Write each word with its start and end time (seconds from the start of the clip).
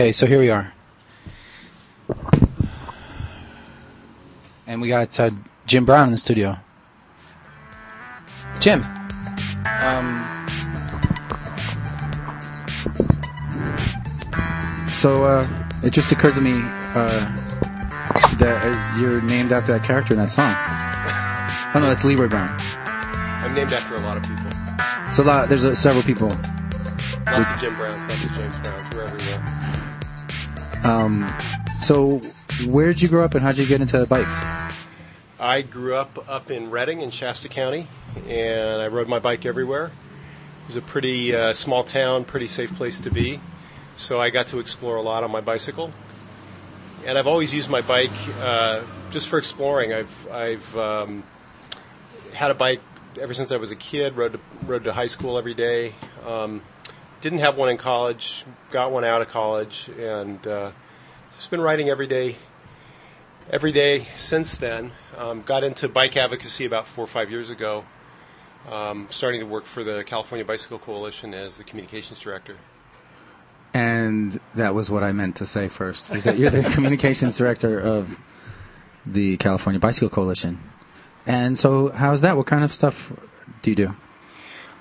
Okay, 0.00 0.12
so 0.12 0.26
here 0.26 0.38
we 0.38 0.50
are. 0.50 0.72
And 4.66 4.80
we 4.80 4.88
got 4.88 5.18
uh, 5.18 5.30
Jim 5.66 5.84
Brown 5.84 6.06
in 6.06 6.12
the 6.12 6.16
studio. 6.16 6.56
Jim. 8.60 8.82
Um, 9.82 10.46
so 14.88 15.24
uh, 15.24 15.48
it 15.82 15.90
just 15.92 16.12
occurred 16.12 16.34
to 16.34 16.40
me 16.40 16.52
uh, 16.54 17.08
that 18.38 18.96
you're 18.98 19.20
named 19.22 19.52
after 19.52 19.72
that 19.72 19.84
character 19.84 20.14
in 20.14 20.20
that 20.20 20.30
song. 20.30 20.54
Oh 21.74 21.80
no, 21.80 21.88
that's 21.88 22.04
Leroy 22.04 22.28
Brown. 22.28 22.58
I'm 23.50 23.56
named 23.56 23.72
after 23.72 23.96
a 23.96 24.00
lot 24.02 24.16
of 24.16 24.22
people. 24.22 25.12
So 25.12 25.24
a 25.24 25.26
lot, 25.26 25.48
there's 25.48 25.64
uh, 25.64 25.74
several 25.74 26.04
people. 26.04 26.28
Lots 26.28 27.50
of 27.50 27.58
Jim 27.58 27.74
Browns, 27.74 28.00
lots 28.02 28.24
of 28.24 28.30
James 28.30 28.58
Browns. 28.60 28.94
We're 28.94 29.02
everywhere. 29.02 30.84
Um, 30.84 31.34
so 31.82 32.18
where 32.70 32.92
did 32.92 33.02
you 33.02 33.08
grow 33.08 33.24
up 33.24 33.34
and 33.34 33.42
how 33.42 33.50
did 33.50 33.58
you 33.58 33.66
get 33.66 33.80
into 33.80 33.98
the 33.98 34.06
bikes? 34.06 34.40
I 35.40 35.62
grew 35.62 35.96
up 35.96 36.30
up 36.30 36.52
in 36.52 36.70
Redding 36.70 37.00
in 37.00 37.10
Shasta 37.10 37.48
County, 37.48 37.88
and 38.28 38.80
I 38.80 38.86
rode 38.86 39.08
my 39.08 39.18
bike 39.18 39.44
everywhere. 39.44 39.86
It 39.86 40.66
was 40.68 40.76
a 40.76 40.82
pretty 40.82 41.34
uh, 41.34 41.52
small 41.52 41.82
town, 41.82 42.26
pretty 42.26 42.46
safe 42.46 42.72
place 42.76 43.00
to 43.00 43.10
be. 43.10 43.40
So 43.96 44.20
I 44.20 44.30
got 44.30 44.46
to 44.48 44.60
explore 44.60 44.94
a 44.94 45.02
lot 45.02 45.24
on 45.24 45.32
my 45.32 45.40
bicycle. 45.40 45.92
And 47.04 47.18
I've 47.18 47.26
always 47.26 47.52
used 47.52 47.68
my 47.68 47.80
bike 47.80 48.12
uh, 48.40 48.82
just 49.10 49.26
for 49.26 49.40
exploring. 49.40 49.92
I've, 49.92 50.28
I've 50.30 50.76
um, 50.76 51.24
had 52.32 52.52
a 52.52 52.54
bike 52.54 52.80
ever 53.18 53.34
since 53.34 53.52
I 53.52 53.56
was 53.56 53.70
a 53.70 53.76
kid, 53.76 54.16
rode 54.16 54.34
to, 54.34 54.40
rode 54.64 54.84
to 54.84 54.92
high 54.92 55.06
school 55.06 55.38
every 55.38 55.54
day. 55.54 55.94
Um, 56.26 56.62
didn't 57.20 57.40
have 57.40 57.56
one 57.56 57.68
in 57.68 57.76
college, 57.76 58.44
got 58.70 58.92
one 58.92 59.04
out 59.04 59.22
of 59.22 59.28
college, 59.28 59.88
and 59.98 60.44
uh, 60.46 60.70
just 61.34 61.50
been 61.50 61.60
riding 61.60 61.88
every 61.88 62.06
day, 62.06 62.36
every 63.50 63.72
day 63.72 64.06
since 64.16 64.56
then. 64.58 64.92
Um, 65.16 65.42
got 65.42 65.64
into 65.64 65.88
bike 65.88 66.16
advocacy 66.16 66.64
about 66.64 66.86
four 66.86 67.04
or 67.04 67.08
five 67.08 67.30
years 67.30 67.50
ago, 67.50 67.84
um, 68.68 69.06
starting 69.10 69.40
to 69.40 69.46
work 69.46 69.64
for 69.64 69.84
the 69.84 70.02
California 70.04 70.44
Bicycle 70.44 70.78
Coalition 70.78 71.34
as 71.34 71.58
the 71.58 71.64
communications 71.64 72.20
director. 72.20 72.56
And 73.72 74.40
that 74.54 74.74
was 74.74 74.90
what 74.90 75.04
I 75.04 75.12
meant 75.12 75.36
to 75.36 75.46
say 75.46 75.68
first, 75.68 76.10
is 76.10 76.24
that 76.24 76.38
you're 76.38 76.50
the 76.50 76.62
communications 76.74 77.36
director 77.36 77.78
of 77.78 78.18
the 79.06 79.36
California 79.36 79.78
Bicycle 79.78 80.08
Coalition. 80.08 80.58
And 81.26 81.58
so 81.58 81.90
how's 81.90 82.22
that? 82.22 82.36
What 82.36 82.46
kind 82.46 82.64
of 82.64 82.72
stuff 82.72 83.12
do 83.62 83.70
you 83.70 83.76
do? 83.76 83.94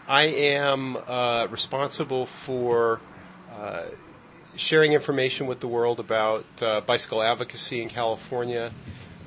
I 0.07 0.23
am 0.23 0.97
uh, 1.07 1.47
responsible 1.51 2.25
for 2.25 2.99
uh, 3.55 3.83
sharing 4.55 4.93
information 4.93 5.45
with 5.45 5.59
the 5.59 5.67
world 5.67 5.99
about 5.99 6.45
uh, 6.61 6.81
bicycle 6.81 7.21
advocacy 7.21 7.81
in 7.81 7.89
California. 7.89 8.71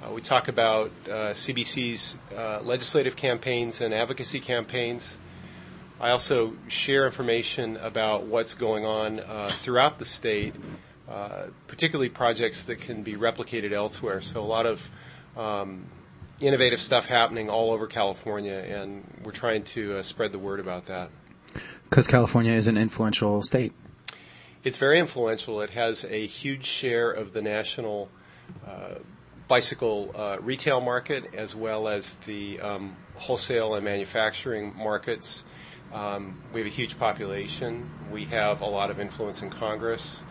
Uh, 0.03 0.13
we 0.13 0.21
talk 0.21 0.49
about 0.49 0.91
uh, 1.07 1.33
CBC's 1.35 2.19
uh, 2.37 2.61
legislative 2.63 3.15
campaigns 3.15 3.81
and 3.81 3.95
advocacy 3.95 4.41
campaigns. 4.41 5.19
I 6.01 6.11
also 6.11 6.55
share 6.67 7.05
information 7.05 7.77
about 7.77 8.25
what's 8.25 8.55
going 8.55 8.85
on 8.85 9.19
throughout 9.51 10.01
the 10.01 10.05
state, 10.05 10.53
particularly 11.69 12.09
projects 12.09 12.65
that 12.65 12.81
can 12.81 13.05
be 13.05 13.15
replicated 13.15 13.71
elsewhere. 13.71 14.21
So 14.21 14.43
a 14.43 14.45
lot 14.45 14.67
of 14.67 14.91
um, 15.37 15.85
innovative 16.43 16.81
stuff 16.81 17.07
happening 17.07 17.49
all 17.49 17.73
over 17.73 17.87
California, 17.87 18.55
and 18.55 19.05
we're 19.25 19.33
trying 19.33 19.63
to 19.65 19.99
uh, 19.99 20.03
spread 20.03 20.33
the 20.33 20.39
word 20.39 20.61
about 20.61 20.87
that. 20.87 21.11
Because 21.85 22.07
California 22.07 22.53
is 22.53 22.67
an 22.67 22.77
influential 22.77 23.43
state. 23.43 23.73
It's 24.65 24.77
very 24.77 24.99
influential. 24.99 25.61
It 25.61 25.71
has 25.71 26.05
a 26.05 26.27
huge 26.27 26.65
share 26.65 27.11
of 27.11 27.33
the 27.33 27.43
national 27.43 28.09
uh, 28.67 28.97
bicycle 29.49 30.13
uh, 30.15 30.39
retail 30.41 30.81
market 30.81 31.35
as 31.35 31.55
well 31.55 31.89
as 31.89 32.15
the 32.27 32.61
um, 32.61 32.97
wholesale 33.17 33.75
and 33.75 33.85
manufacturing 33.85 34.75
markets. 34.77 35.45
Um, 35.93 36.41
we 36.53 36.61
have 36.61 36.67
a 36.67 36.71
huge 36.75 36.99
population. 36.99 37.91
We 38.11 38.25
have 38.27 38.63
a 38.63 38.67
lot 38.67 38.91
of 38.91 38.99
influence 38.99 39.43
in 39.43 39.51
Congress. 39.51 40.23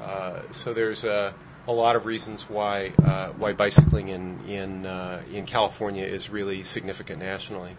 Uh, 0.00 0.40
so 0.50 0.74
there's 0.74 1.04
a 1.04 1.34
a 1.66 1.72
lot 1.72 1.96
of 1.96 2.06
reasons 2.06 2.48
why 2.48 2.92
uh, 3.02 3.28
why 3.30 3.52
bicycling 3.52 4.08
in 4.08 4.40
in 4.46 4.86
uh, 4.86 5.22
in 5.32 5.46
California 5.46 6.04
is 6.04 6.30
really 6.30 6.62
significant 6.62 7.20
nationally. 7.20 7.76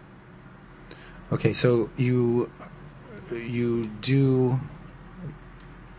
Okay, 1.32 1.52
so 1.52 1.90
you 1.96 2.50
you 3.32 3.86
do 4.00 4.60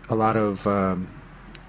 a 0.09 0.15
lot 0.15 0.37
of 0.37 0.65
um, 0.67 1.07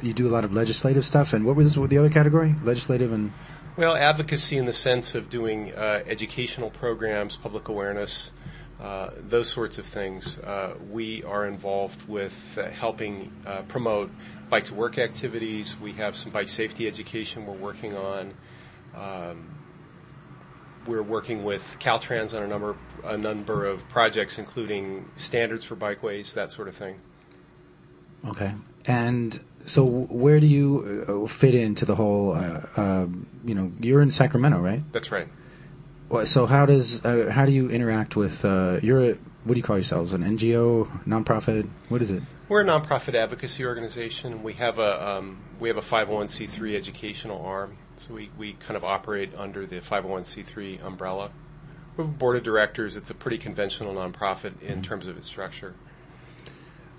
you 0.02 0.12
do 0.12 0.28
a 0.28 0.30
lot 0.30 0.44
of 0.44 0.52
legislative 0.52 1.04
stuff, 1.04 1.32
and 1.32 1.44
what 1.44 1.56
was 1.56 1.74
the 1.74 1.98
other 1.98 2.10
category? 2.10 2.54
Legislative 2.62 3.12
and 3.12 3.32
well, 3.76 3.94
advocacy 3.94 4.56
in 4.56 4.64
the 4.64 4.72
sense 4.72 5.14
of 5.14 5.28
doing 5.28 5.72
uh, 5.72 6.02
educational 6.06 6.70
programs, 6.70 7.36
public 7.36 7.68
awareness. 7.68 8.32
Uh, 8.80 9.10
those 9.16 9.48
sorts 9.48 9.78
of 9.78 9.86
things. 9.86 10.38
Uh, 10.38 10.74
we 10.88 11.24
are 11.24 11.46
involved 11.46 12.08
with 12.08 12.56
uh, 12.62 12.68
helping 12.70 13.32
uh, 13.44 13.62
promote 13.62 14.08
bike 14.48 14.64
to 14.64 14.74
work 14.74 14.98
activities. 14.98 15.78
We 15.80 15.92
have 15.92 16.16
some 16.16 16.32
bike 16.32 16.48
safety 16.48 16.86
education 16.86 17.46
we're 17.46 17.54
working 17.54 17.96
on. 17.96 18.34
Um, 18.96 19.58
we're 20.86 21.02
working 21.02 21.44
with 21.44 21.76
Caltrans 21.80 22.36
on 22.36 22.42
a 22.42 22.46
number 22.48 22.76
a 23.04 23.16
number 23.16 23.66
of 23.66 23.88
projects, 23.88 24.38
including 24.38 25.10
standards 25.16 25.64
for 25.64 25.76
bikeways, 25.76 26.34
that 26.34 26.50
sort 26.50 26.68
of 26.68 26.74
thing. 26.74 27.00
Okay, 28.26 28.54
and 28.86 29.34
so 29.66 29.84
where 29.84 30.40
do 30.40 30.46
you 30.46 31.04
uh, 31.06 31.28
fit 31.28 31.54
into 31.54 31.84
the 31.84 31.94
whole? 31.94 32.32
Uh, 32.32 32.66
uh, 32.76 33.06
you 33.44 33.54
know, 33.54 33.72
you're 33.80 34.02
in 34.02 34.10
Sacramento, 34.10 34.58
right? 34.58 34.82
That's 34.92 35.12
right. 35.12 35.28
Well, 36.08 36.26
so 36.26 36.46
how 36.46 36.66
does 36.66 37.04
uh, 37.04 37.30
how 37.30 37.44
do 37.44 37.52
you 37.52 37.70
interact 37.70 38.16
with? 38.16 38.44
Uh, 38.44 38.80
you're 38.82 39.10
a, 39.10 39.12
what 39.44 39.54
do 39.54 39.58
you 39.58 39.62
call 39.62 39.76
yourselves? 39.76 40.14
An 40.14 40.22
NGO, 40.22 41.04
nonprofit? 41.06 41.68
What 41.88 42.02
is 42.02 42.10
it? 42.10 42.22
We're 42.48 42.62
a 42.62 42.64
nonprofit 42.64 43.14
advocacy 43.14 43.66
organization. 43.66 44.42
We 44.42 44.54
have 44.54 44.78
a 44.78 45.06
um, 45.06 45.38
we 45.60 45.68
have 45.68 45.76
a 45.76 45.82
501c3 45.82 46.74
educational 46.74 47.44
arm, 47.44 47.76
so 47.96 48.14
we, 48.14 48.30
we 48.38 48.54
kind 48.54 48.74
of 48.74 48.84
operate 48.84 49.32
under 49.36 49.66
the 49.66 49.80
501c3 49.80 50.82
umbrella. 50.82 51.30
We 51.96 52.04
have 52.04 52.14
a 52.14 52.16
board 52.16 52.36
of 52.36 52.44
directors. 52.44 52.96
It's 52.96 53.10
a 53.10 53.14
pretty 53.14 53.36
conventional 53.36 53.94
nonprofit 53.94 54.62
in 54.62 54.80
terms 54.80 55.06
of 55.06 55.18
its 55.18 55.26
structure. 55.26 55.74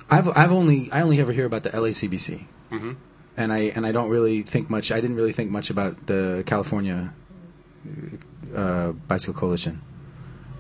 I've 0.08 0.30
I've 0.38 0.52
only 0.52 0.92
I 0.92 1.02
only 1.02 1.20
ever 1.20 1.32
hear 1.32 1.46
about 1.46 1.64
the 1.64 1.72
LACBC, 1.72 2.46
mm-hmm. 2.72 2.92
and 3.36 3.52
I 3.52 3.60
and 3.76 3.88
I 3.88 3.92
don't 3.92 4.10
really 4.10 4.44
think 4.44 4.70
much. 4.70 4.92
I 4.92 5.02
didn't 5.02 5.16
really 5.16 5.34
think 5.34 5.50
much 5.50 5.72
about 5.72 6.06
the 6.06 6.44
California 6.46 7.12
uh, 8.56 8.92
Bicycle 8.92 9.34
Coalition. 9.34 9.82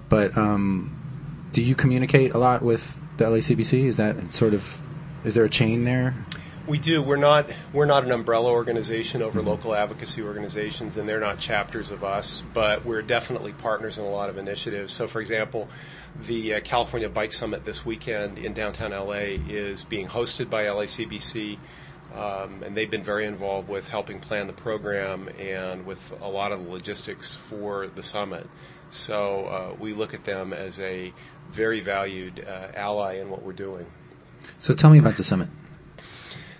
But 0.09 0.35
um, 0.35 0.97
do 1.51 1.61
you 1.61 1.75
communicate 1.75 2.33
a 2.33 2.39
lot 2.39 2.63
with 2.63 2.99
the 3.19 3.25
LACBC? 3.25 3.85
Is 3.85 3.97
that 3.97 4.33
sort 4.33 4.53
of 4.53 4.81
is 5.23 5.35
there 5.35 5.45
a 5.45 5.49
chain 5.49 5.83
there? 5.83 6.15
We 6.65 6.77
do. 6.77 7.01
We're 7.01 7.15
not 7.15 7.51
we're 7.73 7.85
not 7.85 8.03
an 8.03 8.11
umbrella 8.11 8.51
organization 8.51 9.21
over 9.21 9.41
local 9.41 9.75
advocacy 9.75 10.21
organizations, 10.21 10.97
and 10.97 11.07
they're 11.07 11.19
not 11.19 11.39
chapters 11.39 11.91
of 11.91 12.03
us. 12.03 12.43
But 12.53 12.85
we're 12.85 13.01
definitely 13.01 13.53
partners 13.53 13.97
in 13.97 14.05
a 14.05 14.09
lot 14.09 14.29
of 14.29 14.37
initiatives. 14.37 14.93
So, 14.93 15.07
for 15.07 15.19
example, 15.19 15.67
the 16.25 16.55
uh, 16.55 16.59
California 16.61 17.09
Bike 17.09 17.33
Summit 17.33 17.65
this 17.65 17.85
weekend 17.85 18.37
in 18.37 18.53
downtown 18.53 18.91
LA 18.91 19.37
is 19.49 19.83
being 19.83 20.07
hosted 20.07 20.49
by 20.49 20.65
LACBC. 20.65 21.57
Um, 22.13 22.63
and 22.63 22.75
they've 22.75 22.89
been 22.89 23.03
very 23.03 23.27
involved 23.27 23.69
with 23.69 23.87
helping 23.87 24.19
plan 24.19 24.47
the 24.47 24.53
program 24.53 25.29
and 25.37 25.85
with 25.85 26.11
a 26.21 26.27
lot 26.27 26.51
of 26.51 26.63
the 26.63 26.71
logistics 26.71 27.35
for 27.35 27.85
the 27.85 28.01
summit. 28.01 28.49
So 28.89 29.45
uh, 29.45 29.75
we 29.79 29.93
look 29.93 30.15
at 30.15 30.25
them 30.25 30.51
as 30.51 30.79
a 30.79 31.13
very 31.49 31.79
valued 31.79 32.45
uh, 32.47 32.67
ally 32.75 33.15
in 33.15 33.29
what 33.29 33.43
we're 33.43 33.53
doing. 33.53 33.85
So 34.59 34.73
tell 34.73 34.89
me 34.89 34.99
about 34.99 35.15
the 35.15 35.23
summit. 35.23 35.49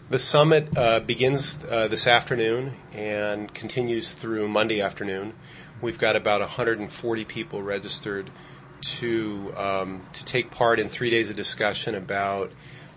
The 0.09 0.19
summit 0.19 0.75
uh, 0.75 1.01
begins 1.01 1.59
uh, 1.69 1.88
this 1.88 2.07
afternoon 2.07 2.74
and 2.94 3.53
continues 3.53 4.13
through 4.13 4.47
Monday 4.47 4.81
afternoon. 4.81 5.33
We've 5.81 6.00
got 6.00 6.15
about 6.15 6.41
140 6.41 7.25
people 7.25 7.62
registered 7.62 8.30
to 8.81 9.53
um, 9.56 10.01
to 10.13 10.25
take 10.25 10.51
part 10.51 10.80
in 10.80 10.89
three 10.89 11.09
days 11.09 11.30
of 11.30 11.36
discussion 11.36 11.94
about 11.94 12.51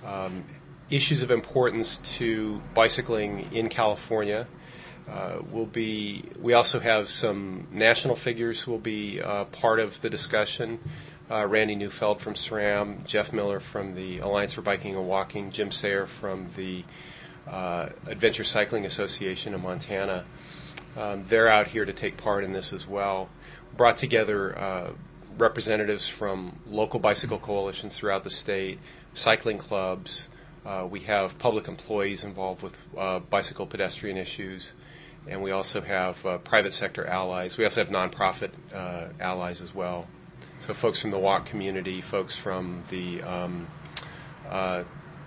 um, 0.06 0.44
issues 0.90 1.22
of 1.22 1.30
importance 1.30 1.98
to 2.16 2.62
bicycling 2.74 3.48
in 3.52 3.68
California. 3.68 4.46
Uh, 5.10 5.42
will 5.50 5.66
be. 5.66 6.24
We 6.40 6.54
also 6.54 6.80
have 6.80 7.08
some 7.10 7.66
national 7.72 8.14
figures 8.14 8.62
who 8.62 8.70
will 8.70 8.78
be 8.78 9.20
uh, 9.20 9.44
part 9.46 9.80
of 9.80 10.00
the 10.00 10.08
discussion 10.08 10.78
uh, 11.32 11.46
Randy 11.46 11.74
Neufeld 11.74 12.20
from 12.20 12.34
SRAM, 12.34 13.06
Jeff 13.06 13.32
Miller 13.32 13.58
from 13.58 13.94
the 13.94 14.18
Alliance 14.18 14.52
for 14.52 14.60
Biking 14.60 14.94
and 14.96 15.08
Walking, 15.08 15.50
Jim 15.50 15.70
Sayer 15.70 16.04
from 16.04 16.46
the 16.56 16.84
uh, 17.48 17.88
Adventure 18.06 18.44
Cycling 18.44 18.84
Association 18.84 19.54
of 19.54 19.62
Montana. 19.62 20.24
Um, 20.96 21.24
they're 21.24 21.48
out 21.48 21.68
here 21.68 21.86
to 21.86 21.92
take 21.92 22.18
part 22.18 22.44
in 22.44 22.52
this 22.52 22.72
as 22.72 22.86
well. 22.86 23.30
Brought 23.76 23.96
together 23.96 24.58
uh, 24.58 24.90
representatives 25.38 26.06
from 26.06 26.58
local 26.68 27.00
bicycle 27.00 27.38
coalitions 27.38 27.96
throughout 27.96 28.24
the 28.24 28.30
state, 28.30 28.78
cycling 29.14 29.56
clubs. 29.56 30.28
Uh, 30.66 30.86
we 30.88 31.00
have 31.00 31.38
public 31.38 31.66
employees 31.66 32.24
involved 32.24 32.62
with 32.62 32.76
uh, 32.96 33.20
bicycle 33.20 33.66
pedestrian 33.66 34.18
issues, 34.18 34.74
and 35.26 35.42
we 35.42 35.50
also 35.50 35.80
have 35.80 36.24
uh, 36.26 36.36
private 36.38 36.74
sector 36.74 37.06
allies. 37.06 37.56
We 37.56 37.64
also 37.64 37.80
have 37.82 37.88
nonprofit 37.88 38.50
uh, 38.74 39.06
allies 39.18 39.62
as 39.62 39.74
well. 39.74 40.06
So, 40.62 40.74
folks 40.74 41.00
from 41.00 41.10
the 41.10 41.18
walk 41.18 41.46
community, 41.46 42.00
folks 42.00 42.36
from 42.36 42.84
the 42.88 43.20
um, 43.22 43.66
uh, 44.48 44.84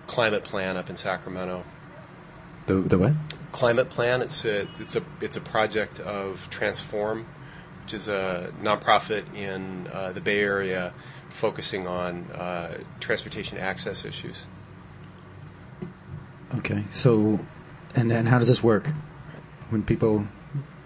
climate 0.07 0.45
plan 0.45 0.77
up 0.77 0.89
in 0.89 0.95
Sacramento. 0.95 1.65
The 2.67 2.75
the 2.75 2.97
what? 2.97 3.11
Climate 3.51 3.89
Plan. 3.89 4.21
It's 4.21 4.45
a 4.45 4.61
it's 4.79 4.95
a 4.95 5.03
it's 5.19 5.35
a 5.35 5.41
project 5.41 5.99
of 5.99 6.49
Transform, 6.49 7.25
which 7.83 7.93
is 7.93 8.07
a 8.07 8.53
nonprofit 8.63 9.25
in 9.35 9.87
uh, 9.91 10.13
the 10.13 10.21
Bay 10.21 10.39
Area 10.39 10.93
focusing 11.27 11.85
on 11.85 12.31
uh, 12.31 12.77
transportation 13.01 13.57
access 13.57 14.05
issues. 14.05 14.45
Okay, 16.59 16.85
so 16.93 17.41
and 17.93 18.09
then 18.09 18.25
how 18.25 18.39
does 18.39 18.47
this 18.47 18.63
work? 18.63 18.87
When 19.69 19.83
people 19.83 20.27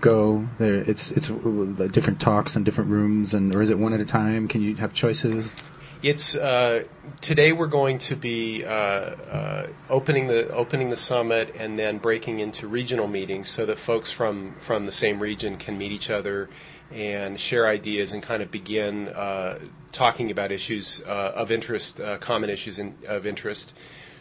go 0.02 0.48
there, 0.58 0.76
it's 0.76 1.12
it's 1.12 1.28
different 1.28 2.20
talks 2.20 2.56
and 2.56 2.66
different 2.66 2.90
rooms, 2.90 3.34
and 3.34 3.56
or 3.56 3.62
is 3.62 3.70
it 3.70 3.78
one 3.80 3.94
at 3.94 4.00
a 4.00 4.06
time? 4.06 4.48
Can 4.48 4.62
you 4.62 4.76
have 4.76 4.94
choices? 4.94 5.54
It's 6.02 6.34
uh, 6.36 6.84
today 7.20 7.52
we're 7.52 7.68
going 7.68 7.98
to 7.98 8.16
be 8.16 8.64
uh, 8.64 8.70
uh, 8.70 9.68
opening 9.90 10.28
the 10.28 10.50
opening 10.50 10.90
the 10.90 10.98
summit 10.98 11.54
and 11.58 11.78
then 11.78 11.98
breaking 11.98 12.40
into 12.40 12.68
regional 12.68 13.08
meetings 13.08 13.50
so 13.50 13.66
that 13.66 13.78
folks 13.78 14.10
from 14.10 14.56
from 14.56 14.86
the 14.86 14.94
same 14.94 15.20
region 15.20 15.58
can 15.58 15.78
meet 15.78 15.92
each 15.92 16.10
other 16.10 16.50
and 16.92 17.40
share 17.40 17.68
ideas 17.68 18.12
and 18.12 18.24
kind 18.24 18.42
of 18.42 18.50
begin 18.50 19.10
uh, 19.10 19.60
talking 19.92 20.32
about 20.32 20.52
issues 20.52 21.02
uh, 21.06 21.34
of 21.36 21.52
interest, 21.52 22.00
uh, 22.00 22.18
common 22.18 22.50
issues 22.50 22.80
in, 22.80 22.96
of 23.08 23.28
interest. 23.28 23.74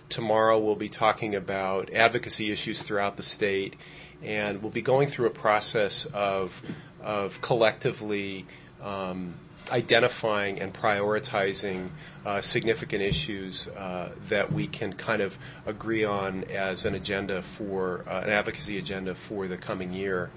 Tomorrow 0.09 0.59
we'll 0.59 0.75
be 0.75 0.89
talking 0.89 1.35
about 1.35 1.93
advocacy 1.93 2.51
issues 2.51 2.83
throughout 2.83 3.17
the 3.17 3.23
state, 3.23 3.77
and 4.23 4.63
we'll 4.63 4.71
be 4.71 4.83
going 4.83 5.09
through 5.09 5.27
a 5.27 5.31
process 5.31 6.05
of 6.07 6.63
of 7.03 7.41
collectively. 7.41 8.47
Um, 8.83 9.35
identifying 9.71 10.61
and 10.61 10.73
prioritizing 10.73 11.91
uh, 12.25 12.41
significant 12.41 13.03
issues 13.03 13.69
uh, 13.69 14.11
that 14.29 14.53
we 14.53 14.67
can 14.67 14.93
kind 14.93 15.23
of 15.23 15.39
agree 15.67 16.05
on 16.05 16.45
as 16.45 16.85
an 16.85 16.95
agenda 16.95 17.43
for 17.43 18.05
uh, 18.09 18.21
an 18.21 18.31
advocacy 18.31 18.79
agenda 18.79 19.15
for 19.15 19.47
the 19.47 19.57
coming 19.57 19.93
year. 19.93 20.31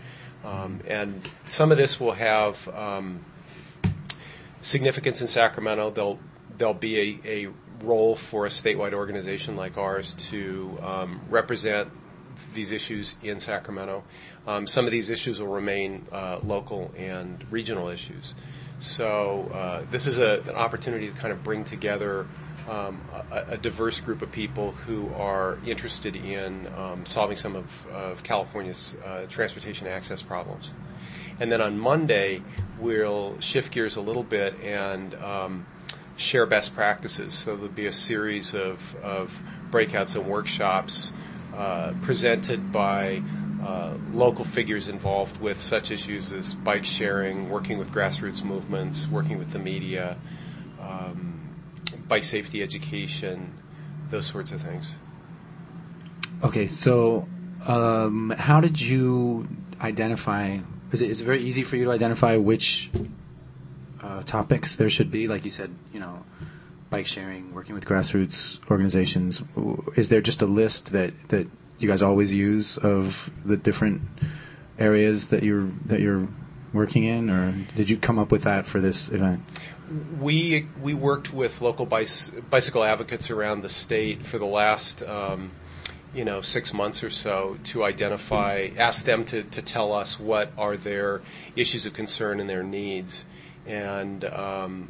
Um, 0.43 0.79
and 0.87 1.29
some 1.45 1.71
of 1.71 1.77
this 1.77 1.99
will 1.99 2.13
have 2.13 2.67
um, 2.69 3.23
significance 4.61 5.21
in 5.21 5.27
Sacramento. 5.27 5.91
There'll 5.91 6.19
there'll 6.57 6.73
be 6.73 7.19
a, 7.25 7.45
a, 7.45 7.49
role 7.81 8.13
for 8.13 8.45
a 8.45 8.49
statewide 8.49 8.93
organization 8.93 9.55
like 9.55 9.75
ours 9.75 10.13
to 10.13 10.77
um, 10.83 11.19
represent 11.31 11.89
these 12.53 12.71
issues 12.71 13.15
in 13.23 13.39
Sacramento. 13.39 14.03
Um, 14.47 14.67
some 14.67 14.85
of 14.85 14.91
these 14.91 15.09
issues 15.09 15.39
will 15.39 15.47
remain 15.47 16.05
uh, 16.11 16.39
local 16.43 16.91
and 16.97 17.45
regional 17.51 17.89
issues. 17.89 18.33
So 18.79 19.51
uh, 19.53 19.83
this 19.91 20.07
is 20.07 20.17
a, 20.17 20.41
an 20.41 20.55
opportunity 20.55 21.07
to 21.07 21.13
kind 21.13 21.31
of 21.31 21.43
bring 21.43 21.63
together 21.63 22.25
um, 22.67 23.01
a, 23.31 23.45
a, 23.49 23.57
diverse 23.57 23.99
group 23.99 24.21
of 24.21 24.31
people 24.31 24.71
who 24.71 25.11
are 25.15 25.57
interested 25.65 26.15
in 26.15 26.67
um, 26.77 27.05
solving 27.05 27.35
some 27.35 27.55
of, 27.55 27.87
of 27.87 28.23
California's 28.23 28.95
uh, 29.05 29.25
transportation 29.29 29.87
access 29.87 30.21
problems. 30.21 30.73
And 31.39 31.51
then 31.51 31.59
on 31.59 31.79
Monday, 31.79 32.41
we'll 32.79 33.39
shift 33.39 33.71
gears 33.71 33.95
a 33.95 34.01
little 34.01 34.23
bit 34.23 34.59
and 34.61 35.15
um, 35.15 35.65
share 36.17 36.45
best 36.45 36.75
practices. 36.75 37.33
So 37.33 37.55
there'll 37.55 37.71
be 37.71 37.87
a 37.87 37.93
series 37.93 38.53
of, 38.53 38.95
of 39.03 39.41
breakouts 39.71 40.15
and 40.15 40.27
workshops 40.27 41.11
uh, 41.61 41.93
presented 42.01 42.71
by 42.71 43.21
uh, 43.63 43.93
local 44.13 44.43
figures 44.43 44.87
involved 44.87 45.39
with 45.39 45.61
such 45.61 45.91
issues 45.91 46.31
as 46.31 46.55
bike 46.55 46.83
sharing, 46.83 47.51
working 47.51 47.77
with 47.77 47.91
grassroots 47.91 48.43
movements, 48.43 49.07
working 49.07 49.37
with 49.37 49.51
the 49.51 49.59
media, 49.59 50.17
um, 50.81 51.39
bike 52.07 52.23
safety 52.23 52.63
education, 52.63 53.53
those 54.09 54.25
sorts 54.25 54.51
of 54.51 54.59
things. 54.59 54.95
Okay, 56.43 56.65
so 56.65 57.27
um, 57.67 58.33
how 58.35 58.59
did 58.59 58.81
you 58.81 59.47
identify? 59.81 60.57
Is 60.91 61.03
it, 61.03 61.11
is 61.11 61.21
it 61.21 61.25
very 61.25 61.43
easy 61.43 61.61
for 61.61 61.75
you 61.75 61.85
to 61.85 61.91
identify 61.91 62.37
which 62.37 62.89
uh, 64.01 64.23
topics 64.23 64.77
there 64.77 64.89
should 64.89 65.11
be? 65.11 65.27
Like 65.27 65.45
you 65.45 65.51
said, 65.51 65.69
you 65.93 65.99
know, 65.99 66.23
bike 66.91 67.07
sharing, 67.07 67.55
working 67.55 67.73
with 67.73 67.85
grassroots 67.85 68.59
organizations. 68.69 69.41
Is 69.95 70.09
there 70.09 70.21
just 70.21 70.43
a 70.43 70.45
list 70.45 70.91
that, 70.91 71.29
that 71.29 71.47
you 71.79 71.87
guys 71.87 72.03
always 72.03 72.31
use 72.31 72.77
of 72.77 73.31
the 73.43 73.57
different 73.57 74.03
areas 74.77 75.27
that 75.29 75.41
you're 75.41 75.69
that 75.85 75.99
you're 75.99 76.27
working 76.73 77.03
in, 77.03 77.29
or 77.29 77.53
did 77.75 77.89
you 77.89 77.97
come 77.97 78.19
up 78.19 78.31
with 78.31 78.43
that 78.43 78.67
for 78.67 78.79
this 78.79 79.09
event? 79.09 79.43
We 80.19 80.67
we 80.79 80.93
worked 80.93 81.33
with 81.33 81.61
local 81.61 81.87
bicy- 81.87 82.47
bicycle 82.49 82.83
advocates 82.83 83.31
around 83.31 83.61
the 83.61 83.69
state 83.69 84.23
for 84.23 84.37
the 84.37 84.45
last. 84.45 85.01
Um, 85.01 85.51
you 86.13 86.25
know, 86.25 86.41
six 86.41 86.73
months 86.73 87.05
or 87.05 87.09
so 87.09 87.57
to 87.63 87.85
identify, 87.85 88.67
ask 88.77 89.05
them 89.05 89.23
to, 89.23 89.43
to 89.43 89.61
tell 89.61 89.93
us 89.93 90.19
what 90.19 90.51
are 90.57 90.75
their 90.75 91.21
issues 91.55 91.85
of 91.85 91.93
concern 91.93 92.41
and 92.41 92.49
their 92.49 92.63
needs. 92.63 93.23
And 93.65 94.25
um, 94.25 94.89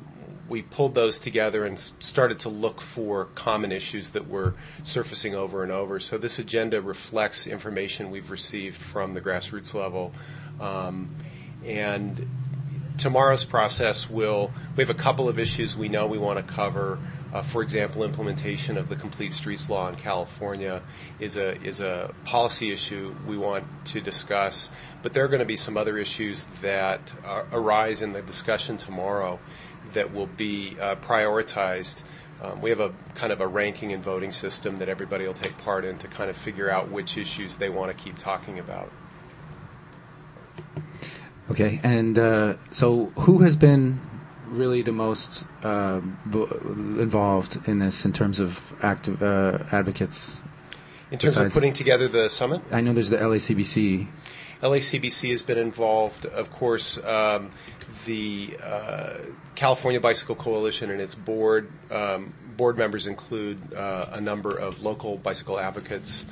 we 0.52 0.62
pulled 0.62 0.94
those 0.94 1.18
together 1.18 1.66
and 1.66 1.80
started 1.80 2.38
to 2.40 2.50
look 2.50 2.82
for 2.82 3.26
common 3.36 3.72
issues 3.72 4.10
that 4.10 4.28
were 4.28 4.54
surfacing 4.84 5.34
over 5.34 5.64
and 5.64 5.72
over. 5.72 5.98
So 6.00 6.18
this 6.18 6.38
agenda 6.38 6.82
reflects 6.82 7.48
information 7.48 8.12
we've 8.12 8.30
received 8.30 8.80
from 8.80 9.14
the 9.14 9.22
grassroots 9.22 9.74
level. 9.74 10.12
Um, 10.60 11.16
and 11.66 12.28
tomorrow's 12.98 13.46
process 13.46 14.10
will, 14.10 14.52
we 14.76 14.84
have 14.84 14.90
a 14.90 14.94
couple 14.94 15.30
of 15.30 15.40
issues 15.40 15.78
we 15.78 15.88
know 15.88 16.06
we 16.06 16.18
want 16.18 16.46
to 16.46 16.54
cover. 16.54 17.00
Uh, 17.34 17.42
for 17.42 17.64
example, 17.64 18.04
implementation 18.04 18.78
of 18.78 18.90
the 18.90 18.96
Complete 18.98 19.32
Streets 19.32 19.70
Law 19.70 19.88
in 19.88 19.96
California 19.96 20.82
is 21.18 21.38
a 21.38 21.56
is 21.62 21.80
a 21.80 22.14
policy 22.26 22.74
issue 22.74 23.16
we 23.26 23.38
want 23.38 23.64
to 23.86 24.02
discuss. 24.02 24.70
But 25.02 25.14
there 25.14 25.24
are 25.24 25.30
going 25.30 25.40
to 25.40 25.46
be 25.46 25.56
some 25.56 25.78
other 25.78 25.98
issues 25.98 26.44
that 26.62 27.14
uh, 27.26 27.44
arise 27.54 28.02
in 28.02 28.12
the 28.12 28.22
discussion 28.22 28.76
tomorrow 28.76 29.40
that 29.94 30.14
will 30.14 30.28
be 30.28 30.78
uh, 30.80 30.96
prioritized. 30.96 32.04
Um, 32.42 32.62
we 32.62 32.72
have 32.72 32.80
a 32.80 32.92
kind 33.14 33.32
of 33.32 33.40
a 33.40 33.48
ranking 33.48 33.94
and 33.94 34.04
voting 34.04 34.32
system 34.32 34.78
that 34.78 34.90
everybody 34.90 35.28
will 35.28 35.34
take 35.34 35.58
part 35.58 35.86
in 35.86 35.98
to 36.00 36.08
kind 36.08 36.30
of 36.30 36.38
figure 36.38 36.70
out 36.70 36.90
which 36.90 37.18
issues 37.18 37.58
they 37.58 37.70
want 37.70 37.96
to 37.96 38.04
keep 38.04 38.18
talking 38.18 38.58
about. 38.58 38.92
Okay, 41.52 41.80
and 41.84 42.18
uh, 42.18 42.56
so 42.72 43.08
who 43.18 43.40
has 43.40 43.58
been 43.58 44.00
really 44.48 44.82
the 44.82 44.92
most 44.92 45.46
uh, 45.64 46.02
involved 46.34 47.68
in 47.68 47.80
this 47.80 48.06
in 48.06 48.14
terms 48.14 48.40
of 48.40 48.74
active 48.82 49.22
uh, 49.22 49.60
advocates? 49.72 50.42
In 51.12 51.20
terms 51.20 51.38
of 51.38 51.52
putting 51.52 51.74
together 51.74 52.08
the 52.08 52.30
summit? 52.30 52.62
I 52.72 52.82
know 52.82 52.94
there's 52.94 53.10
the 53.10 53.18
LACBC. 53.18 54.08
LACBC 54.62 55.32
has 55.32 55.44
been 55.44 55.58
involved, 55.58 56.26
of 56.26 56.52
course. 56.52 56.98
Um, 57.04 57.52
the 58.06 58.58
uh, 58.64 59.18
California 59.56 60.00
Bicycle 60.00 60.36
Coalition 60.36 60.92
and 60.92 61.02
its 61.02 61.16
board 61.16 61.70
um, 61.90 62.34
board 62.58 62.78
members 62.78 63.08
include 63.08 63.74
uh, 63.74 64.08
a 64.12 64.22
number 64.22 64.56
of 64.56 64.82
local 64.84 65.18
bicycle 65.18 65.60
advocates. 65.60 66.26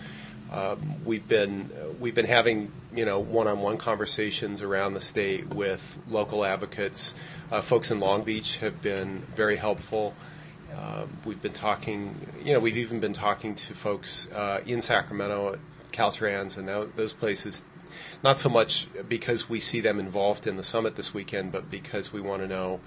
Um, 0.51 1.03
we've 1.05 1.27
been 1.27 1.69
we've 1.99 2.15
been 2.15 2.25
having 2.25 2.71
you 2.95 3.05
know 3.05 3.19
one-on-one 3.19 3.77
conversations 3.77 4.61
around 4.61 4.93
the 4.93 5.01
state 5.01 5.53
with 5.53 5.99
local 6.09 6.43
advocates. 6.45 7.13
Uh, 7.51 7.61
folks 7.61 7.91
in 7.91 7.99
Long 7.99 8.23
Beach 8.23 8.57
have 8.59 8.81
been 8.81 9.19
very 9.35 9.57
helpful. 9.57 10.13
Uh, 10.75 11.05
we've 11.25 11.41
been 11.41 11.53
talking, 11.53 12.15
you 12.43 12.53
know, 12.53 12.59
we've 12.59 12.77
even 12.77 12.99
been 12.99 13.13
talking 13.13 13.55
to 13.55 13.73
folks 13.73 14.29
uh, 14.31 14.61
in 14.65 14.81
Sacramento 14.81 15.53
at 15.53 15.59
Caltrans 15.91 16.57
and 16.57 16.67
those 16.95 17.11
places 17.13 17.63
not 18.23 18.37
so 18.37 18.49
much 18.49 18.87
because 19.07 19.49
we 19.49 19.59
see 19.59 19.79
them 19.79 19.99
involved 19.99 20.47
in 20.47 20.57
the 20.57 20.63
summit 20.63 20.95
this 20.95 21.13
weekend, 21.13 21.51
but 21.51 21.69
because 21.69 22.11
we 22.11 22.21
want 22.21 22.41
to 22.41 22.47
know 22.47 22.79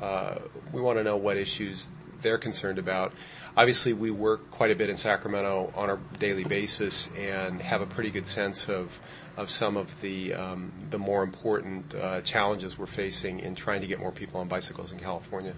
uh, 0.00 0.36
we 0.72 0.80
want 0.80 0.98
to 0.98 1.04
know 1.04 1.16
what 1.16 1.36
issues 1.36 1.88
they're 2.22 2.38
concerned 2.38 2.78
about. 2.78 3.12
Obviously, 3.56 3.94
we 3.94 4.10
work 4.10 4.50
quite 4.50 4.70
a 4.70 4.74
bit 4.74 4.90
in 4.90 4.96
Sacramento 4.96 5.72
on 5.74 5.88
a 5.88 5.98
daily 6.18 6.44
basis 6.44 7.08
and 7.16 7.62
have 7.62 7.80
a 7.80 7.86
pretty 7.86 8.10
good 8.10 8.26
sense 8.26 8.68
of 8.68 9.00
of 9.36 9.50
some 9.50 9.76
of 9.76 10.00
the 10.00 10.34
um, 10.34 10.72
the 10.90 10.98
more 10.98 11.22
important 11.22 11.94
uh, 11.94 12.20
challenges 12.22 12.78
we're 12.78 12.86
facing 12.86 13.40
in 13.40 13.54
trying 13.54 13.80
to 13.80 13.86
get 13.86 13.98
more 13.98 14.12
people 14.12 14.40
on 14.40 14.48
bicycles 14.48 14.92
in 14.92 14.98
California. 14.98 15.54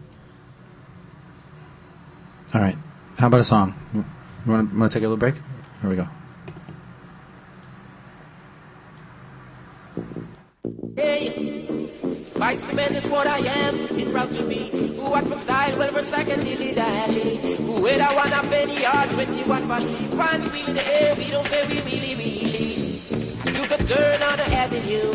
All 2.54 2.60
right. 2.60 2.76
How 3.18 3.26
about 3.26 3.40
a 3.40 3.44
song? 3.44 3.74
You 3.92 4.52
want 4.52 4.72
to 4.72 4.88
take 4.88 5.02
a 5.02 5.08
little 5.08 5.16
break? 5.16 5.34
Here 5.82 5.90
we 5.90 5.96
go. 5.96 6.08
Hey. 10.96 11.66
Vice 12.34 12.72
man 12.72 12.92
is 12.94 13.08
what 13.08 13.26
I 13.26 13.38
am, 13.38 13.74
and 13.96 14.10
proud 14.10 14.32
to 14.32 14.42
be. 14.44 14.70
Who 14.70 15.10
watch 15.10 15.26
my 15.26 15.36
style, 15.36 15.78
well 15.78 15.96
I 15.96 16.24
can 16.24 16.40
dilly 16.40 16.74
dally. 16.74 17.36
Who 17.56 17.82
wait 17.82 18.00
I 18.00 18.14
want 18.14 18.32
a 18.32 18.42
penny 18.48 18.80
yard, 18.82 19.10
21 19.10 19.68
past 19.68 19.88
three. 19.88 20.06
Find 20.18 20.42
the 20.42 20.50
wheel 20.50 20.66
in 20.68 20.74
the 20.74 20.86
air, 20.86 21.14
we 21.16 21.30
don't 21.30 21.46
fail, 21.46 21.66
we 21.68 21.78
really, 21.82 22.14
really. 22.18 22.42
I 23.44 23.50
took 23.54 23.70
a 23.70 23.78
turn 23.84 24.22
on 24.22 24.36
the 24.38 24.48
avenue. 24.54 25.14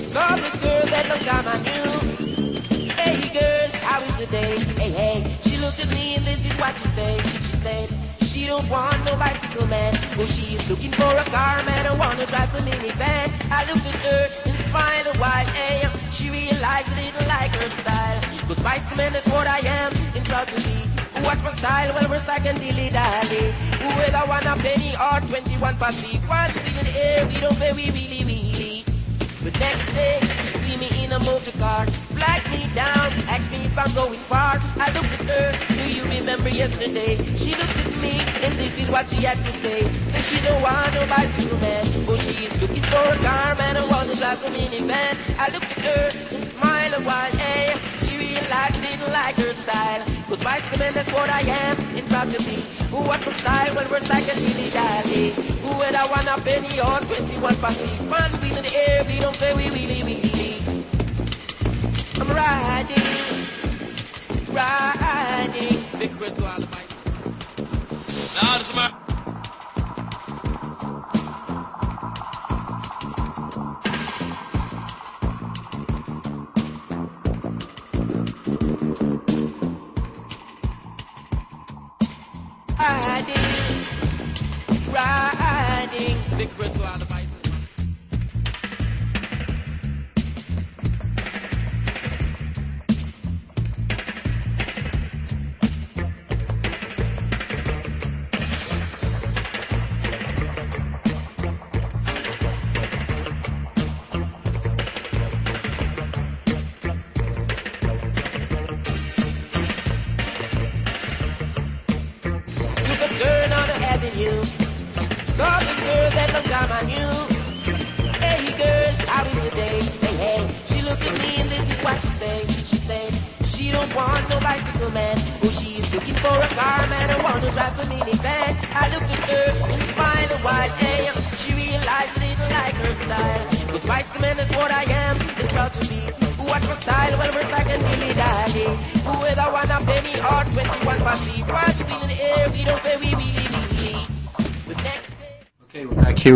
Saw 0.00 0.36
this 0.36 0.56
girl 0.60 0.86
that 0.86 1.08
long 1.08 1.24
time 1.28 1.46
I 1.46 1.56
knew. 1.64 2.88
Hey 2.96 3.20
girl, 3.36 3.68
how 3.84 4.00
is 4.00 4.18
your 4.20 4.30
day? 4.30 4.58
Hey, 4.80 4.90
hey. 4.90 5.36
She 5.42 5.58
looked 5.60 5.80
at 5.84 5.90
me 5.90 6.16
and 6.16 6.24
this 6.24 6.44
is 6.46 6.52
what 6.58 6.76
she 6.78 6.86
said. 6.86 7.20
She 7.20 7.52
said, 7.52 7.88
she 8.20 8.46
don't 8.46 8.68
want 8.70 8.96
no 9.04 9.16
bicycle 9.16 9.66
man. 9.66 9.92
Well, 10.16 10.26
she 10.26 10.56
is 10.56 10.70
looking 10.70 10.92
for 10.92 11.12
a 11.12 11.24
car 11.24 11.62
man 11.64 11.84
who 11.86 11.98
wanna 11.98 12.26
drive 12.26 12.50
some 12.50 12.64
minivan. 12.64 13.28
I 13.50 13.64
looked 13.70 13.86
at 13.86 14.00
her 14.00 14.43
and 14.64 14.72
smiled 14.72 15.14
a 15.14 15.18
while. 15.18 15.46
Hey, 15.46 15.82
eh? 15.82 15.90
she 16.10 16.30
realized 16.30 16.88
I 16.92 16.96
didn't 16.96 17.28
like 17.28 17.50
her 17.50 17.70
style. 17.70 18.20
Cause 18.46 18.62
bicycle 18.62 18.96
man, 18.96 19.12
that's 19.12 19.28
what 19.28 19.46
I 19.46 19.58
am 19.58 19.92
and 20.14 20.24
proud 20.24 20.48
to 20.48 20.56
be. 20.56 20.84
Watch 21.22 21.42
my 21.42 21.50
style, 21.50 21.94
well, 21.94 22.10
we're 22.10 22.18
stuck 22.18 22.44
and 22.44 22.58
dilly 22.58 22.88
dally. 22.90 23.52
Whether 23.96 24.18
one 24.28 24.46
a 24.46 24.56
penny 24.56 24.94
or 24.96 25.20
21 25.20 25.76
past 25.76 26.00
three. 26.00 26.18
One 26.28 26.50
in 26.66 26.74
the 26.84 26.92
air, 26.96 27.26
we 27.28 27.40
don't 27.40 27.56
pay, 27.58 27.72
we 27.72 27.90
really, 27.90 28.24
really. 28.24 28.84
The 29.44 29.50
next 29.58 29.92
day, 29.94 30.18
see 30.74 30.96
me 30.96 31.04
in 31.04 31.12
a 31.12 31.18
motor 31.20 31.52
car, 31.58 31.86
flagged 32.16 32.50
me 32.50 32.66
down, 32.74 33.12
asked 33.28 33.50
me 33.50 33.58
if 33.64 33.78
I'm 33.78 33.92
going 33.94 34.18
far. 34.18 34.54
I 34.78 34.90
looked 34.92 35.12
at 35.14 35.24
her, 35.24 35.52
do 35.74 35.92
you 35.92 36.02
remember 36.18 36.48
yesterday? 36.48 37.16
She 37.36 37.54
looked 37.54 37.78
at 37.78 37.90
me, 38.00 38.18
and 38.42 38.52
this 38.54 38.78
is 38.78 38.90
what 38.90 39.08
she 39.08 39.22
had 39.24 39.38
to 39.42 39.52
say. 39.52 39.82
Say 39.82 40.36
she 40.36 40.44
don't 40.44 40.62
want 40.62 40.92
no 40.94 41.06
bicycle 41.06 41.58
man, 41.58 41.84
but 42.06 42.18
she 42.18 42.46
is 42.46 42.60
looking 42.60 42.82
for 42.82 43.04
a 43.04 43.16
car 43.16 43.54
man 43.56 43.76
wants 43.90 44.12
to 44.12 44.18
drive 44.18 44.42
a 44.44 44.48
minivan. 44.50 45.14
I 45.38 45.50
looked 45.52 45.70
at 45.78 45.80
her 45.84 46.04
and 46.34 46.44
smiled 46.44 46.94
a 46.94 47.02
while, 47.02 47.32
hey, 47.36 47.74
she 47.98 48.16
realized 48.18 48.82
didn't 48.82 49.12
like 49.12 49.36
her 49.36 49.52
style. 49.52 50.02
Cause 50.28 50.42
bicycle 50.42 50.78
man, 50.78 50.92
that's 50.94 51.12
what 51.12 51.28
I 51.30 51.40
am, 51.40 51.76
and 51.96 52.06
proud 52.06 52.30
to 52.30 52.38
be. 52.48 52.64
Who 52.90 52.98
want 53.06 53.22
from 53.22 53.34
style, 53.34 53.74
well, 53.74 53.86
we're 53.90 54.06
like 54.08 54.26
a 54.26 54.34
dilly 54.34 54.70
dally. 54.70 55.30
Who 55.62 55.76
would 55.78 55.94
I 55.94 56.06
want 56.10 56.26
a 56.26 56.40
penny 56.42 56.80
or 56.80 56.98
21 57.04 57.56
past 57.56 57.80
three? 57.80 58.08
One 58.08 58.32
wheel 58.40 58.56
in 58.56 58.64
the 58.64 58.74
air, 58.88 59.04
we 59.04 59.18
don't 59.18 59.36
play, 59.36 59.52
we 59.54 59.70
really, 59.70 60.02
really. 60.02 60.33
Riding, 62.34 62.96
riding. 64.52 65.84
Now 68.42 68.58
this 68.58 68.70
is 68.70 68.76
my. 68.76 69.03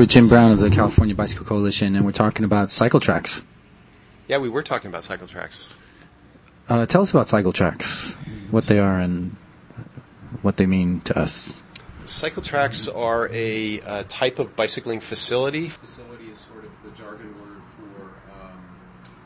Jim 0.08 0.26
Brown 0.26 0.52
of 0.52 0.58
the 0.58 0.70
California 0.70 1.14
Bicycle 1.14 1.44
Coalition, 1.44 1.94
and 1.94 2.02
we're 2.02 2.12
talking 2.12 2.42
about 2.42 2.70
cycle 2.70 2.98
tracks. 2.98 3.44
Yeah, 4.26 4.38
we 4.38 4.48
were 4.48 4.62
talking 4.62 4.88
about 4.88 5.04
cycle 5.04 5.26
tracks. 5.26 5.76
Uh, 6.66 6.86
tell 6.86 7.02
us 7.02 7.10
about 7.10 7.28
cycle 7.28 7.52
tracks, 7.52 8.14
what 8.50 8.64
they 8.64 8.78
are, 8.78 8.98
and 8.98 9.36
what 10.40 10.56
they 10.56 10.64
mean 10.64 11.02
to 11.02 11.18
us. 11.18 11.62
Cycle 12.06 12.42
tracks 12.42 12.88
are 12.88 13.28
a 13.30 13.82
uh, 13.82 14.04
type 14.08 14.38
of 14.38 14.56
bicycling 14.56 15.00
facility. 15.00 15.68
Facility 15.68 16.28
is 16.28 16.38
sort 16.38 16.64
of 16.64 16.70
the 16.82 16.90
jargon 16.92 17.34
word 17.42 17.60
for 17.76 18.32
um, 18.32 18.62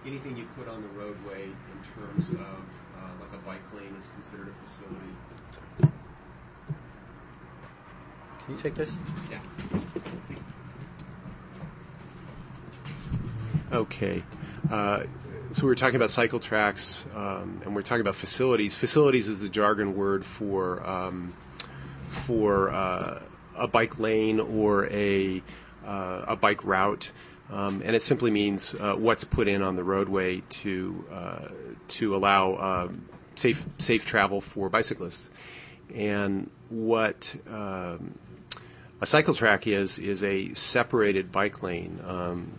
anything 0.05 0.37
you 0.37 0.49
put 0.57 0.67
on 0.67 0.83
the 0.83 0.89
roadway 0.89 1.45
in 1.45 1.95
terms 1.95 2.31
of 2.31 2.39
uh, 2.39 3.09
like 3.21 3.33
a 3.33 3.47
bike 3.47 3.63
lane 3.73 3.95
is 3.97 4.09
considered 4.09 4.49
a 4.49 4.67
facility. 4.67 4.97
Can 8.45 8.57
you 8.57 8.57
take 8.57 8.75
this? 8.75 8.97
Yeah. 9.31 9.39
Okay. 13.73 14.23
Uh, 14.71 15.05
so 15.53 15.65
we 15.65 15.69
were 15.69 15.75
talking 15.75 15.97
about 15.97 16.11
cycle 16.11 16.41
tracks, 16.41 17.05
um, 17.15 17.61
and 17.65 17.75
we're 17.75 17.83
talking 17.83 18.01
about 18.01 18.15
facilities. 18.15 18.75
Facilities 18.75 19.29
is 19.29 19.41
the 19.41 19.49
jargon 19.49 19.95
word 19.95 20.25
for 20.25 20.87
um, 20.89 21.35
for 22.09 22.71
uh, 22.71 23.21
a 23.57 23.69
bike 23.69 23.99
lane 23.99 24.41
or 24.41 24.87
a 24.87 25.43
uh, 25.87 26.25
a 26.29 26.37
bike 26.37 26.65
route, 26.65 27.11
um, 27.51 27.83
and 27.85 27.95
it 27.95 28.03
simply 28.03 28.31
means 28.31 28.75
uh, 28.75 28.95
what's 28.95 29.25
put 29.25 29.47
in 29.47 29.63
on 29.63 29.77
the 29.77 29.85
roadway 29.85 30.41
to 30.49 31.05
uh, 31.13 31.49
to 31.89 32.17
allow 32.17 32.85
um, 32.85 33.07
safe 33.35 33.67
safe 33.79 34.07
travel 34.07 34.41
for 34.41 34.71
bicyclists. 34.71 35.29
And 35.95 36.51
what 36.71 37.37
um, 37.51 38.15
a 39.03 39.07
cycle 39.07 39.35
track 39.35 39.67
is 39.67 39.99
is 39.99 40.25
a 40.25 40.55
separated 40.55 41.31
bike 41.31 41.63
lane. 41.63 42.01
Um, 42.07 42.53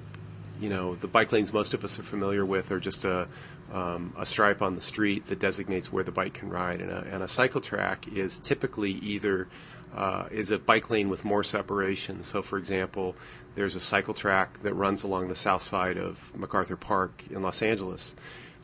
you 0.64 0.70
know, 0.70 0.96
the 0.96 1.10
bike 1.10 1.34
lanes 1.34 1.52
most 1.52 1.74
of 1.74 1.84
us 1.84 2.00
are 2.00 2.04
familiar 2.04 2.46
with 2.46 2.72
are 2.72 2.80
just 2.80 3.04
a 3.04 3.28
um, 3.74 4.14
a 4.18 4.26
stripe 4.26 4.62
on 4.62 4.76
the 4.76 4.82
street 4.82 5.28
that 5.28 5.40
designates 5.40 5.92
where 5.92 6.06
the 6.06 6.12
bike 6.12 6.36
can 6.36 6.50
ride, 6.50 6.80
and 6.80 6.90
a, 6.90 7.06
and 7.12 7.22
a 7.22 7.28
cycle 7.28 7.60
track 7.60 8.08
is 8.08 8.40
typically 8.40 8.92
either 8.92 9.50
uh, 9.94 10.28
is 10.32 10.52
a 10.52 10.58
bike 10.58 10.90
lane 10.90 11.10
with 11.10 11.26
more 11.26 11.44
separation. 11.44 12.24
So, 12.24 12.42
for 12.42 12.58
example, 12.58 13.14
there's 13.56 13.76
a 13.76 13.82
cycle 13.82 14.14
track 14.14 14.60
that 14.62 14.74
runs 14.74 15.04
along 15.04 15.28
the 15.28 15.36
south 15.36 15.64
side 15.64 15.98
of 15.98 16.34
MacArthur 16.34 16.78
Park 16.78 17.24
in 17.30 17.42
Los 17.42 17.62
Angeles. 17.62 18.16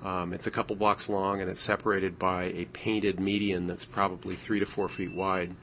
Um, 0.01 0.31
it's 0.31 0.47
a 0.47 0.51
couple 0.51 0.77
blocks 0.77 1.09
long 1.09 1.41
and 1.41 1.49
it's 1.49 1.59
separated 1.59 2.17
by 2.17 2.45
a 2.45 2.65
painted 2.71 3.19
median 3.19 3.67
that's 3.67 3.83
probably 3.83 4.35
three 4.35 4.59
to 4.59 4.65
four 4.65 4.87
feet 4.87 5.13
wide. 5.13 5.53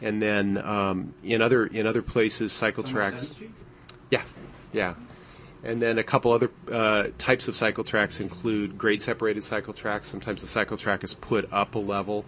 And 0.00 0.22
then 0.22 0.58
um, 0.58 1.14
in 1.24 1.42
other 1.42 1.66
in 1.66 1.84
other 1.84 2.02
places, 2.02 2.52
cycle 2.52 2.84
tracks. 2.84 3.40
Yeah, 4.10 4.22
yeah. 4.72 4.94
And 5.64 5.82
then 5.82 5.98
a 5.98 6.04
couple 6.04 6.32
other 6.32 6.50
uh, 6.70 7.08
types 7.18 7.48
of 7.48 7.56
cycle 7.56 7.84
tracks 7.84 8.20
include 8.20 8.78
grade 8.78 9.02
separated 9.02 9.42
cycle 9.42 9.72
tracks. 9.74 10.08
Sometimes 10.08 10.40
the 10.40 10.46
cycle 10.46 10.76
track 10.76 11.02
is 11.02 11.14
put 11.14 11.52
up 11.52 11.74
a 11.74 11.78
level 11.78 12.24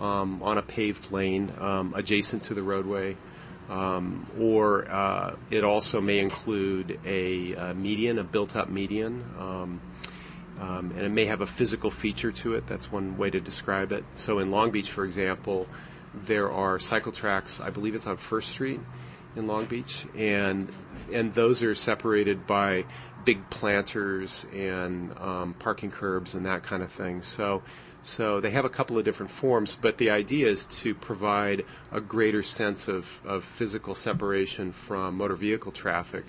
um, 0.00 0.42
on 0.42 0.58
a 0.58 0.62
paved 0.62 1.12
lane 1.12 1.52
um, 1.60 1.94
adjacent 1.96 2.42
to 2.44 2.54
the 2.54 2.62
roadway. 2.62 3.16
Um, 3.70 4.26
or 4.38 4.90
uh, 4.90 5.36
it 5.50 5.64
also 5.64 6.00
may 6.00 6.18
include 6.18 6.98
a, 7.06 7.56
uh 7.56 7.74
median, 7.74 8.18
a 8.18 8.24
built 8.24 8.56
up 8.56 8.68
median. 8.68 9.24
Um, 9.38 9.80
um, 10.60 10.92
and 10.96 11.00
it 11.00 11.10
may 11.10 11.24
have 11.26 11.40
a 11.40 11.46
physical 11.46 11.90
feature 11.90 12.30
to 12.30 12.54
it. 12.54 12.66
That's 12.66 12.90
one 12.92 13.16
way 13.16 13.30
to 13.30 13.40
describe 13.40 13.92
it. 13.92 14.04
So 14.14 14.38
in 14.38 14.50
Long 14.50 14.70
Beach, 14.70 14.90
for 14.90 15.04
example, 15.04 15.66
there 16.14 16.50
are 16.50 16.78
cycle 16.78 17.12
tracks. 17.12 17.60
I 17.60 17.70
believe 17.70 17.94
it's 17.94 18.06
on 18.06 18.16
First 18.16 18.50
Street 18.50 18.80
in 19.34 19.46
Long 19.46 19.64
Beach, 19.64 20.06
and 20.16 20.68
and 21.12 21.34
those 21.34 21.62
are 21.62 21.74
separated 21.74 22.46
by 22.46 22.84
big 23.24 23.48
planters 23.50 24.46
and 24.54 25.16
um, 25.18 25.54
parking 25.58 25.90
curbs 25.90 26.34
and 26.34 26.46
that 26.46 26.62
kind 26.62 26.82
of 26.82 26.92
thing. 26.92 27.22
So. 27.22 27.62
So 28.06 28.38
they 28.38 28.50
have 28.50 28.66
a 28.66 28.68
couple 28.68 28.98
of 28.98 29.04
different 29.06 29.30
forms, 29.30 29.78
but 29.80 29.96
the 29.96 30.10
idea 30.10 30.46
is 30.48 30.66
to 30.66 30.94
provide 30.94 31.64
a 31.90 32.02
greater 32.02 32.42
sense 32.42 32.86
of, 32.86 33.18
of 33.24 33.44
physical 33.44 33.94
separation 33.94 34.72
from 34.72 35.16
motor 35.16 35.36
vehicle 35.36 35.72
traffic, 35.72 36.26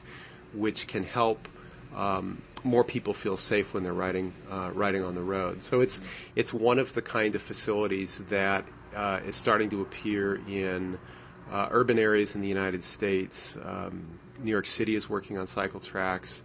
which 0.53 0.87
can 0.87 1.03
help 1.03 1.49
um, 1.93 2.41
more 2.63 2.83
people 2.83 3.13
feel 3.13 3.37
safe 3.37 3.73
when 3.73 3.83
they're 3.83 3.93
riding 3.93 4.33
uh, 4.49 4.71
riding 4.73 5.03
on 5.03 5.15
the 5.15 5.21
road. 5.21 5.63
So 5.63 5.81
it's 5.81 6.01
it's 6.35 6.53
one 6.53 6.79
of 6.79 6.93
the 6.93 7.01
kind 7.01 7.35
of 7.35 7.41
facilities 7.41 8.19
that 8.29 8.65
uh, 8.95 9.19
is 9.25 9.35
starting 9.35 9.69
to 9.69 9.81
appear 9.81 10.41
in 10.47 10.97
uh, 11.51 11.67
urban 11.71 11.99
areas 11.99 12.35
in 12.35 12.41
the 12.41 12.47
United 12.47 12.83
States. 12.83 13.57
Um, 13.63 14.19
New 14.39 14.51
York 14.51 14.65
City 14.65 14.95
is 14.95 15.09
working 15.09 15.37
on 15.37 15.47
cycle 15.47 15.79
tracks. 15.79 16.43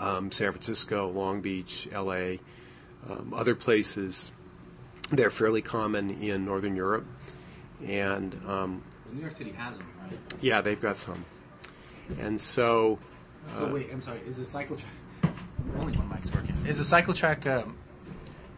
Um, 0.00 0.30
San 0.30 0.52
Francisco, 0.52 1.08
Long 1.08 1.40
Beach, 1.40 1.88
L.A., 1.92 2.38
um, 3.08 3.34
other 3.36 3.54
places. 3.54 4.30
They're 5.10 5.30
fairly 5.30 5.62
common 5.62 6.22
in 6.22 6.44
Northern 6.44 6.76
Europe, 6.76 7.06
and 7.84 8.40
um, 8.46 8.82
New 9.12 9.22
York 9.22 9.36
City 9.36 9.50
has 9.52 9.76
them, 9.76 9.86
right? 10.02 10.18
yeah, 10.40 10.60
they've 10.60 10.80
got 10.80 10.96
some. 10.96 11.24
And 12.20 12.40
so 12.40 12.98
So 13.56 13.72
wait, 13.72 13.88
I'm 13.92 14.02
sorry. 14.02 14.20
Is 14.26 14.38
the 14.38 14.44
cycle 14.44 14.76
track 14.76 15.34
only 15.78 15.96
one 15.96 16.08
mic's 16.08 16.32
working? 16.32 16.54
Is 16.66 16.78
the 16.78 16.84
cycle 16.84 17.14
track 17.14 17.46
um, 17.46 17.76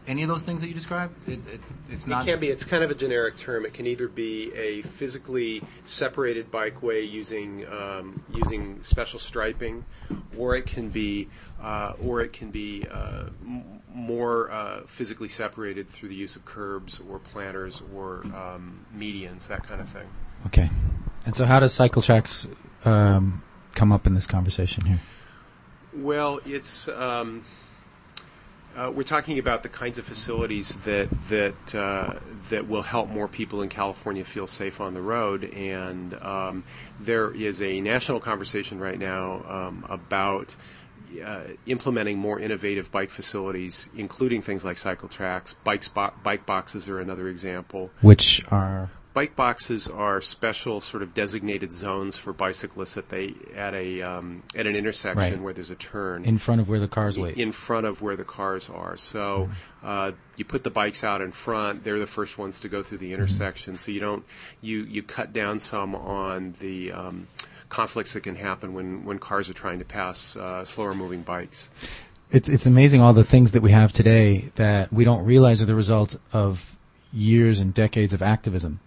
any 0.07 0.23
of 0.23 0.29
those 0.29 0.43
things 0.43 0.61
that 0.61 0.67
you 0.67 0.73
described? 0.73 1.27
It, 1.27 1.39
it, 1.47 1.61
it's 1.89 2.07
not. 2.07 2.23
It 2.23 2.31
can 2.31 2.39
be. 2.39 2.49
It's 2.49 2.65
kind 2.65 2.83
of 2.83 2.91
a 2.91 2.95
generic 2.95 3.37
term. 3.37 3.65
It 3.65 3.73
can 3.73 3.87
either 3.87 4.07
be 4.07 4.53
a 4.53 4.81
physically 4.81 5.61
separated 5.85 6.51
bikeway 6.51 7.09
using 7.09 7.65
um, 7.67 8.23
using 8.33 8.81
special 8.83 9.19
striping, 9.19 9.85
or 10.37 10.55
it 10.55 10.65
can 10.65 10.89
be, 10.89 11.29
uh, 11.61 11.93
or 12.01 12.21
it 12.21 12.33
can 12.33 12.51
be 12.51 12.85
uh, 12.89 13.25
m- 13.41 13.81
more 13.93 14.51
uh, 14.51 14.81
physically 14.85 15.29
separated 15.29 15.87
through 15.87 16.09
the 16.09 16.15
use 16.15 16.35
of 16.35 16.45
curbs 16.45 16.99
or 17.09 17.19
planters 17.19 17.81
or 17.95 18.23
um, 18.35 18.85
medians, 18.95 19.47
that 19.47 19.63
kind 19.63 19.79
of 19.81 19.89
thing. 19.89 20.07
Okay. 20.47 20.69
And 21.25 21.35
so, 21.35 21.45
how 21.45 21.59
does 21.59 21.73
cycle 21.73 22.01
tracks 22.01 22.47
um, 22.85 23.43
come 23.75 23.91
up 23.91 24.05
in 24.07 24.13
this 24.13 24.27
conversation 24.27 24.85
here? 24.85 24.99
Well, 25.95 26.39
it's 26.45 26.87
um, 26.87 27.45
uh, 28.75 28.91
we're 28.93 29.03
talking 29.03 29.39
about 29.39 29.63
the 29.63 29.69
kinds 29.69 29.97
of 29.97 30.05
facilities 30.05 30.75
that 30.77 31.09
that 31.29 31.75
uh, 31.75 32.13
that 32.49 32.67
will 32.67 32.81
help 32.81 33.09
more 33.09 33.27
people 33.27 33.61
in 33.61 33.69
California 33.69 34.23
feel 34.23 34.47
safe 34.47 34.81
on 34.81 34.93
the 34.93 35.01
road, 35.01 35.43
and 35.43 36.13
um, 36.21 36.63
there 36.99 37.31
is 37.31 37.61
a 37.61 37.81
national 37.81 38.19
conversation 38.19 38.79
right 38.79 38.99
now 38.99 39.43
um, 39.47 39.85
about. 39.89 40.55
Uh, 41.23 41.43
implementing 41.67 42.17
more 42.17 42.39
innovative 42.39 42.91
bike 42.91 43.11
facilities, 43.11 43.87
including 43.95 44.41
things 44.41 44.65
like 44.65 44.79
cycle 44.79 45.07
tracks, 45.07 45.53
bike, 45.63 45.83
spot, 45.83 46.23
bike 46.23 46.43
boxes 46.47 46.89
are 46.89 46.99
another 46.99 47.27
example. 47.27 47.91
Which 48.01 48.43
are 48.49 48.89
Bike 49.13 49.35
boxes 49.35 49.87
are 49.87 50.21
special 50.21 50.81
sort 50.81 51.03
of 51.03 51.13
designated 51.13 51.71
zones 51.71 52.15
for 52.15 52.33
bicyclists 52.33 52.97
at 52.97 53.09
they 53.09 53.35
at 53.55 53.75
a 53.75 54.01
um, 54.01 54.41
at 54.55 54.65
an 54.65 54.75
intersection 54.75 55.33
Right. 55.33 55.39
where 55.39 55.53
there's 55.53 55.69
a 55.69 55.75
turn 55.75 56.25
in 56.25 56.39
front 56.39 56.61
of 56.61 56.67
where 56.67 56.79
the 56.79 56.87
cars 56.87 57.19
wait. 57.19 57.37
in 57.37 57.51
front 57.51 57.85
of 57.85 58.01
where 58.01 58.15
the 58.15 58.23
cars 58.23 58.71
are. 58.71 58.97
So 58.97 59.49
uh, 59.83 60.13
you 60.35 60.45
put 60.45 60.63
the 60.63 60.71
bikes 60.71 61.03
out 61.03 61.21
in 61.21 61.31
front; 61.31 61.83
they're 61.83 61.99
the 61.99 62.07
first 62.07 62.39
ones 62.39 62.59
to 62.61 62.69
go 62.69 62.81
through 62.81 62.97
the 62.97 63.13
intersection. 63.13 63.77
So 63.77 63.91
you 63.91 63.99
don't 63.99 64.25
you 64.61 64.79
you 64.83 65.03
cut 65.03 65.31
down 65.31 65.59
some 65.59 65.93
on 65.95 66.55
the 66.59 66.91
um, 66.91 67.27
conflicts 67.69 68.13
that 68.13 68.21
can 68.21 68.35
happen 68.35 68.73
when 68.73 69.05
when 69.05 69.19
cars 69.19 69.47
are 69.47 69.53
trying 69.53 69.77
to 69.77 69.85
pass 69.85 70.35
uh, 70.35 70.65
slower 70.65 70.95
moving 70.95 71.21
bikes. 71.21 71.69
It's 72.31 72.49
it's 72.49 72.65
amazing 72.65 73.01
all 73.01 73.13
the 73.13 73.23
things 73.23 73.51
that 73.51 73.61
we 73.61 73.69
have 73.71 73.93
today 73.93 74.49
that 74.55 74.91
we 74.91 75.03
don't 75.03 75.23
realize 75.23 75.61
are 75.61 75.65
the 75.65 75.75
result 75.75 76.17
of 76.31 76.75
years 77.11 77.59
and 77.59 77.75
decades 77.75 78.11
of 78.11 78.23
activism. 78.23 78.79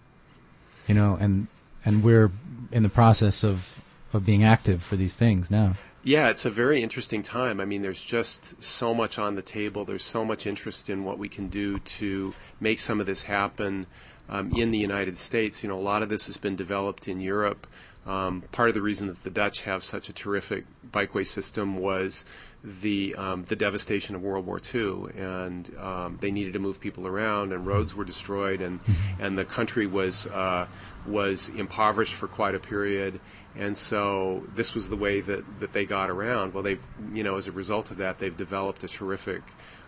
You 0.87 0.95
know, 0.95 1.17
and 1.19 1.47
and 1.85 2.03
we're 2.03 2.31
in 2.71 2.83
the 2.83 2.89
process 2.89 3.43
of 3.43 3.81
of 4.13 4.25
being 4.25 4.43
active 4.43 4.81
for 4.83 4.95
these 4.95 5.15
things 5.15 5.51
now. 5.51 5.75
Yeah, 6.03 6.29
it's 6.29 6.45
a 6.45 6.49
very 6.49 6.81
interesting 6.81 7.21
time. 7.21 7.59
I 7.59 7.65
mean, 7.65 7.81
there's 7.81 8.01
just 8.01 8.63
so 8.63 8.93
much 8.93 9.19
on 9.19 9.35
the 9.35 9.41
table. 9.41 9.83
There's 9.83 10.05
so 10.05 10.23
much 10.23 10.47
interest 10.47 10.89
in 10.89 11.03
what 11.03 11.17
we 11.17 11.27
can 11.27 11.49
do 11.49 11.79
to 11.79 12.33
make 12.61 12.79
some 12.79 13.01
of 13.01 13.05
this 13.05 13.23
happen 13.23 13.87
um, 14.29 14.53
in 14.53 14.71
the 14.71 14.77
United 14.77 15.17
States. 15.17 15.63
You 15.63 15.69
know, 15.69 15.77
a 15.77 15.81
lot 15.81 16.03
of 16.03 16.09
this 16.09 16.27
has 16.27 16.37
been 16.37 16.55
developed 16.55 17.09
in 17.09 17.19
Europe. 17.19 17.67
Um, 18.05 18.43
part 18.53 18.69
of 18.69 18.73
the 18.73 18.81
reason 18.81 19.07
that 19.07 19.23
the 19.23 19.29
Dutch 19.29 19.63
have 19.63 19.83
such 19.83 20.07
a 20.07 20.13
terrific 20.13 20.63
bikeway 20.89 21.27
system 21.27 21.77
was 21.77 22.23
the 22.63 23.15
um, 23.15 23.45
the 23.45 23.55
devastation 23.55 24.15
of 24.15 24.21
World 24.21 24.45
War 24.45 24.59
II, 24.73 25.05
and 25.15 25.77
um, 25.77 26.17
they 26.21 26.31
needed 26.31 26.53
to 26.53 26.59
move 26.59 26.79
people 26.79 27.07
around, 27.07 27.53
and 27.53 27.65
roads 27.65 27.95
were 27.95 28.05
destroyed, 28.05 28.61
and 28.61 28.79
and 29.19 29.37
the 29.37 29.45
country 29.45 29.85
was 29.85 30.27
uh, 30.27 30.67
was 31.05 31.49
impoverished 31.49 32.13
for 32.13 32.27
quite 32.27 32.55
a 32.55 32.59
period, 32.59 33.19
and 33.55 33.77
so 33.77 34.43
this 34.53 34.73
was 34.73 34.89
the 34.89 34.95
way 34.95 35.21
that, 35.21 35.59
that 35.59 35.73
they 35.73 35.85
got 35.85 36.09
around. 36.09 36.53
Well, 36.53 36.63
they've 36.63 36.83
you 37.13 37.23
know 37.23 37.37
as 37.37 37.47
a 37.47 37.51
result 37.51 37.91
of 37.91 37.97
that, 37.97 38.19
they've 38.19 38.35
developed 38.35 38.83
a 38.83 38.87
terrific 38.87 39.43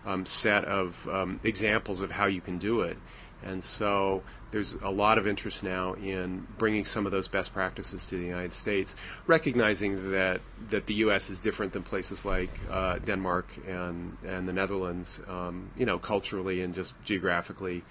um, 0.05 0.25
set 0.25 0.65
of 0.65 1.07
um, 1.09 1.39
examples 1.43 2.01
of 2.01 2.11
how 2.11 2.27
you 2.27 2.41
can 2.41 2.59
do 2.59 2.81
it, 2.81 2.97
and 3.43 3.63
so 3.63 4.23
there's 4.51 4.73
a 4.75 4.89
lot 4.89 5.17
of 5.17 5.27
interest 5.27 5.63
now 5.63 5.93
in 5.93 6.47
bringing 6.57 6.85
some 6.85 7.05
of 7.05 7.11
those 7.11 7.27
best 7.27 7.53
practices 7.53 8.05
to 8.05 8.17
the 8.17 8.25
United 8.25 8.53
States, 8.53 8.95
recognizing 9.27 10.11
that, 10.11 10.41
that 10.69 10.87
the 10.87 10.95
U.S. 10.95 11.29
is 11.29 11.39
different 11.39 11.73
than 11.73 11.83
places 11.83 12.25
like 12.25 12.49
uh, 12.69 12.97
Denmark 12.99 13.47
and, 13.67 14.17
and 14.25 14.47
the 14.47 14.53
Netherlands, 14.53 15.21
um, 15.27 15.69
you 15.77 15.85
know, 15.85 15.99
culturally 15.99 16.61
and 16.61 16.73
just 16.73 16.93
geographically. 17.03 17.83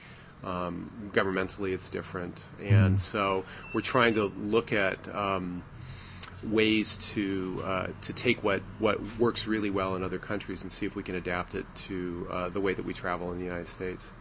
Um, 0.44 1.10
governmentally, 1.12 1.72
it's 1.72 1.90
different. 1.90 2.40
And 2.62 3.00
so 3.00 3.44
we're 3.74 3.80
trying 3.80 4.14
to 4.14 4.26
look 4.26 4.72
at 4.72 5.12
um, 5.12 5.64
ways 6.44 6.96
to, 7.14 7.60
uh, 7.64 7.86
to 8.02 8.12
take 8.12 8.42
what, 8.44 8.62
what 8.78 9.00
works 9.18 9.46
really 9.46 9.70
well 9.70 9.96
in 9.96 10.04
other 10.04 10.18
countries 10.18 10.62
and 10.62 10.70
see 10.70 10.86
if 10.86 10.94
we 10.94 11.02
can 11.02 11.16
adapt 11.16 11.54
it 11.54 11.66
to 11.74 12.28
uh, 12.30 12.48
the 12.50 12.60
way 12.60 12.72
that 12.72 12.84
we 12.84 12.94
travel 12.94 13.32
in 13.32 13.38
the 13.38 13.44
United 13.44 13.66
States. 13.66 14.12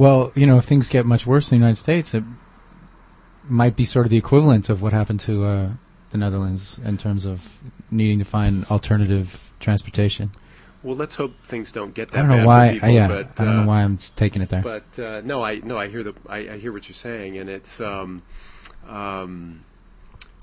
Well, 0.00 0.32
you 0.34 0.46
know, 0.46 0.56
if 0.56 0.64
things 0.64 0.88
get 0.88 1.04
much 1.04 1.26
worse 1.26 1.52
in 1.52 1.58
the 1.58 1.62
United 1.62 1.78
States, 1.78 2.14
it 2.14 2.24
might 3.46 3.76
be 3.76 3.84
sort 3.84 4.06
of 4.06 4.10
the 4.10 4.16
equivalent 4.16 4.70
of 4.70 4.80
what 4.80 4.94
happened 4.94 5.20
to 5.20 5.44
uh, 5.44 5.70
the 6.08 6.16
Netherlands 6.16 6.80
in 6.82 6.96
terms 6.96 7.26
of 7.26 7.60
needing 7.90 8.18
to 8.18 8.24
find 8.24 8.64
alternative 8.70 9.52
transportation. 9.60 10.30
Well, 10.82 10.96
let's 10.96 11.16
hope 11.16 11.34
things 11.44 11.70
don't 11.70 11.92
get 11.92 12.12
that 12.12 12.18
I 12.18 12.22
don't 12.22 12.30
bad 12.30 12.40
know 12.40 12.46
why. 12.46 12.68
for 12.68 12.72
people. 12.76 12.88
uh, 12.88 12.92
yeah, 12.92 13.08
but, 13.08 13.40
I 13.42 13.44
don't 13.44 13.48
uh, 13.48 13.60
know 13.60 13.68
why 13.68 13.82
I'm 13.82 13.96
s- 13.96 14.08
taking 14.08 14.40
it 14.40 14.48
there. 14.48 14.62
But 14.62 14.98
uh, 14.98 15.20
no, 15.22 15.44
I 15.44 15.56
no, 15.56 15.76
I 15.76 15.88
hear 15.88 16.02
the 16.02 16.14
I, 16.26 16.38
I 16.38 16.56
hear 16.56 16.72
what 16.72 16.88
you're 16.88 16.94
saying, 16.94 17.36
and 17.36 17.50
it's 17.50 17.78
um, 17.78 18.22
um, 18.88 19.66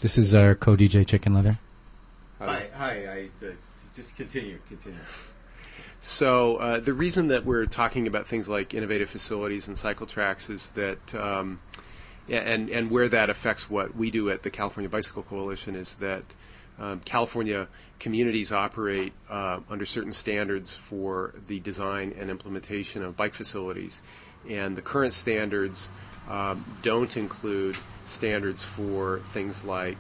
this 0.03 0.19
is 0.19 0.35
our 0.35 0.53
co-DJ 0.53 1.07
Chicken 1.07 1.33
Leather. 1.33 1.57
Hi, 2.37 2.67
hi. 2.75 2.93
I 3.07 3.29
uh, 3.43 3.49
just 3.95 4.15
continue, 4.15 4.59
continue. 4.69 4.99
So 5.99 6.57
uh, 6.57 6.79
the 6.79 6.93
reason 6.93 7.27
that 7.29 7.45
we're 7.45 7.65
talking 7.65 8.07
about 8.07 8.27
things 8.27 8.47
like 8.47 8.73
innovative 8.73 9.09
facilities 9.09 9.67
and 9.67 9.77
cycle 9.77 10.05
tracks 10.05 10.49
is 10.49 10.69
that. 10.71 11.15
Um, 11.15 11.59
and, 12.29 12.69
and 12.69 12.91
where 12.91 13.07
that 13.07 13.29
affects 13.29 13.69
what 13.69 13.95
we 13.95 14.11
do 14.11 14.29
at 14.29 14.43
the 14.43 14.49
California 14.49 14.89
Bicycle 14.89 15.23
Coalition 15.23 15.75
is 15.75 15.95
that 15.95 16.35
um, 16.79 16.99
California 17.05 17.67
communities 17.99 18.51
operate 18.51 19.13
uh, 19.29 19.59
under 19.69 19.85
certain 19.85 20.11
standards 20.11 20.75
for 20.75 21.33
the 21.47 21.59
design 21.59 22.13
and 22.17 22.29
implementation 22.29 23.03
of 23.03 23.17
bike 23.17 23.33
facilities. 23.33 24.01
And 24.47 24.75
the 24.75 24.81
current 24.81 25.13
standards 25.13 25.89
um, 26.29 26.65
don't 26.81 27.15
include 27.17 27.77
standards 28.05 28.63
for 28.63 29.19
things 29.27 29.63
like 29.63 29.97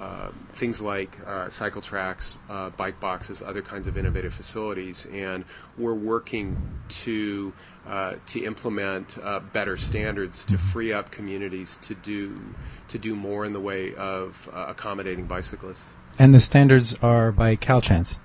uh, 0.00 0.30
things 0.52 0.80
like 0.80 1.18
uh, 1.26 1.50
cycle 1.50 1.82
tracks, 1.82 2.38
uh, 2.48 2.70
bike 2.70 2.98
boxes, 3.00 3.42
other 3.42 3.60
kinds 3.60 3.86
of 3.86 3.98
innovative 3.98 4.32
facilities, 4.32 5.06
and 5.12 5.44
we're 5.76 5.94
working 5.94 6.56
to 6.88 7.52
uh, 7.86 8.14
to 8.26 8.44
implement 8.44 9.18
uh, 9.22 9.40
better 9.40 9.76
standards 9.76 10.44
to 10.46 10.56
free 10.56 10.92
up 10.92 11.10
communities 11.10 11.78
to 11.82 11.94
do 11.94 12.40
to 12.88 12.98
do 12.98 13.14
more 13.14 13.44
in 13.44 13.52
the 13.52 13.60
way 13.60 13.94
of 13.94 14.48
uh, 14.52 14.66
accommodating 14.68 15.26
bicyclists. 15.26 15.90
And 16.18 16.32
the 16.32 16.40
standards 16.40 16.94
are 17.02 17.30
by 17.30 17.56
Caltrans. 17.56 18.18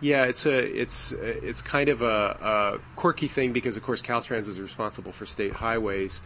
Yeah, 0.00 0.24
it's 0.24 0.44
a 0.44 0.58
it's 0.58 1.12
it's 1.12 1.62
kind 1.62 1.88
of 1.88 2.02
a, 2.02 2.06
a 2.06 2.80
quirky 2.96 3.28
thing 3.28 3.54
because 3.54 3.78
of 3.78 3.82
course 3.82 4.02
Caltrans 4.02 4.48
is 4.48 4.60
responsible 4.60 5.12
for 5.12 5.24
state 5.24 5.52
highways. 5.52 6.20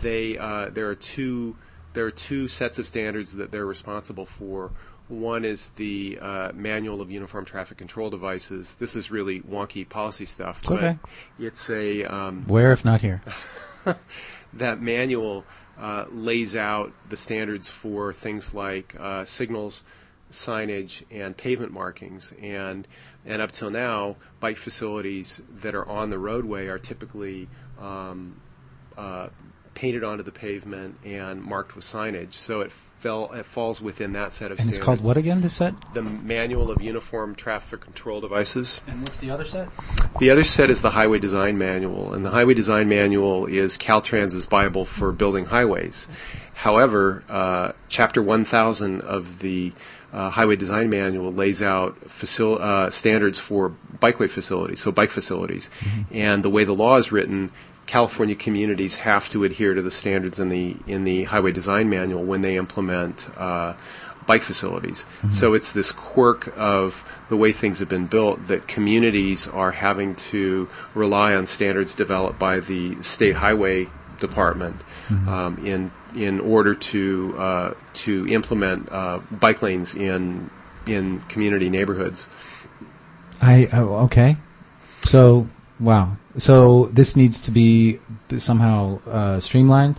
They 0.00 0.38
uh, 0.38 0.70
there 0.70 0.88
are 0.88 0.94
two 0.94 1.56
there 1.96 2.04
are 2.04 2.10
two 2.10 2.46
sets 2.46 2.78
of 2.78 2.86
standards 2.86 3.36
that 3.36 3.50
they're 3.50 3.64
responsible 3.64 4.26
for. 4.26 4.70
One 5.08 5.46
is 5.46 5.70
the 5.76 6.18
uh, 6.20 6.52
Manual 6.52 7.00
of 7.00 7.10
Uniform 7.10 7.46
Traffic 7.46 7.78
Control 7.78 8.10
Devices. 8.10 8.74
This 8.74 8.94
is 8.94 9.10
really 9.10 9.40
wonky 9.40 9.88
policy 9.88 10.26
stuff, 10.26 10.62
but 10.62 10.72
Okay. 10.76 10.98
it's 11.38 11.70
a 11.70 12.04
um, 12.04 12.44
Where 12.46 12.72
if 12.72 12.84
not 12.84 13.00
here? 13.00 13.22
that 14.52 14.82
manual 14.82 15.44
uh, 15.80 16.04
lays 16.10 16.54
out 16.54 16.92
the 17.08 17.16
standards 17.16 17.70
for 17.70 18.12
things 18.12 18.52
like 18.52 18.94
uh, 19.00 19.24
signals, 19.24 19.82
signage, 20.30 21.02
and 21.10 21.34
pavement 21.34 21.72
markings. 21.72 22.34
And 22.42 22.86
and 23.24 23.40
up 23.40 23.52
till 23.52 23.70
now, 23.70 24.16
bike 24.38 24.58
facilities 24.58 25.40
that 25.62 25.74
are 25.74 25.88
on 25.88 26.10
the 26.10 26.18
roadway 26.18 26.66
are 26.66 26.78
typically 26.78 27.48
um, 27.80 28.38
uh, 28.98 29.28
painted 29.76 30.02
onto 30.02 30.24
the 30.24 30.32
pavement 30.32 30.96
and 31.04 31.40
marked 31.40 31.76
with 31.76 31.84
signage. 31.84 32.32
So 32.32 32.62
it 32.62 32.72
fell 32.72 33.30
it 33.32 33.44
falls 33.44 33.80
within 33.80 34.14
that 34.14 34.32
set 34.32 34.50
of 34.50 34.58
And 34.58 34.68
it's 34.68 34.78
called 34.78 35.04
what 35.04 35.16
again? 35.16 35.42
The 35.42 35.48
set? 35.48 35.74
The 35.94 36.02
Manual 36.02 36.70
of 36.70 36.82
Uniform 36.82 37.36
Traffic 37.36 37.82
Control 37.82 38.20
Devices. 38.20 38.80
And 38.88 39.02
what's 39.02 39.18
the 39.18 39.30
other 39.30 39.44
set? 39.44 39.68
The 40.18 40.30
other 40.30 40.44
set 40.44 40.70
is 40.70 40.82
the 40.82 40.90
Highway 40.90 41.18
Design 41.18 41.58
Manual, 41.58 42.14
and 42.14 42.24
the 42.24 42.30
Highway 42.30 42.54
Design 42.54 42.88
Manual 42.88 43.46
is 43.46 43.76
Caltrans's 43.76 44.46
Bible 44.46 44.84
for 44.84 45.12
building 45.12 45.44
highways. 45.44 46.08
However, 46.54 47.22
uh, 47.28 47.72
Chapter 47.88 48.22
1000 48.22 49.02
of 49.02 49.40
the 49.40 49.72
uh, 50.12 50.30
Highway 50.30 50.56
Design 50.56 50.88
Manual 50.88 51.30
lays 51.30 51.60
out 51.60 52.00
facil- 52.08 52.58
uh, 52.58 52.88
standards 52.88 53.38
for 53.38 53.74
bikeway 53.98 54.30
facilities, 54.30 54.80
so 54.80 54.90
bike 54.90 55.10
facilities. 55.10 55.68
And 56.10 56.42
the 56.42 56.48
way 56.48 56.64
the 56.64 56.74
law 56.74 56.96
is 56.96 57.12
written, 57.12 57.50
California 57.86 58.34
communities 58.34 58.96
have 58.96 59.28
to 59.30 59.44
adhere 59.44 59.74
to 59.74 59.82
the 59.82 59.90
standards 59.90 60.38
in 60.38 60.48
the 60.48 60.76
in 60.86 61.04
the 61.04 61.24
Highway 61.24 61.52
Design 61.52 61.88
Manual 61.88 62.24
when 62.24 62.42
they 62.42 62.56
implement 62.56 63.28
uh, 63.36 63.74
bike 64.26 64.42
facilities. 64.42 65.06
So 65.30 65.54
it's 65.54 65.72
this 65.72 65.92
quirk 65.92 66.52
of 66.56 67.04
the 67.28 67.36
way 67.36 67.52
things 67.52 67.78
have 67.78 67.88
been 67.88 68.06
built 68.06 68.48
that 68.48 68.66
communities 68.66 69.46
are 69.46 69.70
having 69.70 70.16
to 70.16 70.68
rely 70.94 71.34
on 71.34 71.46
standards 71.46 71.94
developed 71.94 72.38
by 72.38 72.60
the 72.60 73.00
state 73.02 73.36
highway 73.36 73.88
department 74.18 74.76
um, 75.28 75.64
in 75.64 75.92
in 76.14 76.40
order 76.40 76.74
to 76.74 77.34
uh, 77.38 77.74
to 77.94 78.26
implement 78.28 78.90
uh, 78.90 79.20
bike 79.30 79.62
lanes 79.62 79.94
in 79.94 80.50
in 80.86 81.20
community 81.22 81.68
neighborhoods. 81.68 82.26
I 83.40 83.68
oh, 83.72 84.04
okay. 84.06 84.36
So 85.04 85.46
wow. 85.80 86.16
So 86.38 86.86
this 86.86 87.16
needs 87.16 87.40
to 87.42 87.50
be 87.50 88.00
somehow 88.38 89.00
uh, 89.06 89.40
streamlined. 89.40 89.96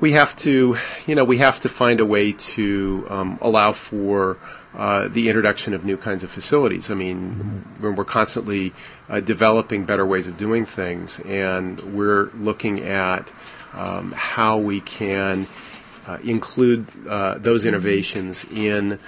we 0.00 0.12
have 0.12 0.36
to, 0.36 0.76
you 1.06 1.14
know, 1.14 1.24
we 1.24 1.38
have 1.38 1.60
to 1.60 1.68
find 1.68 2.00
a 2.00 2.06
way 2.06 2.32
to 2.32 3.06
um, 3.08 3.38
allow 3.40 3.72
for 3.72 4.36
uh, 4.74 5.08
the 5.08 5.28
introduction 5.28 5.72
of 5.72 5.84
new 5.84 5.96
kinds 5.96 6.24
of 6.24 6.30
facilities. 6.30 6.90
I 6.90 6.94
mean, 6.94 7.64
when 7.78 7.94
we're 7.94 8.04
constantly 8.04 8.72
uh, 9.08 9.20
developing 9.20 9.84
better 9.84 10.04
ways 10.04 10.26
of 10.26 10.36
doing 10.36 10.66
things, 10.66 11.20
and 11.20 11.80
we're 11.94 12.30
looking 12.34 12.80
at 12.80 13.32
um, 13.72 14.12
how 14.12 14.58
we 14.58 14.80
can 14.80 15.46
uh, 16.06 16.18
include 16.24 16.86
uh, 17.08 17.38
those 17.38 17.64
innovations 17.64 18.44
in 18.52 18.98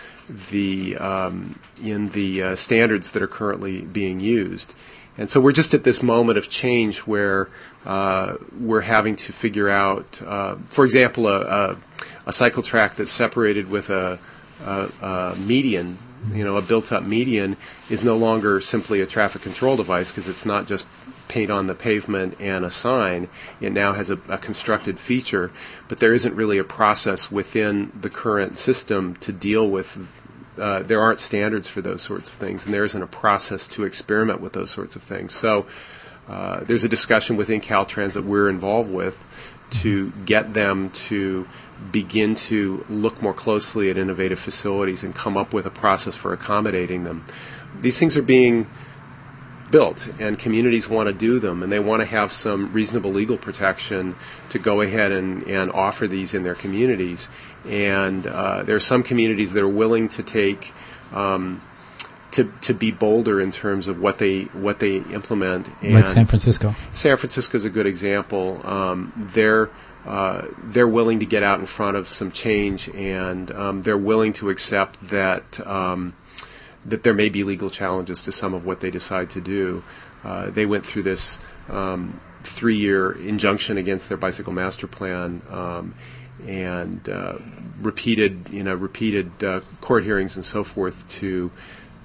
the 0.51 0.97
um, 0.97 1.59
in 1.83 2.09
the 2.11 2.43
uh, 2.43 2.57
standards 2.57 3.13
that 3.13 3.23
are 3.23 3.29
currently 3.29 3.81
being 3.83 4.21
used. 4.21 4.75
And 5.19 5.31
so 5.31 5.41
we're 5.41 5.53
just 5.53 5.73
at 5.75 5.85
this 5.85 6.03
moment 6.03 6.39
of 6.39 6.49
change 6.49 6.99
where 7.01 7.49
uh, 7.87 8.37
we're 8.59 8.83
having 8.83 9.17
to 9.17 9.33
figure 9.33 9.69
out, 9.69 10.21
uh, 10.23 10.57
for 10.69 10.85
example, 10.85 11.27
a, 11.27 11.41
a, 11.41 11.77
a 12.27 12.33
cycle 12.33 12.63
track 12.63 12.97
that's 12.97 13.11
separated 13.13 13.71
with 13.71 13.89
a, 13.91 14.19
a, 14.65 15.35
median, 15.39 15.97
you 16.33 16.45
know, 16.45 16.57
a 16.57 16.63
built-up 16.63 17.05
median, 17.05 17.57
is 17.89 18.05
no 18.05 18.17
longer 18.17 18.61
simply 18.61 19.01
a 19.01 19.07
traffic 19.07 19.43
control 19.43 19.77
device 19.77 20.11
because 20.11 20.29
it's 20.29 20.45
not 20.45 20.67
just 20.67 20.85
paint 21.29 21.51
on 21.51 21.67
the 21.67 21.75
pavement 21.75 22.37
and 22.41 22.65
a 22.65 22.71
sign. 22.71 23.29
It 23.61 23.73
now 23.73 23.95
has 23.95 24.11
a, 24.11 24.19
a 24.29 24.39
constructed 24.39 24.99
feature, 24.99 25.51
but 25.89 25.99
there 25.99 26.15
isn't 26.15 26.35
really 26.35 26.59
a 26.59 26.65
process 26.65 27.31
within 27.33 27.91
the 27.99 28.11
current 28.11 28.59
system 28.59 29.15
to 29.17 29.33
deal 29.33 29.69
with 29.69 30.16
uh, 30.59 30.83
there 30.83 31.01
aren't 31.01 31.19
standards 31.19 31.69
for 31.69 31.81
those 31.81 32.03
sorts 32.03 32.29
of 32.29 32.35
things, 32.35 32.65
and 32.65 32.75
there 32.75 32.85
isn't 32.85 33.03
a 33.03 33.07
process 33.07 33.69
to 33.69 33.85
experiment 33.85 34.41
with 34.41 34.53
those 34.53 34.71
sorts 34.71 34.97
of 34.97 35.03
things. 35.03 35.35
So 35.35 35.67
uh, 36.29 36.61
there's 36.61 36.85
a 36.85 36.89
discussion 36.89 37.37
within 37.37 37.61
Caltrans 37.61 38.15
that 38.15 38.25
we're 38.25 38.49
involved 38.49 38.91
with 38.91 39.23
to 39.71 40.11
get 40.25 40.55
them 40.55 40.91
to 40.91 41.47
begin 41.93 42.35
to 42.35 42.85
look 42.89 43.21
more 43.21 43.35
closely 43.35 43.91
at 43.91 43.99
innovative 43.99 44.39
facilities 44.39 45.03
and 45.03 45.15
come 45.15 45.37
up 45.37 45.53
with 45.53 45.67
a 45.67 45.71
process 45.71 46.15
for 46.15 46.33
accommodating 46.33 47.05
them. 47.05 47.25
These 47.81 47.99
things 47.99 48.17
are 48.17 48.23
being 48.23 48.67
built 49.71 50.09
and 50.21 50.39
communities 50.39 50.89
want 50.89 51.09
to 51.09 51.13
do 51.13 51.39
them 51.39 51.63
and 51.63 51.73
they 51.73 51.81
want 51.81 52.01
to 52.01 52.07
have 52.07 52.33
some 52.33 52.73
reasonable 52.73 53.11
legal 53.11 53.37
protection 53.37 54.15
to 54.49 54.59
go 54.59 54.81
ahead 54.81 55.11
and, 55.11 55.43
and 55.45 55.73
offer 55.73 56.07
these 56.07 56.35
in 56.35 56.45
their 56.45 56.55
communities 56.55 57.29
and 57.67 58.27
uh, 58.27 58.63
there 58.63 58.77
are 58.77 58.81
some 58.81 59.03
communities 59.03 59.53
that 59.53 59.63
are 59.63 59.69
willing 59.69 60.09
to 60.11 60.23
take 60.23 60.73
um, 61.13 61.63
to, 62.33 62.53
to 62.63 62.75
be 62.75 62.91
bolder 62.91 63.41
in 63.41 63.51
terms 63.51 63.89
of 63.89 64.01
what 64.01 64.19
they 64.19 64.43
what 64.45 64.79
they 64.79 64.97
implement 64.97 65.67
and 65.83 65.95
like 65.95 66.09
San 66.09 66.27
Francisco. 66.27 66.75
San 66.93 67.17
Francisco 67.17 67.57
is 67.57 67.65
a 67.65 67.71
good 67.71 67.87
example. 67.87 68.61
Um, 68.67 69.13
they're 69.17 69.71
uh, 70.07 70.47
they're 70.63 70.87
willing 70.87 71.19
to 71.21 71.27
get 71.27 71.43
out 71.43 71.59
in 71.59 71.67
front 71.67 71.97
of 71.97 72.09
some 72.09 72.31
change, 72.31 72.89
and 72.91 73.51
um, 73.51 73.83
they're 73.83 73.99
willing 73.99 74.33
to 74.35 74.51
accept 74.51 75.09
that 75.09 75.67
um, 75.67 76.15
that 76.85 77.03
there 77.03 77.15
may 77.15 77.29
be 77.29 77.43
legal 77.43 77.71
challenges 77.71 78.23
to 78.23 78.33
some 78.33 78.55
of 78.55 78.65
what 78.65 78.81
they 78.81 78.91
decide 78.91 79.31
to 79.31 79.41
do. 79.41 79.83
Uh, 80.23 80.51
they 80.51 80.65
went 80.65 80.87
through 80.87 81.03
this 81.03 81.39
um, 81.69 82.21
three-year 82.43 83.13
injunction 83.13 83.77
against 83.79 84.09
their 84.09 84.19
bicycle 84.19 84.53
master 84.53 84.87
plan, 84.87 85.43
um, 85.51 85.95
and 86.47 87.09
uh, 87.09 87.39
repeated, 87.81 88.49
you 88.51 88.63
know, 88.63 88.75
repeated 88.75 89.43
uh, 89.43 89.61
court 89.81 90.05
hearings 90.05 90.37
and 90.37 90.45
so 90.45 90.65
forth 90.65 91.09
to 91.11 91.51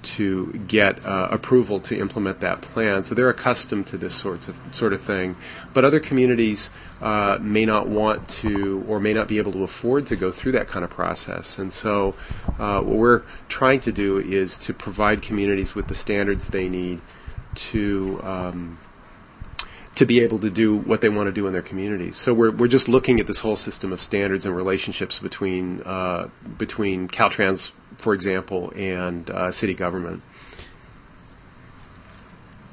to 0.02 0.52
get 0.66 1.04
uh, 1.06 1.28
approval 1.30 1.78
to 1.78 1.98
implement 1.98 2.40
that 2.40 2.60
plan. 2.60 3.04
So 3.04 3.14
they're 3.14 3.28
accustomed 3.28 3.86
to 3.88 3.96
this 3.96 4.14
sorts 4.14 4.48
of 4.48 4.58
sort 4.72 4.92
of 4.92 5.00
thing. 5.00 5.36
But 5.72 5.84
other 5.84 6.00
communities 6.00 6.70
uh, 7.00 7.38
may 7.40 7.64
not 7.64 7.88
want 7.88 8.28
to 8.28 8.84
or 8.88 9.00
may 9.00 9.12
not 9.12 9.28
be 9.28 9.38
able 9.38 9.52
to 9.52 9.62
afford 9.62 10.06
to 10.08 10.16
go 10.16 10.32
through 10.32 10.52
that 10.52 10.68
kind 10.68 10.84
of 10.84 10.90
process. 10.90 11.58
And 11.58 11.72
so 11.72 12.14
uh, 12.58 12.80
what 12.80 12.96
we're 12.96 13.22
trying 13.48 13.80
to 13.80 13.92
do 13.92 14.18
is 14.18 14.58
to 14.60 14.74
provide 14.74 15.22
communities 15.22 15.74
with 15.74 15.88
the 15.88 15.94
standards 15.94 16.48
they 16.48 16.68
need 16.68 17.00
to. 17.54 18.20
Um, 18.22 18.78
to 19.94 20.06
be 20.06 20.20
able 20.20 20.38
to 20.38 20.50
do 20.50 20.76
what 20.76 21.00
they 21.00 21.08
want 21.08 21.26
to 21.26 21.32
do 21.32 21.46
in 21.46 21.52
their 21.52 21.62
communities. 21.62 22.16
So 22.16 22.32
we're, 22.32 22.50
we're 22.50 22.68
just 22.68 22.88
looking 22.88 23.20
at 23.20 23.26
this 23.26 23.40
whole 23.40 23.56
system 23.56 23.92
of 23.92 24.00
standards 24.00 24.46
and 24.46 24.56
relationships 24.56 25.18
between 25.18 25.82
uh, 25.82 26.28
between 26.56 27.08
Caltrans, 27.08 27.72
for 27.98 28.14
example, 28.14 28.72
and 28.74 29.28
uh, 29.30 29.50
city 29.52 29.74
government. 29.74 30.22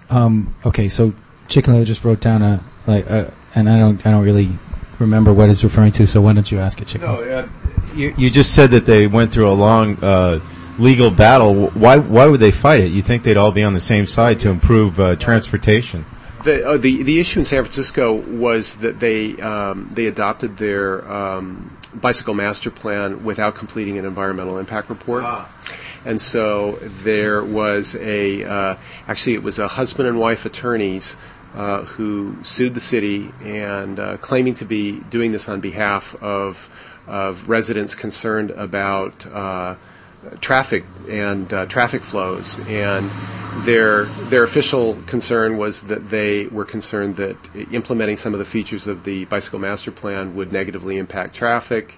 Um, 0.09 0.55
okay, 0.65 0.87
so 0.87 1.13
Chicken 1.47 1.83
just 1.85 2.03
wrote 2.03 2.21
down 2.21 2.41
a 2.41 2.63
like, 2.87 3.09
uh, 3.09 3.25
and 3.53 3.69
I 3.69 3.77
don't, 3.77 4.05
I 4.05 4.11
don't 4.11 4.23
really 4.23 4.49
remember 4.97 5.33
what 5.33 5.49
it's 5.49 5.63
referring 5.63 5.91
to. 5.93 6.07
So 6.07 6.21
why 6.21 6.33
don't 6.33 6.49
you 6.51 6.59
ask 6.59 6.81
it, 6.81 6.87
Chicken? 6.87 7.07
No, 7.07 7.21
uh, 7.21 7.47
you, 7.95 8.13
you 8.17 8.29
just 8.29 8.55
said 8.55 8.71
that 8.71 8.85
they 8.85 9.07
went 9.07 9.33
through 9.33 9.49
a 9.49 9.53
long 9.53 10.01
uh, 10.03 10.39
legal 10.77 11.11
battle. 11.11 11.67
Why 11.71 11.97
why 11.97 12.27
would 12.27 12.39
they 12.39 12.51
fight 12.51 12.79
it? 12.79 12.91
You 12.91 13.01
think 13.01 13.23
they'd 13.23 13.37
all 13.37 13.51
be 13.51 13.63
on 13.63 13.73
the 13.73 13.79
same 13.79 14.05
side 14.05 14.39
to 14.41 14.49
improve 14.49 14.99
uh, 14.99 15.15
transportation? 15.17 16.05
The, 16.43 16.69
uh, 16.69 16.77
the 16.77 17.03
the 17.03 17.19
issue 17.19 17.39
in 17.39 17.45
San 17.45 17.63
Francisco 17.63 18.13
was 18.13 18.77
that 18.77 18.99
they 18.99 19.35
um, 19.41 19.89
they 19.91 20.07
adopted 20.07 20.57
their 20.57 21.09
um, 21.11 21.77
bicycle 21.93 22.33
master 22.33 22.71
plan 22.71 23.23
without 23.23 23.55
completing 23.55 23.97
an 23.97 24.05
environmental 24.05 24.57
impact 24.57 24.89
report. 24.89 25.23
And 26.05 26.21
so 26.21 26.79
there 26.81 27.43
was 27.43 27.95
a, 27.95 28.43
uh, 28.43 28.75
actually 29.07 29.33
it 29.33 29.43
was 29.43 29.59
a 29.59 29.67
husband 29.67 30.07
and 30.07 30.19
wife 30.19 30.45
attorneys 30.45 31.17
uh, 31.53 31.83
who 31.83 32.37
sued 32.43 32.73
the 32.73 32.79
city 32.79 33.33
and 33.43 33.99
uh, 33.99 34.17
claiming 34.17 34.53
to 34.55 34.65
be 34.65 35.01
doing 35.09 35.31
this 35.31 35.49
on 35.49 35.59
behalf 35.59 36.15
of, 36.21 36.69
of 37.07 37.49
residents 37.49 37.95
concerned 37.95 38.51
about 38.51 39.25
uh, 39.27 39.75
traffic 40.41 40.85
and 41.07 41.51
uh, 41.53 41.65
traffic 41.65 42.01
flows. 42.01 42.59
And 42.67 43.11
their, 43.65 44.05
their 44.05 44.43
official 44.43 44.95
concern 45.05 45.57
was 45.57 45.83
that 45.83 46.09
they 46.09 46.47
were 46.47 46.65
concerned 46.65 47.15
that 47.17 47.35
implementing 47.71 48.17
some 48.17 48.33
of 48.33 48.39
the 48.39 48.45
features 48.45 48.87
of 48.87 49.03
the 49.03 49.25
bicycle 49.25 49.59
master 49.59 49.91
plan 49.91 50.35
would 50.35 50.51
negatively 50.51 50.97
impact 50.97 51.33
traffic 51.33 51.97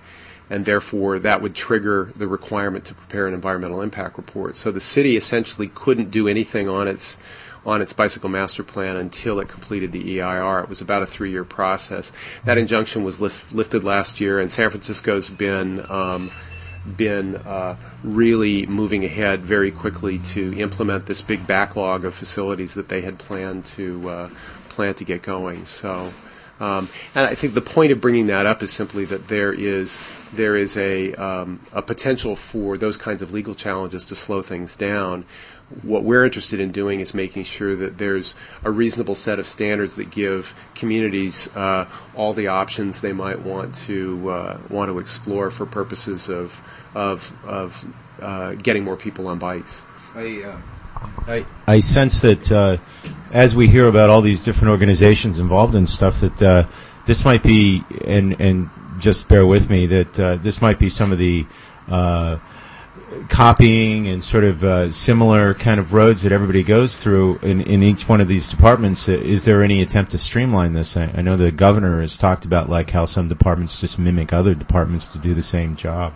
and 0.52 0.66
therefore 0.66 1.18
that 1.20 1.42
would 1.42 1.56
trigger 1.56 2.12
the 2.18 2.28
requirement 2.28 2.84
to 2.84 2.94
prepare 2.94 3.26
an 3.26 3.34
environmental 3.34 3.82
impact 3.82 4.18
report. 4.18 4.58
So 4.58 4.70
the 4.70 4.82
city 4.82 5.16
essentially 5.16 5.70
couldn't 5.74 6.12
do 6.12 6.28
anything 6.28 6.68
on 6.68 6.88
its 6.88 7.18
on 7.66 7.82
its 7.82 7.94
bicycle 7.94 8.28
master 8.30 8.64
plan 8.64 8.98
until 8.98 9.40
it 9.40 9.48
completed 9.48 9.92
the 9.92 10.20
EIR. 10.20 10.62
It 10.64 10.70
was 10.70 10.82
about 10.82 11.04
a 11.04 11.06
three-year 11.06 11.44
process. 11.44 12.12
That 12.44 12.58
injunction 12.58 13.04
was 13.04 13.22
lif- 13.22 13.54
lifted 13.54 13.84
last 13.84 14.20
year, 14.20 14.40
and 14.40 14.52
San 14.52 14.72
Francisco's 14.72 15.30
been 15.30 15.86
um, 15.92 16.32
been 16.98 17.36
uh, 17.38 17.76
really 18.04 18.66
moving 18.66 19.06
ahead 19.06 19.42
very 19.42 19.72
quickly 19.72 20.18
to 20.20 20.58
implement 20.60 21.06
this 21.06 21.22
big 21.22 21.46
backlog 21.46 22.06
of 22.06 22.14
facilities 22.16 22.74
that 22.74 22.90
they 22.90 23.02
had 23.02 23.20
planned 23.20 23.66
to 23.66 24.10
uh, 24.10 24.30
plan 24.70 24.94
to 24.96 25.04
get 25.04 25.22
going. 25.22 25.66
So. 25.66 26.14
Um, 26.60 26.90
and 27.16 27.26
I 27.26 27.34
think 27.34 27.56
the 27.56 27.62
point 27.62 27.92
of 27.92 28.00
bringing 28.00 28.28
that 28.28 28.46
up 28.46 28.62
is 28.62 28.72
simply 28.72 29.04
that 29.06 29.30
there 29.30 29.52
is 29.52 29.98
there 30.32 30.56
is 30.56 30.78
a 30.78 31.12
um, 31.14 31.60
a 31.74 31.82
potential 31.82 32.36
for 32.36 32.78
those 32.78 32.98
kinds 32.98 33.24
of 33.24 33.34
legal 33.34 33.56
challenges 33.56 34.06
to 34.06 34.16
slow 34.16 34.44
things 34.44 34.76
down. 34.76 35.26
What 35.84 36.04
we're 36.04 36.24
interested 36.26 36.60
in 36.60 36.72
doing 36.72 37.00
is 37.00 37.14
making 37.14 37.44
sure 37.44 37.76
that 37.76 37.98
there's 37.98 38.36
a 38.64 38.72
reasonable 38.72 39.16
set 39.16 39.40
of 39.40 39.48
standards 39.48 39.96
that 39.96 40.12
give 40.12 40.54
communities 40.76 41.54
uh, 41.56 41.88
all 42.16 42.34
the 42.34 42.48
options 42.48 43.02
they 43.02 43.14
might 43.14 43.42
want 43.42 43.76
to 43.76 44.30
uh, 44.30 44.58
want 44.70 44.90
to 44.90 45.00
explore 45.00 45.50
for 45.50 45.66
purposes 45.66 46.30
of 46.30 46.62
of 46.94 47.34
of 47.46 47.86
uh, 48.22 48.54
getting 48.56 48.84
more 48.84 48.98
people 48.98 49.28
on 49.28 49.40
bikes. 49.40 49.82
I, 50.16 50.44
uh, 50.44 50.58
I, 51.28 51.46
I 51.68 51.80
sense 51.80 52.22
that 52.22 52.52
uh, 52.52 52.78
as 53.32 53.56
we 53.56 53.68
hear 53.68 53.88
about 53.88 54.10
all 54.10 54.22
these 54.22 54.44
different 54.44 54.72
organizations 54.72 55.40
involved 55.40 55.76
in 55.76 55.86
stuff, 55.86 56.22
that 56.22 56.42
uh, 56.42 56.68
this 57.06 57.26
might 57.26 57.44
be, 57.44 57.84
and 58.06 58.40
and 58.40 58.70
just 59.00 59.28
bear 59.28 59.46
with 59.46 59.70
me, 59.70 59.86
that 59.88 60.20
uh, 60.20 60.36
this 60.36 60.62
might 60.62 60.80
be 60.80 60.90
some 60.90 61.12
of 61.12 61.18
the 61.18 61.46
uh, 61.90 62.38
copying 63.30 64.08
and 64.08 64.24
sort 64.24 64.44
of 64.44 64.64
uh, 64.64 64.92
similar 64.92 65.54
kind 65.54 65.80
of 65.80 65.94
roads 65.94 66.22
that 66.24 66.32
everybody 66.32 66.64
goes 66.64 66.98
through 66.98 67.40
in, 67.40 67.62
in 67.62 67.84
each 67.84 68.08
one 68.08 68.22
of 68.22 68.28
these 68.28 68.50
departments. 68.50 69.08
Uh, 69.08 69.14
Is 69.14 69.46
there 69.46 69.64
any 69.64 69.82
attempt 69.82 70.12
to 70.12 70.18
streamline 70.18 70.74
this? 70.74 70.96
I, 70.98 71.12
I 71.16 71.22
know 71.22 71.38
the 71.38 71.52
governor 71.52 72.02
has 72.02 72.18
talked 72.18 72.46
about 72.46 72.70
like 72.70 72.92
how 72.92 73.06
some 73.06 73.28
departments 73.28 73.80
just 73.80 74.00
mimic 74.00 74.34
other 74.34 74.56
departments 74.56 75.08
to 75.08 75.18
do 75.18 75.34
the 75.34 75.44
same 75.44 75.76
job. 75.76 76.14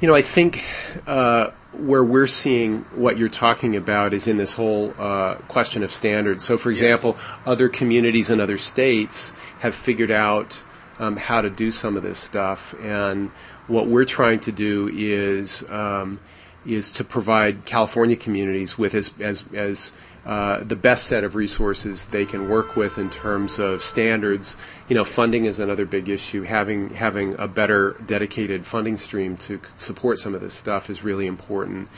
You 0.00 0.08
know, 0.08 0.14
I 0.14 0.22
think 0.22 0.64
uh, 1.06 1.50
where 1.72 2.02
we're 2.02 2.26
seeing 2.26 2.84
what 2.94 3.18
you're 3.18 3.28
talking 3.28 3.76
about 3.76 4.14
is 4.14 4.26
in 4.26 4.38
this 4.38 4.54
whole 4.54 4.94
uh, 4.98 5.34
question 5.46 5.82
of 5.82 5.92
standards. 5.92 6.44
So, 6.44 6.56
for 6.56 6.70
example, 6.70 7.18
other 7.44 7.68
communities 7.68 8.30
in 8.30 8.40
other 8.40 8.56
states 8.56 9.32
have 9.60 9.74
figured 9.74 10.10
out 10.10 10.62
um, 10.98 11.16
how 11.16 11.40
to 11.40 11.50
do 11.50 11.70
some 11.70 11.96
of 11.96 12.02
this 12.02 12.18
stuff, 12.18 12.74
and 12.82 13.30
what 13.70 13.86
we're 13.86 14.04
trying 14.04 14.40
to 14.40 14.52
do 14.52 14.90
is 14.92 15.68
um, 15.70 16.18
is 16.66 16.92
to 16.92 17.04
provide 17.04 17.64
California 17.64 18.16
communities 18.16 18.76
with 18.76 18.94
as 18.94 19.12
as 19.20 19.44
as 19.54 19.92
uh, 20.26 20.62
the 20.62 20.76
best 20.76 21.06
set 21.06 21.24
of 21.24 21.34
resources 21.34 22.06
they 22.06 22.26
can 22.26 22.48
work 22.48 22.76
with 22.76 22.98
in 22.98 23.08
terms 23.08 23.58
of 23.58 23.82
standards. 23.82 24.56
You 24.88 24.96
know, 24.96 25.04
funding 25.04 25.46
is 25.46 25.58
another 25.58 25.86
big 25.86 26.08
issue. 26.08 26.42
Having 26.42 26.90
having 26.90 27.38
a 27.38 27.48
better 27.48 27.96
dedicated 28.04 28.66
funding 28.66 28.98
stream 28.98 29.36
to 29.38 29.60
support 29.76 30.18
some 30.18 30.34
of 30.34 30.40
this 30.40 30.54
stuff 30.54 30.90
is 30.90 31.02
really 31.02 31.26
important. 31.26 31.88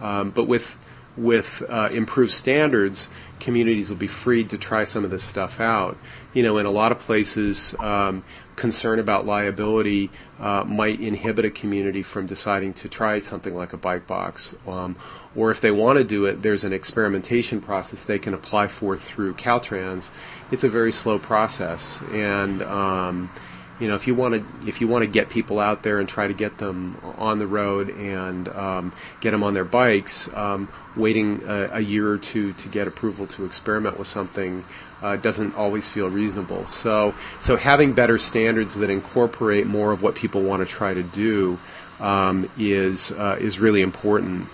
Um, 0.00 0.30
but 0.30 0.48
with 0.48 0.78
with 1.16 1.62
uh, 1.68 1.88
improved 1.92 2.32
standards, 2.32 3.08
communities 3.40 3.90
will 3.90 3.96
be 3.96 4.06
freed 4.06 4.50
to 4.50 4.58
try 4.58 4.84
some 4.84 5.04
of 5.04 5.10
this 5.10 5.24
stuff 5.24 5.60
out. 5.60 5.96
You 6.32 6.42
know, 6.42 6.58
in 6.58 6.66
a 6.66 6.70
lot 6.70 6.92
of 6.92 7.00
places, 7.00 7.74
um, 7.80 8.24
concern 8.58 8.98
about 8.98 9.24
liability 9.24 10.10
uh, 10.38 10.64
might 10.64 11.00
inhibit 11.00 11.44
a 11.44 11.50
community 11.50 12.02
from 12.02 12.26
deciding 12.26 12.74
to 12.74 12.88
try 12.88 13.20
something 13.20 13.54
like 13.54 13.72
a 13.72 13.76
bike 13.76 14.06
box. 14.06 14.54
Um, 14.66 14.96
or 15.34 15.50
if 15.50 15.60
they 15.60 15.70
want 15.70 15.98
to 15.98 16.04
do 16.04 16.26
it, 16.26 16.42
there's 16.42 16.64
an 16.64 16.72
experimentation 16.72 17.60
process 17.60 18.04
they 18.04 18.18
can 18.18 18.34
apply 18.34 18.66
for 18.66 18.96
through 18.96 19.34
Caltrans. 19.34 20.10
It's 20.50 20.64
a 20.64 20.68
very 20.68 20.92
slow 20.92 21.18
process, 21.18 22.00
and 22.10 22.62
um, 22.62 23.30
you 23.78 23.86
know 23.86 23.94
if 23.94 24.06
you 24.06 24.14
want 24.14 24.34
to 24.34 24.68
if 24.68 24.80
you 24.80 24.88
want 24.88 25.04
to 25.04 25.10
get 25.10 25.28
people 25.28 25.60
out 25.60 25.82
there 25.82 26.00
and 26.00 26.08
try 26.08 26.26
to 26.26 26.34
get 26.34 26.58
them 26.58 26.98
on 27.18 27.38
the 27.38 27.46
road 27.46 27.90
and 27.90 28.48
um, 28.48 28.92
get 29.20 29.30
them 29.30 29.44
on 29.44 29.54
their 29.54 29.66
bikes, 29.66 30.32
um, 30.34 30.68
waiting 30.96 31.42
a, 31.44 31.68
a 31.74 31.80
year 31.80 32.10
or 32.10 32.18
two 32.18 32.54
to 32.54 32.68
get 32.68 32.88
approval 32.88 33.26
to 33.28 33.44
experiment 33.44 33.98
with 33.98 34.08
something 34.08 34.64
uh, 35.02 35.16
doesn't 35.16 35.54
always 35.54 35.88
feel 35.88 36.08
reasonable. 36.08 36.66
So, 36.66 37.14
so 37.40 37.56
having 37.56 37.92
better 37.92 38.18
standards 38.18 38.74
that 38.76 38.90
incorporate 38.90 39.66
more 39.66 39.92
of 39.92 40.02
what 40.02 40.14
people 40.14 40.42
want 40.42 40.60
to 40.60 40.66
try 40.66 40.94
to 40.94 41.02
do 41.02 41.58
um, 42.00 42.50
is 42.58 43.12
uh, 43.12 43.36
is 43.40 43.58
really 43.58 43.82
important. 43.82 44.48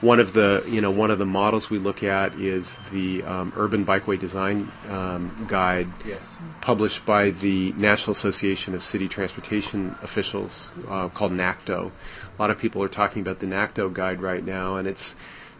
One 0.00 0.20
of 0.20 0.32
the 0.32 0.64
you 0.68 0.80
know 0.80 0.92
one 0.92 1.10
of 1.10 1.18
the 1.18 1.26
models 1.26 1.70
we 1.70 1.78
look 1.78 2.04
at 2.04 2.34
is 2.34 2.76
the 2.92 3.24
um, 3.24 3.52
Urban 3.56 3.84
Bikeway 3.84 4.18
Design 4.18 4.70
um, 4.88 5.46
Guide, 5.48 5.88
published 6.60 7.04
by 7.04 7.30
the 7.30 7.72
National 7.72 8.12
Association 8.12 8.74
of 8.74 8.82
City 8.82 9.08
Transportation 9.08 9.96
Officials, 10.02 10.70
uh, 10.88 11.08
called 11.08 11.32
NACTO. 11.32 11.90
A 12.38 12.42
lot 12.42 12.50
of 12.50 12.58
people 12.58 12.80
are 12.84 12.88
talking 12.88 13.22
about 13.22 13.40
the 13.40 13.46
NACTO 13.46 13.88
guide 13.92 14.20
right 14.20 14.44
now, 14.44 14.76
and 14.76 14.86
it's 14.86 15.16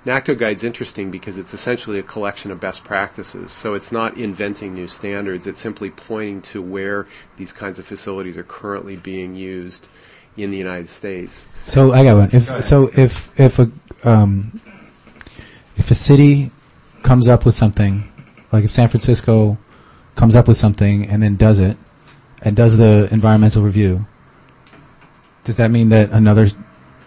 NACTO 0.09 0.37
Guide's 0.37 0.64
interesting 0.64 1.11
because 1.11 1.37
it's 1.37 1.53
essentially 1.53 1.99
a 1.99 2.03
collection 2.03 2.51
of 2.51 2.59
best 2.59 2.83
practices. 2.83 3.53
So 3.53 3.75
it's 3.75 3.92
not 3.92 4.16
inventing 4.16 4.75
new 4.75 4.88
standards, 4.88 5.47
it's 5.47 5.61
simply 5.61 5.90
pointing 5.90 6.40
to 6.42 6.62
where 6.62 7.07
these 7.37 7.53
kinds 7.53 7.79
of 7.79 7.85
facilities 7.85 8.38
are 8.38 8.42
currently 8.42 8.97
being 8.97 9.37
used 9.37 9.87
in 10.35 10.51
the 10.51 10.57
United 10.57 10.88
States. 10.88 11.47
So 11.64 11.92
I 11.92 12.05
got 12.05 12.16
one. 12.16 12.31
If 12.33 12.64
so, 12.64 12.90
if 12.97 13.38
if 13.38 13.59
a 13.59 13.71
um, 14.03 14.62
if 15.77 15.90
a 15.90 15.94
city 15.94 16.51
comes 17.03 17.29
up 17.29 17.44
with 17.44 17.55
something, 17.55 18.11
like 18.51 18.64
if 18.64 18.71
San 18.71 18.88
Francisco 18.88 19.59
comes 20.16 20.35
up 20.35 20.49
with 20.49 20.57
something 20.57 21.07
and 21.07 21.23
then 21.23 21.37
does 21.37 21.59
it, 21.59 21.77
and 22.40 22.57
does 22.57 22.79
the 22.79 23.09
environmental 23.12 23.62
review, 23.62 24.07
does 25.44 25.59
that 25.59 25.71
mean 25.71 25.90
that 25.90 26.11
another 26.12 26.49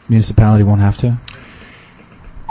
municipality 0.08 0.64
won't 0.64 0.82
have 0.82 0.98
to? 0.98 1.18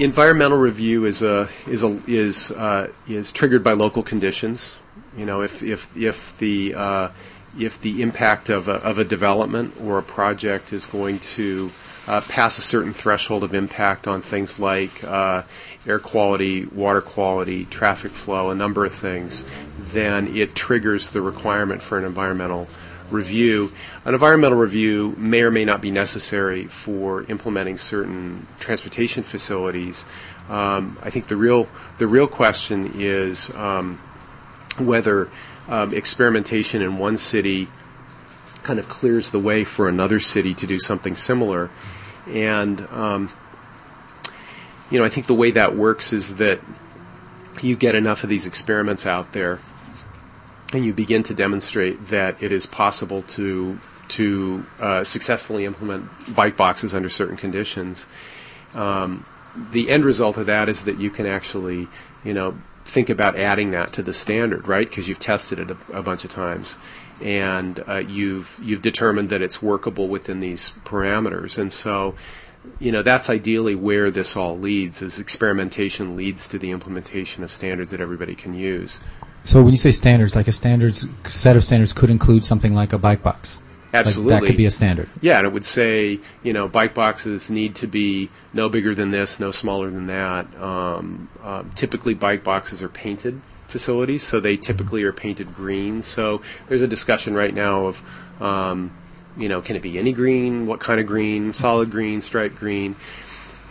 Environmental 0.04 0.58
review 0.58 1.04
is 1.04 1.22
a 1.22 1.48
is 1.66 1.82
a 1.82 2.00
is 2.06 2.50
uh, 2.52 2.90
is 3.08 3.32
triggered 3.32 3.64
by 3.64 3.72
local 3.72 4.02
conditions. 4.02 4.78
You 5.16 5.26
know, 5.26 5.42
if 5.42 5.62
if 5.62 5.96
if 5.96 6.36
the 6.38 6.74
uh, 6.74 7.08
if 7.58 7.80
the 7.80 8.02
impact 8.02 8.48
of 8.48 8.68
a, 8.68 8.74
of 8.74 8.98
a 8.98 9.04
development 9.04 9.74
or 9.82 9.98
a 9.98 10.02
project 10.02 10.72
is 10.72 10.86
going 10.86 11.18
to 11.18 11.70
uh, 12.06 12.20
pass 12.22 12.58
a 12.58 12.62
certain 12.62 12.92
threshold 12.92 13.42
of 13.42 13.54
impact 13.54 14.06
on 14.06 14.22
things 14.22 14.58
like 14.58 15.02
uh, 15.04 15.42
air 15.86 15.98
quality, 15.98 16.64
water 16.66 17.00
quality, 17.00 17.64
traffic 17.64 18.12
flow, 18.12 18.50
a 18.50 18.54
number 18.54 18.84
of 18.84 18.94
things, 18.94 19.44
then 19.78 20.36
it 20.36 20.54
triggers 20.54 21.10
the 21.10 21.20
requirement 21.20 21.82
for 21.82 21.98
an 21.98 22.04
environmental 22.04 22.68
review. 23.12 23.72
An 24.04 24.14
environmental 24.14 24.58
review 24.58 25.14
may 25.16 25.42
or 25.42 25.50
may 25.50 25.64
not 25.64 25.80
be 25.80 25.90
necessary 25.90 26.64
for 26.64 27.24
implementing 27.24 27.78
certain 27.78 28.46
transportation 28.58 29.22
facilities. 29.22 30.04
Um, 30.48 30.98
I 31.02 31.10
think 31.10 31.28
the 31.28 31.36
real 31.36 31.68
the 31.98 32.06
real 32.06 32.26
question 32.26 32.92
is 32.96 33.54
um, 33.54 33.98
whether 34.78 35.28
um, 35.68 35.94
experimentation 35.94 36.82
in 36.82 36.98
one 36.98 37.18
city 37.18 37.68
kind 38.62 38.78
of 38.78 38.88
clears 38.88 39.30
the 39.30 39.38
way 39.38 39.64
for 39.64 39.88
another 39.88 40.20
city 40.20 40.54
to 40.54 40.66
do 40.66 40.78
something 40.78 41.16
similar. 41.16 41.70
And 42.26 42.80
um, 42.90 43.30
you 44.90 44.98
know, 44.98 45.04
I 45.04 45.08
think 45.08 45.26
the 45.26 45.34
way 45.34 45.52
that 45.52 45.76
works 45.76 46.12
is 46.12 46.36
that 46.36 46.60
you 47.62 47.76
get 47.76 47.94
enough 47.94 48.24
of 48.24 48.30
these 48.30 48.46
experiments 48.46 49.06
out 49.06 49.32
there 49.32 49.60
and 50.72 50.84
you 50.84 50.92
begin 50.92 51.22
to 51.24 51.34
demonstrate 51.34 52.08
that 52.08 52.42
it 52.42 52.52
is 52.52 52.66
possible 52.66 53.22
to 53.22 53.78
to 54.08 54.66
uh, 54.80 55.04
successfully 55.04 55.64
implement 55.64 56.34
bike 56.34 56.56
boxes 56.56 56.94
under 56.94 57.08
certain 57.08 57.36
conditions. 57.36 58.06
Um, 58.74 59.24
the 59.54 59.88
end 59.88 60.04
result 60.04 60.36
of 60.36 60.46
that 60.46 60.68
is 60.68 60.84
that 60.84 60.98
you 60.98 61.10
can 61.10 61.26
actually, 61.26 61.88
you 62.24 62.34
know, 62.34 62.56
think 62.84 63.08
about 63.08 63.36
adding 63.36 63.70
that 63.70 63.92
to 63.94 64.02
the 64.02 64.12
standard, 64.12 64.66
right? 64.66 64.88
Because 64.88 65.08
you've 65.08 65.18
tested 65.18 65.58
it 65.58 65.70
a, 65.70 65.98
a, 65.98 66.02
bunch 66.02 66.24
of 66.24 66.30
times, 66.30 66.76
and 67.22 67.82
uh, 67.86 67.96
you've 67.98 68.58
you've 68.62 68.82
determined 68.82 69.28
that 69.30 69.42
it's 69.42 69.62
workable 69.62 70.08
within 70.08 70.40
these 70.40 70.72
parameters, 70.84 71.58
and 71.58 71.72
so. 71.72 72.14
You 72.78 72.92
know 72.92 73.00
that's 73.00 73.30
ideally 73.30 73.74
where 73.74 74.10
this 74.10 74.36
all 74.36 74.58
leads. 74.58 75.00
Is 75.00 75.18
experimentation 75.18 76.14
leads 76.14 76.46
to 76.48 76.58
the 76.58 76.72
implementation 76.72 77.42
of 77.42 77.50
standards 77.50 77.90
that 77.90 78.02
everybody 78.02 78.34
can 78.34 78.52
use. 78.52 79.00
So 79.44 79.62
when 79.62 79.72
you 79.72 79.78
say 79.78 79.92
standards, 79.92 80.36
like 80.36 80.48
a 80.48 80.52
standards 80.52 81.06
set 81.28 81.56
of 81.56 81.64
standards 81.64 81.92
could 81.92 82.10
include 82.10 82.44
something 82.44 82.74
like 82.74 82.92
a 82.92 82.98
bike 82.98 83.22
box. 83.22 83.62
Absolutely. 83.92 84.32
Like 84.32 84.42
that 84.42 84.46
could 84.46 84.56
be 84.56 84.66
a 84.66 84.70
standard. 84.70 85.08
Yeah, 85.20 85.38
and 85.38 85.46
it 85.46 85.52
would 85.52 85.64
say, 85.64 86.20
you 86.42 86.52
know, 86.52 86.68
bike 86.68 86.94
boxes 86.94 87.50
need 87.50 87.74
to 87.76 87.86
be 87.86 88.30
no 88.52 88.68
bigger 88.68 88.94
than 88.94 89.10
this, 89.10 89.40
no 89.40 89.50
smaller 89.50 89.90
than 89.90 90.06
that. 90.06 90.54
Um, 90.60 91.28
um, 91.42 91.70
typically, 91.74 92.14
bike 92.14 92.44
boxes 92.44 92.82
are 92.82 92.88
painted 92.88 93.40
facilities, 93.66 94.22
so 94.22 94.38
they 94.38 94.56
typically 94.56 95.02
are 95.02 95.12
painted 95.12 95.54
green. 95.54 96.02
So 96.02 96.42
there's 96.68 96.82
a 96.82 96.88
discussion 96.88 97.34
right 97.34 97.52
now 97.52 97.86
of, 97.86 98.02
um, 98.40 98.92
you 99.36 99.48
know, 99.48 99.60
can 99.60 99.74
it 99.74 99.82
be 99.82 99.98
any 99.98 100.12
green? 100.12 100.66
What 100.66 100.78
kind 100.78 101.00
of 101.00 101.06
green? 101.06 101.52
Solid 101.52 101.90
green, 101.90 102.20
striped 102.20 102.56
green? 102.56 102.94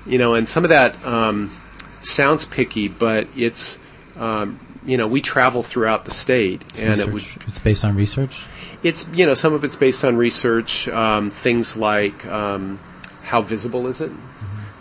You 0.05 0.17
know, 0.17 0.33
and 0.33 0.47
some 0.47 0.65
of 0.65 0.69
that 0.69 1.01
um, 1.05 1.57
sounds 2.01 2.43
picky, 2.43 2.89
but 2.89 3.27
it's 3.37 3.79
um, 4.17 4.59
you 4.85 4.97
know, 4.97 5.07
we 5.07 5.21
travel 5.21 5.61
throughout 5.63 6.05
the 6.05 6.11
state, 6.11 6.61
It's 6.69 6.79
and 6.79 6.99
it 6.99 7.07
research. 7.07 7.37
would. 7.39 7.47
It's 7.49 7.59
based 7.59 7.83
on 7.85 7.95
research. 7.95 8.45
It's 8.81 9.07
you 9.13 9.25
know, 9.25 9.33
some 9.33 9.53
of 9.53 9.63
it's 9.63 9.75
based 9.75 10.05
on 10.05 10.15
research. 10.17 10.87
Um, 10.87 11.29
things 11.29 11.75
like 11.75 12.25
um, 12.25 12.79
how 13.23 13.41
visible 13.41 13.87
is 13.87 13.99
it? 14.01 14.11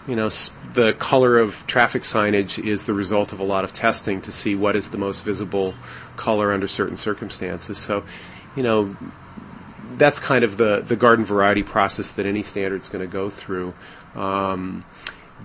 You 0.06 0.16
know, 0.16 0.26
s- 0.26 0.50
the 0.72 0.92
color 0.94 1.38
of 1.38 1.66
traffic 1.66 2.02
signage 2.02 2.62
is 2.64 2.86
the 2.86 2.94
result 2.94 3.32
of 3.32 3.40
a 3.40 3.44
lot 3.44 3.64
of 3.64 3.72
testing 3.72 4.20
to 4.22 4.32
see 4.32 4.54
what 4.54 4.76
is 4.76 4.90
the 4.90 4.98
most 4.98 5.24
visible 5.24 5.74
color 6.16 6.52
under 6.52 6.68
certain 6.68 6.96
circumstances. 6.96 7.76
So, 7.78 8.04
you 8.56 8.62
know, 8.62 8.96
that's 9.96 10.20
kind 10.20 10.44
of 10.44 10.56
the, 10.58 10.80
the 10.86 10.96
garden 10.96 11.24
variety 11.24 11.62
process 11.62 12.12
that 12.12 12.24
any 12.26 12.42
standard's 12.42 12.88
going 12.88 13.04
to 13.06 13.10
go 13.12 13.28
through. 13.30 13.74
Um, 14.14 14.84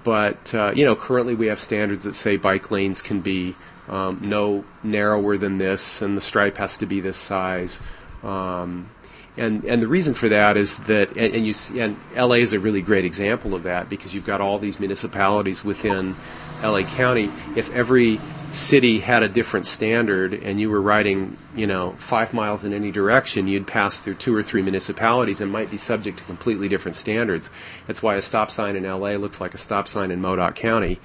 but 0.03 0.53
uh, 0.53 0.71
you 0.75 0.85
know, 0.85 0.95
currently 0.95 1.35
we 1.35 1.47
have 1.47 1.59
standards 1.59 2.03
that 2.03 2.13
say 2.13 2.37
bike 2.37 2.69
lanes 2.71 3.01
can 3.01 3.19
be 3.21 3.55
um, 3.89 4.19
no 4.21 4.63
narrower 4.81 5.37
than 5.37 5.57
this, 5.57 6.01
and 6.01 6.15
the 6.17 6.21
stripe 6.21 6.57
has 6.57 6.77
to 6.77 6.85
be 6.85 6.99
this 6.99 7.17
size. 7.17 7.79
Um, 8.23 8.89
and 9.35 9.65
and 9.65 9.81
the 9.81 9.87
reason 9.87 10.13
for 10.13 10.29
that 10.29 10.57
is 10.57 10.77
that 10.79 11.17
and, 11.17 11.35
and 11.35 11.47
you 11.47 11.53
see, 11.53 11.79
and 11.79 11.97
LA 12.15 12.35
is 12.35 12.53
a 12.53 12.59
really 12.59 12.81
great 12.81 13.05
example 13.05 13.55
of 13.55 13.63
that 13.63 13.89
because 13.89 14.13
you've 14.13 14.25
got 14.25 14.41
all 14.41 14.59
these 14.59 14.79
municipalities 14.79 15.63
within 15.63 16.15
LA 16.61 16.83
County. 16.83 17.31
If 17.55 17.73
every 17.73 18.21
city 18.51 18.99
had 18.99 19.23
a 19.23 19.29
different 19.29 19.65
standard 19.65 20.33
and 20.33 20.61
you 20.61 20.69
were 20.69 20.81
riding, 20.81 21.37
you 21.55 21.65
know, 21.65 21.93
five 21.97 22.33
miles 22.33 22.63
in 22.63 22.71
any 22.71 22.91
direction, 22.91 23.47
you'd 23.47 23.65
pass 23.65 23.99
through 23.99 24.13
two 24.15 24.35
or 24.35 24.43
three 24.43 24.61
municipalities 24.61 25.41
and 25.41 25.51
might 25.51 25.71
be 25.71 25.77
subject 25.77 26.19
to 26.19 26.23
completely 26.25 26.69
different 26.69 26.95
standards. 26.95 27.49
That's 27.87 28.03
why 28.03 28.15
a 28.15 28.21
stop 28.21 28.51
sign 28.51 28.75
in 28.75 28.83
LA 28.83 29.15
looks 29.15 29.41
like 29.41 29.55
a 29.55 29.57
stop 29.57 29.87
sign 29.87 30.11
in 30.11 30.21
Modoc 30.21 30.55
County. 30.55 30.99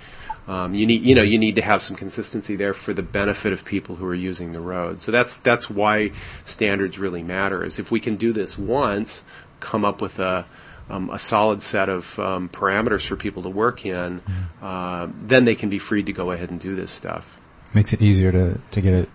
Um, 0.48 0.74
you 0.74 0.86
need, 0.86 1.02
you 1.02 1.14
know, 1.14 1.22
you 1.22 1.38
need 1.38 1.56
to 1.56 1.62
have 1.62 1.82
some 1.82 1.94
consistency 1.94 2.56
there 2.56 2.72
for 2.72 2.94
the 2.94 3.02
benefit 3.02 3.52
of 3.52 3.66
people 3.66 3.96
who 3.96 4.06
are 4.06 4.14
using 4.14 4.52
the 4.52 4.60
road. 4.60 4.98
So 4.98 5.12
that's 5.12 5.36
that's 5.36 5.68
why 5.68 6.12
standards 6.44 6.98
really 6.98 7.22
matter. 7.22 7.62
Is 7.62 7.78
if 7.78 7.90
we 7.90 8.00
can 8.00 8.16
do 8.16 8.32
this 8.32 8.56
once, 8.56 9.22
come 9.60 9.84
up 9.84 10.00
with 10.00 10.18
a 10.18 10.46
um, 10.88 11.10
a 11.10 11.18
solid 11.18 11.60
set 11.60 11.90
of 11.90 12.18
um, 12.18 12.48
parameters 12.48 13.06
for 13.06 13.14
people 13.14 13.42
to 13.42 13.50
work 13.50 13.84
in, 13.84 14.22
uh, 14.62 15.08
then 15.20 15.44
they 15.44 15.54
can 15.54 15.68
be 15.68 15.78
freed 15.78 16.06
to 16.06 16.14
go 16.14 16.30
ahead 16.30 16.50
and 16.50 16.58
do 16.58 16.74
this 16.74 16.90
stuff. 16.90 17.38
Makes 17.74 17.92
it 17.92 18.00
easier 18.00 18.32
to 18.32 18.58
to 18.70 18.80
get 18.80 18.94
it 18.94 19.08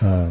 uh, 0.00 0.30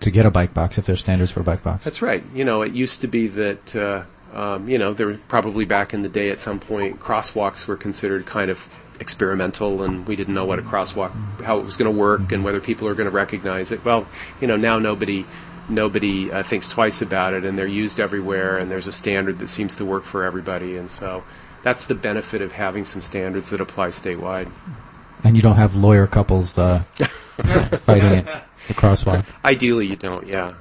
to 0.00 0.10
get 0.10 0.24
a 0.24 0.30
bike 0.30 0.54
box 0.54 0.78
if 0.78 0.86
there's 0.86 1.00
standards 1.00 1.30
for 1.30 1.40
a 1.40 1.44
bike 1.44 1.62
box. 1.62 1.84
That's 1.84 2.00
right. 2.00 2.24
You 2.34 2.46
know, 2.46 2.62
it 2.62 2.72
used 2.72 3.02
to 3.02 3.08
be 3.08 3.26
that. 3.28 3.76
Uh, 3.76 4.04
um, 4.32 4.66
you 4.66 4.78
know, 4.78 4.94
there 4.94 5.08
were 5.08 5.18
probably 5.28 5.66
back 5.66 5.92
in 5.92 6.00
the 6.00 6.08
day 6.08 6.30
at 6.30 6.40
some 6.40 6.58
point, 6.58 6.98
crosswalks 6.98 7.66
were 7.66 7.76
considered 7.76 8.24
kind 8.24 8.50
of 8.50 8.66
experimental, 9.00 9.82
and 9.82 10.06
we 10.06 10.16
didn't 10.16 10.34
know 10.34 10.44
what 10.44 10.58
a 10.58 10.62
crosswalk, 10.62 11.12
how 11.42 11.58
it 11.58 11.64
was 11.64 11.76
going 11.76 11.92
to 11.92 11.98
work, 11.98 12.32
and 12.32 12.44
whether 12.44 12.60
people 12.60 12.88
are 12.88 12.94
going 12.94 13.08
to 13.08 13.14
recognize 13.14 13.72
it. 13.72 13.84
Well, 13.84 14.06
you 14.40 14.46
know, 14.46 14.56
now 14.56 14.78
nobody 14.78 15.26
nobody 15.68 16.30
uh, 16.30 16.42
thinks 16.42 16.68
twice 16.68 17.02
about 17.02 17.34
it, 17.34 17.44
and 17.44 17.58
they're 17.58 17.66
used 17.66 18.00
everywhere, 18.00 18.58
and 18.58 18.70
there's 18.70 18.86
a 18.86 18.92
standard 18.92 19.38
that 19.38 19.48
seems 19.48 19.76
to 19.76 19.84
work 19.84 20.04
for 20.04 20.24
everybody, 20.24 20.76
and 20.76 20.90
so 20.90 21.24
that's 21.62 21.86
the 21.86 21.94
benefit 21.94 22.42
of 22.42 22.52
having 22.52 22.84
some 22.84 23.02
standards 23.02 23.50
that 23.50 23.60
apply 23.60 23.88
statewide. 23.88 24.50
And 25.24 25.36
you 25.36 25.42
don't 25.42 25.56
have 25.56 25.76
lawyer 25.76 26.06
couples 26.06 26.58
uh, 26.58 26.80
fighting 26.96 28.12
it, 28.12 28.26
the 28.68 28.74
crosswalk. 28.74 29.24
Ideally, 29.44 29.86
you 29.86 29.96
don't. 29.96 30.26
Yeah. 30.26 30.54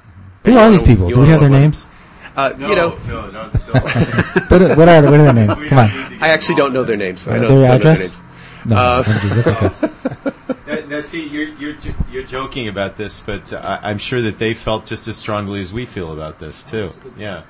Who 0.45 0.57
are 0.57 0.69
these 0.69 0.83
people? 0.83 1.09
Do 1.09 1.19
we 1.19 1.27
have 1.27 1.39
their 1.39 1.49
names? 1.49 1.87
Uh, 2.35 2.53
you 2.57 2.75
know, 2.75 2.97
no, 3.07 3.29
no, 3.29 3.49
no. 3.49 3.49
What 4.51 4.61
are, 4.61 4.75
what 4.75 4.89
are, 4.89 5.03
what 5.03 5.19
are 5.19 5.23
their 5.23 5.33
names? 5.33 5.59
Come 5.61 5.79
on. 5.79 5.89
I 6.21 6.29
actually 6.29 6.55
don't 6.55 6.73
know 6.73 6.83
their 6.83 6.97
names. 6.97 7.27
I 7.27 7.37
Uh, 7.37 7.41
don't, 7.41 7.61
their 7.61 7.67
don't 7.67 7.83
know 7.83 7.93
their 7.93 7.97
names. 7.97 8.21
No, 8.65 8.75
Uh, 8.77 9.01
that's 9.03 9.47
okay. 9.47 9.87
Now, 10.71 10.79
now, 10.87 10.99
see, 11.01 11.27
you're, 11.27 11.49
you're 11.55 11.75
you're 12.09 12.23
joking 12.23 12.69
about 12.69 12.95
this, 12.95 13.19
but 13.19 13.51
uh, 13.51 13.57
I, 13.83 13.89
I'm 13.89 13.97
sure 13.97 14.21
that 14.21 14.39
they 14.39 14.53
felt 14.53 14.85
just 14.85 15.05
as 15.09 15.17
strongly 15.17 15.59
as 15.59 15.73
we 15.73 15.85
feel 15.85 16.13
about 16.13 16.39
this 16.39 16.63
too. 16.63 16.91
Yeah. 17.17 17.43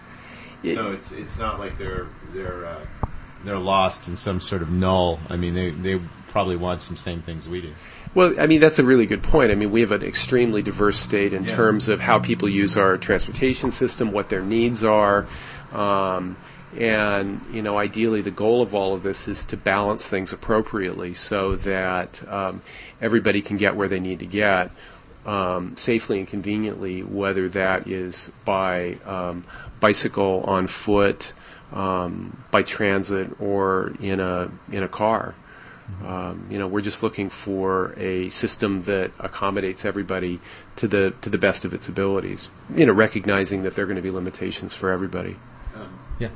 So 0.63 0.91
it's 0.91 1.11
it's 1.11 1.37
not 1.37 1.59
like 1.59 1.77
they're 1.77 2.07
they're 2.33 2.65
uh, 2.65 2.79
they're 3.43 3.59
lost 3.59 4.07
in 4.07 4.15
some 4.15 4.39
sort 4.41 4.63
of 4.63 4.71
null. 4.71 5.19
I 5.29 5.37
mean, 5.37 5.53
they 5.53 5.69
they 5.69 6.01
probably 6.29 6.55
want 6.55 6.81
some 6.81 6.95
same 6.97 7.21
things 7.21 7.47
we 7.47 7.61
do. 7.61 7.73
Well, 8.13 8.39
I 8.39 8.47
mean, 8.47 8.59
that's 8.59 8.79
a 8.79 8.83
really 8.83 9.05
good 9.05 9.23
point. 9.23 9.51
I 9.51 9.55
mean, 9.55 9.71
we 9.71 9.81
have 9.81 9.93
an 9.93 10.03
extremely 10.03 10.61
diverse 10.61 10.99
state 10.99 11.31
in 11.33 11.45
Yes. 11.45 11.55
terms 11.55 11.87
of 11.87 12.01
how 12.01 12.19
people 12.19 12.49
use 12.49 12.75
our 12.75 12.97
transportation 12.97 13.71
system, 13.71 14.11
what 14.11 14.27
their 14.29 14.41
needs 14.41 14.83
are. 14.83 15.25
Um, 15.73 16.35
and, 16.77 17.39
you 17.53 17.61
know, 17.61 17.77
ideally 17.77 18.21
the 18.21 18.31
goal 18.31 18.61
of 18.61 18.75
all 18.75 18.93
of 18.93 19.03
this 19.03 19.27
is 19.27 19.45
to 19.45 19.57
balance 19.57 20.09
things 20.09 20.33
appropriately 20.33 21.13
so 21.13 21.55
that 21.57 22.21
um, 22.29 22.61
everybody 23.01 23.41
can 23.41 23.57
get 23.57 23.75
where 23.75 23.87
they 23.87 23.99
need 23.99 24.19
to 24.19 24.25
get 24.25 24.71
um, 25.25 25.77
safely 25.77 26.19
and 26.19 26.27
conveniently, 26.27 27.03
whether 27.03 27.47
that 27.49 27.87
is 27.87 28.31
by 28.43 28.97
um, 29.05 29.45
bicycle, 29.79 30.41
on 30.45 30.67
foot, 30.67 31.33
um, 31.73 32.43
by 32.51 32.63
transit, 32.63 33.39
or 33.39 33.93
in 34.01 34.19
a 34.19 34.49
in 34.71 34.83
a 34.83 34.87
car. 34.87 35.35
Um, 36.05 36.47
you 36.49 36.57
know, 36.57 36.67
we're 36.67 36.81
just 36.81 37.03
looking 37.03 37.29
for 37.29 37.93
a 37.97 38.29
system 38.29 38.83
that 38.83 39.11
accommodates 39.19 39.85
everybody 39.85 40.39
to 40.77 40.87
the 40.87 41.13
to 41.21 41.29
the 41.29 41.37
best 41.37 41.63
of 41.65 41.73
its 41.73 41.87
abilities. 41.87 42.49
You 42.75 42.85
know, 42.85 42.93
recognizing 42.93 43.63
that 43.63 43.75
there 43.75 43.83
are 43.83 43.87
going 43.87 43.97
to 43.97 44.01
be 44.01 44.11
limitations 44.11 44.73
for 44.73 44.91
everybody. 44.91 45.37
Yeah, 46.19 46.29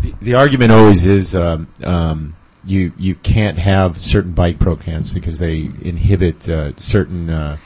The, 0.00 0.14
the 0.20 0.34
argument 0.34 0.72
always 0.72 1.06
is 1.06 1.34
um, 1.34 1.68
um, 1.82 2.36
you 2.64 2.92
you 2.98 3.14
can't 3.14 3.58
have 3.58 3.98
certain 3.98 4.32
bike 4.32 4.58
programs 4.58 5.10
because 5.10 5.38
they 5.38 5.70
inhibit 5.80 6.48
uh, 6.48 6.76
certain 6.76 7.30
uh, 7.30 7.56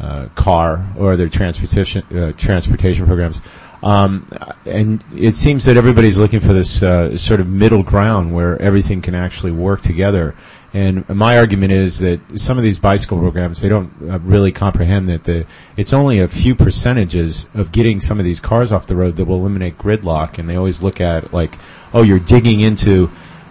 uh, 0.00 0.28
car 0.36 0.86
or 0.96 1.12
other 1.12 1.28
transportation 1.28 2.04
uh, 2.16 2.32
transportation 2.36 3.06
programs. 3.06 3.40
Um, 3.82 4.26
and 4.66 5.04
it 5.16 5.34
seems 5.34 5.64
that 5.66 5.76
everybody's 5.76 6.18
looking 6.18 6.40
for 6.40 6.52
this 6.52 6.82
uh, 6.82 7.16
sort 7.16 7.40
of 7.40 7.48
middle 7.48 7.82
ground 7.82 8.34
where 8.34 8.60
everything 8.60 9.02
can 9.02 9.14
actually 9.14 9.52
work 9.52 9.80
together. 9.80 10.34
And 10.74 11.08
my 11.08 11.38
argument 11.38 11.72
is 11.72 12.00
that 12.00 12.20
some 12.38 12.58
of 12.58 12.64
these 12.64 12.78
bicycle 12.78 13.18
programs 13.18 13.62
they 13.62 13.70
don't 13.70 13.90
uh, 14.02 14.18
really 14.18 14.52
comprehend 14.52 15.08
that 15.08 15.24
the 15.24 15.46
it's 15.78 15.94
only 15.94 16.18
a 16.18 16.28
few 16.28 16.54
percentages 16.54 17.48
of 17.54 17.72
getting 17.72 18.00
some 18.00 18.18
of 18.18 18.26
these 18.26 18.38
cars 18.38 18.70
off 18.70 18.86
the 18.86 18.96
road 18.96 19.16
that 19.16 19.24
will 19.24 19.36
eliminate 19.36 19.78
gridlock. 19.78 20.38
And 20.38 20.48
they 20.48 20.56
always 20.56 20.82
look 20.82 21.00
at 21.00 21.32
like, 21.32 21.56
oh, 21.94 22.02
you're 22.02 22.18
digging 22.18 22.60
into 22.60 23.10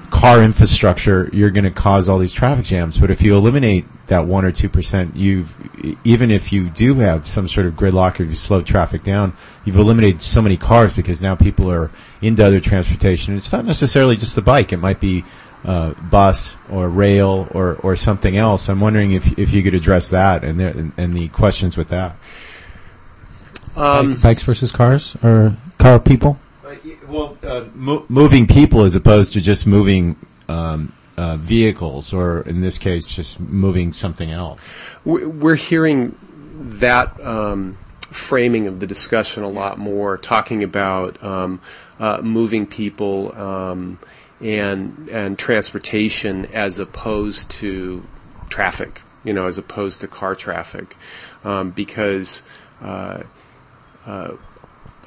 car 0.09 0.41
infrastructure, 0.41 1.29
you're 1.33 1.51
going 1.51 1.63
to 1.63 1.71
cause 1.71 2.09
all 2.09 2.19
these 2.19 2.33
traffic 2.33 2.65
jams. 2.65 2.97
But 2.97 3.11
if 3.11 3.21
you 3.21 3.35
eliminate 3.35 3.85
that 4.07 4.25
one 4.25 4.45
or 4.45 4.51
two 4.51 4.69
percent, 4.69 5.15
you've 5.15 5.53
even 6.05 6.31
if 6.31 6.51
you 6.51 6.69
do 6.69 6.95
have 6.95 7.27
some 7.27 7.47
sort 7.47 7.67
of 7.67 7.73
gridlock 7.73 8.19
or 8.19 8.23
you 8.23 8.35
slow 8.35 8.61
traffic 8.61 9.03
down, 9.03 9.33
you've 9.65 9.77
eliminated 9.77 10.21
so 10.21 10.41
many 10.41 10.57
cars 10.57 10.93
because 10.93 11.21
now 11.21 11.35
people 11.35 11.71
are 11.71 11.91
into 12.21 12.45
other 12.45 12.59
transportation. 12.59 13.35
It's 13.35 13.51
not 13.51 13.65
necessarily 13.65 14.15
just 14.15 14.35
the 14.35 14.41
bike; 14.41 14.71
it 14.71 14.77
might 14.77 14.99
be 14.99 15.23
uh, 15.65 15.93
bus 15.93 16.55
or 16.71 16.89
rail 16.89 17.47
or 17.51 17.75
or 17.75 17.95
something 17.95 18.37
else. 18.37 18.69
I'm 18.69 18.79
wondering 18.79 19.13
if 19.13 19.37
if 19.37 19.53
you 19.53 19.63
could 19.63 19.73
address 19.73 20.09
that 20.11 20.43
and 20.43 20.59
the, 20.59 20.67
and, 20.67 20.93
and 20.97 21.15
the 21.15 21.27
questions 21.29 21.77
with 21.77 21.89
that. 21.89 22.15
Um, 23.75 24.13
Bike- 24.13 24.21
bikes 24.21 24.43
versus 24.43 24.71
cars 24.71 25.15
or 25.23 25.55
car 25.77 25.99
people? 25.99 26.39
Well, 27.07 27.37
uh, 27.43 27.65
mo- 27.73 28.05
moving 28.09 28.47
people 28.47 28.83
as 28.83 28.95
opposed 28.95 29.33
to 29.33 29.41
just 29.41 29.65
moving 29.67 30.15
um, 30.49 30.93
uh, 31.17 31.35
vehicles, 31.37 32.13
or 32.13 32.41
in 32.41 32.61
this 32.61 32.77
case, 32.77 33.07
just 33.07 33.39
moving 33.39 33.93
something 33.93 34.31
else. 34.31 34.73
we- 35.05 35.25
we're 35.25 35.55
hearing 35.55 36.15
that 36.53 37.19
um, 37.25 37.77
framing 38.01 38.67
of 38.67 38.79
the 38.79 38.87
discussion 38.87 39.43
a 39.43 39.49
lot 39.49 39.77
more, 39.77 40.17
talking 40.17 40.63
about 40.63 41.21
um, 41.23 41.59
uh, 41.99 42.19
moving 42.21 42.65
people 42.65 43.35
um, 43.39 43.99
and 44.41 45.09
and 45.09 45.37
transportation 45.39 46.45
as 46.53 46.79
opposed 46.79 47.49
to 47.49 48.03
traffic, 48.49 49.01
you 49.23 49.33
know, 49.33 49.47
as 49.47 49.57
opposed 49.57 50.01
to 50.01 50.07
car 50.07 50.35
traffic, 50.35 50.95
um, 51.43 51.71
because. 51.71 52.41
Uh, 52.81 53.23
uh, 54.05 54.33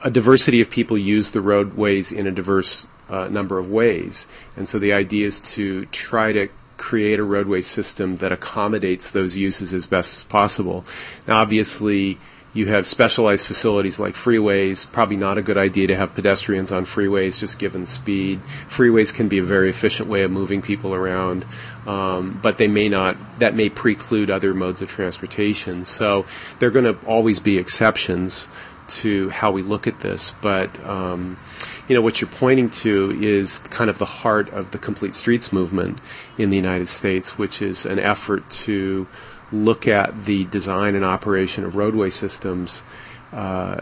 a 0.02 0.10
diversity 0.10 0.60
of 0.60 0.70
people 0.70 0.96
use 0.96 1.30
the 1.30 1.40
roadways 1.40 2.12
in 2.12 2.26
a 2.26 2.30
diverse 2.30 2.86
uh, 3.08 3.28
number 3.28 3.58
of 3.58 3.70
ways. 3.70 4.26
And 4.56 4.68
so 4.68 4.78
the 4.78 4.92
idea 4.92 5.26
is 5.26 5.40
to 5.54 5.86
try 5.86 6.32
to 6.32 6.48
create 6.76 7.18
a 7.18 7.24
roadway 7.24 7.60
system 7.60 8.16
that 8.16 8.32
accommodates 8.32 9.10
those 9.10 9.36
uses 9.36 9.72
as 9.72 9.86
best 9.86 10.16
as 10.16 10.24
possible. 10.24 10.84
Now, 11.28 11.38
obviously, 11.38 12.18
you 12.52 12.66
have 12.66 12.86
specialized 12.86 13.46
facilities 13.46 14.00
like 14.00 14.14
freeways. 14.14 14.90
Probably 14.90 15.16
not 15.16 15.38
a 15.38 15.42
good 15.42 15.56
idea 15.56 15.86
to 15.88 15.96
have 15.96 16.14
pedestrians 16.14 16.72
on 16.72 16.84
freeways 16.84 17.38
just 17.38 17.60
given 17.60 17.86
speed. 17.86 18.40
Freeways 18.68 19.14
can 19.14 19.28
be 19.28 19.38
a 19.38 19.42
very 19.42 19.70
efficient 19.70 20.08
way 20.08 20.22
of 20.22 20.32
moving 20.32 20.60
people 20.60 20.92
around, 20.92 21.44
um, 21.86 22.40
but 22.42 22.56
they 22.56 22.66
may 22.66 22.88
not. 22.88 23.16
That 23.38 23.54
may 23.54 23.68
preclude 23.68 24.30
other 24.30 24.52
modes 24.52 24.82
of 24.82 24.90
transportation. 24.90 25.84
So 25.84 26.26
there 26.58 26.68
are 26.70 26.72
going 26.72 26.92
to 26.92 27.06
always 27.06 27.38
be 27.38 27.56
exceptions 27.56 28.48
to 28.94 29.30
how 29.30 29.50
we 29.52 29.62
look 29.62 29.86
at 29.86 30.00
this, 30.00 30.34
but 30.40 30.84
um, 30.86 31.38
you 31.88 31.94
know 31.94 32.02
what 32.02 32.20
you're 32.20 32.30
pointing 32.30 32.70
to 32.70 33.10
is 33.22 33.58
kind 33.58 33.90
of 33.90 33.98
the 33.98 34.06
heart 34.06 34.48
of 34.50 34.70
the 34.70 34.78
complete 34.78 35.14
streets 35.14 35.52
movement 35.52 35.98
in 36.38 36.50
the 36.50 36.56
United 36.56 36.88
States, 36.88 37.36
which 37.38 37.62
is 37.62 37.86
an 37.86 37.98
effort 37.98 38.48
to 38.50 39.06
look 39.52 39.88
at 39.88 40.24
the 40.24 40.44
design 40.44 40.94
and 40.94 41.04
operation 41.04 41.64
of 41.64 41.76
roadway 41.76 42.10
systems 42.10 42.82
uh, 43.32 43.80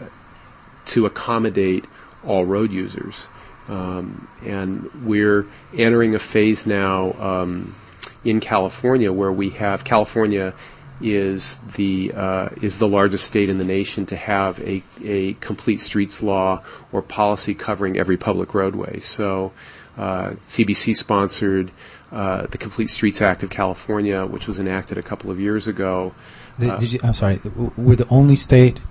to 0.85 1.05
accommodate 1.05 1.85
all 2.25 2.45
road 2.45 2.71
users. 2.71 3.27
Um, 3.67 4.27
and 4.43 4.89
we're 5.05 5.45
entering 5.77 6.15
a 6.15 6.19
phase 6.19 6.65
now 6.65 7.13
um, 7.13 7.75
in 8.23 8.39
California 8.39 9.13
where 9.13 9.31
we 9.31 9.51
have 9.51 9.83
California 9.83 10.53
is 11.01 11.57
the 11.75 12.11
uh, 12.13 12.49
is 12.61 12.77
the 12.79 12.87
largest 12.87 13.25
state 13.25 13.49
in 13.49 13.57
the 13.57 13.65
nation 13.65 14.05
to 14.07 14.15
have 14.15 14.59
a 14.59 14.83
a 15.03 15.33
complete 15.33 15.79
streets 15.79 16.21
law 16.21 16.61
or 16.91 17.01
policy 17.01 17.53
covering 17.55 17.97
every 17.97 18.17
public 18.17 18.53
roadway. 18.53 18.99
So, 18.99 19.51
uh, 19.97 20.31
CBC 20.47 20.95
sponsored 20.95 21.71
uh, 22.11 22.47
the 22.47 22.57
Complete 22.57 22.89
Streets 22.89 23.21
Act 23.21 23.43
of 23.43 23.49
California, 23.49 24.25
which 24.25 24.47
was 24.47 24.59
enacted 24.59 24.97
a 24.97 25.03
couple 25.03 25.29
of 25.29 25.39
years 25.39 25.67
ago. 25.67 26.13
Did, 26.59 26.69
Uh, 26.69 26.77
did 26.77 26.93
you, 26.93 26.99
I'm 27.03 27.13
sorry. 27.13 27.39
We're 27.77 27.95
the 27.95 28.07
only 28.09 28.35
state 28.35 28.81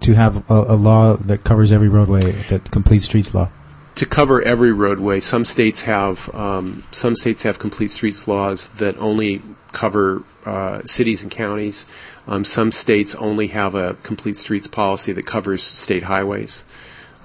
to 0.00 0.14
have 0.14 0.48
a, 0.50 0.54
a 0.54 0.76
law 0.76 1.16
that 1.16 1.44
covers 1.44 1.72
every 1.72 1.88
roadway, 1.88 2.20
that 2.48 2.70
complete 2.70 3.00
streets 3.00 3.34
law. 3.34 3.48
to 3.96 4.06
cover 4.06 4.42
every 4.42 4.72
roadway, 4.72 5.20
some 5.20 5.44
states 5.44 5.82
have 5.82 6.34
um, 6.34 6.82
some 6.92 7.16
states 7.16 7.42
have 7.44 7.58
complete 7.58 7.90
streets 7.90 8.28
laws 8.28 8.68
that 8.76 8.96
only 8.98 9.40
cover 9.76 10.22
uh, 10.46 10.80
cities 10.86 11.22
and 11.22 11.30
counties. 11.30 11.84
Um, 12.26 12.44
some 12.44 12.72
states 12.72 13.14
only 13.14 13.48
have 13.48 13.74
a 13.74 13.94
complete 14.02 14.36
streets 14.38 14.66
policy 14.66 15.12
that 15.12 15.26
covers 15.26 15.62
state 15.62 16.02
highways. 16.02 16.64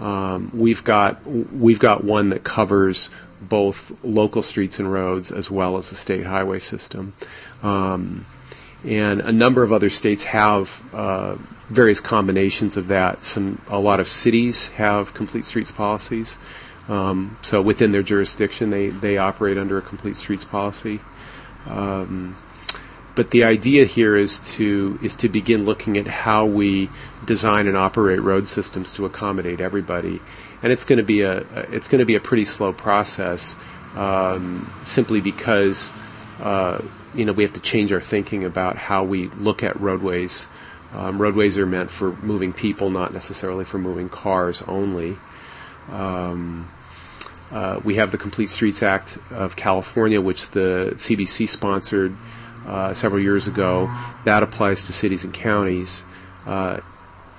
Um, 0.02 0.52
we've 0.54 0.84
got 0.84 1.26
we've 1.26 1.80
got 1.80 2.04
one 2.04 2.30
that 2.30 2.44
covers 2.44 3.10
both 3.40 4.04
local 4.04 4.44
streets 4.44 4.80
and 4.80 4.92
roads 4.92 5.32
as 5.32 5.50
well 5.50 5.78
as 5.78 5.90
the 5.90 5.96
state 5.96 6.26
highway 6.26 6.60
system. 6.60 7.14
Um, 7.64 8.26
and 8.84 9.22
a 9.22 9.32
number 9.32 9.64
of 9.64 9.72
other 9.72 9.90
states 9.90 10.24
have 10.26 10.82
uh, 10.94 11.36
various 11.70 12.02
combinations 12.02 12.76
of 12.76 12.88
that. 12.88 13.24
Some 13.24 13.62
a 13.70 13.80
lot 13.80 14.00
of 14.02 14.08
cities 14.10 14.68
have 14.70 15.14
complete 15.14 15.46
streets 15.46 15.72
policies. 15.72 16.38
Um, 16.90 17.38
so 17.42 17.62
within 17.62 17.92
their 17.94 18.04
jurisdiction, 18.04 18.72
they, 18.72 18.90
they 18.90 19.18
operate 19.18 19.58
under 19.58 19.78
a 19.78 19.82
complete 19.82 20.18
streets 20.18 20.44
policy. 20.44 21.00
Um, 21.68 22.36
but 23.16 23.32
the 23.32 23.44
idea 23.44 23.86
here 23.86 24.16
is 24.16 24.40
to 24.56 24.98
is 25.02 25.16
to 25.18 25.30
begin 25.30 25.66
looking 25.66 25.98
at 25.98 26.08
how 26.08 26.46
we 26.46 26.90
design 27.26 27.68
and 27.68 27.76
operate 27.76 28.22
road 28.22 28.48
systems 28.48 28.92
to 28.94 29.06
accommodate 29.06 29.60
everybody, 29.60 30.22
and 30.64 30.72
it's 30.72 30.86
going 30.86 30.98
to 30.98 31.04
be 31.04 31.22
a 31.22 31.40
it's 31.72 31.88
going 31.88 32.00
to 32.00 32.06
be 32.06 32.16
a 32.16 32.22
pretty 32.22 32.46
slow 32.46 32.72
process, 32.72 33.56
um, 33.96 34.72
simply 34.86 35.20
because 35.20 35.92
uh, 36.40 36.82
you 37.14 37.26
know 37.26 37.34
we 37.34 37.44
have 37.44 37.54
to 37.54 37.62
change 37.62 37.92
our 37.92 38.02
thinking 38.02 38.46
about 38.46 38.78
how 38.78 39.04
we 39.04 39.28
look 39.28 39.62
at 39.64 39.80
roadways. 39.80 40.48
Um, 40.94 41.22
roadways 41.22 41.58
are 41.58 41.66
meant 41.66 41.90
for 41.90 42.12
moving 42.18 42.52
people, 42.52 42.90
not 42.90 43.14
necessarily 43.14 43.64
for 43.64 43.78
moving 43.78 44.10
cars 44.10 44.62
only. 44.64 45.18
Um, 45.90 46.70
we 47.84 47.96
have 47.96 48.12
the 48.12 48.18
Complete 48.18 48.50
Streets 48.50 48.84
Act 48.84 49.18
of 49.32 49.56
California, 49.56 50.22
which 50.22 50.52
the 50.52 50.94
CBC 50.96 51.48
sponsored 51.48 52.16
uh, 52.66 52.94
several 52.94 53.22
years 53.22 53.48
ago. 53.48 53.92
That 54.26 54.44
applies 54.44 54.84
to 54.84 54.94
cities 54.94 55.24
and 55.24 55.34
counties. 55.34 56.04
Uh, 56.46 56.80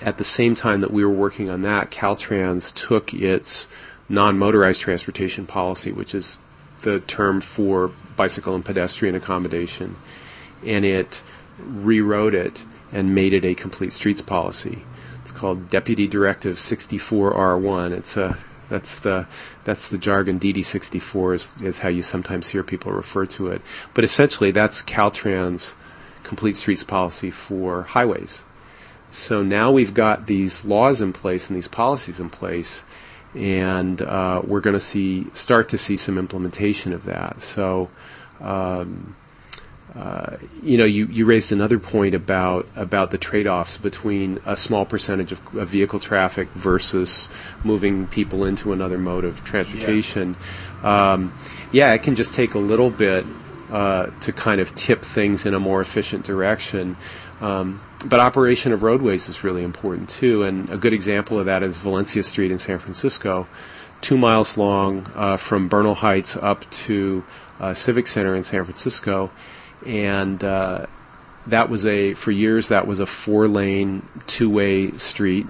at 0.01 0.19
the 0.19 0.25
same 0.25 0.55
time 0.55 0.81
that 0.81 0.91
we 0.91 1.05
were 1.05 1.11
working 1.11 1.49
on 1.49 1.63
that, 1.63 1.91
Caltrans 1.91 2.75
took 2.75 3.15
its 3.15 3.69
non-motorized 4.09 4.81
transportation 4.81 5.47
policy, 5.47 5.93
which 5.93 6.15
is 6.15 6.39
the 6.81 7.01
term 7.01 7.41
for 7.41 7.93
bicycle 8.17 8.55
and 8.55 8.65
pedestrian 8.65 9.15
accommodation, 9.15 9.97
and 10.67 10.85
it 10.85 11.23
rewrote 11.59 12.35
it 12.35 12.65
and 12.93 13.15
made 13.15 13.33
it 13.33 13.45
a 13.45 13.55
complete 13.55 13.93
streets 13.93 14.21
policy. 14.21 14.83
It's 15.23 15.31
called 15.31 15.71
Deputy 15.71 16.09
Directive 16.09 16.57
64R1. 16.57 17.93
It's 17.93 18.17
a 18.17 18.37
that's 18.73 19.01
the 19.01 19.27
that's 19.65 19.91
the 19.91 19.99
jargon. 19.99 20.41
DD64 20.41 21.35
is, 21.35 21.55
is 21.63 21.79
how 21.81 21.91
you 21.91 22.01
sometimes 22.01 22.49
hear 22.49 22.63
people 22.63 22.91
refer 22.91 23.27
to 23.27 23.49
it. 23.49 23.61
But 23.93 24.03
essentially, 24.03 24.51
that's 24.51 24.83
Caltrans' 24.83 25.75
complete 26.23 26.57
streets 26.57 26.83
policy 26.83 27.31
for 27.31 27.83
highways. 27.83 28.41
So 29.11 29.43
now 29.43 29.71
we've 29.71 29.93
got 29.93 30.27
these 30.27 30.65
laws 30.65 31.03
in 31.03 31.13
place 31.13 31.49
and 31.49 31.57
these 31.57 31.69
policies 31.69 32.19
in 32.19 32.31
place, 32.31 32.83
and 33.35 34.01
uh, 34.01 34.41
we're 34.43 34.63
going 34.63 34.73
to 34.73 34.81
see 34.81 35.27
start 35.35 35.69
to 35.69 35.77
see 35.77 35.99
some 35.99 36.17
implementation 36.19 36.95
of 36.95 37.05
that. 37.05 37.43
So. 37.43 37.91
Um, 38.41 39.15
uh, 39.95 40.37
you 40.63 40.79
know, 40.79 40.87
you, 40.87 41.07
you 41.07 41.27
raised 41.27 41.53
another 41.53 41.79
point 41.79 42.15
about 42.15 42.67
about 42.77 43.11
the 43.11 43.19
trade-offs 43.19 43.77
between 43.77 44.39
a 44.47 44.57
small 44.57 44.87
percentage 44.87 45.33
of, 45.33 45.55
of 45.55 45.69
vehicle 45.69 46.01
traffic 46.01 46.49
versus 46.55 47.29
moving 47.63 48.07
people 48.07 48.45
into 48.45 48.73
another 48.73 48.97
mode 48.97 49.25
of 49.25 49.45
transportation. 49.45 50.35
Yeah, 50.83 51.13
um, 51.13 51.35
yeah 51.73 51.93
it 51.93 52.03
can 52.03 52.17
just 52.17 52.33
take 52.33 52.55
a 52.55 52.59
little 52.59 52.89
bit 52.89 53.27
uh, 53.71 54.07
to 54.21 54.33
kind 54.33 54.63
of 54.63 54.75
tip 54.75 55.03
things 55.03 55.45
in 55.45 55.53
a 55.53 55.61
more 55.61 55.83
efficient 55.83 56.25
direction. 56.25 56.97
Um, 57.43 57.83
but 58.07 58.19
operation 58.19 58.73
of 58.73 58.83
roadways 58.83 59.29
is 59.29 59.45
really 59.45 59.63
important 59.63 60.09
too, 60.09 60.43
and 60.43 60.71
a 60.71 60.79
good 60.79 60.95
example 60.95 61.39
of 61.39 61.47
that 61.47 61.63
is 61.63 61.77
Valencia 61.77 62.23
Street 62.23 62.51
in 62.51 62.59
San 62.59 62.79
Francisco, 62.79 63.47
two 64.01 64.17
miles 64.17 64.57
long 64.57 65.07
uh, 65.15 65.37
from 65.37 65.69
Bernal 65.69 65.97
Heights 65.97 66.35
up 66.35 66.69
to 66.71 67.25
uh, 67.61 67.75
Civic 67.75 68.07
Center 68.07 68.35
in 68.35 68.43
San 68.43 68.65
Francisco 68.65 69.31
and 69.87 70.43
uh, 70.43 70.87
that 71.47 71.69
was 71.69 71.87
a 71.87 72.15
for 72.15 72.31
years 72.31 72.69
that 72.69 72.87
was 72.87 73.01
a 73.01 73.07
four 73.07 73.49
lane 73.49 74.07
two 74.27 74.51
way 74.51 74.93
street. 74.93 75.47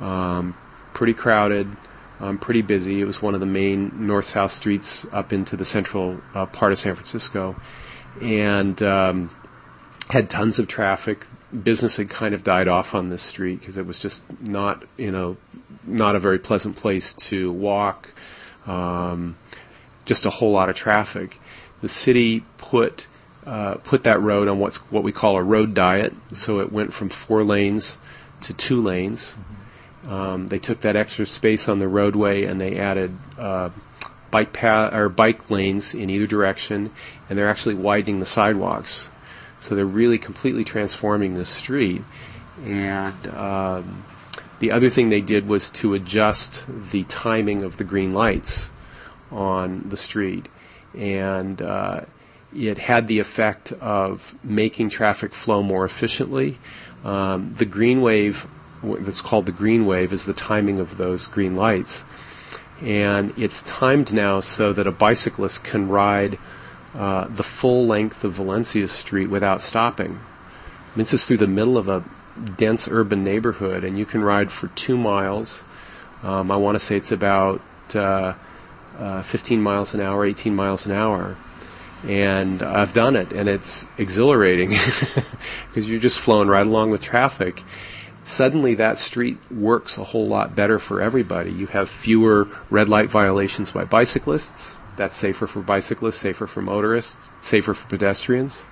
Um, 0.00 0.56
pretty 0.94 1.14
crowded 1.14 1.68
um, 2.20 2.38
pretty 2.38 2.62
busy. 2.62 3.00
It 3.00 3.06
was 3.06 3.22
one 3.22 3.34
of 3.34 3.40
the 3.40 3.46
main 3.46 4.06
north 4.06 4.26
south 4.26 4.52
streets 4.52 5.06
up 5.12 5.32
into 5.32 5.56
the 5.56 5.64
central 5.64 6.20
uh, 6.34 6.46
part 6.46 6.72
of 6.72 6.78
San 6.78 6.94
Francisco. 6.94 7.56
And 8.20 8.80
um, 8.82 9.30
had 10.10 10.28
tons 10.28 10.58
of 10.58 10.68
traffic. 10.68 11.26
Business 11.64 11.96
had 11.96 12.10
kind 12.10 12.34
of 12.34 12.44
died 12.44 12.68
off 12.68 12.94
on 12.94 13.08
this 13.08 13.22
street 13.22 13.60
because 13.60 13.76
it 13.76 13.86
was 13.86 13.98
just 13.98 14.24
not 14.40 14.84
you 14.96 15.10
know 15.10 15.36
not 15.84 16.14
a 16.14 16.18
very 16.18 16.38
pleasant 16.38 16.76
place 16.76 17.14
to 17.14 17.50
walk. 17.52 18.10
Um, 18.66 19.36
just 20.04 20.26
a 20.26 20.30
whole 20.30 20.52
lot 20.52 20.68
of 20.68 20.76
traffic. 20.76 21.38
The 21.80 21.88
city 21.88 22.44
put 22.58 23.06
uh, 23.50 23.74
put 23.82 24.04
that 24.04 24.20
road 24.20 24.46
on 24.46 24.60
what's 24.60 24.76
what 24.92 25.02
we 25.02 25.10
call 25.10 25.36
a 25.36 25.42
road 25.42 25.74
diet. 25.74 26.14
So 26.32 26.60
it 26.60 26.70
went 26.70 26.92
from 26.92 27.08
four 27.08 27.42
lanes 27.42 27.98
to 28.42 28.54
two 28.54 28.80
lanes. 28.80 29.34
Um, 30.06 30.48
they 30.48 30.60
took 30.60 30.82
that 30.82 30.94
extra 30.94 31.26
space 31.26 31.68
on 31.68 31.80
the 31.80 31.88
roadway 31.88 32.44
and 32.44 32.60
they 32.60 32.78
added 32.78 33.16
uh, 33.36 33.70
bike 34.30 34.52
path 34.52 34.94
or 34.94 35.08
bike 35.08 35.50
lanes 35.50 35.94
in 35.94 36.10
either 36.10 36.28
direction, 36.28 36.92
and 37.28 37.36
they're 37.36 37.50
actually 37.50 37.74
widening 37.74 38.20
the 38.20 38.26
sidewalks. 38.26 39.10
So 39.58 39.74
they're 39.74 39.84
really 39.84 40.16
completely 40.18 40.62
transforming 40.62 41.34
the 41.34 41.44
street. 41.44 42.02
And 42.64 43.26
um, 43.26 44.04
the 44.60 44.70
other 44.70 44.90
thing 44.90 45.08
they 45.08 45.20
did 45.20 45.48
was 45.48 45.70
to 45.70 45.94
adjust 45.94 46.64
the 46.92 47.02
timing 47.04 47.64
of 47.64 47.78
the 47.78 47.84
green 47.84 48.12
lights 48.12 48.70
on 49.32 49.88
the 49.88 49.96
street, 49.96 50.48
and 50.96 51.60
uh, 51.60 52.02
it 52.56 52.78
had 52.78 53.06
the 53.06 53.18
effect 53.18 53.72
of 53.72 54.34
making 54.42 54.90
traffic 54.90 55.32
flow 55.32 55.62
more 55.62 55.84
efficiently. 55.84 56.58
Um, 57.04 57.54
the 57.54 57.64
green 57.64 58.00
wave, 58.00 58.46
that's 58.82 59.20
called 59.20 59.46
the 59.46 59.52
green 59.52 59.86
wave, 59.86 60.12
is 60.12 60.24
the 60.24 60.32
timing 60.32 60.80
of 60.80 60.96
those 60.96 61.26
green 61.26 61.56
lights. 61.56 62.02
And 62.82 63.32
it's 63.38 63.62
timed 63.62 64.12
now 64.12 64.40
so 64.40 64.72
that 64.72 64.86
a 64.86 64.92
bicyclist 64.92 65.64
can 65.64 65.88
ride 65.88 66.38
uh, 66.94 67.28
the 67.28 67.42
full 67.42 67.86
length 67.86 68.24
of 68.24 68.32
Valencia 68.32 68.88
Street 68.88 69.28
without 69.28 69.60
stopping. 69.60 70.10
I 70.12 70.96
mean, 70.96 70.96
this 70.96 71.14
is 71.14 71.26
through 71.26 71.36
the 71.36 71.46
middle 71.46 71.78
of 71.78 71.88
a 71.88 72.02
dense 72.56 72.88
urban 72.88 73.22
neighborhood, 73.22 73.84
and 73.84 73.98
you 73.98 74.06
can 74.06 74.22
ride 74.24 74.50
for 74.50 74.68
two 74.68 74.96
miles. 74.96 75.62
Um, 76.22 76.50
I 76.50 76.56
want 76.56 76.74
to 76.74 76.80
say 76.80 76.96
it's 76.96 77.12
about 77.12 77.60
uh, 77.94 78.34
uh, 78.98 79.22
15 79.22 79.62
miles 79.62 79.94
an 79.94 80.00
hour, 80.00 80.24
18 80.24 80.54
miles 80.54 80.84
an 80.84 80.92
hour 80.92 81.36
and 82.06 82.62
I've 82.62 82.92
done 82.92 83.16
it, 83.16 83.32
and 83.32 83.48
it's 83.48 83.86
exhilarating 83.98 84.70
because 85.68 85.88
you're 85.88 86.00
just 86.00 86.18
flowing 86.18 86.48
right 86.48 86.66
along 86.66 86.90
with 86.90 87.02
traffic. 87.02 87.62
Suddenly, 88.22 88.74
that 88.76 88.98
street 88.98 89.38
works 89.50 89.98
a 89.98 90.04
whole 90.04 90.28
lot 90.28 90.54
better 90.54 90.78
for 90.78 91.00
everybody. 91.00 91.52
You 91.52 91.66
have 91.68 91.88
fewer 91.88 92.48
red 92.70 92.88
light 92.88 93.10
violations 93.10 93.72
by 93.72 93.84
bicyclists. 93.84 94.76
That's 94.96 95.16
safer 95.16 95.46
for 95.46 95.62
bicyclists, 95.62 96.18
safer 96.18 96.46
for 96.46 96.60
motorists, 96.60 97.28
safer 97.40 97.74
for 97.74 97.88
pedestrians. 97.88 98.62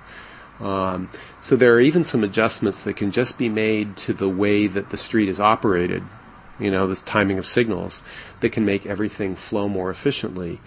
Um, 0.59 1.09
so 1.41 1.55
there 1.55 1.73
are 1.73 1.79
even 1.79 2.03
some 2.03 2.23
adjustments 2.23 2.83
that 2.83 2.95
can 2.95 3.11
just 3.11 3.37
be 3.37 3.49
made 3.49 3.95
to 3.97 4.13
the 4.13 4.29
way 4.29 4.67
that 4.67 4.89
the 4.89 4.97
street 4.97 5.29
is 5.29 5.39
operated. 5.39 6.03
You 6.59 6.71
know, 6.71 6.87
this 6.87 7.01
timing 7.01 7.37
of 7.37 7.47
signals 7.47 8.03
that 8.41 8.51
can 8.51 8.65
make 8.65 8.85
everything 8.85 9.35
flow 9.35 9.69
more 9.69 9.89
efficiently. 9.89 10.59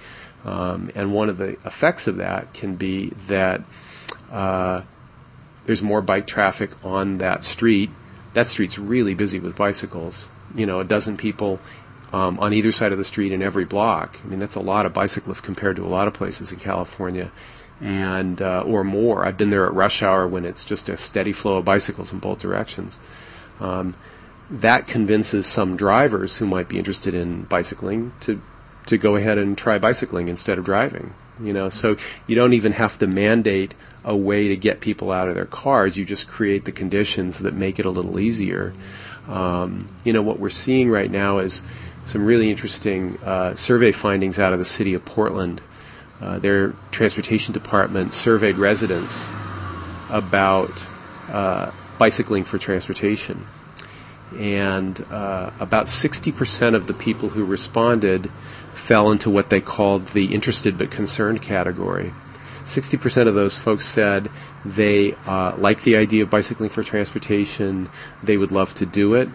Um, 0.45 0.91
and 0.95 1.15
one 1.15 1.29
of 1.29 1.39
the 1.39 1.51
effects 1.65 2.07
of 2.07 2.17
that 2.17 2.53
can 2.53 2.75
be 2.75 3.11
that 3.29 3.63
uh, 4.31 4.83
there's 5.67 5.83
more 5.83 6.01
bike 6.01 6.27
traffic 6.27 6.71
on 6.85 7.19
that 7.19 7.45
street. 7.45 7.91
That 8.35 8.47
street's 8.47 8.79
really 8.79 9.15
busy 9.15 9.39
with 9.39 9.57
bicycles. 9.57 10.29
You 10.55 10.67
know, 10.67 10.81
a 10.81 10.85
dozen 10.85 11.17
people 11.17 11.61
um, 12.13 12.39
on 12.41 12.53
either 12.53 12.73
side 12.73 12.93
of 12.93 12.99
the 12.99 13.05
street 13.05 13.33
in 13.33 13.43
every 13.43 13.65
block. 13.65 14.19
I 14.25 14.29
mean, 14.29 14.39
that's 14.39 14.57
a 14.57 14.61
lot 14.61 14.87
of 14.87 14.93
bicyclists 14.93 15.41
compared 15.41 15.77
to 15.77 15.85
a 15.85 15.89
lot 15.89 16.09
of 16.09 16.15
places 16.15 16.53
in 16.53 16.59
California, 16.59 17.31
and 17.81 18.41
uh, 18.43 18.63
or 18.67 18.85
more. 18.85 19.25
I've 19.25 19.39
been 19.39 19.51
there 19.51 19.67
at 19.67 19.75
rush 19.75 20.03
hour 20.03 20.27
when 20.27 20.45
it's 20.45 20.65
just 20.65 20.89
a 20.89 20.97
steady 20.97 21.33
flow 21.33 21.57
of 21.57 21.65
bicycles 21.65 22.13
in 22.13 22.19
both 22.19 22.41
directions. 22.41 22.99
Um, 23.61 23.95
that 24.51 24.87
convinces 24.87 25.47
some 25.47 25.77
drivers 25.77 26.37
who 26.37 26.47
might 26.47 26.69
be 26.69 26.77
interested 26.77 27.15
in 27.15 27.45
bicycling 27.45 28.13
to 28.21 28.43
to 28.87 28.99
go 28.99 29.17
ahead 29.17 29.39
and 29.39 29.57
try 29.57 29.79
bicycling 29.79 30.29
instead 30.29 30.59
of 30.59 30.65
driving. 30.65 31.15
You 31.41 31.53
know, 31.53 31.69
so 31.69 31.97
you 32.27 32.37
don't 32.37 32.53
even 32.53 32.73
have 32.73 32.99
to 32.99 33.07
mandate 33.07 33.75
a 34.05 34.17
way 34.17 34.49
to 34.49 34.57
get 34.57 34.81
people 34.81 35.11
out 35.11 35.29
of 35.29 35.35
their 35.35 35.47
cars. 35.47 35.97
You 35.97 36.05
just 36.05 36.29
create 36.29 36.65
the 36.65 36.73
conditions 36.73 37.41
that 37.41 37.55
make 37.55 37.79
it 37.79 37.87
a 37.87 37.91
little 37.91 38.19
easier. 38.19 38.73
Um, 39.29 39.89
you 40.05 40.13
know, 40.13 40.23
what 40.23 40.39
we're 40.39 40.51
seeing 40.51 40.91
right 40.91 41.11
now 41.11 41.39
is 41.39 41.63
some 42.05 42.25
really 42.25 42.51
interesting 42.51 43.19
uh, 43.25 43.55
survey 43.55 43.93
findings 43.93 44.39
out 44.39 44.53
of 44.53 44.59
the 44.59 44.65
city 44.65 44.95
of 44.95 45.05
Portland. 45.05 45.61
Uh, 46.21 46.39
their 46.39 46.75
transportation 46.91 47.53
department 47.53 48.13
surveyed 48.13 48.57
residents 48.57 49.27
about 50.11 50.87
uh, 51.29 51.71
bicycling 51.99 52.45
for 52.45 52.59
transportation. 52.59 53.47
And 54.39 55.01
uh, 55.11 55.51
about 55.61 55.87
60% 55.87 56.75
of 56.75 56.87
the 56.87 56.95
people 56.95 57.29
who 57.29 57.45
responded 57.45 58.31
fell 58.73 59.11
into 59.13 59.31
what 59.31 59.51
they 59.51 59.61
called 59.61 60.07
the 60.09 60.35
interested 60.35 60.79
but 60.79 60.91
concerned 60.91 61.43
category. 61.43 62.13
60% 62.65 63.27
of 63.27 63.35
those 63.35 63.57
folks 63.57 63.85
said 63.85 64.31
they 64.65 65.15
uh, 65.27 65.55
like 65.57 65.83
the 65.83 65.97
idea 65.97 66.23
of 66.23 66.31
bicycling 66.31 66.71
for 66.71 66.83
transportation, 66.83 67.91
they 68.23 68.37
would 68.37 68.53
love 68.53 68.75
to 68.75 68.87
do 68.87 69.15
it, 69.15 69.29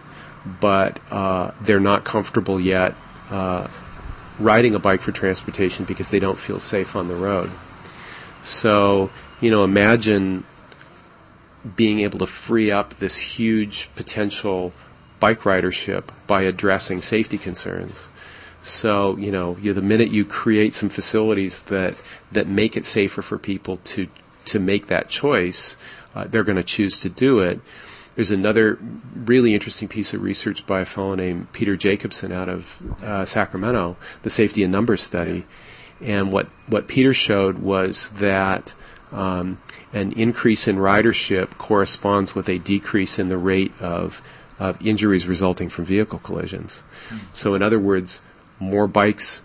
but 0.61 0.99
uh, 1.11 1.51
they're 1.61 1.79
not 1.79 2.05
comfortable 2.05 2.59
yet 2.59 2.95
uh, 3.29 3.67
riding 4.39 4.75
a 4.75 4.79
bike 4.79 5.01
for 5.01 5.11
transportation 5.11 5.85
because 5.85 6.09
they 6.09 6.19
don't 6.19 6.39
feel 6.39 6.59
safe 6.59 6.95
on 6.95 7.07
the 7.07 7.15
road. 7.15 7.51
So, 8.41 9.09
you 9.41 9.51
know, 9.51 9.63
imagine 9.63 10.45
being 11.75 11.99
able 12.01 12.19
to 12.19 12.27
free 12.27 12.71
up 12.71 12.93
this 12.95 13.17
huge 13.17 13.89
potential 13.95 14.71
bike 15.19 15.41
ridership 15.41 16.03
by 16.27 16.43
addressing 16.43 17.01
safety 17.01 17.37
concerns. 17.37 18.09
So, 18.67 19.15
you 19.17 19.31
know, 19.31 19.57
you, 19.61 19.73
the 19.73 19.81
minute 19.81 20.11
you 20.11 20.25
create 20.25 20.73
some 20.73 20.89
facilities 20.89 21.61
that, 21.63 21.95
that 22.31 22.47
make 22.47 22.75
it 22.75 22.85
safer 22.85 23.21
for 23.21 23.37
people 23.37 23.77
to, 23.85 24.07
to 24.45 24.59
make 24.59 24.87
that 24.87 25.09
choice, 25.09 25.77
uh, 26.13 26.25
they're 26.25 26.43
going 26.43 26.57
to 26.57 26.63
choose 26.63 26.99
to 27.01 27.09
do 27.09 27.39
it. 27.39 27.59
There's 28.15 28.31
another 28.31 28.77
really 29.15 29.53
interesting 29.53 29.87
piece 29.87 30.13
of 30.13 30.21
research 30.21 30.65
by 30.65 30.81
a 30.81 30.85
fellow 30.85 31.15
named 31.15 31.53
Peter 31.53 31.77
Jacobsen 31.77 32.31
out 32.31 32.49
of 32.49 33.03
uh, 33.03 33.25
Sacramento, 33.25 33.95
the 34.23 34.29
Safety 34.29 34.63
in 34.63 34.71
Numbers 34.71 35.01
study. 35.01 35.45
And 36.01 36.31
what, 36.31 36.47
what 36.67 36.87
Peter 36.87 37.13
showed 37.13 37.59
was 37.59 38.09
that 38.09 38.73
um, 39.11 39.59
an 39.93 40.11
increase 40.13 40.67
in 40.67 40.75
ridership 40.75 41.57
corresponds 41.57 42.35
with 42.35 42.49
a 42.49 42.57
decrease 42.57 43.17
in 43.17 43.29
the 43.29 43.37
rate 43.37 43.71
of, 43.79 44.21
of 44.59 44.85
injuries 44.85 45.25
resulting 45.25 45.69
from 45.69 45.85
vehicle 45.85 46.19
collisions. 46.19 46.83
So, 47.31 47.55
in 47.55 47.61
other 47.61 47.79
words, 47.79 48.21
more 48.59 48.87
bikes 48.87 49.41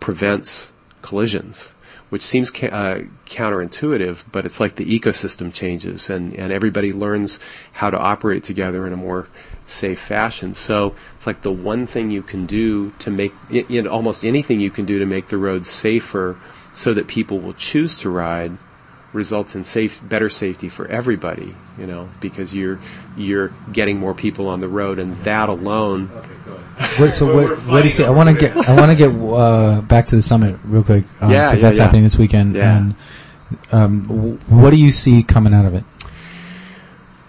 prevents 0.00 0.70
collisions, 1.02 1.72
which 2.10 2.22
seems 2.22 2.50
ca- 2.50 2.68
uh, 2.68 3.02
counterintuitive, 3.26 4.24
but 4.32 4.46
it's 4.46 4.60
like 4.60 4.76
the 4.76 4.98
ecosystem 4.98 5.52
changes 5.52 6.10
and, 6.10 6.34
and 6.34 6.52
everybody 6.52 6.92
learns 6.92 7.38
how 7.74 7.90
to 7.90 7.98
operate 7.98 8.44
together 8.44 8.86
in 8.86 8.92
a 8.92 8.96
more 8.96 9.28
safe 9.66 9.98
fashion. 9.98 10.54
So 10.54 10.94
it's 11.16 11.26
like 11.26 11.42
the 11.42 11.52
one 11.52 11.86
thing 11.86 12.10
you 12.10 12.22
can 12.22 12.46
do 12.46 12.92
to 13.00 13.10
make, 13.10 13.34
you 13.50 13.82
know, 13.82 13.90
almost 13.90 14.24
anything 14.24 14.60
you 14.60 14.70
can 14.70 14.84
do 14.84 14.98
to 14.98 15.06
make 15.06 15.28
the 15.28 15.38
roads 15.38 15.68
safer 15.68 16.36
so 16.72 16.94
that 16.94 17.08
people 17.08 17.40
will 17.40 17.54
choose 17.54 17.98
to 18.00 18.10
ride 18.10 18.58
results 19.16 19.54
in 19.56 19.64
safe, 19.64 20.00
better 20.06 20.28
safety 20.28 20.68
for 20.68 20.86
everybody, 20.86 21.54
you 21.78 21.86
know, 21.86 22.08
because 22.20 22.54
you're, 22.54 22.78
you're 23.16 23.52
getting 23.72 23.98
more 23.98 24.14
people 24.14 24.46
on 24.48 24.60
the 24.60 24.68
road 24.68 24.98
and 25.00 25.16
that 25.24 25.48
alone 25.48 26.10
Okay, 26.14 27.02
What, 27.02 27.12
so 27.12 27.34
what, 27.34 27.58
what 27.66 27.80
do 27.80 27.88
you 27.88 27.90
say? 27.90 28.04
I 28.04 28.10
want 28.10 28.28
to 28.28 28.34
get 28.36 28.54
I 28.68 28.76
want 28.76 28.90
to 28.90 28.96
get 28.96 29.10
uh, 29.10 29.80
back 29.80 30.06
to 30.06 30.16
the 30.16 30.22
summit 30.22 30.58
real 30.64 30.84
quick 30.84 31.04
because 31.14 31.30
Yeah, 31.30 31.48
yeah, 31.50 31.54
that's 31.54 31.78
yeah. 31.78 31.82
happening 31.82 32.02
this 32.04 32.18
weekend. 32.18 32.54
Yeah. 32.54 32.76
And 32.76 32.94
um, 33.72 34.02
w- 34.06 34.36
what 34.48 34.70
do 34.70 34.76
you 34.76 34.90
see 34.90 35.22
coming 35.22 35.54
out 35.54 35.64
of 35.64 35.74
it? 35.74 35.84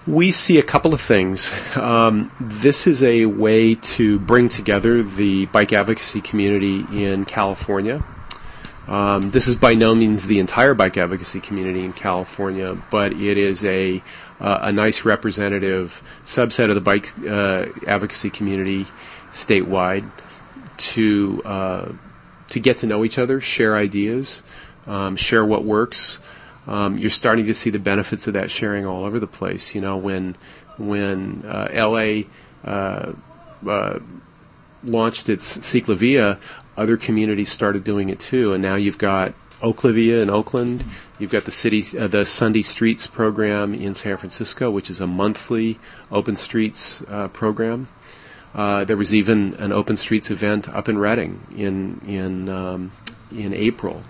We 0.06 0.32
see 0.32 0.58
a 0.58 0.64
couple 0.64 0.94
of 0.94 1.02
things. 1.02 1.54
Um, 1.76 2.32
this 2.40 2.88
is 2.88 3.04
a 3.04 3.26
way 3.26 3.76
to 3.76 4.20
bring 4.20 4.50
together 4.50 5.04
the 5.04 5.46
bike 5.48 5.74
advocacy 5.74 6.22
community 6.22 6.86
in 6.92 7.26
California. 7.26 8.04
Um, 8.88 9.32
this 9.32 9.48
is 9.48 9.56
by 9.56 9.74
no 9.74 9.94
means 9.94 10.28
the 10.28 10.40
entire 10.40 10.74
bike 10.74 10.98
advocacy 10.98 11.42
community 11.42 11.84
in 11.84 11.92
California, 11.92 12.78
but 12.90 13.12
it 13.14 13.38
is 13.38 13.66
a 13.66 14.02
uh, 14.40 14.60
a 14.62 14.72
nice 14.72 15.04
representative 15.04 16.02
subset 16.24 16.70
of 16.70 16.76
the 16.76 16.82
bike 16.82 17.10
uh, 17.26 17.66
advocacy 17.86 18.30
community 18.30 18.86
statewide 19.32 20.10
to 20.78 21.42
uh, 21.44 21.92
to 22.50 22.60
get 22.60 22.78
to 22.78 22.86
know 22.86 23.04
each 23.04 23.18
other, 23.18 23.42
share 23.42 23.76
ideas, 23.76 24.42
um, 24.86 25.16
share 25.16 25.46
what 25.46 25.64
works. 25.64 26.20
Um, 26.66 26.98
you're 26.98 27.10
starting 27.10 27.46
to 27.46 27.54
see 27.54 27.70
the 27.70 27.80
benefits 27.80 28.28
of 28.28 28.34
that 28.34 28.52
sharing 28.52 28.86
all 28.86 29.06
over 29.06 29.20
the 29.20 29.28
place. 29.28 29.76
You 29.76 29.82
know, 29.82 29.98
when 29.98 30.36
when 30.78 31.44
uh, 31.46 31.70
LA 31.74 32.24
uh, 32.64 33.14
uh, 33.68 34.00
launched 34.84 35.30
its 35.30 35.58
Ciclavia, 35.58 36.40
other 36.78 36.96
communities 36.96 37.52
started 37.52 37.84
doing 37.84 38.10
it 38.10 38.20
too, 38.20 38.54
and 38.54 38.62
now 38.62 38.76
you've 38.76 38.98
got 38.98 39.34
Oaklavia 39.62 40.22
in 40.22 40.30
Oakland. 40.30 40.84
You've 41.20 41.32
got 41.32 41.46
the 41.46 41.52
city, 41.52 41.84
uh, 41.98 42.08
the 42.08 42.26
Sunday 42.26 42.62
Streets 42.62 43.08
program 43.08 43.74
in 43.74 43.96
San 43.96 44.18
Francisco, 44.18 44.70
which 44.70 44.90
is 44.90 45.02
a 45.02 45.08
monthly 45.08 45.80
open 46.12 46.36
streets 46.36 47.02
uh, 47.08 47.28
program. 47.30 47.88
Uh, 48.54 48.84
there 48.84 48.98
was 48.98 49.14
even 49.14 49.56
an 49.56 49.72
open 49.72 49.98
streets 49.98 50.32
event 50.32 50.70
up 50.70 50.88
in 50.88 50.98
Redding 50.98 51.42
in 51.56 52.02
in 52.08 52.50
um, 52.50 52.92
in 53.32 53.54
April. 53.54 54.04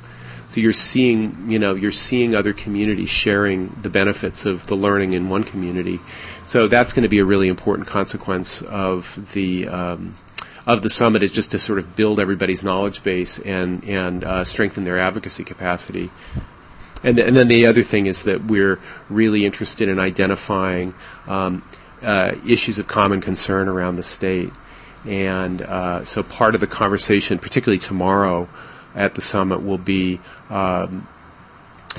So 0.50 0.62
you're 0.62 0.74
seeing, 0.74 1.50
you 1.50 1.60
know, 1.60 1.76
you're 1.76 1.92
seeing 1.92 2.34
other 2.34 2.54
communities 2.54 3.10
sharing 3.10 3.68
the 3.82 3.90
benefits 3.90 4.46
of 4.46 4.66
the 4.68 4.76
learning 4.76 5.12
in 5.14 5.28
one 5.28 5.44
community. 5.44 6.00
So 6.46 6.68
that's 6.68 6.94
going 6.94 7.04
to 7.04 7.10
be 7.10 7.20
a 7.20 7.26
really 7.26 7.50
important 7.50 7.88
consequence 7.88 8.62
of 8.62 9.34
the 9.34 9.68
um, 9.68 10.16
of 10.68 10.82
the 10.82 10.90
summit 10.90 11.24
is 11.24 11.32
just 11.32 11.52
to 11.52 11.60
sort 11.60 11.80
of 11.80 11.96
build 11.96 12.20
everybody's 12.20 12.64
knowledge 12.64 13.02
base 13.02 13.40
and 13.40 13.84
and 13.86 14.24
uh, 14.24 14.44
strengthen 14.44 14.84
their 14.84 15.00
advocacy 15.00 15.46
capacity. 15.46 16.12
And, 17.04 17.16
th- 17.16 17.28
and 17.28 17.36
then 17.36 17.48
the 17.48 17.66
other 17.68 17.84
thing 17.84 18.08
is 18.08 18.24
that 18.24 18.44
we're 18.44 18.80
really 19.10 19.46
interested 19.46 19.88
in 19.88 19.98
identifying 19.98 20.94
um, 21.28 21.64
uh, 22.02 22.34
issues 22.46 22.80
of 22.80 22.88
common 22.88 23.22
concern 23.22 23.70
around 23.70 23.96
the 23.96 24.04
state. 24.04 24.52
And 25.06 25.62
uh, 25.62 26.04
so 26.04 26.22
part 26.24 26.54
of 26.54 26.62
the 26.62 26.68
conversation, 26.68 27.40
particularly 27.40 27.80
tomorrow 27.80 28.50
at 28.96 29.16
the 29.16 29.22
summit, 29.22 29.64
will 29.64 29.78
be 29.78 30.20
um, 30.50 31.08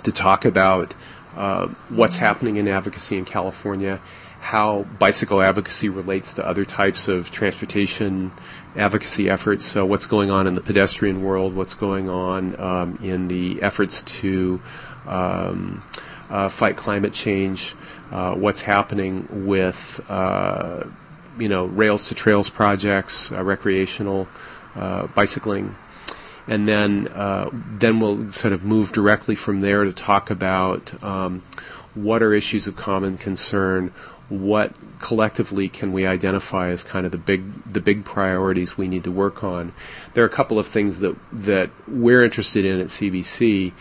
to 0.03 0.13
talk 0.13 0.45
about 0.45 0.95
uh, 1.37 1.69
what's 1.89 2.17
happening 2.17 2.57
in 2.57 2.69
advocacy 2.69 3.17
in 3.17 3.25
California, 3.25 4.01
how 4.41 4.83
bicycle 4.99 5.41
advocacy 5.41 5.89
relates 5.89 6.35
to 6.35 6.47
other 6.47 6.65
types 6.65 7.07
of 7.09 7.31
transportation 7.31 8.33
advocacy 8.79 9.29
efforts. 9.29 9.65
So, 9.65 9.85
what's 9.85 10.07
going 10.07 10.31
on 10.31 10.47
in 10.47 10.55
the 10.55 10.61
pedestrian 10.61 11.23
world? 11.23 11.55
What's 11.55 11.75
going 11.75 12.09
on 12.09 12.59
um, 12.61 12.99
in 13.03 13.29
the 13.29 13.61
efforts 13.63 14.03
to 14.21 14.61
um, 15.07 15.83
uh, 16.31 16.49
fight 16.49 16.77
climate 16.77 17.13
change? 17.13 17.75
Uh, 18.11 18.35
what's 18.35 18.63
happening 18.63 19.47
with 19.47 20.01
uh, 20.09 20.85
you 21.39 21.49
know 21.49 21.67
rails 21.67 22.09
to 22.09 22.15
trails 22.15 22.49
projects, 22.49 23.31
uh, 23.33 23.43
recreational 23.43 24.29
uh, 24.75 25.07
bicycling, 25.09 25.77
and 26.47 26.67
then 26.67 27.09
uh, 27.09 27.51
then 27.53 28.01
we'll 28.01 28.31
sort 28.31 28.53
of 28.53 28.65
move 28.65 28.93
directly 28.93 29.35
from 29.35 29.61
there 29.61 29.85
to 29.85 29.93
talk 29.93 30.31
about 30.31 31.03
um, 31.03 31.43
what 31.95 32.23
are 32.23 32.33
issues 32.33 32.67
of 32.67 32.77
common 32.77 33.19
concern, 33.19 33.93
what 34.29 34.73
collectively 34.99 35.69
can 35.69 35.93
we 35.93 36.07
identify 36.07 36.69
as 36.69 36.83
kind 36.83 37.07
of 37.07 37.13
the 37.13 37.19
big 37.19 37.45
the 37.65 37.81
big 37.81 38.05
priorities 38.05 38.77
we 38.77 38.89
need 38.89 39.05
to 39.05 39.13
work 39.13 39.43
on. 39.43 39.73
There 40.15 40.25
are 40.25 40.27
a 40.27 40.31
couple 40.31 40.59
of 40.59 40.67
things 40.67 40.99
that 40.99 41.17
that 41.33 41.71
we're 41.87 42.25
interested 42.25 42.65
in 42.65 42.81
at 42.81 42.89
CBC. 42.89 43.73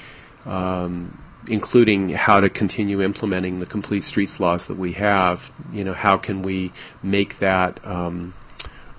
Um, 0.45 1.17
including 1.49 2.09
how 2.09 2.41
to 2.41 2.49
continue 2.49 3.01
implementing 3.01 3.59
the 3.59 3.65
complete 3.65 4.03
streets 4.03 4.39
laws 4.39 4.67
that 4.67 4.77
we 4.77 4.93
have. 4.93 5.51
You 5.71 5.83
know, 5.83 5.93
how 5.93 6.17
can 6.17 6.41
we 6.41 6.71
make 7.01 7.39
that 7.39 7.85
um, 7.85 8.33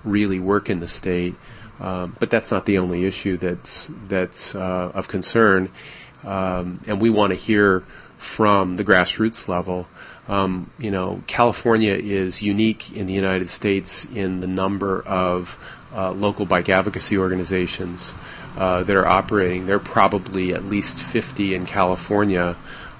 really 0.03 0.39
work 0.39 0.69
in 0.69 0.79
the 0.79 0.87
state? 0.87 1.35
Um, 1.79 2.15
but 2.19 2.29
that's 2.29 2.51
not 2.51 2.65
the 2.65 2.77
only 2.77 3.05
issue 3.05 3.37
that's 3.37 3.89
that's 4.07 4.53
uh, 4.53 4.91
of 4.93 5.07
concern, 5.07 5.69
um, 6.25 6.81
and 6.87 6.99
we 6.99 7.09
want 7.09 7.31
to 7.31 7.35
hear 7.35 7.81
from 8.17 8.75
the 8.75 8.83
grassroots 8.83 9.47
level. 9.47 9.87
Um, 10.29 10.69
you 10.77 10.91
know, 10.91 11.23
California 11.25 11.93
is 11.93 12.41
unique 12.43 12.95
in 12.95 13.07
the 13.07 13.13
United 13.13 13.49
States 13.49 14.05
in 14.05 14.41
the 14.41 14.47
number 14.47 15.01
of 15.01 15.57
uh, 15.93 16.11
local 16.11 16.45
bike 16.45 16.69
advocacy 16.69 17.17
organizations 17.17 18.13
uh, 18.55 18.83
that 18.83 18.95
are 18.95 19.07
operating. 19.07 19.65
There 19.65 19.77
are 19.77 19.79
probably 19.79 20.53
at 20.53 20.63
least 20.63 20.99
50 20.99 21.55
in 21.55 21.65
California. 21.65 22.55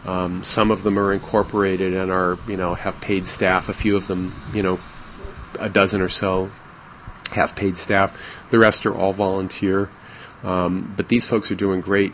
Um, 0.05 0.43
some 0.43 0.71
of 0.71 0.81
them 0.81 0.97
are 0.97 1.13
incorporated 1.13 1.93
and 1.93 2.09
are, 2.11 2.39
you 2.47 2.57
know, 2.57 2.73
have 2.73 2.99
paid 2.99 3.27
staff. 3.27 3.69
A 3.69 3.73
few 3.73 3.95
of 3.95 4.07
them, 4.07 4.33
you 4.51 4.63
know, 4.63 4.79
a 5.59 5.69
dozen 5.69 6.01
or 6.01 6.09
so 6.09 6.49
have 7.31 7.55
paid 7.55 7.77
staff. 7.77 8.17
The 8.49 8.57
rest 8.57 8.87
are 8.87 8.95
all 8.95 9.13
volunteer. 9.13 9.89
Um, 10.43 10.93
but 10.95 11.09
these 11.09 11.25
folks 11.25 11.51
are 11.51 11.55
doing 11.55 11.81
great 11.81 12.13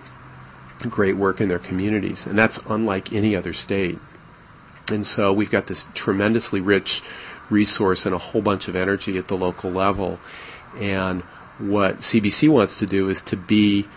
great 0.89 1.15
work 1.15 1.41
in 1.41 1.49
their 1.49 1.59
communities, 1.59 2.27
and 2.27 2.37
that's 2.37 2.57
unlike 2.69 3.13
any 3.13 3.35
other 3.35 3.53
state. 3.53 3.97
And 4.91 5.05
so 5.05 5.33
we've 5.33 5.51
got 5.51 5.67
this 5.67 5.87
tremendously 5.93 6.61
rich 6.61 7.01
resource 7.49 8.05
and 8.05 8.13
a 8.13 8.17
whole 8.17 8.41
bunch 8.41 8.67
of 8.67 8.75
energy 8.75 9.17
at 9.17 9.27
the 9.27 9.37
local 9.37 9.71
level. 9.71 10.19
And 10.79 11.21
what 11.57 11.97
CBC 11.97 12.49
wants 12.49 12.75
to 12.79 12.85
do 12.85 13.09
is 13.09 13.23
to 13.23 13.37
be 13.37 13.87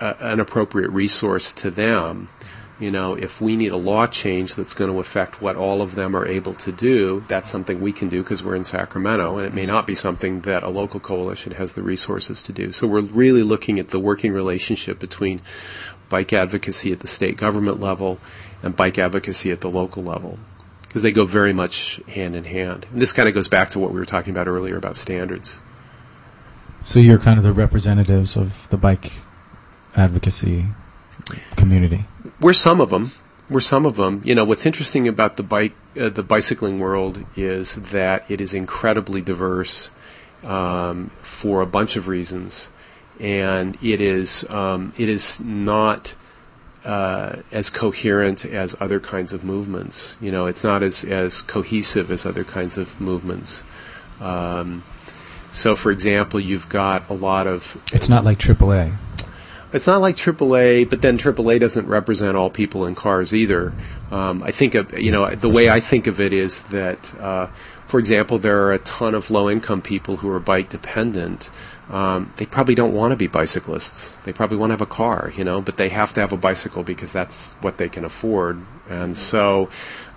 a, 0.00 0.16
an 0.20 0.40
appropriate 0.40 0.90
resource 0.90 1.52
to 1.54 1.70
them. 1.70 2.28
You 2.78 2.90
know, 2.90 3.14
if 3.14 3.40
we 3.40 3.56
need 3.56 3.72
a 3.72 3.76
law 3.76 4.06
change 4.06 4.54
that's 4.54 4.74
going 4.74 4.92
to 4.92 5.00
affect 5.00 5.40
what 5.40 5.56
all 5.56 5.80
of 5.80 5.94
them 5.94 6.14
are 6.14 6.26
able 6.26 6.52
to 6.54 6.70
do, 6.70 7.24
that's 7.26 7.50
something 7.50 7.80
we 7.80 7.92
can 7.92 8.10
do 8.10 8.22
because 8.22 8.44
we're 8.44 8.54
in 8.54 8.64
Sacramento, 8.64 9.38
and 9.38 9.46
it 9.46 9.54
may 9.54 9.64
not 9.64 9.86
be 9.86 9.94
something 9.94 10.42
that 10.42 10.62
a 10.62 10.68
local 10.68 11.00
coalition 11.00 11.52
has 11.52 11.72
the 11.72 11.82
resources 11.82 12.42
to 12.42 12.52
do. 12.52 12.72
So 12.72 12.86
we're 12.86 13.00
really 13.00 13.42
looking 13.42 13.78
at 13.78 13.88
the 13.88 13.98
working 13.98 14.32
relationship 14.32 14.98
between 14.98 15.40
bike 16.10 16.34
advocacy 16.34 16.92
at 16.92 17.00
the 17.00 17.06
state 17.06 17.38
government 17.38 17.80
level 17.80 18.18
and 18.62 18.74
bike 18.74 18.98
advocacy 18.98 19.50
at 19.52 19.60
the 19.60 19.70
local 19.70 20.02
level 20.02 20.38
because 20.82 21.02
they 21.02 21.12
go 21.12 21.24
very 21.24 21.52
much 21.52 22.00
hand 22.08 22.34
in 22.34 22.44
hand. 22.44 22.86
And 22.90 23.00
this 23.00 23.12
kind 23.12 23.28
of 23.28 23.34
goes 23.34 23.48
back 23.48 23.70
to 23.70 23.78
what 23.78 23.92
we 23.92 23.98
were 23.98 24.06
talking 24.06 24.32
about 24.32 24.48
earlier 24.48 24.76
about 24.76 24.96
standards. 24.96 25.58
So 26.84 26.98
you're 26.98 27.18
kind 27.18 27.36
of 27.36 27.44
the 27.44 27.52
representatives 27.52 28.36
of 28.36 28.68
the 28.70 28.76
bike 28.76 29.12
advocacy 29.94 30.66
community. 31.56 32.04
We're 32.40 32.52
some 32.52 32.80
of 32.80 32.90
them. 32.90 33.12
We're 33.50 33.60
some 33.60 33.86
of 33.86 33.96
them. 33.96 34.22
You 34.24 34.34
know, 34.34 34.44
what's 34.44 34.66
interesting 34.66 35.06
about 35.06 35.36
the 35.36 35.42
bike, 35.42 35.72
uh, 36.00 36.08
the 36.08 36.22
bicycling 36.22 36.78
world 36.78 37.24
is 37.36 37.76
that 37.90 38.28
it 38.30 38.40
is 38.40 38.54
incredibly 38.54 39.20
diverse 39.20 39.90
um, 40.44 41.10
for 41.20 41.62
a 41.62 41.66
bunch 41.66 41.96
of 41.96 42.08
reasons, 42.08 42.68
and 43.20 43.76
it 43.82 44.00
is 44.00 44.48
um, 44.50 44.92
it 44.96 45.08
is 45.08 45.40
not 45.40 46.14
uh, 46.86 47.42
as 47.50 47.68
coherent 47.68 48.44
as 48.44 48.76
other 48.80 49.00
kinds 49.00 49.32
of 49.32 49.44
movements. 49.44 50.16
You 50.20 50.30
know, 50.30 50.46
it's 50.46 50.62
not 50.64 50.82
as 50.82 51.04
as 51.04 51.42
cohesive 51.42 52.10
as 52.10 52.24
other 52.24 52.44
kinds 52.44 52.78
of 52.78 53.00
movements. 53.00 53.64
Um, 54.20 54.82
so, 55.50 55.74
for 55.74 55.90
example, 55.90 56.38
you've 56.38 56.68
got 56.68 57.08
a 57.10 57.14
lot 57.14 57.46
of 57.46 57.76
It's 57.92 58.08
not 58.08 58.24
like 58.24 58.38
AAA. 58.38 58.96
it's 59.72 59.86
not 59.86 60.00
like 60.00 60.16
AAA, 60.16 60.88
but 60.88 61.02
then 61.02 61.18
AAA 61.18 61.58
doesn't 61.60 61.86
represent 61.86 62.36
all 62.36 62.50
people 62.50 62.86
in 62.86 62.94
cars 62.94 63.34
either. 63.34 63.72
Um, 64.10 64.42
I 64.42 64.52
think 64.52 64.74
of 64.74 64.96
you 64.98 65.10
know 65.10 65.28
the 65.34 65.50
way 65.50 65.68
I 65.68 65.80
think 65.80 66.06
of 66.06 66.20
it 66.20 66.32
is 66.32 66.62
that, 66.64 67.12
uh, 67.18 67.48
for 67.86 67.98
example, 67.98 68.38
there 68.38 68.62
are 68.62 68.72
a 68.72 68.78
ton 68.78 69.14
of 69.14 69.30
low-income 69.30 69.82
people 69.82 70.18
who 70.18 70.30
are 70.30 70.40
bike 70.40 70.68
dependent. 70.68 71.50
Um, 71.88 72.32
they 72.36 72.46
probably 72.46 72.74
don't 72.74 72.92
want 72.92 73.12
to 73.12 73.16
be 73.16 73.28
bicyclists. 73.28 74.12
They 74.24 74.32
probably 74.32 74.56
want 74.56 74.70
to 74.70 74.74
have 74.74 74.80
a 74.80 74.86
car, 74.86 75.32
you 75.36 75.44
know, 75.44 75.60
but 75.60 75.76
they 75.76 75.88
have 75.90 76.14
to 76.14 76.20
have 76.20 76.32
a 76.32 76.36
bicycle 76.36 76.82
because 76.82 77.12
that's 77.12 77.52
what 77.54 77.78
they 77.78 77.88
can 77.88 78.04
afford. 78.04 78.60
And 78.88 79.16
so, 79.16 79.70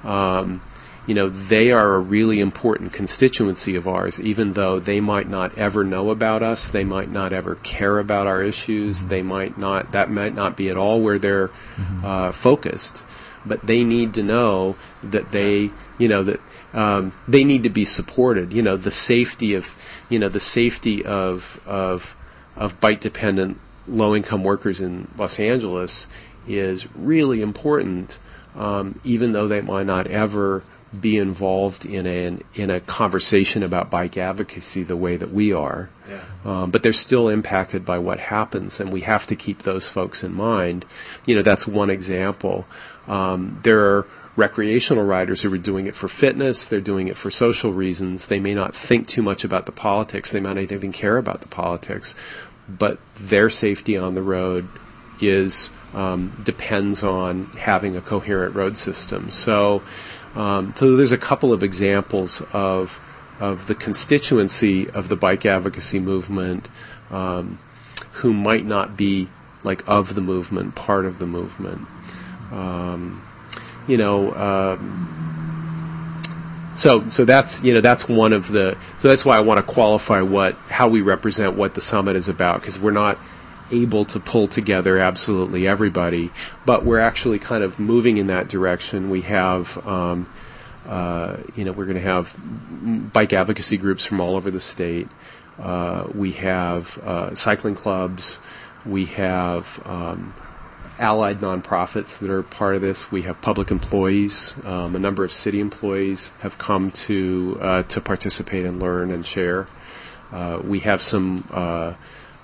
um, 0.04 0.62
you 1.06 1.14
know, 1.16 1.30
they 1.30 1.72
are 1.72 1.96
a 1.96 2.00
really 2.00 2.40
important 2.40 2.94
constituency 2.94 3.76
of 3.76 3.88
ours, 3.88 4.22
even 4.22 4.54
though 4.54 4.80
they 4.80 5.00
might 5.00 5.30
not 5.30 5.58
ever 5.58 5.84
know 5.84 6.10
about 6.12 6.44
us, 6.44 6.70
they 6.70 6.84
might 6.84 7.10
not 7.10 7.34
ever 7.34 7.56
care 7.56 8.00
about 8.00 8.28
our 8.28 8.44
issues, 8.44 9.06
they 9.06 9.22
might 9.22 9.58
not, 9.58 9.92
that 9.92 10.10
might 10.12 10.36
not 10.36 10.56
be 10.56 10.70
at 10.70 10.78
all 10.78 11.02
where 11.02 11.18
they're 11.18 11.50
uh, 12.04 12.32
focused. 12.32 13.04
But 13.46 13.66
they 13.66 13.84
need 13.84 14.16
to 14.16 14.24
know 14.24 14.76
that 15.02 15.32
they, 15.32 15.72
you 15.98 16.08
know, 16.10 16.24
that 16.24 16.42
um, 16.74 17.14
they 17.28 17.44
need 17.44 17.64
to 17.64 17.70
be 17.70 17.86
supported. 17.86 18.54
You 18.54 18.62
know, 18.62 18.78
the 18.78 18.92
safety 18.92 19.56
of, 19.56 19.66
you 20.10 20.20
know, 20.20 20.30
the 20.30 20.40
safety 20.40 21.06
of 21.06 21.62
of 21.66 22.16
of 22.56 22.80
bike 22.82 23.00
dependent 23.00 23.58
low 23.88 24.16
income 24.16 24.44
workers 24.44 24.82
in 24.82 25.08
Los 25.18 25.40
Angeles 25.40 26.08
is 26.48 26.94
really 26.96 27.42
important, 27.42 28.20
um, 28.56 29.00
even 29.04 29.32
though 29.34 29.48
they 29.48 29.62
might 29.62 29.86
not 29.86 30.08
ever 30.08 30.64
be 31.00 31.18
involved 31.18 31.86
in 31.86 32.08
a 32.08 32.38
in 32.56 32.70
a 32.70 32.80
conversation 32.80 33.62
about 33.62 33.92
bike 33.92 34.18
advocacy 34.18 34.84
the 34.84 34.96
way 34.96 35.18
that 35.18 35.32
we 35.32 35.54
are. 35.54 35.90
Um, 36.50 36.72
but 36.72 36.82
they're 36.82 36.94
still 36.94 37.30
impacted 37.30 37.86
by 37.86 38.00
what 38.00 38.20
happens, 38.20 38.80
and 38.80 38.92
we 38.92 39.02
have 39.02 39.28
to 39.28 39.36
keep 39.36 39.60
those 39.60 39.88
folks 39.88 40.24
in 40.24 40.34
mind. 40.34 40.86
You 41.26 41.36
know, 41.36 41.42
that's 41.44 41.68
one 41.68 41.92
example. 41.92 42.66
Um, 43.08 43.60
there 43.64 43.86
are 43.86 44.08
recreational 44.40 45.04
riders 45.04 45.42
who 45.42 45.54
are 45.54 45.58
doing 45.58 45.86
it 45.86 45.94
for 45.94 46.08
fitness, 46.08 46.66
they're 46.66 46.80
doing 46.80 47.10
it 47.10 47.18
for 47.18 47.30
social 47.30 47.74
reasons. 47.74 48.28
They 48.28 48.40
may 48.40 48.54
not 48.54 48.74
think 48.74 49.06
too 49.06 49.22
much 49.22 49.44
about 49.44 49.66
the 49.66 49.74
politics, 49.74 50.32
they 50.32 50.40
might 50.40 50.54
not 50.54 50.72
even 50.72 50.94
care 50.94 51.18
about 51.18 51.42
the 51.42 51.50
politics, 51.50 52.16
but 52.68 52.98
their 53.16 53.50
safety 53.50 53.98
on 53.98 54.16
the 54.16 54.22
road 54.22 54.68
is 55.20 55.70
um, 55.94 56.42
depends 56.44 57.04
on 57.04 57.48
having 57.58 57.98
a 57.98 58.02
coherent 58.02 58.56
road 58.56 58.78
system. 58.78 59.30
So, 59.30 59.82
um, 60.36 60.74
so 60.78 60.96
there's 60.96 61.12
a 61.12 61.18
couple 61.18 61.52
of 61.52 61.62
examples 61.62 62.42
of 62.54 63.00
of 63.40 63.68
the 63.68 63.76
constituency 63.76 64.90
of 64.90 65.08
the 65.08 65.16
bike 65.16 65.46
advocacy 65.46 66.00
movement 66.00 66.70
um, 67.10 67.58
who 68.14 68.34
might 68.34 68.66
not 68.66 68.98
be 68.98 69.28
like 69.64 69.84
of 69.88 70.16
the 70.16 70.22
movement, 70.22 70.76
part 70.76 71.06
of 71.06 71.20
the 71.20 71.26
movement. 71.26 71.88
Um, 72.52 73.24
you 73.90 73.98
know, 73.98 74.34
um, 74.36 76.22
so 76.76 77.10
so 77.10 77.26
that's 77.26 77.64
you 77.64 77.74
know 77.74 77.82
that's 77.82 78.08
one 78.08 78.32
of 78.32 78.48
the 78.48 78.78
so 78.98 79.10
that's 79.10 79.26
why 79.26 79.36
I 79.36 79.42
want 79.42 79.58
to 79.58 79.74
qualify 79.74 80.22
what 80.22 80.54
how 80.70 80.88
we 80.88 81.02
represent 81.02 81.58
what 81.58 81.74
the 81.74 81.82
summit 81.82 82.16
is 82.16 82.30
about 82.30 82.62
because 82.62 82.80
we're 82.80 82.92
not 82.92 83.18
able 83.72 84.06
to 84.06 84.20
pull 84.20 84.48
together 84.48 85.00
absolutely 85.00 85.68
everybody, 85.68 86.32
but 86.66 86.86
we're 86.86 87.00
actually 87.00 87.40
kind 87.40 87.64
of 87.64 87.80
moving 87.80 88.18
in 88.18 88.28
that 88.28 88.48
direction. 88.48 89.10
We 89.10 89.22
have. 89.22 89.86
Um, 89.86 90.28
uh, 90.88 91.38
you 91.56 91.66
know, 91.66 91.72
we're 91.72 91.86
going 91.86 91.98
to 91.98 92.02
have 92.02 92.36
bike 93.14 93.32
advocacy 93.32 93.78
groups 93.78 94.06
from 94.06 94.20
all 94.20 94.36
over 94.36 94.50
the 94.50 94.60
state. 94.60 95.08
Uh, 95.60 96.08
we 96.16 96.32
have 96.32 96.98
uh, 97.00 97.36
cycling 97.36 97.76
clubs. 97.76 98.40
We 98.88 99.06
have 99.06 99.80
um, 99.86 100.34
allied 101.00 101.40
nonprofits 101.40 102.20
that 102.20 102.30
are 102.30 102.44
part 102.44 102.76
of 102.76 102.82
this. 102.82 103.12
We 103.12 103.24
have 103.24 103.42
public 103.42 103.72
employees. 103.72 104.56
Um, 104.66 104.96
a 104.96 105.00
number 105.00 105.24
of 105.24 105.32
city 105.32 105.60
employees 105.60 106.32
have 106.40 106.58
come 106.58 106.92
to 106.92 107.58
uh, 107.62 107.84
to 107.84 108.02
participate 108.02 108.66
and 108.66 108.80
learn 108.80 109.12
and 109.12 109.26
share. 109.26 109.68
Uh, 110.32 110.60
we 110.64 110.80
have 110.80 111.02
some 111.02 111.48
uh, 111.52 111.94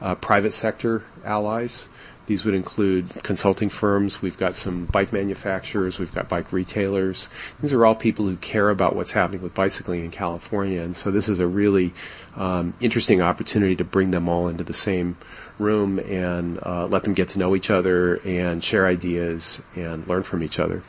uh, 0.02 0.16
private 0.16 0.54
sector 0.54 1.04
allies. 1.24 1.88
These 2.28 2.44
would 2.44 2.56
include 2.56 3.10
consulting 3.22 3.70
firms. 3.70 4.22
We've 4.22 4.38
got 4.38 4.56
some 4.56 4.86
bike 4.86 5.14
manufacturers. 5.14 6.00
We've 6.00 6.14
got 6.14 6.28
bike 6.28 6.52
retailers. 6.52 7.30
These 7.62 7.72
are 7.72 7.86
all 7.86 7.94
people 7.94 8.26
who 8.26 8.36
care 8.38 8.72
about 8.72 8.96
what's 8.96 9.12
happening 9.12 9.44
with 9.44 9.54
bicycling 9.54 10.04
in 10.04 10.10
California. 10.10 10.82
And 10.82 10.96
so 10.96 11.12
this 11.12 11.30
is 11.30 11.40
a 11.40 11.46
really 11.46 11.94
um, 12.36 12.74
interesting 12.82 13.22
opportunity 13.22 13.76
to 13.76 13.84
bring 13.84 14.10
them 14.10 14.28
all 14.28 14.48
into 14.48 14.64
the 14.64 14.74
same 14.74 15.18
room 15.60 16.00
and 16.00 16.60
uh, 16.64 16.88
let 16.88 17.04
them 17.04 17.14
get 17.14 17.30
to 17.30 17.40
know 17.40 17.56
each 17.56 17.70
other 17.70 18.16
and 18.26 18.64
share 18.64 18.86
ideas 18.86 19.62
and 19.76 20.08
learn 20.08 20.24
from 20.24 20.44
each 20.44 20.60
other. 20.60 20.84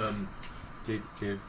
Um, 0.00 0.28
Dave, 0.84 1.02
Dave, 1.20 1.40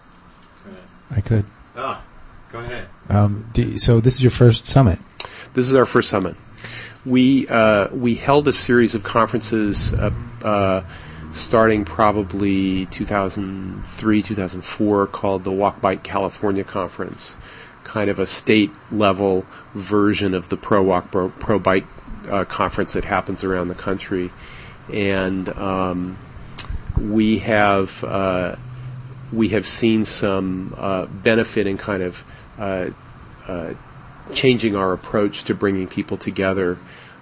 go. 0.64 0.72
I 1.12 1.22
could. 1.22 1.46
Ah, 1.76 2.04
go 2.52 2.60
ahead. 2.60 2.88
Um, 3.10 3.50
do, 3.54 3.78
so 3.78 4.00
this 4.00 4.16
is 4.16 4.24
your 4.24 4.32
first 4.32 4.66
summit. 4.66 5.00
This 5.54 5.68
is 5.68 5.76
our 5.76 5.86
first 5.86 6.10
summit. 6.10 6.36
We 7.06 7.48
uh, 7.48 7.90
we 7.94 8.16
held 8.16 8.48
a 8.48 8.54
series 8.54 8.96
of 8.96 9.04
conferences 9.04 9.94
uh, 9.94 10.12
uh, 10.44 10.84
starting 11.32 11.86
probably 11.86 12.86
2003, 12.88 14.22
2004, 14.22 15.08
called 15.08 15.44
the 15.44 15.52
Walk 15.52 15.82
Bike 15.82 16.04
California 16.04 16.64
Conference, 16.64 17.36
kind 17.86 18.10
of 18.10 18.20
a 18.20 18.26
state 18.26 18.72
level 18.92 19.46
version 19.74 20.34
of 20.34 20.50
the 20.50 20.58
Pro 20.58 20.84
Walk 20.84 21.12
Pro, 21.12 21.30
Pro 21.30 21.60
Bike 21.60 21.86
uh, 22.30 22.44
conference 22.44 22.94
that 22.94 23.06
happens 23.06 23.46
around 23.46 23.70
the 23.70 23.76
country, 23.76 24.32
and 24.92 25.48
um, 25.58 26.18
we 27.00 27.40
have 27.40 28.04
uh, 28.04 28.58
we 29.32 29.50
have 29.50 29.66
seen 29.66 30.04
some 30.04 30.76
uh, 30.78 31.06
benefit 31.06 31.68
in 31.68 31.78
kind 31.78 32.04
of 32.04 32.26
uh, 32.58 32.90
uh, 33.48 33.74
changing 34.34 34.76
our 34.76 34.92
approach 34.94 35.46
to 35.46 35.56
bringing 35.56 35.88
people 35.88 36.18
together. 36.18 36.78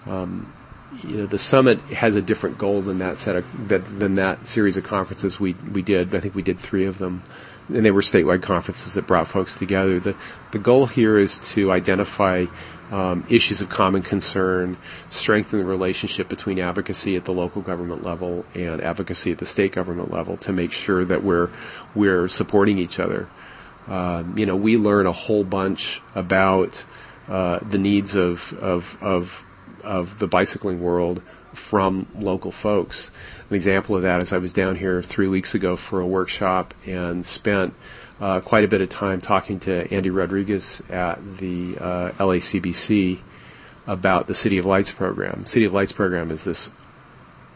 Um, 0.06 0.52
you 1.04 1.18
know, 1.18 1.26
the 1.26 1.40
summit 1.40 1.80
has 1.92 2.16
a 2.16 2.22
different 2.22 2.58
goal 2.58 2.82
than 2.82 3.00
that 3.00 3.18
set 3.18 3.36
of, 3.36 3.68
that, 3.70 4.00
than 4.00 4.16
that 4.16 4.48
series 4.48 4.78
of 4.78 4.84
conferences 4.84 5.40
we 5.40 5.54
we 5.72 5.82
did. 5.82 6.14
I 6.16 6.20
think 6.20 6.36
we 6.36 6.44
did 6.44 6.60
three 6.60 6.86
of 6.86 6.98
them, 6.98 7.24
and 7.70 7.86
they 7.86 7.92
were 7.92 8.02
statewide 8.02 8.42
conferences 8.42 8.96
that 8.96 9.08
brought 9.08 9.28
folks 9.28 9.58
together. 9.58 10.00
the 10.00 10.16
The 10.52 10.60
goal 10.60 10.86
here 10.86 11.18
is 11.18 11.40
to 11.54 11.72
identify 11.72 12.46
um, 12.92 13.26
issues 13.30 13.62
of 13.62 13.70
common 13.70 14.04
concern, 14.04 14.78
strengthen 15.10 15.60
the 15.60 15.66
relationship 15.66 16.30
between 16.30 16.60
advocacy 16.60 17.16
at 17.16 17.26
the 17.26 17.34
local 17.34 17.62
government 17.62 18.04
level 18.04 18.46
and 18.54 18.82
advocacy 18.82 19.32
at 19.32 19.40
the 19.40 19.46
state 19.46 19.72
government 19.72 20.12
level 20.12 20.38
to 20.38 20.54
make 20.54 20.72
sure 20.72 21.04
that 21.06 21.24
we're 21.24 21.50
we're 21.96 22.28
supporting 22.28 22.78
each 22.78 23.00
other. 23.00 23.28
Um, 23.88 24.38
you 24.38 24.46
know, 24.46 24.56
we 24.56 24.78
learn 24.78 25.08
a 25.08 25.12
whole 25.12 25.44
bunch 25.44 26.02
about 26.16 26.84
uh, 27.28 27.60
the 27.60 27.78
needs 27.78 28.16
of, 28.16 28.54
of, 28.60 28.98
of, 29.02 29.46
of 29.84 30.20
the 30.20 30.28
bicycling 30.28 30.82
world 30.82 31.22
from 31.54 32.08
local 32.16 32.52
folks. 32.52 33.12
An 33.50 33.56
example 33.56 33.96
of 33.96 34.04
that 34.04 34.22
is 34.22 34.34
I 34.34 34.38
was 34.38 34.54
down 34.54 34.76
here 34.76 35.02
three 35.02 35.28
weeks 35.28 35.54
ago 35.56 35.76
for 35.76 36.00
a 36.00 36.08
workshop 36.08 36.74
and 36.86 37.26
spent 37.26 37.74
uh, 38.22 38.40
quite 38.40 38.64
a 38.64 38.68
bit 38.68 38.82
of 38.82 38.90
time 38.90 39.22
talking 39.22 39.60
to 39.62 39.94
Andy 39.94 40.10
Rodriguez 40.10 40.82
at 40.90 41.38
the 41.38 41.78
uh, 41.78 42.12
LACBC 42.12 43.20
about 43.86 44.28
the 44.28 44.34
City 44.34 44.58
of 44.58 44.66
Lights 44.66 44.92
program. 44.92 45.46
City 45.46 45.66
of 45.66 45.74
Lights 45.74 45.92
program 45.92 46.32
is 46.32 46.46
this 46.46 46.70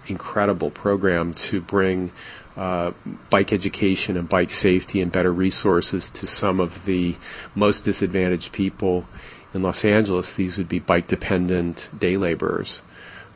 incredible 0.07 0.69
program 0.71 1.33
to 1.33 1.61
bring 1.61 2.11
uh, 2.57 2.91
bike 3.29 3.53
education 3.53 4.17
and 4.17 4.27
bike 4.27 4.51
safety 4.51 4.99
and 4.99 5.11
better 5.11 5.31
resources 5.31 6.09
to 6.09 6.27
some 6.27 6.59
of 6.59 6.85
the 6.85 7.15
most 7.55 7.83
disadvantaged 7.83 8.51
people 8.51 9.05
in 9.53 9.61
Los 9.61 9.85
Angeles. 9.85 10.35
These 10.35 10.57
would 10.57 10.67
be 10.67 10.79
bike 10.79 11.07
dependent 11.07 11.89
day 11.97 12.17
laborers. 12.17 12.81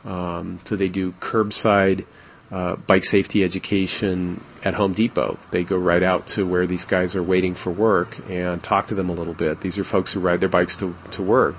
Um, 0.04 0.60
so 0.66 0.76
they 0.76 0.90
do 0.90 1.14
curbside 1.14 2.06
uh, 2.52 2.76
bike 2.76 3.06
safety 3.06 3.44
education 3.44 4.44
at 4.64 4.74
Home 4.74 4.94
Depot. 4.94 5.38
They 5.52 5.64
go 5.64 5.78
right 5.78 6.04
out 6.04 6.28
to 6.28 6.46
where 6.46 6.68
these 6.68 6.86
guys 6.86 7.16
are 7.16 7.24
waiting 7.24 7.54
for 7.54 7.72
work 7.72 8.18
and 8.30 8.62
talk 8.62 8.88
to 8.88 8.96
them 8.96 9.10
a 9.10 9.14
little 9.14 9.34
bit. 9.34 9.62
These 9.62 9.78
are 9.80 9.84
folks 9.84 10.14
who 10.14 10.20
ride 10.20 10.42
their 10.42 10.50
bikes 10.50 10.78
to, 10.78 10.96
to 11.12 11.24
work. 11.24 11.56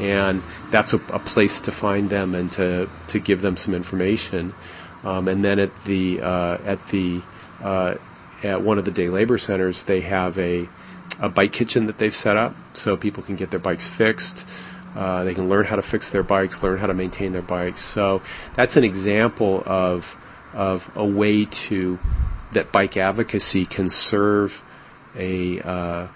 And 0.00 0.42
that's 0.70 0.92
a, 0.94 0.98
a 1.12 1.18
place 1.18 1.60
to 1.62 1.72
find 1.72 2.10
them 2.10 2.34
and 2.34 2.50
to, 2.52 2.88
to 3.08 3.18
give 3.18 3.40
them 3.40 3.56
some 3.56 3.74
information. 3.74 4.54
Um, 5.04 5.28
and 5.28 5.44
then 5.44 5.58
at 5.58 5.84
the 5.84 6.20
uh, 6.20 6.58
at 6.64 6.88
the 6.88 7.22
uh, 7.62 7.94
at 8.42 8.62
one 8.62 8.78
of 8.78 8.84
the 8.84 8.90
day 8.90 9.08
labor 9.08 9.38
centers, 9.38 9.84
they 9.84 10.00
have 10.00 10.38
a 10.38 10.68
a 11.20 11.28
bike 11.28 11.52
kitchen 11.52 11.86
that 11.86 11.98
they've 11.98 12.14
set 12.14 12.36
up 12.36 12.54
so 12.74 12.96
people 12.96 13.22
can 13.22 13.36
get 13.36 13.50
their 13.50 13.60
bikes 13.60 13.86
fixed. 13.86 14.48
Uh, 14.96 15.24
they 15.24 15.34
can 15.34 15.48
learn 15.48 15.64
how 15.64 15.76
to 15.76 15.82
fix 15.82 16.10
their 16.10 16.22
bikes, 16.22 16.62
learn 16.62 16.78
how 16.78 16.86
to 16.86 16.94
maintain 16.94 17.32
their 17.32 17.42
bikes. 17.42 17.82
So 17.82 18.22
that's 18.54 18.76
an 18.76 18.84
example 18.84 19.62
of 19.66 20.16
of 20.54 20.90
a 20.96 21.04
way 21.04 21.44
to 21.44 21.98
that 22.52 22.72
bike 22.72 22.96
advocacy 22.96 23.66
can 23.66 23.90
serve 23.90 24.62
a 25.14 25.60
uh, 25.60 26.06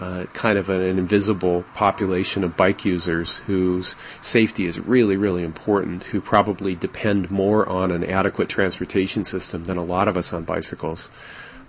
uh, 0.00 0.24
kind 0.32 0.58
of 0.58 0.70
an, 0.70 0.80
an, 0.80 0.98
invisible 0.98 1.64
population 1.74 2.44
of 2.44 2.56
bike 2.56 2.84
users 2.84 3.36
whose 3.38 3.94
safety 4.20 4.66
is 4.66 4.78
really, 4.78 5.16
really 5.16 5.42
important, 5.42 6.02
who 6.04 6.20
probably 6.20 6.74
depend 6.74 7.30
more 7.30 7.68
on 7.68 7.90
an 7.90 8.04
adequate 8.04 8.48
transportation 8.48 9.24
system 9.24 9.64
than 9.64 9.76
a 9.76 9.84
lot 9.84 10.08
of 10.08 10.16
us 10.16 10.32
on 10.32 10.44
bicycles. 10.44 11.10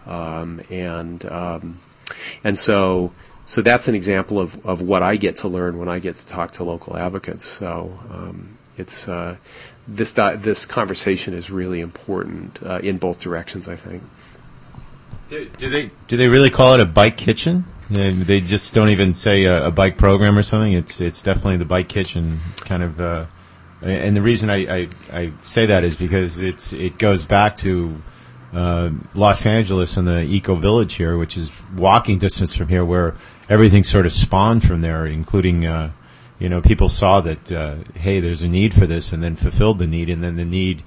Um, 0.06 0.62
and 0.70 1.26
um, 1.32 1.80
and 2.44 2.58
so 2.58 3.12
so 3.46 3.62
that's 3.62 3.88
an 3.88 3.96
example 3.96 4.40
of, 4.40 4.66
of 4.66 4.82
what 4.82 5.04
I 5.04 5.18
get 5.18 5.38
to 5.38 5.48
learn 5.48 5.78
when 5.78 5.88
I 5.88 6.00
get 6.00 6.16
to 6.16 6.28
talk 6.28 6.52
to 6.54 6.64
local 6.64 6.98
advocates. 6.98 7.46
So 7.46 7.98
um, 8.12 8.58
it's 8.78 9.08
uh, 9.08 9.38
this 9.88 10.12
this 10.12 10.66
conversation 10.66 11.34
is 11.34 11.52
really 11.52 11.80
important 11.80 12.60
uh, 12.64 12.80
in 12.80 12.98
both 12.98 13.20
directions. 13.20 13.70
I 13.70 13.76
think. 13.76 14.04
Do, 15.30 15.46
do, 15.58 15.70
they 15.70 15.92
do 16.08 16.18
they 16.18 16.28
really 16.28 16.50
call 16.50 16.74
it 16.74 16.80
a 16.80 16.86
bike 16.86 17.18
kitchen? 17.18 17.66
They, 17.90 18.12
they 18.12 18.42
just 18.42 18.74
don't 18.74 18.90
even 18.90 19.14
say 19.14 19.44
a, 19.44 19.68
a, 19.68 19.72
bike 19.72 19.98
program 19.98 20.38
or 20.38 20.44
something. 20.44 20.74
It's 20.74 21.02
it's 21.02 21.22
definitely 21.22 21.58
the 21.58 21.66
bike 21.66 21.88
kitchen 21.88 22.40
kind 22.62 22.84
of. 22.84 23.00
Uh, 23.00 23.26
and 23.82 24.16
the 24.16 24.22
reason 24.22 24.50
I, 24.50 24.56
I, 24.56 24.90
I, 25.12 25.32
say 25.44 25.68
that 25.68 25.84
is 25.84 25.96
because 25.96 26.42
it's 26.42 26.74
it 26.74 26.98
goes 26.98 27.26
back 27.26 27.56
to 27.58 28.02
uh, 28.54 28.90
Los 29.14 29.46
Angeles 29.46 29.98
and 29.98 30.08
the 30.08 30.22
Eco 30.22 30.56
Village 30.56 30.96
here, 30.96 31.18
which 31.18 31.38
is 31.38 31.52
walking 31.76 32.18
distance 32.18 32.56
from 32.56 32.70
here, 32.70 32.84
where 32.86 33.14
everything 33.50 33.84
sort 33.84 34.06
of 34.06 34.12
spawned 34.12 34.64
from 34.64 34.82
there, 34.82 35.06
including. 35.06 35.66
Uh, 35.66 35.92
you 36.38 36.50
know, 36.50 36.60
people 36.60 36.90
saw 36.90 37.22
that, 37.22 37.50
uh, 37.50 37.76
hey, 37.96 38.20
there's 38.20 38.44
a 38.44 38.50
need 38.50 38.74
for 38.74 38.86
this, 38.86 39.14
and 39.14 39.24
then 39.24 39.38
fulfilled 39.38 39.80
the 39.80 39.88
need, 39.88 40.10
and 40.10 40.22
then 40.22 40.36
the 40.36 40.44
need 40.44 40.84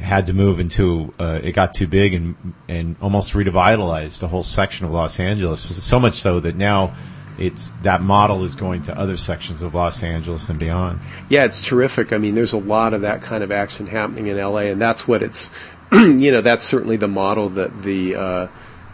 had 0.00 0.26
to 0.26 0.32
move 0.32 0.58
into 0.58 1.12
uh, 1.18 1.40
it 1.42 1.52
got 1.52 1.72
too 1.74 1.86
big 1.86 2.14
and 2.14 2.54
and 2.66 2.96
almost 3.02 3.34
revitalized 3.34 4.22
a 4.22 4.28
whole 4.28 4.42
section 4.42 4.86
of 4.86 4.92
Los 4.92 5.20
Angeles. 5.20 5.60
So 5.84 6.00
much 6.00 6.14
so 6.14 6.40
that 6.40 6.56
now 6.56 6.94
it's 7.38 7.72
that 7.82 8.00
model 8.00 8.44
is 8.44 8.54
going 8.54 8.82
to 8.82 8.98
other 8.98 9.16
sections 9.16 9.62
of 9.62 9.74
Los 9.74 10.02
Angeles 10.02 10.48
and 10.48 10.58
beyond. 10.58 11.00
Yeah, 11.28 11.44
it's 11.44 11.66
terrific. 11.66 12.12
I 12.12 12.18
mean, 12.18 12.34
there's 12.34 12.52
a 12.52 12.58
lot 12.58 12.94
of 12.94 13.02
that 13.02 13.22
kind 13.22 13.42
of 13.42 13.50
action 13.50 13.86
happening 13.86 14.28
in 14.28 14.38
LA, 14.38 14.60
and 14.60 14.80
that's 14.80 15.06
what 15.06 15.22
it's. 15.22 15.50
you 15.92 16.32
know, 16.32 16.40
that's 16.40 16.64
certainly 16.64 16.96
the 16.96 17.08
model 17.08 17.50
that 17.50 17.82
the 17.82 18.14
uh, 18.14 18.46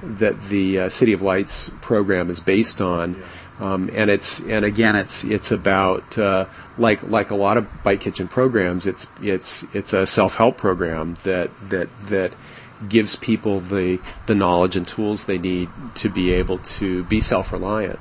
that 0.03 0.41
the 0.45 0.81
uh, 0.81 0.89
City 0.89 1.13
of 1.13 1.23
Lights 1.23 1.71
program 1.81 2.31
is 2.31 2.41
based 2.41 2.81
on. 2.81 3.23
Um, 3.61 3.91
and 3.93 4.09
it's 4.09 4.39
and 4.39 4.65
again 4.65 4.95
it's 4.95 5.25
it's 5.25 5.51
about 5.51 6.17
uh, 6.17 6.47
like 6.77 7.03
like 7.03 7.33
a 7.33 7.35
lot 7.35 7.57
of 7.57 7.67
bike 7.83 8.01
kitchen 8.01 8.29
programs 8.29 8.87
it's 8.87 9.09
it's 9.21 9.65
it's 9.75 9.93
a 9.93 10.07
self 10.07 10.37
help 10.37 10.57
program 10.57 11.17
that 11.25 11.51
that 11.69 11.89
that 12.07 12.33
gives 12.87 13.17
people 13.17 13.61
the 13.61 13.99
the 14.27 14.35
knowledge 14.35 14.77
and 14.77 14.87
tools 14.87 15.25
they 15.25 15.39
need 15.39 15.69
to 15.97 16.09
be 16.09 16.33
able 16.33 16.59
to 16.59 17.05
be 17.05 17.21
self 17.21 17.53
reliant. 17.53 18.01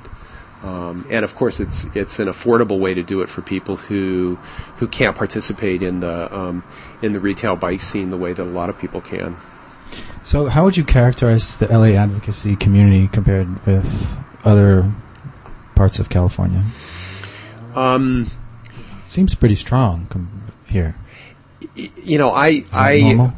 Um, 0.62 1.06
and 1.08 1.24
of 1.24 1.34
course, 1.34 1.60
it's 1.60 1.84
it's 1.96 2.18
an 2.18 2.28
affordable 2.28 2.80
way 2.80 2.94
to 2.94 3.02
do 3.02 3.20
it 3.20 3.28
for 3.28 3.42
people 3.42 3.76
who 3.76 4.36
who 4.76 4.88
can't 4.88 5.16
participate 5.16 5.82
in 5.82 6.00
the 6.00 6.34
um, 6.34 6.64
in 7.00 7.12
the 7.12 7.20
retail 7.20 7.56
bike 7.56 7.80
scene 7.80 8.10
the 8.10 8.16
way 8.16 8.32
that 8.32 8.42
a 8.42 8.44
lot 8.44 8.68
of 8.68 8.78
people 8.78 9.00
can. 9.00 9.36
So, 10.28 10.44
how 10.44 10.64
would 10.64 10.76
you 10.76 10.84
characterize 10.84 11.56
the 11.56 11.68
LA 11.68 11.96
advocacy 11.96 12.54
community 12.54 13.08
compared 13.08 13.64
with 13.64 14.14
other 14.44 14.92
parts 15.74 16.00
of 16.00 16.10
California? 16.10 16.66
Um, 17.74 18.30
Seems 19.06 19.34
pretty 19.34 19.54
strong 19.54 20.04
com- 20.10 20.52
here. 20.66 20.96
You 21.74 22.18
know, 22.18 22.34
I, 22.34 22.62
I, 22.74 23.00
normal? 23.00 23.32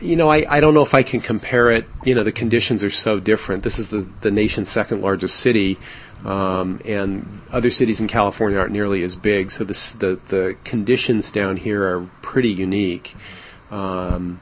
you 0.00 0.16
know, 0.16 0.28
I, 0.28 0.44
I 0.50 0.58
don't 0.58 0.74
know 0.74 0.82
if 0.82 0.94
I 0.94 1.04
can 1.04 1.20
compare 1.20 1.70
it. 1.70 1.86
You 2.04 2.16
know, 2.16 2.24
the 2.24 2.32
conditions 2.32 2.82
are 2.82 2.90
so 2.90 3.20
different. 3.20 3.62
This 3.62 3.78
is 3.78 3.90
the, 3.90 4.00
the 4.20 4.32
nation's 4.32 4.68
second 4.68 5.02
largest 5.02 5.36
city, 5.36 5.78
um, 6.24 6.80
and 6.84 7.40
other 7.52 7.70
cities 7.70 8.00
in 8.00 8.08
California 8.08 8.58
aren't 8.58 8.72
nearly 8.72 9.04
as 9.04 9.14
big. 9.14 9.52
So 9.52 9.62
this, 9.62 9.92
the 9.92 10.18
the 10.26 10.56
conditions 10.64 11.30
down 11.30 11.56
here 11.56 11.84
are 11.84 12.08
pretty 12.20 12.50
unique. 12.50 13.14
Um, 13.70 14.40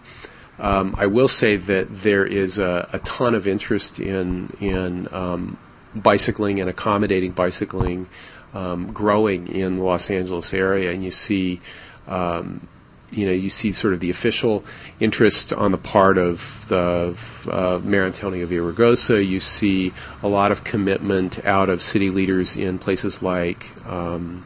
um, 0.58 0.94
I 0.98 1.06
will 1.06 1.28
say 1.28 1.56
that 1.56 1.86
there 1.88 2.26
is 2.26 2.58
a, 2.58 2.88
a 2.92 2.98
ton 3.00 3.34
of 3.34 3.46
interest 3.46 4.00
in 4.00 4.56
in 4.60 5.08
um, 5.12 5.56
bicycling 5.94 6.60
and 6.60 6.68
accommodating 6.68 7.32
bicycling 7.32 8.06
um, 8.54 8.92
growing 8.92 9.48
in 9.48 9.76
the 9.76 9.82
Los 9.82 10.10
Angeles 10.10 10.52
area, 10.54 10.90
and 10.90 11.04
you 11.04 11.10
see, 11.10 11.60
um, 12.06 12.66
you 13.10 13.26
know, 13.26 13.32
you 13.32 13.50
see 13.50 13.72
sort 13.72 13.94
of 13.94 14.00
the 14.00 14.10
official 14.10 14.64
interest 15.00 15.52
on 15.52 15.70
the 15.70 15.78
part 15.78 16.18
of 16.18 16.64
the 16.68 17.16
uh, 17.50 17.80
Mayor 17.82 18.04
Antonio 18.04 18.46
Villaraigosa. 18.46 19.26
You 19.26 19.40
see 19.40 19.92
a 20.22 20.28
lot 20.28 20.50
of 20.50 20.64
commitment 20.64 21.44
out 21.44 21.70
of 21.70 21.82
city 21.82 22.10
leaders 22.10 22.56
in 22.56 22.78
places 22.78 23.22
like 23.22 23.70
um, 23.86 24.44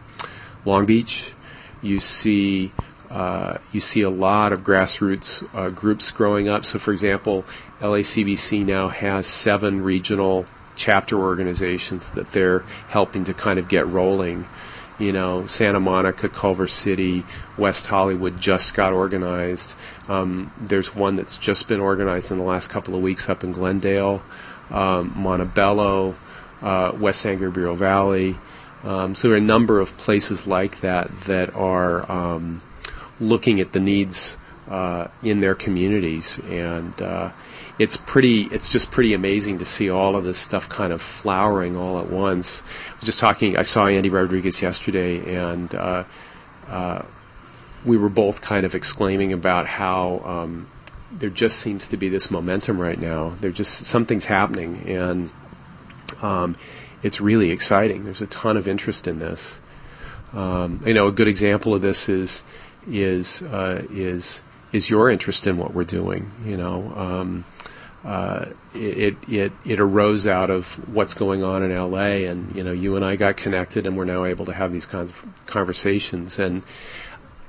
Long 0.65 0.87
Beach. 0.87 1.33
You 1.81 2.01
see. 2.01 2.73
Uh, 3.13 3.59
you 3.73 3.81
see 3.81 4.01
a 4.01 4.09
lot 4.09 4.55
of 4.55 4.61
grassroots 4.61 5.47
uh, 5.55 5.69
groups 5.69 6.11
growing 6.11 6.49
up. 6.49 6.65
So, 6.65 6.79
for 6.79 6.93
example, 6.93 7.45
LACBC 7.81 8.65
now 8.65 8.89
has 8.89 9.27
seven 9.27 9.83
regional 9.83 10.47
chapter 10.77 11.19
organizations 11.19 12.13
that 12.13 12.31
they're 12.33 12.61
helping 12.89 13.25
to 13.25 13.35
kind 13.35 13.59
of 13.59 13.69
get 13.69 13.87
rolling. 13.87 14.49
You 14.99 15.13
know, 15.13 15.47
Santa 15.47 15.79
Monica, 15.79 16.31
Culver 16.31 16.67
City, 16.67 17.25
West 17.59 17.87
Hollywood 17.87 18.41
just 18.41 18.75
got 18.75 18.95
organized. 18.95 19.75
Um, 20.09 20.51
there's 20.59 20.95
one 20.95 21.17
that's 21.17 21.37
just 21.37 21.69
been 21.69 21.81
organized 21.81 22.31
in 22.31 22.39
the 22.39 22.45
last 22.45 22.71
couple 22.71 22.95
of 22.95 23.03
weeks 23.03 23.29
up 23.29 23.45
in 23.45 23.53
Glendale, 23.53 24.23
um, 24.71 25.13
Montebello, 25.17 26.17
uh, 26.63 26.93
West 26.99 27.21
San 27.21 27.39
Gabriel 27.39 27.77
Valley. 27.77 28.37
Um, 28.85 29.15
so 29.15 29.29
there 29.29 29.35
are 29.35 29.39
a 29.39 29.45
number 29.45 29.81
of 29.81 29.99
places 29.99 30.47
like 30.47 30.81
that 30.81 31.11
that 31.23 31.55
are 31.55 32.11
um, 32.11 32.63
looking 33.21 33.61
at 33.61 33.73
the 33.73 33.81
needs 33.81 34.37
uh, 34.69 35.09
in 35.23 35.41
their 35.41 35.55
communities 35.55 36.39
and 36.49 37.01
uh, 37.03 37.31
it's 37.79 37.97
pretty 37.97 38.43
it's 38.45 38.69
just 38.69 38.91
pretty 38.91 39.15
amazing 39.15 39.59
to 39.59 39.65
see 39.65 39.91
all 39.91 40.15
of 40.15 40.25
this 40.25 40.39
stuff 40.39 40.69
kind 40.69 40.93
of 40.93 41.01
flowering 41.01 41.77
all 41.77 41.99
at 41.99 42.09
once. 42.09 42.63
I 42.91 42.95
was 42.97 43.05
just 43.05 43.19
talking 43.19 43.57
I 43.57 43.63
saw 43.63 43.87
Andy 43.87 44.09
Rodriguez 44.09 44.63
yesterday 44.63 45.37
and 45.37 45.75
uh, 45.75 46.05
uh, 46.69 47.03
we 47.85 47.97
were 47.97 48.09
both 48.09 48.41
kind 48.41 48.65
of 48.65 48.75
exclaiming 48.75 49.33
about 49.33 49.67
how 49.67 50.23
um, 50.25 50.69
there 51.11 51.31
just 51.31 51.59
seems 51.59 51.89
to 51.89 51.97
be 51.97 52.09
this 52.09 52.31
momentum 52.31 52.81
right 52.81 52.99
now. 52.99 53.35
There 53.41 53.51
just 53.51 53.85
something's 53.85 54.27
happening 54.27 54.85
and 54.87 55.31
um, 56.23 56.57
it's 57.03 57.21
really 57.21 57.51
exciting. 57.51 58.05
There's 58.05 58.23
a 58.23 58.27
ton 58.27 58.57
of 58.57 58.69
interest 58.69 59.09
in 59.09 59.19
this. 59.19 59.59
Um, 60.33 60.83
you 60.87 60.95
know, 60.95 61.09
a 61.09 61.13
good 61.13 61.29
example 61.29 61.75
of 61.75 61.83
this 61.83 62.09
is 62.09 62.43
is 62.89 63.43
uh, 63.43 63.87
is 63.91 64.43
is 64.73 64.89
your 64.89 65.11
interest 65.11 65.47
in 65.47 65.59
what 65.59 65.75
we're 65.75 65.85
doing. 65.85 66.31
You 66.45 66.57
know, 66.57 66.93
um, 66.97 67.45
uh, 68.05 68.47
it, 68.75 69.17
it 69.29 69.53
it 69.65 69.81
arose 69.81 70.27
out 70.27 70.51
of 70.51 70.75
what's 70.93 71.15
going 71.15 71.45
on 71.45 71.63
in 71.63 71.75
LA, 71.77 72.27
and 72.29 72.55
you 72.57 72.65
know, 72.65 72.73
you 72.73 72.97
and 72.97 73.05
I 73.05 73.17
got 73.17 73.37
connected, 73.37 73.87
and 73.87 73.97
we're 73.97 74.05
now 74.05 74.25
able 74.25 74.47
to 74.47 74.53
have 74.53 74.73
these 74.73 74.87
kinds 74.87 75.11
of 75.11 75.25
conversations. 75.47 76.39
And 76.39 76.63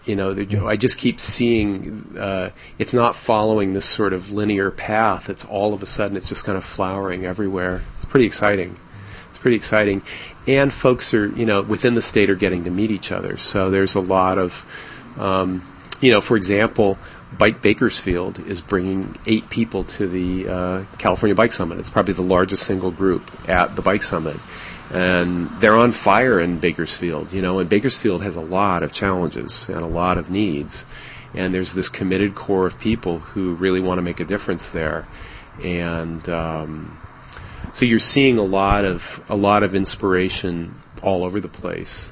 you 0.05 0.15
know, 0.17 0.33
they're- 0.33 0.67
I 0.67 0.75
just 0.75 0.97
keep 0.97 1.19
seeing 1.19 2.15
uh, 2.19 2.49
it's 2.77 2.93
not 2.93 3.15
following 3.15 3.73
this 3.73 3.85
sort 3.85 4.11
of 4.13 4.31
linear 4.31 4.69
path. 4.69 5.29
It's 5.29 5.45
all 5.45 5.73
of 5.73 5.81
a 5.81 5.85
sudden 5.85 6.17
it's 6.17 6.27
just 6.27 6.45
kind 6.45 6.57
of 6.57 6.63
flowering 6.63 7.25
everywhere. 7.25 7.81
It's 7.95 8.05
pretty 8.05 8.25
exciting. 8.25 8.75
It's 9.29 9.37
pretty 9.37 9.55
exciting, 9.57 10.03
and 10.45 10.71
folks 10.71 11.13
are 11.13 11.27
you 11.27 11.45
know 11.45 11.61
within 11.61 11.95
the 11.95 12.01
state 12.01 12.29
are 12.29 12.35
getting 12.35 12.65
to 12.65 12.69
meet 12.69 12.91
each 12.91 13.11
other. 13.11 13.37
So 13.37 13.71
there's 13.71 13.95
a 13.95 13.99
lot 14.01 14.37
of, 14.37 14.65
um, 15.17 15.67
you 16.01 16.11
know, 16.11 16.21
for 16.21 16.37
example. 16.37 16.97
Bike 17.35 17.63
Bakersfield 17.63 18.37
is 18.45 18.61
bringing 18.61 19.17
eight 19.25 19.49
people 19.49 19.85
to 19.85 20.07
the 20.07 20.47
uh, 20.47 20.83
California 20.99 21.33
Bike 21.33 21.51
Summit. 21.51 21.79
It's 21.79 21.89
probably 21.89 22.13
the 22.13 22.21
largest 22.21 22.61
single 22.61 22.91
group 22.91 23.23
at 23.49 23.75
the 23.75 23.81
Bike 23.81 24.03
Summit 24.03 24.37
and 24.93 25.49
they're 25.59 25.75
on 25.75 25.91
fire 25.91 26.39
in 26.39 26.59
Bakersfield, 26.59 27.33
you 27.33 27.41
know, 27.41 27.57
and 27.57 27.67
Bakersfield 27.67 28.21
has 28.21 28.35
a 28.35 28.41
lot 28.41 28.83
of 28.83 28.93
challenges 28.93 29.67
and 29.67 29.79
a 29.79 29.87
lot 29.87 30.19
of 30.19 30.29
needs. 30.29 30.85
And 31.33 31.51
there's 31.51 31.73
this 31.73 31.89
committed 31.89 32.35
core 32.35 32.67
of 32.67 32.79
people 32.79 33.17
who 33.19 33.55
really 33.55 33.81
want 33.81 33.97
to 33.97 34.03
make 34.03 34.19
a 34.19 34.23
difference 34.23 34.69
there. 34.69 35.07
And 35.63 36.27
um, 36.29 36.99
so 37.71 37.85
you're 37.85 37.97
seeing 37.97 38.37
a 38.37 38.43
lot 38.43 38.85
of 38.85 39.23
a 39.29 39.35
lot 39.35 39.63
of 39.63 39.73
inspiration 39.73 40.75
all 41.01 41.23
over 41.23 41.39
the 41.39 41.47
place. 41.47 42.11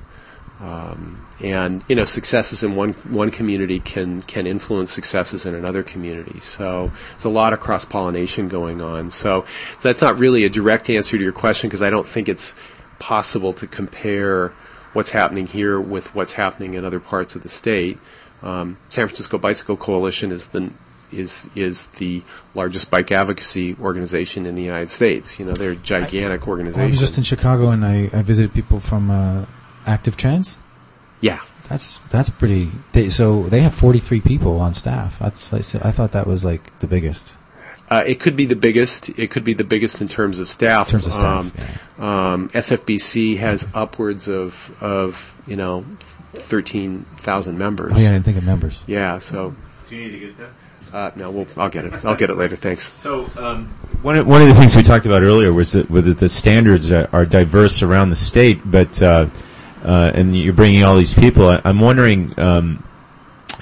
Um, 0.61 1.25
and 1.43 1.83
you 1.87 1.95
know, 1.95 2.03
successes 2.03 2.61
in 2.61 2.75
one 2.75 2.93
one 2.93 3.31
community 3.31 3.79
can 3.79 4.21
can 4.21 4.45
influence 4.45 4.91
successes 4.91 5.47
in 5.47 5.55
another 5.55 5.81
community. 5.81 6.39
So 6.39 6.91
there's 7.11 7.25
a 7.25 7.29
lot 7.29 7.53
of 7.53 7.59
cross 7.59 7.83
pollination 7.83 8.47
going 8.47 8.79
on. 8.79 9.09
So 9.09 9.45
so 9.79 9.89
that's 9.89 10.01
not 10.01 10.19
really 10.19 10.43
a 10.43 10.49
direct 10.49 10.89
answer 10.89 11.17
to 11.17 11.23
your 11.23 11.33
question 11.33 11.69
because 11.69 11.81
I 11.81 11.89
don't 11.89 12.05
think 12.05 12.29
it's 12.29 12.53
possible 12.99 13.53
to 13.53 13.65
compare 13.65 14.49
what's 14.93 15.09
happening 15.09 15.47
here 15.47 15.79
with 15.79 16.13
what's 16.13 16.33
happening 16.33 16.75
in 16.75 16.85
other 16.85 16.99
parts 16.99 17.35
of 17.35 17.41
the 17.41 17.49
state. 17.49 17.97
Um, 18.43 18.77
San 18.89 19.07
Francisco 19.07 19.39
Bicycle 19.39 19.77
Coalition 19.77 20.31
is 20.31 20.47
the 20.49 20.71
is 21.11 21.49
is 21.55 21.87
the 21.87 22.21
largest 22.53 22.91
bike 22.91 23.11
advocacy 23.11 23.75
organization 23.81 24.45
in 24.45 24.53
the 24.53 24.63
United 24.63 24.89
States. 24.89 25.39
You 25.39 25.45
know, 25.45 25.53
they're 25.53 25.71
a 25.71 25.75
gigantic 25.75 26.47
organization. 26.47 26.83
I 26.83 26.87
was 26.87 26.99
just 26.99 27.17
in 27.17 27.23
Chicago 27.23 27.69
and 27.69 27.83
I, 27.83 28.09
I 28.13 28.21
visited 28.21 28.53
people 28.53 28.79
from 28.79 29.09
uh, 29.09 29.45
Active 29.85 30.17
Trans. 30.17 30.59
yeah. 31.21 31.41
That's 31.69 31.99
that's 32.09 32.29
pretty. 32.29 32.69
They, 32.91 33.07
so 33.09 33.43
they 33.43 33.61
have 33.61 33.73
43 33.73 34.19
people 34.19 34.59
on 34.59 34.73
staff. 34.73 35.19
That's 35.19 35.53
I 35.53 35.59
I 35.87 35.91
thought 35.91 36.11
that 36.11 36.27
was 36.27 36.43
like 36.43 36.77
the 36.79 36.87
biggest 36.87 37.37
Uh, 37.89 38.03
it 38.05 38.19
could 38.19 38.35
be 38.35 38.45
the 38.45 38.57
biggest. 38.57 39.07
It 39.17 39.31
could 39.31 39.45
be 39.45 39.53
the 39.53 39.63
biggest 39.63 40.01
in 40.01 40.09
terms 40.09 40.39
of 40.39 40.49
staff. 40.49 40.87
in 40.87 40.91
terms 40.91 41.07
of 41.07 41.13
staff. 41.13 41.45
Um, 41.45 41.51
yeah. 41.57 42.33
um, 42.33 42.49
SFBC 42.49 43.37
has 43.37 43.69
upwards 43.73 44.27
of 44.27 44.75
of 44.81 45.33
you 45.47 45.55
know 45.55 45.85
thirteen 46.33 47.05
thousand 47.17 47.57
members. 47.57 47.93
Oh 47.95 47.99
yeah, 47.99 48.09
I 48.09 48.11
didn't 48.11 48.25
think 48.25 48.37
of 48.37 48.43
members. 48.43 48.77
Yeah, 48.85 49.19
So 49.19 49.55
Do 49.87 49.95
you 49.95 50.03
need 50.05 50.11
to 50.11 50.19
get 50.19 50.37
that? 50.39 50.49
uh, 50.93 51.11
no, 51.15 51.31
we'll, 51.31 51.47
I'll 51.55 51.69
get 51.69 51.85
it. 51.85 51.93
I'll 52.03 52.17
get 52.17 52.29
it 52.29 52.35
later. 52.35 52.57
Thanks. 52.57 52.91
So 52.99 53.29
um, 53.37 53.67
one 54.01 54.17
of, 54.17 54.27
one 54.27 54.41
of 54.41 54.49
the 54.49 54.53
things 54.55 54.75
we 54.75 54.83
talked 54.83 55.05
about 55.05 55.21
earlier 55.21 55.53
was 55.53 55.71
that 55.71 55.89
whether 55.89 56.13
the 56.13 56.27
standards 56.27 56.91
are, 56.91 57.07
are 57.13 57.25
diverse 57.25 57.81
around 57.81 58.09
the 58.09 58.17
state, 58.17 58.59
but 58.65 59.01
uh, 59.01 59.27
uh, 59.83 60.11
and 60.13 60.37
you're 60.37 60.53
bringing 60.53 60.83
all 60.83 60.95
these 60.97 61.13
people. 61.13 61.49
I, 61.49 61.61
I'm 61.63 61.79
wondering, 61.79 62.37
um, 62.39 62.83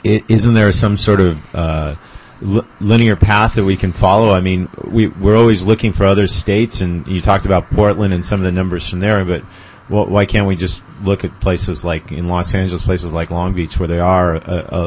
isn't 0.03 0.53
there 0.53 0.72
some 0.72 0.97
sort 0.97 1.20
of 1.20 1.55
uh, 1.55 1.95
li- 2.41 2.65
linear 2.80 3.15
path 3.15 3.55
that 3.55 3.65
we 3.65 3.76
can 3.76 3.91
follow? 3.91 4.32
I 4.32 4.41
mean, 4.41 4.70
we 4.86 5.07
we're 5.07 5.38
always 5.38 5.63
looking 5.65 5.91
for 5.93 6.05
other 6.05 6.28
states, 6.28 6.82
and 6.82 7.05
you 7.07 7.22
talked 7.22 7.45
about 7.45 7.70
Portland 7.72 8.13
and 8.13 8.24
some 8.26 8.39
of 8.39 8.45
the 8.45 8.51
numbers 8.51 8.88
from 8.89 8.99
there, 8.99 9.26
but. 9.26 9.41
wh- 9.89 10.07
Why 10.07 10.26
can't 10.28 10.45
we 10.47 10.55
just 10.55 10.84
look 11.03 11.24
at 11.24 11.39
places 11.39 11.84
like 11.84 12.11
in 12.11 12.28
Los 12.28 12.53
Angeles, 12.53 12.84
places 12.84 13.11
like 13.11 13.32
Long 13.32 13.53
Beach, 13.53 13.80
where 13.80 13.88
they 13.88 13.99
are 13.99 14.36
a, 14.36 14.39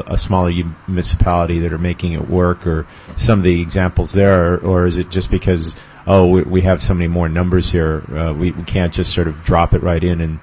a, 0.06 0.12
a 0.12 0.16
smaller 0.16 0.52
municipality 0.86 1.58
that 1.60 1.72
are 1.72 1.78
making 1.78 2.12
it 2.12 2.28
work, 2.28 2.66
or 2.66 2.86
some 3.16 3.40
of 3.40 3.44
the 3.44 3.60
examples 3.60 4.12
there, 4.12 4.54
or, 4.54 4.58
or 4.58 4.86
is 4.86 4.98
it 4.98 5.10
just 5.10 5.28
because 5.30 5.74
oh 6.06 6.26
we, 6.28 6.42
we 6.42 6.60
have 6.62 6.80
so 6.80 6.94
many 6.94 7.08
more 7.08 7.28
numbers 7.28 7.72
here, 7.72 8.02
uh, 8.14 8.32
we, 8.32 8.52
we 8.52 8.62
can't 8.62 8.92
just 8.94 9.12
sort 9.12 9.26
of 9.26 9.42
drop 9.42 9.74
it 9.74 9.82
right 9.82 10.04
in 10.04 10.20
and 10.20 10.38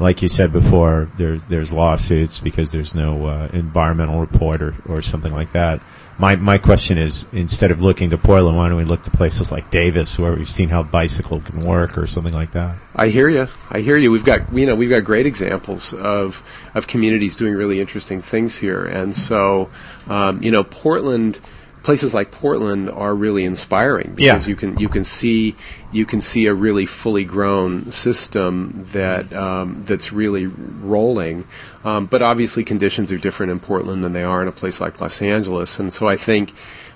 like 0.00 0.22
you 0.22 0.28
said 0.28 0.52
before, 0.52 1.08
there's 1.16 1.44
there's 1.44 1.72
lawsuits 1.72 2.40
because 2.40 2.72
there's 2.72 2.94
no 2.94 3.26
uh, 3.26 3.48
environmental 3.52 4.18
report 4.20 4.62
or, 4.62 4.74
or 4.88 5.02
something 5.02 5.32
like 5.32 5.52
that. 5.52 5.80
My 6.18 6.36
my 6.36 6.58
question 6.58 6.98
is, 6.98 7.26
instead 7.32 7.70
of 7.70 7.80
looking 7.80 8.10
to 8.10 8.18
Portland, 8.18 8.56
why 8.56 8.68
don't 8.68 8.76
we 8.78 8.84
look 8.84 9.02
to 9.04 9.10
places 9.10 9.50
like 9.52 9.70
Davis, 9.70 10.18
where 10.18 10.32
we've 10.34 10.48
seen 10.48 10.68
how 10.68 10.82
bicycle 10.82 11.40
can 11.40 11.60
work, 11.60 11.96
or 11.96 12.06
something 12.06 12.32
like 12.34 12.52
that? 12.52 12.76
I 12.94 13.08
hear 13.08 13.28
you. 13.28 13.46
I 13.70 13.80
hear 13.80 13.96
you. 13.96 14.10
We've 14.10 14.24
got 14.24 14.52
you 14.52 14.66
know 14.66 14.74
we've 14.76 14.90
got 14.90 15.04
great 15.04 15.26
examples 15.26 15.92
of 15.94 16.42
of 16.74 16.86
communities 16.86 17.36
doing 17.36 17.54
really 17.54 17.80
interesting 17.80 18.20
things 18.22 18.56
here, 18.56 18.84
and 18.84 19.14
so 19.14 19.70
um, 20.08 20.42
you 20.42 20.50
know 20.50 20.64
Portland. 20.64 21.40
Places 21.82 22.12
like 22.12 22.30
Portland 22.30 22.90
are 22.90 23.14
really 23.14 23.42
inspiring 23.46 24.12
because 24.14 24.44
Yeah. 24.44 24.50
you 24.50 24.54
can 24.54 24.78
you 24.78 24.90
can 24.90 25.02
see 25.02 25.56
you 25.92 26.06
can 26.06 26.20
see 26.20 26.46
a 26.46 26.54
really 26.54 26.86
fully 26.86 27.24
grown 27.24 27.90
system 27.90 28.86
that 28.92 29.32
um, 29.32 29.84
that's 29.86 30.12
really 30.12 30.46
rolling. 30.46 31.46
Um, 31.84 32.06
but 32.06 32.22
obviously, 32.22 32.64
conditions 32.64 33.10
are 33.12 33.18
different 33.18 33.52
in 33.52 33.60
Portland 33.60 34.04
than 34.04 34.12
they 34.12 34.24
are 34.24 34.42
in 34.42 34.48
a 34.48 34.52
place 34.52 34.80
like 34.80 35.00
Los 35.00 35.20
Angeles, 35.20 35.78
and 35.78 35.92
so 35.92 36.06
I 36.06 36.16
think 36.16 36.52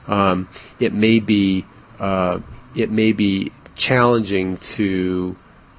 um, 0.07 0.49
it 0.79 0.93
may 0.93 1.19
be 1.21 1.65
uh, 1.99 2.41
it 2.75 2.91
may 2.91 3.13
be 3.13 3.53
challenging 3.75 4.59
to 4.59 5.37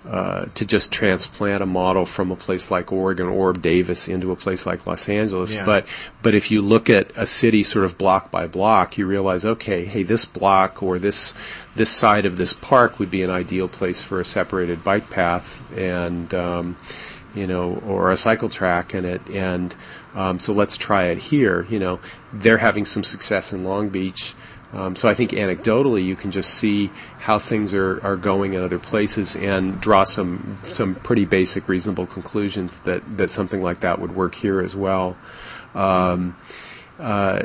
uh, 0.07 0.45
to 0.53 0.65
just 0.65 0.91
transplant 0.91 1.63
a 1.63 1.65
model 1.65 2.05
from 2.05 2.31
a 2.31 2.35
place 2.35 2.69
like 2.69 2.91
Oregon 2.91 3.27
or 3.27 3.53
Davis 3.53 4.07
into 4.07 4.31
a 4.31 4.35
place 4.35 4.65
like 4.65 4.85
Los 4.85 5.09
Angeles. 5.09 5.55
Yeah. 5.55 5.65
But 5.65 5.87
but 6.21 6.35
if 6.35 6.51
you 6.51 6.61
look 6.61 6.89
at 6.89 7.11
a 7.15 7.25
city 7.25 7.63
sort 7.63 7.85
of 7.85 7.97
block 7.97 8.29
by 8.29 8.47
block, 8.47 8.97
you 8.97 9.07
realize, 9.07 9.45
okay, 9.45 9.85
hey, 9.85 10.03
this 10.03 10.25
block 10.25 10.83
or 10.83 10.99
this 10.99 11.33
this 11.75 11.89
side 11.89 12.25
of 12.25 12.37
this 12.37 12.53
park 12.53 12.99
would 12.99 13.11
be 13.11 13.21
an 13.23 13.29
ideal 13.29 13.67
place 13.67 14.01
for 14.01 14.19
a 14.19 14.25
separated 14.25 14.83
bike 14.83 15.09
path 15.09 15.61
and 15.77 16.33
um, 16.33 16.77
you 17.33 17.47
know 17.47 17.75
or 17.85 18.11
a 18.11 18.17
cycle 18.17 18.49
track 18.49 18.93
and 18.93 19.05
it 19.05 19.29
and 19.29 19.75
um, 20.15 20.39
so 20.39 20.53
let's 20.53 20.77
try 20.77 21.07
it 21.07 21.17
here. 21.17 21.67
You 21.69 21.77
know, 21.77 21.99
they're 22.31 22.57
having 22.57 22.85
some 22.85 23.03
success 23.03 23.53
in 23.53 23.65
Long 23.65 23.89
Beach. 23.89 24.33
Um, 24.73 24.95
so 24.95 25.07
I 25.07 25.13
think 25.13 25.31
anecdotally, 25.31 26.03
you 26.03 26.15
can 26.15 26.31
just 26.31 26.53
see 26.53 26.89
how 27.19 27.37
things 27.37 27.73
are, 27.73 28.03
are 28.03 28.15
going 28.15 28.53
in 28.53 28.63
other 28.63 28.79
places 28.79 29.35
and 29.35 29.79
draw 29.79 30.03
some 30.03 30.57
some 30.63 30.95
pretty 30.95 31.25
basic, 31.25 31.67
reasonable 31.67 32.07
conclusions 32.07 32.79
that, 32.81 33.17
that 33.17 33.29
something 33.29 33.61
like 33.61 33.81
that 33.81 33.99
would 33.99 34.15
work 34.15 34.35
here 34.35 34.61
as 34.61 34.75
well. 34.75 35.17
Um, 35.73 36.35
uh, 36.97 37.43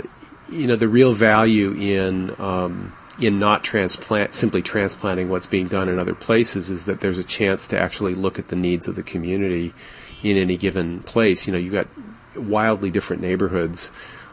you 0.50 0.66
know, 0.66 0.76
the 0.76 0.88
real 0.88 1.12
value 1.12 1.72
in 1.72 2.34
um, 2.40 2.92
in 3.18 3.38
not 3.38 3.64
transplant 3.64 4.34
simply 4.34 4.62
transplanting 4.62 5.28
what's 5.28 5.46
being 5.46 5.66
done 5.66 5.88
in 5.88 5.98
other 5.98 6.14
places 6.14 6.70
is 6.70 6.84
that 6.84 7.00
there's 7.00 7.18
a 7.18 7.24
chance 7.24 7.68
to 7.68 7.80
actually 7.80 8.14
look 8.14 8.38
at 8.38 8.48
the 8.48 8.56
needs 8.56 8.88
of 8.88 8.94
the 8.94 9.02
community 9.02 9.74
in 10.22 10.36
any 10.36 10.56
given 10.56 11.00
place. 11.00 11.46
You 11.46 11.52
know, 11.52 11.58
you've 11.58 11.72
got 11.72 11.88
wildly 12.36 12.90
different 12.90 13.22
neighborhoods 13.22 13.90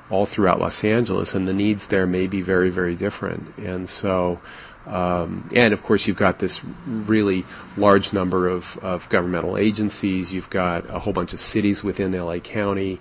all 0.10 0.26
throughout 0.26 0.60
Los 0.60 0.84
Angeles, 0.84 1.36
and 1.36 1.48
the 1.48 1.54
needs 1.54 1.88
there 1.88 2.08
may 2.08 2.28
be 2.28 2.42
very, 2.42 2.70
very 2.70 2.96
different. 2.96 3.58
And 3.58 3.90
so, 3.90 4.40
um, 4.86 5.50
and 5.54 5.74
of 5.74 5.84
course, 5.84 6.08
you've 6.08 6.18
got 6.18 6.40
this 6.40 6.62
really 6.86 7.46
large 7.76 8.14
number 8.14 8.48
of, 8.48 8.78
of 8.78 9.10
governmental 9.10 9.58
agencies. 9.58 10.34
You've 10.34 10.50
got 10.50 10.90
a 10.90 11.00
whole 11.00 11.14
bunch 11.14 11.34
of 11.34 11.40
cities 11.40 11.84
within 11.84 12.14
LA 12.14 12.40
County. 12.40 13.00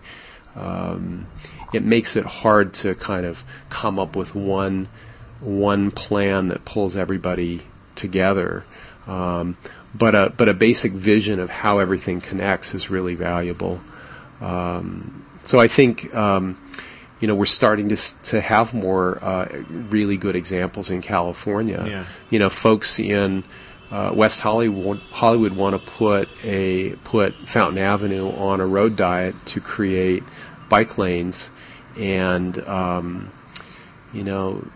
Um, 0.57 1.27
it 1.72 1.85
makes 1.85 2.16
it 2.16 2.24
hard 2.24 2.74
to 2.74 2.95
kind 2.95 3.27
of 3.27 3.45
come 3.68 3.99
up 3.99 4.16
with 4.16 4.35
one 4.35 4.89
one 5.47 5.90
plan 5.90 6.49
that 6.49 6.64
pulls 6.64 6.97
everybody 6.97 7.62
together. 7.94 8.64
Um, 9.07 9.57
but 9.94 10.14
a 10.14 10.32
but 10.36 10.49
a 10.49 10.55
basic 10.55 10.92
vision 10.92 11.38
of 11.38 11.49
how 11.49 11.78
everything 11.78 12.20
connects 12.20 12.74
is 12.74 12.90
really 12.90 13.14
valuable. 13.14 13.80
Um, 14.40 15.24
so 15.44 15.59
I 15.61 15.68
think 15.68 16.14
um, 16.14 16.59
you 17.20 17.28
know 17.28 17.34
we're 17.34 17.47
starting 17.47 17.88
to 17.88 18.22
to 18.24 18.40
have 18.40 18.74
more 18.74 19.22
uh, 19.22 19.62
really 19.70 20.16
good 20.16 20.36
examples 20.36 20.90
in 20.90 21.03
California. 21.03 21.84
Yeah. 21.86 22.05
You 22.30 22.38
know, 22.40 22.51
folks 22.51 22.99
in 22.99 23.44
uh, 23.90 24.12
West 24.14 24.40
Hollywood 24.40 24.99
Hollywood 25.12 25.53
want 25.53 25.80
to 25.80 25.90
put 25.90 26.28
a 26.44 26.97
put 27.05 27.34
Fountain 27.34 27.78
Avenue 27.78 28.30
on 28.30 28.61
a 28.61 28.66
road 28.66 28.97
diet 28.97 29.34
to 29.47 29.61
create 29.61 30.24
bike 30.68 30.99
lanes, 30.99 31.51
and 31.97 32.59
um, 32.66 33.30
you 34.12 34.24
know 34.24 34.66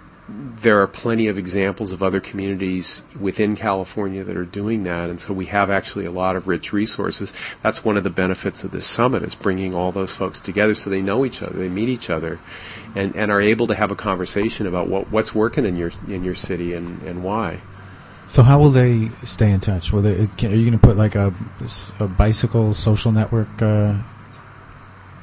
there 0.63 0.81
are 0.83 0.87
plenty 0.87 1.27
of 1.29 1.39
examples 1.39 1.91
of 1.93 2.03
other 2.03 2.21
communities 2.21 3.03
within 3.19 3.57
California 3.57 4.23
that 4.23 4.37
are 4.37 4.45
doing 4.45 4.83
that, 4.85 5.09
and 5.09 5.21
so 5.21 5.33
we 5.33 5.47
have 5.47 5.71
actually 5.71 6.05
a 6.05 6.11
lot 6.11 6.37
of 6.37 6.47
rich 6.47 6.73
resources. 6.73 7.33
That's 7.63 7.85
one 7.85 7.97
of 7.97 8.05
the 8.05 8.11
benefits 8.11 8.63
of 8.63 8.71
this 8.71 8.87
summit 8.87 9.23
is 9.23 9.35
bringing 9.35 9.75
all 9.75 9.91
those 9.93 10.13
folks 10.13 10.41
together 10.41 10.75
so 10.75 10.91
they 10.91 11.03
know 11.03 11.25
each 11.25 11.43
other, 11.43 11.59
they 11.59 11.69
meet 11.69 11.89
each 11.89 12.11
other, 12.11 12.39
and, 12.95 13.17
and 13.17 13.31
are 13.31 13.41
able 13.41 13.67
to 13.69 13.75
have 13.75 13.91
a 13.91 13.97
conversation 13.97 14.67
about 14.67 14.89
what, 14.89 15.11
what's 15.11 15.35
working 15.35 15.65
in 15.65 15.77
your 15.77 15.93
in 16.09 16.25
your 16.25 16.35
city 16.35 16.75
and, 16.75 17.03
and 17.03 17.25
why. 17.25 17.61
So 18.27 18.45
how 18.45 18.61
will 18.61 18.71
they 18.71 19.11
stay 19.25 19.51
in 19.51 19.59
touch? 19.59 19.93
Will 19.93 20.03
they, 20.03 20.29
can, 20.37 20.53
are 20.53 20.55
you 20.55 20.65
going 20.65 20.79
to 20.79 20.87
put 20.87 20.97
like 20.97 21.17
a, 21.17 21.35
a 21.99 22.07
bicycle 22.07 22.75
social 22.75 23.11
network 23.11 23.61
uh, 23.61 23.95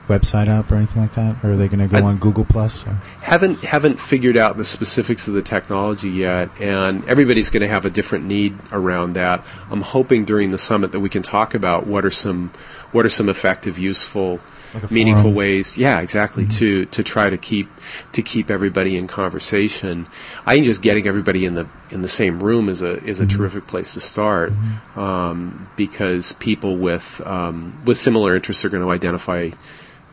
website 0.08 0.48
up 0.48 0.72
or 0.72 0.76
anything 0.76 1.02
like 1.02 1.14
that? 1.14 1.36
Or 1.44 1.52
are 1.52 1.56
they 1.56 1.68
going 1.68 1.80
to 1.80 1.88
go 1.88 1.98
I- 1.98 2.10
on 2.10 2.18
Google 2.18 2.46
Plus? 2.46 2.86
Or? 2.88 2.92
haven't 3.22 3.64
haven't 3.64 4.00
figured 4.00 4.38
out 4.38 4.58
the 4.58 4.66
specifics 4.66 5.28
of 5.28 5.34
the 5.34 5.42
technology 5.42 6.10
yet, 6.10 6.50
and 6.62 7.04
everybody's 7.08 7.50
going 7.50 7.62
to 7.62 7.68
have 7.68 7.86
a 7.86 7.90
different 7.90 8.26
need 8.26 8.58
around 8.72 9.14
that. 9.14 9.44
I'm 9.70 9.82
hoping 9.82 10.26
during 10.26 10.52
the 10.52 10.58
summit 10.58 10.92
that 10.94 11.00
we 11.02 11.10
can 11.10 11.24
talk 11.24 11.54
about 11.54 11.86
what 11.88 12.06
are 12.06 12.12
some 12.12 12.52
what 12.92 13.06
are 13.06 13.10
some 13.10 13.28
effective, 13.28 13.78
useful, 13.78 14.40
Like 14.74 14.90
meaningful 14.90 15.24
forum. 15.24 15.36
ways. 15.36 15.78
Yeah, 15.78 16.00
exactly. 16.00 16.44
Mm-hmm. 16.44 16.58
To 16.60 16.86
to 16.86 17.04
try 17.04 17.30
to 17.30 17.38
keep 17.38 17.68
to 18.14 18.22
keep 18.22 18.50
everybody 18.50 18.96
in 18.96 19.08
conversation. 19.08 20.08
I 20.46 20.54
think 20.54 20.66
just 20.68 20.82
getting 20.82 21.06
everybody 21.06 21.44
in 21.44 21.56
the 21.56 21.68
in 21.90 22.02
the 22.02 22.08
same 22.08 22.42
room 22.42 22.70
is 22.70 22.82
a 22.82 23.04
is 23.04 23.20
a 23.20 23.26
Mm-hmm. 23.26 23.38
terrific 23.38 23.68
place 23.68 23.94
to 23.96 24.00
start 24.00 24.54
um, 24.96 25.68
because 25.76 26.32
people 26.34 26.78
with 26.78 27.22
um, 27.26 27.74
with 27.86 27.98
similar 27.98 28.36
interests 28.38 28.64
are 28.64 28.70
going 28.70 28.84
to 28.84 28.92
identify 28.92 29.50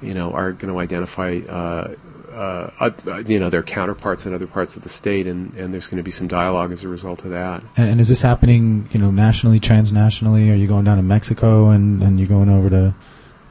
you 0.04 0.14
know, 0.14 0.32
are 0.32 0.52
going 0.52 0.72
to 0.72 0.78
identify, 0.80 1.40
uh, 1.48 1.94
uh, 2.32 2.90
uh, 3.06 3.22
you 3.26 3.38
know, 3.38 3.50
their 3.50 3.62
counterparts 3.62 4.26
in 4.26 4.34
other 4.34 4.46
parts 4.46 4.76
of 4.76 4.82
the 4.82 4.88
state, 4.88 5.26
and, 5.26 5.54
and 5.54 5.72
there's 5.72 5.86
going 5.86 5.98
to 5.98 6.02
be 6.02 6.10
some 6.10 6.28
dialogue 6.28 6.72
as 6.72 6.84
a 6.84 6.88
result 6.88 7.24
of 7.24 7.30
that. 7.30 7.62
And, 7.76 7.88
and 7.88 8.00
is 8.00 8.08
this 8.08 8.22
happening, 8.22 8.88
you 8.92 9.00
know, 9.00 9.10
nationally, 9.10 9.60
transnationally? 9.60 10.52
Are 10.52 10.56
you 10.56 10.66
going 10.66 10.84
down 10.84 10.96
to 10.96 11.02
Mexico 11.02 11.70
and, 11.70 12.02
and 12.02 12.18
you're 12.18 12.28
going 12.28 12.48
over 12.48 12.70
to 12.70 12.94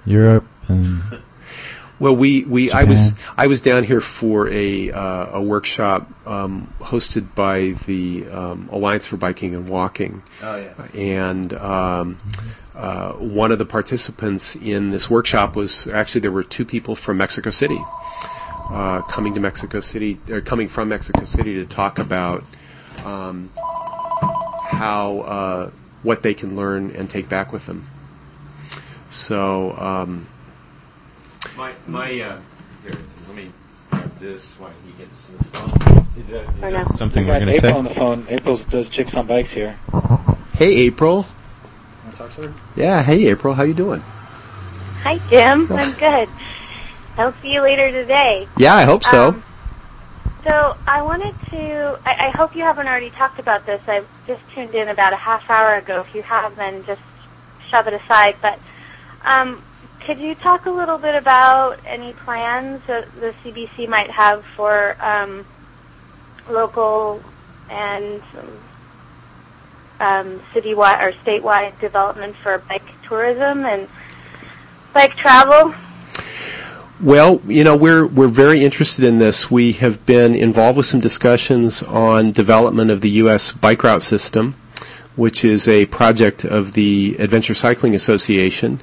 Europe? 0.06 0.45
And 0.68 1.01
Well, 1.99 2.15
we, 2.15 2.43
we 2.43 2.71
I 2.71 2.83
was 2.83 3.21
I 3.37 3.47
was 3.47 3.61
down 3.61 3.83
here 3.83 4.01
for 4.01 4.49
a 4.49 4.91
uh, 4.91 5.37
a 5.37 5.41
workshop 5.41 6.09
um, 6.27 6.73
hosted 6.79 7.33
by 7.35 7.75
the 7.85 8.27
um, 8.29 8.67
Alliance 8.71 9.05
for 9.05 9.15
Biking 9.17 9.55
and 9.55 9.69
Walking. 9.69 10.23
Oh 10.41 10.57
yes. 10.57 10.95
and 10.95 11.53
um, 11.53 12.19
uh, 12.75 13.13
one 13.13 13.51
of 13.51 13.59
the 13.59 13.65
participants 13.65 14.55
in 14.55 14.89
this 14.89 15.09
workshop 15.09 15.55
was 15.55 15.87
actually 15.87 16.21
there 16.21 16.31
were 16.31 16.43
two 16.43 16.65
people 16.65 16.95
from 16.95 17.17
Mexico 17.17 17.51
City 17.51 17.79
uh, 18.69 19.01
coming 19.03 19.33
to 19.35 19.39
Mexico 19.39 19.79
City 19.79 20.19
or 20.29 20.41
coming 20.41 20.67
from 20.67 20.89
Mexico 20.89 21.25
City 21.25 21.55
to 21.55 21.65
talk 21.65 21.99
about 21.99 22.43
um, 23.05 23.51
how 23.55 25.19
uh, 25.19 25.71
what 26.01 26.23
they 26.23 26.33
can 26.33 26.55
learn 26.55 26.91
and 26.95 27.09
take 27.09 27.29
back 27.29 27.53
with 27.53 27.65
them. 27.65 27.87
So 29.09 29.77
um, 29.77 30.27
My 31.57 31.73
my 31.87 32.05
uh, 32.21 32.39
here, 32.83 32.91
let 33.27 33.35
me 33.35 33.49
grab 33.91 34.15
this 34.15 34.59
while 34.59 34.71
he 34.85 34.91
gets 35.03 35.27
to 35.27 35.33
the 35.33 35.43
phone. 35.45 36.07
Is 36.17 36.29
that, 36.29 36.47
is 36.55 36.61
that 36.61 36.89
something 36.89 37.25
we're 37.25 37.33
got 37.39 37.45
going 37.45 37.55
to 37.55 37.61
take? 37.61 37.63
April 37.63 37.77
on 37.77 37.83
the 37.83 37.93
phone. 37.93 38.25
April 38.29 38.57
does 38.57 38.87
chicks 38.89 39.13
on 39.13 39.27
bikes 39.27 39.51
here. 39.51 39.77
hey 40.53 40.73
April, 40.87 41.25
Want 42.03 42.11
to 42.11 42.17
talk 42.17 42.31
to 42.35 42.47
her? 42.47 42.53
yeah, 42.75 43.03
hey 43.03 43.27
April, 43.27 43.53
how 43.53 43.63
you 43.63 43.73
doing? 43.73 43.99
Hi, 45.01 45.17
Jim. 45.29 45.71
I'm 45.71 45.91
good. 45.99 46.29
I'll 47.17 47.33
see 47.41 47.53
you 47.53 47.61
later 47.61 47.91
today. 47.91 48.47
Yeah, 48.57 48.73
I 48.75 48.83
hope 48.85 49.03
so. 49.03 49.29
Um, 49.29 49.43
so 50.43 50.75
I 50.87 51.01
wanted 51.01 51.35
to. 51.51 51.99
I, 52.05 52.27
I 52.27 52.29
hope 52.31 52.55
you 52.55 52.63
haven't 52.63 52.87
already 52.87 53.09
talked 53.11 53.37
about 53.39 53.65
this. 53.65 53.81
I 53.87 54.03
just 54.25 54.41
tuned 54.51 54.73
in 54.73 54.87
about 54.87 55.13
a 55.13 55.17
half 55.17 55.49
hour 55.49 55.75
ago. 55.75 56.01
If 56.01 56.15
you 56.15 56.23
have, 56.23 56.55
then 56.55 56.83
just 56.85 57.01
shove 57.69 57.87
it 57.87 57.93
aside. 57.93 58.35
But 58.41 58.59
um, 59.25 59.61
could 60.06 60.20
you 60.20 60.36
talk 60.36 60.66
a 60.66 60.72
little 60.72 60.97
bit 60.97 61.16
about 61.16 61.80
any 61.86 62.14
plans 62.14 62.82
that 62.88 63.12
the 63.20 63.34
CBC 63.43 63.88
might 63.88 64.10
have 64.10 64.45
for 64.45 64.97
um, 64.99 65.45
local 66.49 67.24
and 67.70 68.22
um, 69.99 70.39
citywide 70.54 71.01
or 71.01 71.12
statewide 71.24 71.80
development 71.80 72.36
for 72.36 72.58
bike 72.70 72.84
tourism 73.08 73.66
and 73.66 73.88
bike 74.93 75.16
travel? 75.16 75.74
Well, 77.01 77.41
you 77.47 77.64
know, 77.64 77.76
we're 77.76 78.06
we're 78.06 78.28
very 78.28 78.64
interested 78.64 79.04
in 79.06 79.20
this. 79.20 79.49
We 79.49 79.74
have 79.74 80.06
been 80.06 80.36
involved 80.36 80.78
with 80.78 80.86
some 80.86 80.99
discussions 80.99 81.84
on 81.84 82.32
development 82.32 82.91
of 82.91 83.01
the 83.01 83.10
U.S. 83.12 83.51
bike 83.51 83.84
route 83.84 84.01
system, 84.01 84.56
which 85.16 85.45
is 85.45 85.68
a 85.68 85.86
project 85.88 86.43
of 86.45 86.74
the 86.74 87.16
Adventure 87.20 87.53
Cycling 87.53 87.95
Association. 87.95 88.80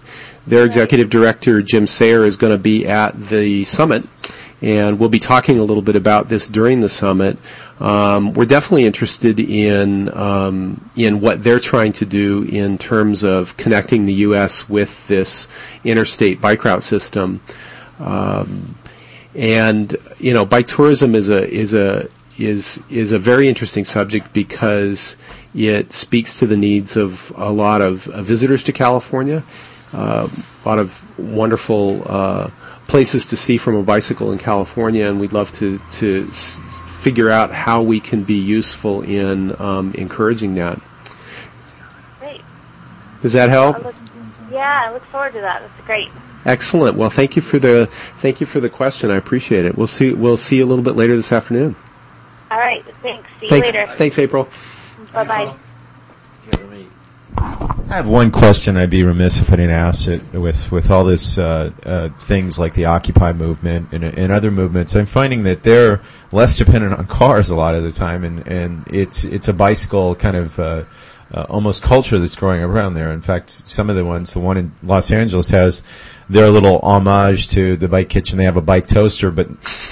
Their 0.46 0.64
executive 0.64 1.10
director 1.10 1.62
Jim 1.62 1.86
Sayer 1.86 2.24
is 2.24 2.36
going 2.36 2.52
to 2.52 2.58
be 2.62 2.86
at 2.86 3.20
the 3.20 3.64
summit, 3.64 4.06
and 4.62 4.98
we'll 4.98 5.08
be 5.08 5.18
talking 5.18 5.58
a 5.58 5.64
little 5.64 5.82
bit 5.82 5.96
about 5.96 6.28
this 6.28 6.48
during 6.48 6.80
the 6.80 6.88
summit. 6.88 7.38
Um, 7.80 8.34
we're 8.34 8.44
definitely 8.44 8.84
interested 8.84 9.40
in 9.40 10.14
um, 10.16 10.90
in 10.96 11.20
what 11.20 11.42
they're 11.42 11.60
trying 11.60 11.92
to 11.94 12.06
do 12.06 12.42
in 12.42 12.76
terms 12.76 13.24
of 13.24 13.56
connecting 13.56 14.04
the 14.04 14.12
U.S. 14.28 14.68
with 14.68 15.06
this 15.08 15.48
interstate 15.82 16.40
bike 16.40 16.64
route 16.64 16.82
system. 16.82 17.40
Um, 17.98 18.74
and 19.34 19.94
you 20.18 20.34
know, 20.34 20.44
bike 20.44 20.66
tourism 20.66 21.14
is 21.14 21.30
a 21.30 21.48
is 21.48 21.72
a 21.72 22.08
is 22.38 22.82
is 22.90 23.12
a 23.12 23.18
very 23.18 23.48
interesting 23.48 23.84
subject 23.84 24.32
because 24.32 25.16
it 25.54 25.92
speaks 25.92 26.38
to 26.38 26.46
the 26.46 26.56
needs 26.56 26.96
of 26.96 27.32
a 27.36 27.50
lot 27.50 27.80
of 27.80 28.08
uh, 28.08 28.22
visitors 28.22 28.62
to 28.64 28.72
California, 28.72 29.42
uh, 29.92 30.28
a 30.64 30.68
lot 30.68 30.78
of 30.78 31.18
wonderful 31.18 32.02
uh, 32.06 32.50
places 32.86 33.26
to 33.26 33.36
see 33.36 33.56
from 33.56 33.74
a 33.76 33.82
bicycle 33.82 34.32
in 34.32 34.38
California, 34.38 35.06
and 35.06 35.20
we'd 35.20 35.32
love 35.32 35.50
to 35.52 35.80
to 35.92 36.26
s- 36.28 36.60
figure 37.02 37.30
out 37.30 37.50
how 37.50 37.82
we 37.82 37.98
can 38.00 38.22
be 38.24 38.34
useful 38.34 39.02
in 39.02 39.58
um, 39.60 39.92
encouraging 39.94 40.54
that. 40.56 40.80
Great. 42.18 42.42
Does 43.22 43.32
that 43.32 43.48
help? 43.48 43.76
I 43.76 43.80
look, 43.80 43.94
yeah, 44.50 44.86
I 44.88 44.92
look 44.92 45.04
forward 45.04 45.32
to 45.32 45.40
that. 45.40 45.62
That's 45.62 45.86
great. 45.86 46.08
Excellent. 46.44 46.96
Well, 46.96 47.10
thank 47.10 47.36
you 47.36 47.42
for 47.42 47.58
the 47.58 47.86
thank 47.86 48.40
you 48.40 48.46
for 48.46 48.60
the 48.60 48.70
question. 48.70 49.10
I 49.10 49.16
appreciate 49.16 49.64
it. 49.66 49.76
We'll 49.76 49.86
see 49.86 50.12
we'll 50.12 50.36
see 50.36 50.56
you 50.56 50.64
a 50.64 50.68
little 50.68 50.84
bit 50.84 50.96
later 50.96 51.16
this 51.16 51.32
afternoon. 51.32 51.76
All 52.50 52.58
right. 52.58 52.84
Thanks. 53.02 53.28
See 53.40 53.48
Thanks. 53.48 53.68
you 53.68 53.74
later. 53.80 53.92
Thanks, 53.94 54.18
April. 54.18 54.48
Bye 55.12 55.24
bye. 55.24 55.54
I 57.36 57.94
have 57.94 58.06
one 58.06 58.30
question. 58.30 58.76
I'd 58.76 58.90
be 58.90 59.02
remiss 59.02 59.40
if 59.40 59.52
I 59.52 59.56
didn't 59.56 59.72
ask 59.72 60.08
it. 60.08 60.22
With 60.32 60.70
with 60.70 60.92
all 60.92 61.04
this 61.04 61.38
uh, 61.38 61.72
uh, 61.84 62.10
things 62.20 62.56
like 62.56 62.74
the 62.74 62.84
Occupy 62.84 63.32
movement 63.32 63.88
and, 63.92 64.04
and 64.04 64.30
other 64.30 64.52
movements, 64.52 64.94
I'm 64.94 65.06
finding 65.06 65.42
that 65.42 65.64
they're 65.64 66.00
less 66.30 66.56
dependent 66.56 66.94
on 66.94 67.08
cars 67.08 67.50
a 67.50 67.56
lot 67.56 67.74
of 67.74 67.82
the 67.82 67.90
time, 67.90 68.22
and, 68.22 68.46
and 68.46 68.86
it's 68.88 69.24
it's 69.24 69.48
a 69.48 69.52
bicycle 69.52 70.14
kind 70.14 70.36
of 70.36 70.58
uh, 70.60 70.84
uh, 71.32 71.46
almost 71.48 71.82
culture 71.82 72.20
that's 72.20 72.36
growing 72.36 72.62
around 72.62 72.94
there. 72.94 73.10
In 73.10 73.22
fact, 73.22 73.50
some 73.50 73.90
of 73.90 73.96
the 73.96 74.04
ones, 74.04 74.34
the 74.34 74.40
one 74.40 74.56
in 74.56 74.72
Los 74.84 75.10
Angeles 75.10 75.50
has 75.50 75.82
their 76.28 76.48
little 76.48 76.78
homage 76.80 77.48
to 77.48 77.76
the 77.76 77.88
bike 77.88 78.08
kitchen. 78.08 78.38
They 78.38 78.44
have 78.44 78.56
a 78.56 78.62
bike 78.62 78.86
toaster, 78.86 79.32
but 79.32 79.48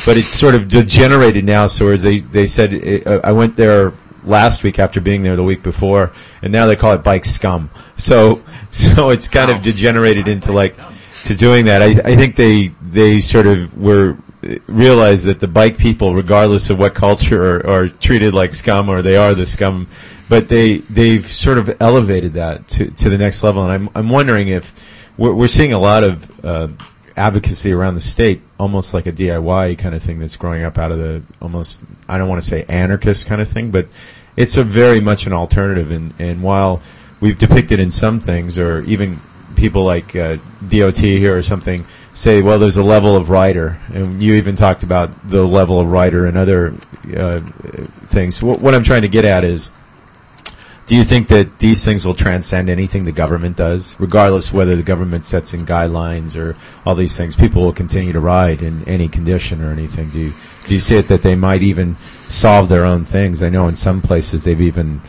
but 0.07 0.17
it's 0.17 0.35
sort 0.35 0.55
of 0.55 0.69
degenerated 0.69 1.45
now. 1.45 1.67
So 1.67 1.89
as 1.89 2.05
they 2.05 2.21
they 2.21 2.47
said, 2.47 3.07
uh, 3.07 3.21
I 3.25 3.33
went 3.33 3.57
there 3.57 3.93
last 4.25 4.65
week 4.65 4.79
after 4.79 5.01
being 5.01 5.23
there 5.23 5.37
the 5.37 5.43
week 5.43 5.63
before, 5.63 6.13
and 6.43 6.53
now 6.53 6.67
they 6.67 6.77
call 6.77 6.93
it 6.93 7.03
bike 7.03 7.25
scum. 7.25 7.71
So 7.97 8.43
so 8.71 9.11
it's 9.11 9.29
kind 9.29 9.51
of 9.51 9.63
degenerated 9.63 10.29
into 10.29 10.53
like 10.53 10.77
to 11.25 11.35
doing 11.35 11.67
that. 11.67 11.83
I, 11.83 12.13
I 12.13 12.17
think 12.17 12.37
they 12.37 12.69
they 12.83 13.21
sort 13.21 13.47
of 13.47 13.77
were 13.79 14.17
realized 14.67 15.27
that 15.27 15.41
the 15.41 15.49
bike 15.49 15.79
people, 15.79 16.15
regardless 16.15 16.71
of 16.71 16.79
what 16.79 16.95
culture, 16.95 17.57
are, 17.57 17.67
are 17.67 17.89
treated 17.89 18.35
like 18.35 18.55
scum 18.55 18.89
or 18.89 19.03
they 19.03 19.17
are 19.17 19.35
the 19.35 19.47
scum. 19.47 19.89
But 20.29 20.49
they 20.49 20.79
they've 20.79 21.27
sort 21.27 21.59
of 21.59 21.81
elevated 21.81 22.35
that 22.35 22.69
to 22.69 22.91
to 22.91 23.11
the 23.11 23.19
next 23.19 23.43
level, 23.43 23.65
and 23.65 23.73
I'm 23.73 23.91
I'm 23.95 24.11
wondering 24.11 24.49
if 24.49 24.75
we're, 25.17 25.35
we're 25.35 25.47
seeing 25.47 25.73
a 25.73 25.79
lot 25.79 26.05
of 26.05 26.45
uh, 26.45 26.69
advocacy 27.19 27.73
around 27.73 27.95
the 27.95 28.01
state, 28.01 28.41
almost 28.59 28.95
like 28.95 29.07
a 29.07 29.13
DIY 29.13 29.79
kind 29.79 29.95
of 29.95 30.03
thing 30.03 30.19
that's 30.19 30.37
growing 30.37 30.65
up 30.65 30.79
out 30.79 30.93
of 30.93 30.99
the 30.99 31.23
almost 31.43 31.83
I 32.09 32.17
don't 32.17 32.29
want 32.29 32.41
to 32.41 32.49
say 32.49 32.65
anarchist 32.69 33.27
kind 33.27 33.41
of 33.41 33.49
thing, 33.49 33.71
but 33.71 33.89
it's 34.37 34.57
a 34.57 34.63
very 34.63 35.01
much 35.01 35.27
an 35.27 35.33
alternative. 35.33 35.91
And 35.91 36.15
and 36.19 36.43
while 36.43 36.81
we've 37.21 37.37
depicted 37.37 37.81
in 37.81 37.91
some 37.91 38.21
things, 38.21 38.59
or 38.59 38.81
even 38.85 39.21
people 39.57 39.85
like 39.85 40.15
uh, 40.15 40.39
DOT 40.69 40.97
here 40.97 41.37
or 41.37 41.43
something 41.43 41.85
say, 42.15 42.43
well, 42.43 42.59
there's 42.59 42.77
a 42.77 42.83
level 42.83 43.17
of 43.17 43.29
rider, 43.29 43.79
and 43.93 44.23
you 44.23 44.35
even 44.35 44.57
talked 44.57 44.83
about 44.83 45.29
the 45.29 45.45
level 45.45 45.81
of 45.81 45.91
rider 45.91 46.27
and 46.27 46.39
other 46.39 46.75
uh, 47.17 47.41
things. 48.07 48.43
What, 48.43 48.61
what 48.61 48.75
I'm 48.75 48.85
trying 48.85 49.03
to 49.03 49.09
get 49.09 49.25
at 49.25 49.45
is. 49.45 49.73
Do 50.89 50.97
you 50.97 51.05
think 51.05 51.29
that 51.29 51.59
these 51.59 51.85
things 51.85 52.07
will 52.07 52.15
transcend 52.15 52.71
anything 52.71 53.05
the 53.05 53.13
government 53.13 53.59
does, 53.59 53.95
regardless 54.01 54.55
whether 54.55 54.75
the 54.75 54.83
government 54.83 55.27
sets 55.27 55.53
in 55.53 55.67
guidelines 55.67 56.35
or 56.35 56.57
all 56.87 56.95
these 56.95 57.15
things? 57.15 57.37
People 57.37 57.63
will 57.63 57.75
continue 57.75 58.11
to 58.15 58.21
ride 58.21 58.63
in 58.63 58.89
any 58.89 59.07
condition 59.07 59.63
or 59.63 59.71
anything. 59.71 60.09
Do 60.09 60.19
you 60.19 60.33
do 60.67 60.73
you 60.73 60.81
see 60.81 60.97
it 60.97 61.09
that 61.09 61.21
they 61.21 61.35
might 61.35 61.61
even 61.61 61.99
solve 62.29 62.71
their 62.71 62.87
own 62.87 63.05
things? 63.05 63.43
I 63.43 63.51
know 63.51 63.69
in 63.69 63.77
some 63.77 64.01
places 64.01 64.45
they've 64.45 64.63
even 64.63 65.03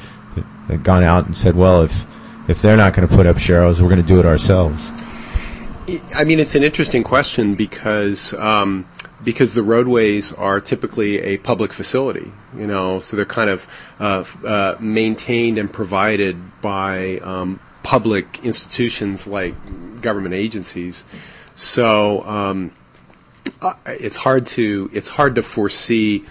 uh, 0.69 0.75
gone 0.75 1.01
out 1.03 1.27
and 1.27 1.37
said, 1.37 1.55
"Well, 1.55 1.83
if 1.83 2.05
if 2.49 2.61
they're 2.61 2.75
not 2.75 2.93
going 2.93 3.07
to 3.07 3.15
put 3.15 3.25
up 3.25 3.37
sharrows, 3.37 3.79
we're 3.79 3.87
going 3.87 4.01
to 4.01 4.07
do 4.07 4.19
it 4.19 4.25
ourselves." 4.25 4.91
I 6.13 6.25
mean, 6.25 6.41
it's 6.41 6.55
an 6.55 6.63
interesting 6.65 7.05
question 7.05 7.55
because 7.55 8.33
um, 8.33 8.85
because 9.23 9.53
the 9.53 9.63
roadways 9.63 10.33
are 10.33 10.59
typically 10.61 11.19
a 11.19 11.37
public 11.37 11.73
facility, 11.73 12.31
you 12.55 12.67
know, 12.67 12.99
so 12.99 13.17
they're 13.17 13.25
kind 13.25 13.49
of 13.49 13.67
uh, 13.99 14.23
uh, 14.45 14.77
maintained 14.79 15.57
and 15.57 15.71
provided 15.71 16.61
by 16.61 17.17
um, 17.19 17.59
public 17.83 18.43
institutions 18.43 19.27
like 19.27 19.53
government 20.01 20.35
agencies. 20.35 21.03
So 21.55 22.21
um, 22.23 22.71
it's 23.85 24.17
hard 24.17 24.45
to 24.47 24.89
it's 24.93 25.09
hard 25.09 25.35
to 25.35 25.41
foresee 25.41 26.25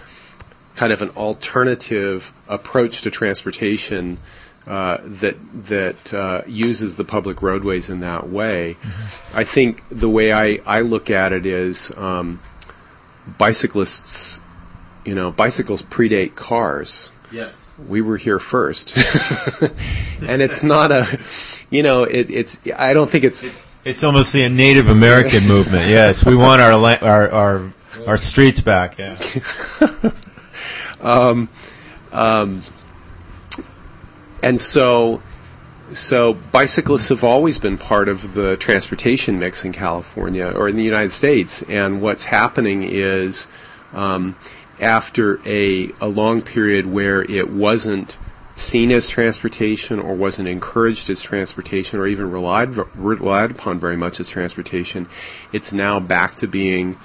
kind 0.75 0.93
of 0.93 1.01
an 1.01 1.09
alternative 1.11 2.31
approach 2.47 3.01
to 3.01 3.11
transportation 3.11 4.17
uh, 4.65 4.97
that 5.03 5.35
that 5.53 6.13
uh, 6.13 6.41
uses 6.47 6.95
the 6.95 7.03
public 7.03 7.41
roadways 7.41 7.89
in 7.89 7.99
that 7.99 8.29
way. 8.29 8.77
I 9.33 9.43
think 9.43 9.83
the 9.89 10.09
way 10.09 10.31
I, 10.31 10.59
I 10.65 10.81
look 10.81 11.09
at 11.09 11.33
it 11.33 11.45
is 11.45 11.91
um, 11.97 12.39
bicyclists, 13.37 14.41
you 15.05 15.15
know, 15.15 15.31
bicycles 15.31 15.81
predate 15.81 16.35
cars. 16.35 17.11
Yes. 17.31 17.71
We 17.87 18.01
were 18.01 18.17
here 18.17 18.39
first, 18.39 18.97
and 20.21 20.41
it's 20.41 20.63
not 20.63 20.91
a, 20.91 21.19
you 21.69 21.83
know, 21.83 22.03
it, 22.03 22.29
it's. 22.29 22.67
I 22.77 22.93
don't 22.93 23.09
think 23.09 23.23
it's. 23.23 23.69
It's 23.85 24.03
almost 24.03 24.33
the 24.33 24.49
Native 24.49 24.89
American 24.89 25.43
movement. 25.47 25.87
Yes, 25.87 26.25
we 26.25 26.35
want 26.35 26.61
our 26.61 26.75
la- 26.75 26.97
our 27.01 27.31
our, 27.31 27.73
our 28.05 28.17
streets 28.17 28.61
back. 28.61 28.97
Yeah. 28.97 29.17
um, 31.01 31.47
um, 32.11 32.63
and 34.43 34.59
so, 34.59 35.21
so 35.93 36.33
bicyclists 36.33 37.09
have 37.09 37.23
always 37.23 37.57
been 37.57 37.77
part 37.77 38.09
of 38.09 38.33
the 38.33 38.57
transportation 38.57 39.39
mix 39.39 39.65
in 39.65 39.73
California 39.73 40.47
or 40.47 40.67
in 40.69 40.75
the 40.75 40.83
United 40.83 41.11
States. 41.11 41.63
And 41.63 42.01
what's 42.01 42.25
happening 42.25 42.83
is, 42.83 43.47
um, 43.93 44.35
after 44.79 45.39
a 45.47 45.91
a 45.99 46.07
long 46.07 46.41
period 46.41 46.85
where 46.85 47.21
it 47.23 47.49
wasn't 47.49 48.17
seen 48.55 48.91
as 48.91 49.09
transportation 49.09 49.99
or 49.99 50.13
wasn't 50.13 50.47
encouraged 50.47 51.09
as 51.09 51.21
transportation 51.21 51.99
or 51.99 52.07
even 52.07 52.29
relied 52.29 52.75
relied 52.95 53.51
upon 53.51 53.79
very 53.79 53.97
much 53.97 54.19
as 54.19 54.29
transportation, 54.29 55.07
it's 55.51 55.73
now 55.73 55.99
back 55.99 56.35
to 56.35 56.47
being 56.47 56.97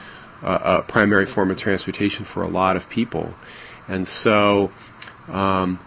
a, 0.43 0.79
a 0.79 0.83
primary 0.83 1.27
form 1.27 1.51
of 1.51 1.59
transportation 1.59 2.25
for 2.25 2.43
a 2.43 2.49
lot 2.49 2.77
of 2.77 2.89
people. 2.91 3.35
And 3.89 4.07
so, 4.07 4.73
um, 5.29 5.79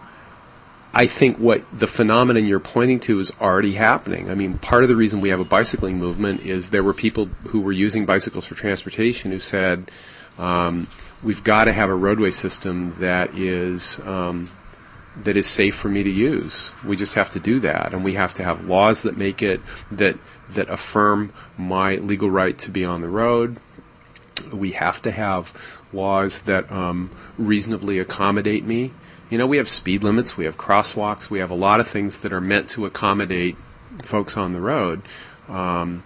I 0.98 1.06
think 1.06 1.36
what 1.36 1.62
the 1.70 1.86
phenomenon 1.86 2.44
you're 2.44 2.58
pointing 2.58 2.98
to 3.00 3.20
is 3.20 3.30
already 3.40 3.74
happening. 3.74 4.32
I 4.32 4.34
mean, 4.34 4.58
part 4.58 4.82
of 4.82 4.88
the 4.88 4.96
reason 4.96 5.20
we 5.20 5.28
have 5.28 5.38
a 5.38 5.44
bicycling 5.44 5.96
movement 5.96 6.40
is 6.40 6.70
there 6.70 6.82
were 6.82 6.92
people 6.92 7.26
who 7.46 7.60
were 7.60 7.70
using 7.70 8.04
bicycles 8.04 8.46
for 8.46 8.56
transportation 8.56 9.30
who 9.30 9.38
said, 9.38 9.92
um, 10.40 10.88
we've 11.22 11.44
got 11.44 11.66
to 11.66 11.72
have 11.72 11.88
a 11.88 11.94
roadway 11.94 12.32
system 12.32 12.96
that 12.98 13.32
is 13.38 14.00
um, 14.00 14.50
that 15.22 15.36
is 15.36 15.46
safe 15.46 15.76
for 15.76 15.88
me 15.88 16.02
to 16.02 16.10
use. 16.10 16.72
We 16.84 16.96
just 16.96 17.14
have 17.14 17.30
to 17.30 17.38
do 17.38 17.60
that, 17.60 17.94
and 17.94 18.02
we 18.02 18.14
have 18.14 18.34
to 18.34 18.42
have 18.42 18.64
laws 18.64 19.04
that 19.04 19.16
make 19.16 19.40
it 19.40 19.60
that 19.92 20.16
that 20.50 20.68
affirm 20.68 21.32
my 21.56 21.94
legal 21.94 22.28
right 22.28 22.58
to 22.58 22.72
be 22.72 22.84
on 22.84 23.02
the 23.02 23.08
road. 23.08 23.58
We 24.52 24.72
have 24.72 25.00
to 25.02 25.12
have 25.12 25.54
laws 25.92 26.42
that 26.42 26.72
um, 26.72 27.12
reasonably 27.38 28.00
accommodate 28.00 28.64
me. 28.64 28.90
You 29.30 29.38
know, 29.38 29.46
we 29.46 29.58
have 29.58 29.68
speed 29.68 30.02
limits, 30.02 30.36
we 30.36 30.46
have 30.46 30.56
crosswalks, 30.56 31.28
we 31.28 31.40
have 31.40 31.50
a 31.50 31.54
lot 31.54 31.80
of 31.80 31.88
things 31.88 32.20
that 32.20 32.32
are 32.32 32.40
meant 32.40 32.70
to 32.70 32.86
accommodate 32.86 33.56
folks 34.02 34.36
on 34.36 34.52
the 34.52 34.60
road. 34.60 35.02
Um, 35.48 36.02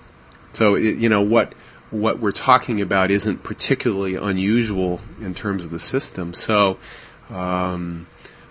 so, 0.53 0.75
it, 0.75 0.97
you 0.97 1.09
know, 1.09 1.23
what 1.23 1.55
what 1.91 2.19
we're 2.19 2.33
talking 2.33 2.81
about 2.81 3.11
isn't 3.11 3.43
particularly 3.43 4.15
unusual 4.15 5.01
in 5.21 5.35
terms 5.35 5.65
of 5.67 5.71
the 5.71 5.79
system. 5.79 6.33
So, 6.33 6.79
um, 7.29 8.07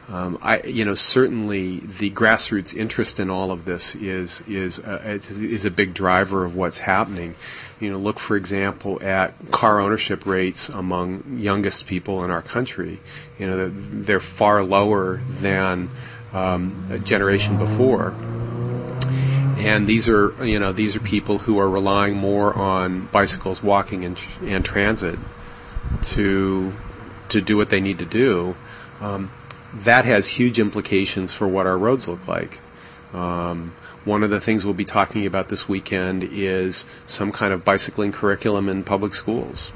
um, 0.07 0.38
I, 0.41 0.61
you 0.61 0.86
know, 0.86 0.93
certainly 0.93 1.80
the 1.80 2.11
grassroots 2.11 2.76
interest 2.76 3.19
in 3.19 3.30
all 3.30 3.51
of 3.51 3.65
this 3.65 3.95
is 3.95 4.43
is 4.47 4.80
uh, 4.80 5.01
is, 5.05 5.41
is 5.41 5.65
a 5.65 5.72
big 5.72 5.93
driver 5.93 6.43
of 6.43 6.55
what's 6.55 6.80
happening. 6.80 7.36
You 7.82 7.91
know, 7.91 7.97
look 7.97 8.19
for 8.19 8.38
example 8.38 9.01
at 9.01 9.34
car 9.51 9.82
ownership 9.82 10.25
rates 10.25 10.69
among 10.69 11.39
youngest 11.39 11.88
people 11.88 12.23
in 12.23 12.32
our 12.32 12.41
country. 12.41 12.99
You 13.38 13.47
know, 13.47 13.69
they're 13.69 14.19
far 14.21 14.63
lower 14.63 15.17
than 15.27 15.89
um, 16.32 16.86
a 16.89 16.99
generation 16.99 17.57
before 17.57 18.13
and 19.61 19.86
these 19.86 20.09
are 20.09 20.34
you 20.45 20.59
know 20.59 20.71
these 20.71 20.95
are 20.95 20.99
people 20.99 21.38
who 21.38 21.59
are 21.59 21.69
relying 21.69 22.15
more 22.15 22.53
on 22.57 23.05
bicycles, 23.07 23.61
walking, 23.61 24.03
and, 24.03 24.19
and 24.41 24.65
transit 24.65 25.19
to 26.01 26.73
to 27.29 27.41
do 27.41 27.57
what 27.57 27.69
they 27.69 27.79
need 27.79 27.99
to 27.99 28.05
do. 28.05 28.55
Um, 28.99 29.32
that 29.73 30.05
has 30.05 30.27
huge 30.27 30.59
implications 30.59 31.34
for 31.34 31.47
what 31.47 31.65
our 31.65 31.77
roads 31.77 32.07
look 32.07 32.27
like. 32.27 32.59
Um, 33.13 33.73
one 34.06 34.24
of 34.24 34.30
the 34.30 34.39
things 34.39 34.66
we'll 34.66 34.74
be 34.74 34.86
talking 34.86 35.26
about 35.26 35.49
this 35.49 35.68
weekend 35.70 36.24
is 36.24 36.86
some 37.06 37.32
kind 37.32 37.54
of 37.54 37.64
bicycling 37.64 38.12
curriculum 38.12 38.70
in 38.70 38.84
public 38.84 39.14
schools. 39.14 39.72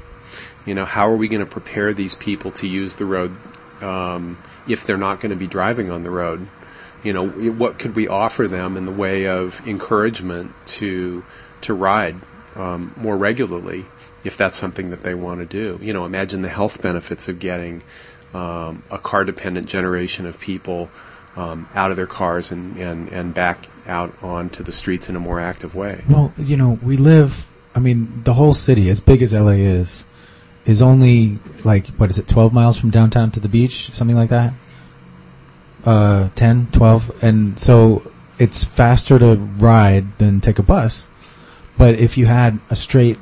You 0.64 0.74
know, 0.74 0.84
how 0.84 1.08
are 1.08 1.16
we 1.16 1.28
going 1.28 1.44
to 1.44 1.50
prepare 1.50 1.94
these 1.94 2.14
people 2.16 2.50
to 2.52 2.66
use 2.66 2.96
the 2.96 3.04
road 3.04 3.36
um, 3.80 4.38
if 4.68 4.84
they're 4.84 4.96
not 4.96 5.20
going 5.20 5.30
to 5.30 5.36
be 5.36 5.46
driving 5.46 5.90
on 5.90 6.02
the 6.02 6.10
road? 6.10 6.48
you 7.06 7.12
know, 7.12 7.28
what 7.28 7.78
could 7.78 7.94
we 7.94 8.08
offer 8.08 8.48
them 8.48 8.76
in 8.76 8.84
the 8.84 8.92
way 8.92 9.28
of 9.28 9.64
encouragement 9.66 10.52
to 10.66 11.24
to 11.60 11.72
ride 11.72 12.16
um, 12.56 12.92
more 12.96 13.16
regularly 13.16 13.84
if 14.24 14.36
that's 14.36 14.56
something 14.56 14.90
that 14.90 15.00
they 15.00 15.14
want 15.14 15.38
to 15.38 15.46
do? 15.46 15.78
You 15.84 15.92
know, 15.92 16.04
imagine 16.04 16.42
the 16.42 16.48
health 16.48 16.82
benefits 16.82 17.28
of 17.28 17.38
getting 17.38 17.82
um, 18.34 18.82
a 18.90 18.98
car 18.98 19.22
dependent 19.24 19.68
generation 19.68 20.26
of 20.26 20.40
people 20.40 20.90
um, 21.36 21.68
out 21.76 21.92
of 21.92 21.96
their 21.96 22.08
cars 22.08 22.50
and, 22.50 22.76
and, 22.76 23.08
and 23.10 23.32
back 23.32 23.68
out 23.88 24.14
onto 24.22 24.62
the 24.62 24.72
streets 24.72 25.08
in 25.08 25.16
a 25.16 25.20
more 25.20 25.40
active 25.40 25.74
way. 25.74 26.02
Well, 26.08 26.32
you 26.38 26.56
know, 26.56 26.78
we 26.82 26.96
live, 26.96 27.50
I 27.74 27.80
mean, 27.80 28.22
the 28.24 28.34
whole 28.34 28.54
city, 28.54 28.88
as 28.90 29.00
big 29.00 29.22
as 29.22 29.32
LA 29.32 29.52
is, 29.52 30.04
is 30.64 30.82
only 30.82 31.38
like, 31.64 31.86
what 31.96 32.10
is 32.10 32.18
it, 32.18 32.26
12 32.26 32.52
miles 32.52 32.78
from 32.78 32.90
downtown 32.90 33.30
to 33.32 33.40
the 33.40 33.48
beach? 33.48 33.92
Something 33.92 34.16
like 34.16 34.30
that? 34.30 34.52
uh, 35.86 36.28
10, 36.34 36.68
12, 36.72 37.22
and 37.22 37.58
so 37.58 38.10
it's 38.38 38.64
faster 38.64 39.18
to 39.18 39.36
ride 39.36 40.18
than 40.18 40.40
take 40.40 40.58
a 40.58 40.62
bus. 40.62 41.08
But 41.78 41.94
if 41.94 42.18
you 42.18 42.26
had 42.26 42.58
a 42.68 42.76
straight, 42.76 43.18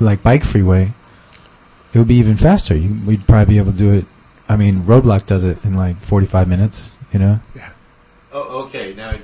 like 0.00 0.22
bike 0.22 0.44
freeway, 0.44 0.92
it 1.92 1.98
would 1.98 2.08
be 2.08 2.16
even 2.16 2.36
faster. 2.36 2.74
You, 2.74 2.96
we'd 3.06 3.26
probably 3.28 3.54
be 3.54 3.58
able 3.58 3.72
to 3.72 3.78
do 3.78 3.92
it. 3.92 4.06
I 4.48 4.56
mean, 4.56 4.80
Roadblock 4.80 5.26
does 5.26 5.44
it 5.44 5.62
in 5.64 5.74
like 5.74 5.96
45 5.98 6.48
minutes. 6.48 6.96
You 7.12 7.18
know. 7.20 7.40
Yeah. 7.54 7.70
Oh, 8.32 8.64
okay. 8.64 8.94
Now, 8.94 9.16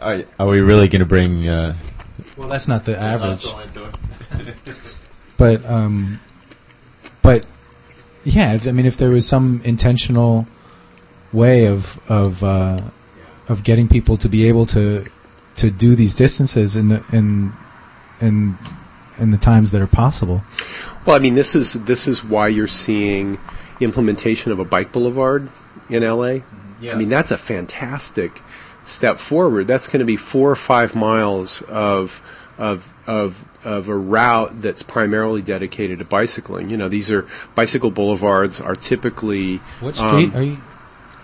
are, 0.00 0.24
are 0.38 0.48
we 0.48 0.60
really 0.60 0.88
going 0.88 1.00
to 1.00 1.06
bring? 1.06 1.48
Uh, 1.48 1.76
well, 2.36 2.48
that's 2.48 2.68
not 2.68 2.84
the 2.84 2.98
average. 2.98 3.44
but 5.36 5.64
um, 5.64 6.20
but 7.22 7.46
yeah, 8.24 8.54
if, 8.54 8.66
I 8.66 8.72
mean, 8.72 8.86
if 8.86 8.96
there 8.96 9.10
was 9.10 9.26
some 9.26 9.60
intentional 9.64 10.46
way 11.32 11.66
of 11.66 12.00
of 12.10 12.42
uh, 12.42 12.80
of 13.48 13.64
getting 13.64 13.88
people 13.88 14.16
to 14.18 14.28
be 14.28 14.48
able 14.48 14.66
to 14.66 15.04
to 15.56 15.70
do 15.70 15.94
these 15.94 16.14
distances 16.14 16.76
in 16.76 16.88
the 16.88 17.04
in 17.12 17.52
in 18.20 18.58
in 19.18 19.30
the 19.30 19.38
times 19.38 19.70
that 19.70 19.80
are 19.80 19.86
possible. 19.86 20.42
Well, 21.04 21.16
I 21.16 21.18
mean, 21.18 21.34
this 21.34 21.54
is 21.54 21.72
this 21.84 22.06
is 22.06 22.24
why 22.24 22.48
you're 22.48 22.66
seeing 22.66 23.38
implementation 23.80 24.52
of 24.52 24.58
a 24.58 24.64
bike 24.64 24.92
boulevard 24.92 25.48
in 25.88 26.02
LA. 26.02 26.40
Yes. 26.80 26.94
I 26.94 26.98
mean, 26.98 27.08
that's 27.08 27.30
a 27.30 27.38
fantastic 27.38 28.40
step 28.84 29.18
forward. 29.18 29.66
That's 29.66 29.88
going 29.88 30.00
to 30.00 30.06
be 30.06 30.16
four 30.16 30.50
or 30.50 30.56
five 30.56 30.94
miles 30.94 31.62
of 31.62 32.22
of 32.58 32.92
of 33.06 33.44
of 33.64 33.88
a 33.88 33.96
route 33.96 34.60
that's 34.62 34.82
primarily 34.82 35.42
dedicated 35.42 35.98
to 35.98 36.04
bicycling. 36.04 36.70
You 36.70 36.76
know, 36.76 36.88
these 36.88 37.10
are 37.10 37.26
bicycle 37.54 37.90
boulevards 37.90 38.60
are 38.60 38.74
typically 38.74 39.56
what 39.80 39.96
street 39.96 40.30
um, 40.30 40.36
are 40.36 40.42
you? 40.42 40.58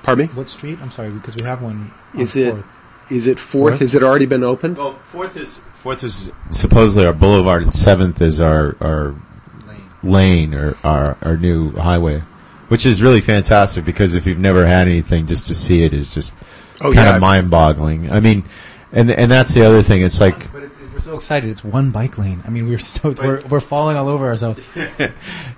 Pardon 0.02 0.26
me? 0.26 0.32
What 0.34 0.48
street? 0.48 0.78
I'm 0.80 0.90
sorry, 0.90 1.10
because 1.10 1.36
we 1.36 1.44
have 1.44 1.62
one. 1.62 1.92
On 2.14 2.20
is 2.20 2.36
it? 2.36 2.52
Fourth. 2.52 2.66
Is 3.10 3.26
it 3.26 3.38
fourth? 3.38 3.72
Fourth? 3.72 3.80
Has 3.80 3.94
it 3.94 4.02
already 4.02 4.26
been 4.26 4.44
opened? 4.44 4.76
Well, 4.76 4.94
fourth 4.94 5.36
is 5.36 5.58
fourth 5.74 6.02
is 6.02 6.32
supposedly 6.50 7.06
our 7.06 7.12
boulevard, 7.12 7.62
and 7.62 7.74
seventh 7.74 8.20
is 8.20 8.40
our 8.40 8.76
our 8.80 9.14
lane, 10.02 10.54
or 10.54 10.76
our 10.84 11.16
our 11.22 11.36
new 11.36 11.72
highway, 11.72 12.20
which 12.68 12.86
is 12.86 13.02
really 13.02 13.20
fantastic 13.20 13.84
because 13.84 14.14
if 14.14 14.26
you've 14.26 14.38
never 14.38 14.66
had 14.66 14.88
anything, 14.88 15.26
just 15.26 15.46
to 15.48 15.54
see 15.54 15.82
it 15.82 15.92
is 15.92 16.14
just 16.14 16.32
Oh, 16.80 16.92
kind 16.92 17.06
yeah. 17.06 17.14
of 17.16 17.20
mind-boggling. 17.20 18.10
I 18.12 18.20
mean, 18.20 18.44
and 18.92 19.10
and 19.10 19.30
that's 19.30 19.52
the 19.54 19.64
other 19.64 19.82
thing. 19.82 20.02
It's 20.02 20.20
like 20.20 20.50
But 20.52 20.62
it, 20.62 20.66
it- 20.66 20.72
we're 20.92 21.00
so 21.00 21.16
excited. 21.16 21.48
It's 21.50 21.62
one 21.62 21.90
bike 21.92 22.18
lane. 22.18 22.42
I 22.44 22.50
mean, 22.50 22.68
we're 22.68 22.78
so 22.78 23.14
we're, 23.22 23.40
we're 23.46 23.60
falling 23.60 23.96
all 23.96 24.08
over 24.08 24.26
ourselves. 24.26 24.68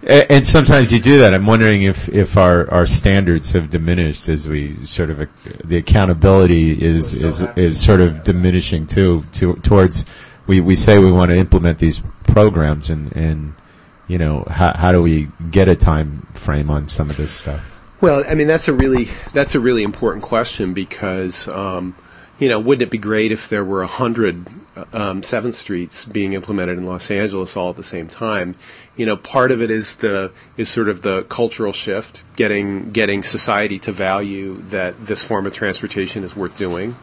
And 0.03 0.45
sometimes 0.45 0.93
you 0.93 0.99
do 1.01 1.19
that. 1.21 1.35
I'm 1.35 1.45
wondering 1.47 1.83
if, 1.83 2.09
if 2.09 2.37
our, 2.39 2.71
our 2.71 2.87
standards 2.87 3.53
have 3.53 3.69
diminished 3.71 4.29
as 4.31 4.49
we 4.49 4.77
sort 4.87 5.11
of 5.11 5.21
uh, 5.21 5.27
the 5.65 5.77
accountability 5.77 6.73
is 6.83 7.23
is, 7.23 7.43
is 7.57 7.83
sort 7.85 8.01
of 8.01 8.25
diminishing 8.25 8.87
too 8.87 9.25
to, 9.33 9.55
towards 9.57 10.07
we, 10.47 10.61
we 10.61 10.75
say 10.75 10.99
we 10.99 11.13
want 11.13 11.31
to 11.31 11.37
implement 11.37 11.79
these 11.79 12.01
programs 12.25 12.89
and, 12.91 13.15
and 13.15 13.55
you 14.09 14.17
know 14.19 14.45
how, 14.51 14.73
how 14.77 14.91
do 14.93 15.03
we 15.03 15.29
get 15.51 15.69
a 15.69 15.77
time 15.77 16.23
frame 16.35 16.71
on 16.71 16.89
some 16.89 17.11
of 17.11 17.17
this 17.17 17.31
stuff? 17.33 17.61
Well, 18.01 18.25
I 18.27 18.35
mean 18.35 18.47
that's 18.47 18.69
a 18.69 18.73
really 18.73 19.11
that's 19.33 19.55
a 19.55 19.61
really 19.61 19.83
important 19.83 20.23
question 20.23 20.73
because 20.73 21.49
um, 21.49 21.95
you 22.39 22.49
know 22.49 22.59
wouldn't 22.59 22.83
it 22.83 22.91
be 22.91 22.99
great 22.99 23.31
if 23.31 23.49
there 23.49 23.65
were 23.65 23.83
a 23.83 23.87
hundred 23.87 24.47
um, 24.93 25.23
Seventh 25.23 25.55
Streets 25.55 26.05
being 26.05 26.33
implemented 26.33 26.79
in 26.79 26.87
Los 26.87 27.11
Angeles 27.11 27.57
all 27.57 27.71
at 27.71 27.77
the 27.77 27.83
same 27.83 28.09
time. 28.09 28.55
You 28.97 29.07
know, 29.07 29.17
part 29.17 29.53
of 29.53 29.63
it 29.63 29.71
is 29.71 29.97
the 29.97 30.33
is 30.57 30.69
sort 30.69 30.89
of 30.89 31.03
the 31.03 31.25
cultural 31.25 31.73
shift, 31.73 32.23
getting 32.37 32.91
getting 32.93 33.23
society 33.23 33.79
to 33.81 33.93
value 33.93 34.57
that 34.69 35.07
this 35.07 35.23
form 35.23 35.47
of 35.47 35.53
transportation 35.53 36.25
is 36.25 36.35
worth 36.37 36.57
doing. 36.57 36.97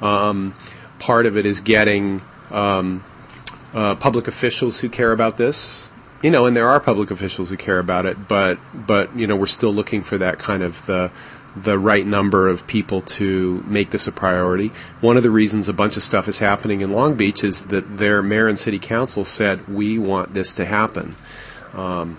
Um, 0.00 0.54
part 0.98 1.26
of 1.26 1.36
it 1.36 1.46
is 1.46 1.60
getting 1.60 2.22
um, 2.50 3.04
uh, 3.74 3.94
public 3.96 4.28
officials 4.28 4.80
who 4.80 4.88
care 4.88 5.12
about 5.12 5.36
this. 5.36 5.88
You 6.22 6.30
know, 6.30 6.46
and 6.46 6.56
there 6.56 6.68
are 6.68 6.78
public 6.78 7.10
officials 7.10 7.50
who 7.50 7.56
care 7.56 7.78
about 7.78 8.06
it, 8.06 8.28
but 8.28 8.58
but 8.74 9.14
you 9.16 9.26
know, 9.26 9.36
we're 9.36 9.46
still 9.46 9.72
looking 9.72 10.02
for 10.02 10.18
that 10.18 10.38
kind 10.38 10.62
of 10.62 10.86
the 10.86 11.10
the 11.54 11.78
right 11.78 12.06
number 12.06 12.48
of 12.48 12.66
people 12.66 13.02
to 13.02 13.62
make 13.66 13.90
this 13.90 14.06
a 14.06 14.12
priority. 14.12 14.68
One 15.00 15.16
of 15.16 15.22
the 15.22 15.30
reasons 15.30 15.68
a 15.68 15.72
bunch 15.72 15.96
of 15.96 16.02
stuff 16.02 16.28
is 16.28 16.38
happening 16.38 16.80
in 16.80 16.92
Long 16.92 17.14
Beach 17.14 17.44
is 17.44 17.64
that 17.66 17.98
their 17.98 18.22
mayor 18.22 18.48
and 18.48 18.58
city 18.58 18.78
council 18.78 19.24
said 19.24 19.68
we 19.68 19.98
want 19.98 20.32
this 20.32 20.54
to 20.54 20.64
happen, 20.64 21.16
um, 21.74 22.18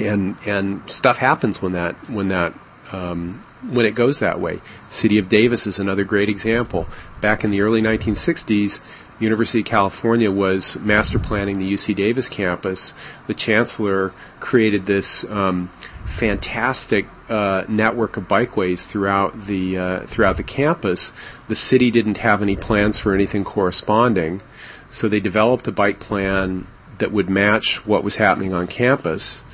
and 0.00 0.36
and 0.46 0.90
stuff 0.90 1.18
happens 1.18 1.62
when 1.62 1.72
that 1.72 1.94
when 2.10 2.28
that 2.28 2.52
um, 2.92 3.42
when 3.70 3.86
it 3.86 3.94
goes 3.94 4.18
that 4.18 4.40
way. 4.40 4.60
City 4.90 5.18
of 5.18 5.28
Davis 5.28 5.66
is 5.66 5.78
another 5.78 6.04
great 6.04 6.28
example. 6.28 6.86
Back 7.20 7.44
in 7.44 7.50
the 7.50 7.60
early 7.60 7.80
1960s, 7.80 8.80
University 9.18 9.60
of 9.60 9.66
California 9.66 10.30
was 10.30 10.76
master 10.80 11.18
planning 11.18 11.58
the 11.58 11.72
UC 11.72 11.94
Davis 11.94 12.28
campus. 12.28 12.94
The 13.26 13.34
chancellor 13.34 14.12
created 14.40 14.86
this 14.86 15.28
um, 15.30 15.68
fantastic 16.04 17.06
uh, 17.28 17.64
network 17.68 18.16
of 18.16 18.28
bikeways 18.28 18.86
throughout 18.86 19.46
the 19.46 19.78
uh, 19.78 20.00
throughout 20.00 20.36
the 20.36 20.42
campus. 20.42 21.12
The 21.48 21.54
city 21.54 21.90
didn't 21.90 22.18
have 22.18 22.42
any 22.42 22.56
plans 22.56 22.98
for 22.98 23.14
anything 23.14 23.44
corresponding, 23.44 24.40
so 24.88 25.08
they 25.08 25.20
developed 25.20 25.66
a 25.68 25.72
bike 25.72 26.00
plan 26.00 26.66
that 26.98 27.12
would 27.12 27.30
match 27.30 27.86
what 27.86 28.04
was 28.04 28.16
happening 28.16 28.52
on 28.52 28.66
campus, 28.66 29.44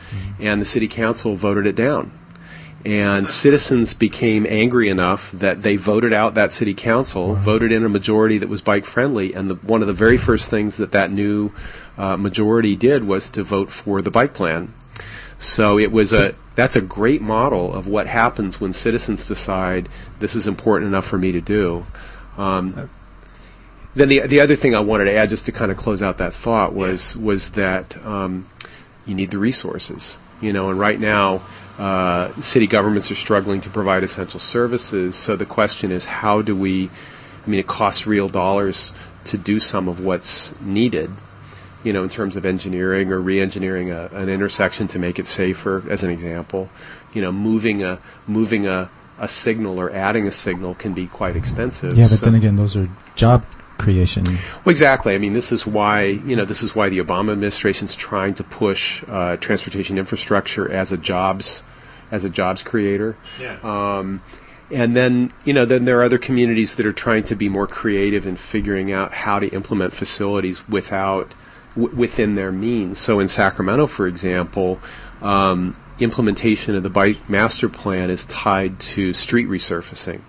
and 0.40 0.60
the 0.60 0.66
city 0.66 0.88
council 0.88 1.36
voted 1.36 1.66
it 1.66 1.76
down. 1.76 2.17
And 2.84 3.28
citizens 3.28 3.92
became 3.92 4.46
angry 4.48 4.88
enough 4.88 5.32
that 5.32 5.62
they 5.62 5.76
voted 5.76 6.12
out 6.12 6.34
that 6.34 6.52
city 6.52 6.74
council, 6.74 7.34
voted 7.34 7.72
in 7.72 7.84
a 7.84 7.88
majority 7.88 8.38
that 8.38 8.48
was 8.48 8.60
bike 8.60 8.84
friendly, 8.84 9.34
and 9.34 9.50
the, 9.50 9.54
one 9.56 9.80
of 9.80 9.88
the 9.88 9.92
very 9.94 10.16
first 10.16 10.48
things 10.48 10.76
that 10.76 10.92
that 10.92 11.10
new 11.10 11.50
uh, 11.98 12.16
majority 12.16 12.76
did 12.76 13.04
was 13.04 13.30
to 13.30 13.42
vote 13.42 13.70
for 13.70 14.00
the 14.00 14.12
bike 14.12 14.32
plan. 14.32 14.72
So 15.38 15.78
it 15.78 15.92
was 15.92 16.12
a 16.12 16.34
that's 16.54 16.76
a 16.76 16.80
great 16.80 17.22
model 17.22 17.72
of 17.72 17.86
what 17.86 18.08
happens 18.08 18.60
when 18.60 18.72
citizens 18.72 19.26
decide 19.26 19.88
this 20.18 20.34
is 20.34 20.46
important 20.46 20.88
enough 20.88 21.04
for 21.04 21.18
me 21.18 21.30
to 21.32 21.40
do. 21.40 21.86
Um, 22.36 22.90
then 23.94 24.08
the 24.08 24.20
the 24.26 24.40
other 24.40 24.56
thing 24.56 24.74
I 24.74 24.80
wanted 24.80 25.04
to 25.04 25.14
add, 25.14 25.30
just 25.30 25.46
to 25.46 25.52
kind 25.52 25.70
of 25.70 25.76
close 25.76 26.02
out 26.02 26.18
that 26.18 26.32
thought, 26.32 26.72
was 26.72 27.16
was 27.16 27.50
that 27.52 27.96
um, 28.04 28.48
you 29.06 29.14
need 29.14 29.30
the 29.30 29.38
resources. 29.38 30.18
You 30.40 30.52
know, 30.52 30.70
and 30.70 30.78
right 30.78 30.98
now, 30.98 31.42
uh, 31.78 32.38
city 32.40 32.66
governments 32.66 33.10
are 33.10 33.14
struggling 33.14 33.60
to 33.62 33.70
provide 33.70 34.02
essential 34.02 34.40
services. 34.40 35.16
So 35.16 35.36
the 35.36 35.46
question 35.46 35.90
is, 35.92 36.04
how 36.04 36.42
do 36.42 36.54
we? 36.56 36.90
I 37.46 37.50
mean, 37.50 37.60
it 37.60 37.66
costs 37.66 38.06
real 38.06 38.28
dollars 38.28 38.92
to 39.24 39.38
do 39.38 39.58
some 39.58 39.88
of 39.88 40.00
what's 40.00 40.58
needed 40.60 41.10
you 41.84 41.92
know, 41.92 42.02
in 42.02 42.08
terms 42.08 42.36
of 42.36 42.44
engineering 42.44 43.12
or 43.12 43.20
re-engineering 43.20 43.90
a, 43.90 44.06
an 44.12 44.28
intersection 44.28 44.88
to 44.88 44.98
make 44.98 45.18
it 45.18 45.26
safer, 45.26 45.84
as 45.88 46.02
an 46.02 46.10
example. 46.10 46.68
You 47.12 47.22
know, 47.22 47.32
moving 47.32 47.84
a 47.84 47.98
moving 48.26 48.66
a, 48.66 48.90
a 49.18 49.28
signal 49.28 49.78
or 49.80 49.90
adding 49.90 50.26
a 50.26 50.30
signal 50.30 50.74
can 50.74 50.92
be 50.92 51.06
quite 51.06 51.36
expensive. 51.36 51.94
Yeah, 51.94 52.04
but 52.04 52.10
So- 52.18 52.26
then 52.26 52.34
again, 52.34 52.56
those 52.56 52.76
are 52.76 52.88
job 53.14 53.44
creation. 53.78 54.24
well, 54.26 54.70
exactly. 54.70 55.14
I 55.14 55.18
mean, 55.18 55.32
this 55.34 55.52
is 55.52 55.66
why 55.66 56.02
you 56.02 56.34
know 56.34 56.44
this 56.44 56.62
is 56.62 56.74
why 56.74 56.88
the 56.88 56.98
Obama 56.98 57.32
administration 57.32 57.84
is 57.84 57.94
trying 57.94 58.34
to 58.34 58.44
push 58.44 59.04
uh, 59.08 59.36
transportation 59.36 59.98
infrastructure 59.98 60.70
as 60.70 60.90
a 60.92 60.96
jobs 60.96 61.62
as 62.10 62.24
a 62.24 62.30
jobs 62.30 62.62
creator. 62.62 63.16
Yeah. 63.40 63.58
Um, 63.62 64.22
and 64.70 64.94
then 64.94 65.32
you 65.44 65.54
know 65.54 65.64
then 65.64 65.84
there 65.84 65.98
are 66.00 66.02
other 66.02 66.18
communities 66.18 66.76
that 66.76 66.86
are 66.86 66.92
trying 66.92 67.24
to 67.24 67.34
be 67.34 67.48
more 67.48 67.66
creative 67.66 68.26
in 68.26 68.36
figuring 68.36 68.92
out 68.92 69.12
how 69.12 69.38
to 69.38 69.48
implement 69.48 69.92
facilities 69.92 70.68
without 70.68 71.32
w- 71.74 71.94
within 71.94 72.34
their 72.34 72.52
means. 72.52 72.98
So 72.98 73.20
in 73.20 73.28
Sacramento, 73.28 73.86
for 73.86 74.06
example. 74.06 74.80
Um, 75.20 75.76
implementation 76.00 76.76
of 76.76 76.84
the 76.84 76.90
bike 76.90 77.28
master 77.28 77.68
plan 77.68 78.10
is 78.10 78.24
tied 78.26 78.78
to 78.78 79.12
street 79.12 79.48
resurfacing. 79.48 80.20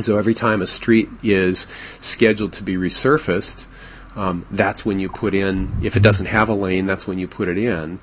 So 0.00 0.18
every 0.18 0.34
time 0.34 0.62
a 0.62 0.66
street 0.66 1.08
is 1.22 1.66
scheduled 2.00 2.52
to 2.54 2.62
be 2.62 2.76
resurfaced, 2.76 3.66
um, 4.16 4.46
that's 4.50 4.86
when 4.86 5.00
you 5.00 5.08
put 5.08 5.34
in. 5.34 5.72
If 5.82 5.96
it 5.96 6.02
doesn't 6.02 6.26
have 6.26 6.48
a 6.48 6.54
lane, 6.54 6.86
that's 6.86 7.06
when 7.06 7.18
you 7.18 7.26
put 7.26 7.48
it 7.48 7.58
in, 7.58 7.98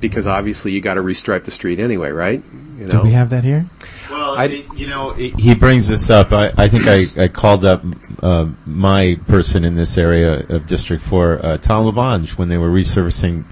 because 0.00 0.26
obviously 0.26 0.72
you 0.72 0.80
got 0.80 0.94
to 0.94 1.02
restripe 1.02 1.44
the 1.44 1.50
street 1.50 1.78
anyway, 1.80 2.10
right? 2.10 2.42
You 2.78 2.86
Do 2.88 3.00
we 3.02 3.12
have 3.12 3.30
that 3.30 3.44
here? 3.44 3.66
Well, 4.10 4.36
I- 4.38 4.64
you 4.74 4.86
know, 4.86 5.12
he 5.12 5.54
brings 5.54 5.88
this 5.88 6.10
up. 6.10 6.32
I, 6.32 6.52
I 6.56 6.68
think 6.68 6.84
I, 6.86 7.24
I 7.24 7.28
called 7.28 7.64
up 7.64 7.82
uh, 8.22 8.46
my 8.66 9.18
person 9.26 9.64
in 9.64 9.74
this 9.74 9.96
area 9.96 10.44
of 10.48 10.66
District 10.66 11.02
4, 11.02 11.44
uh, 11.44 11.56
Tom 11.58 11.86
LaBonge, 11.86 12.36
when 12.38 12.48
they 12.48 12.58
were 12.58 12.68
resurfacing 12.70 13.44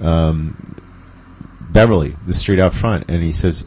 um, 0.00 0.56
Beverly, 1.70 2.16
the 2.26 2.34
street 2.34 2.58
out 2.60 2.74
front. 2.74 3.04
And 3.08 3.22
he 3.22 3.32
says, 3.32 3.66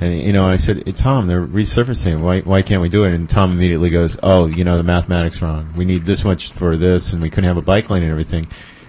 and 0.00 0.16
you 0.20 0.32
know, 0.32 0.46
I 0.46 0.56
said, 0.56 0.84
hey, 0.86 0.92
Tom, 0.92 1.26
they're 1.26 1.44
resurfacing. 1.44 2.20
Why, 2.20 2.40
why 2.40 2.62
can't 2.62 2.82
we 2.82 2.88
do 2.88 3.04
it? 3.04 3.12
And 3.14 3.28
Tom 3.28 3.52
immediately 3.52 3.90
goes, 3.90 4.18
oh, 4.22 4.46
you 4.46 4.62
know, 4.64 4.76
the 4.76 4.82
mathematics 4.82 5.42
wrong. 5.42 5.72
We 5.76 5.84
need 5.84 6.02
this 6.02 6.24
much 6.24 6.52
for 6.52 6.76
this, 6.76 7.12
and 7.12 7.22
we 7.22 7.30
couldn't 7.30 7.48
have 7.48 7.56
a 7.56 7.62
bike 7.62 7.90
lane 7.90 8.02
and 8.02 8.10
everything. 8.10 8.46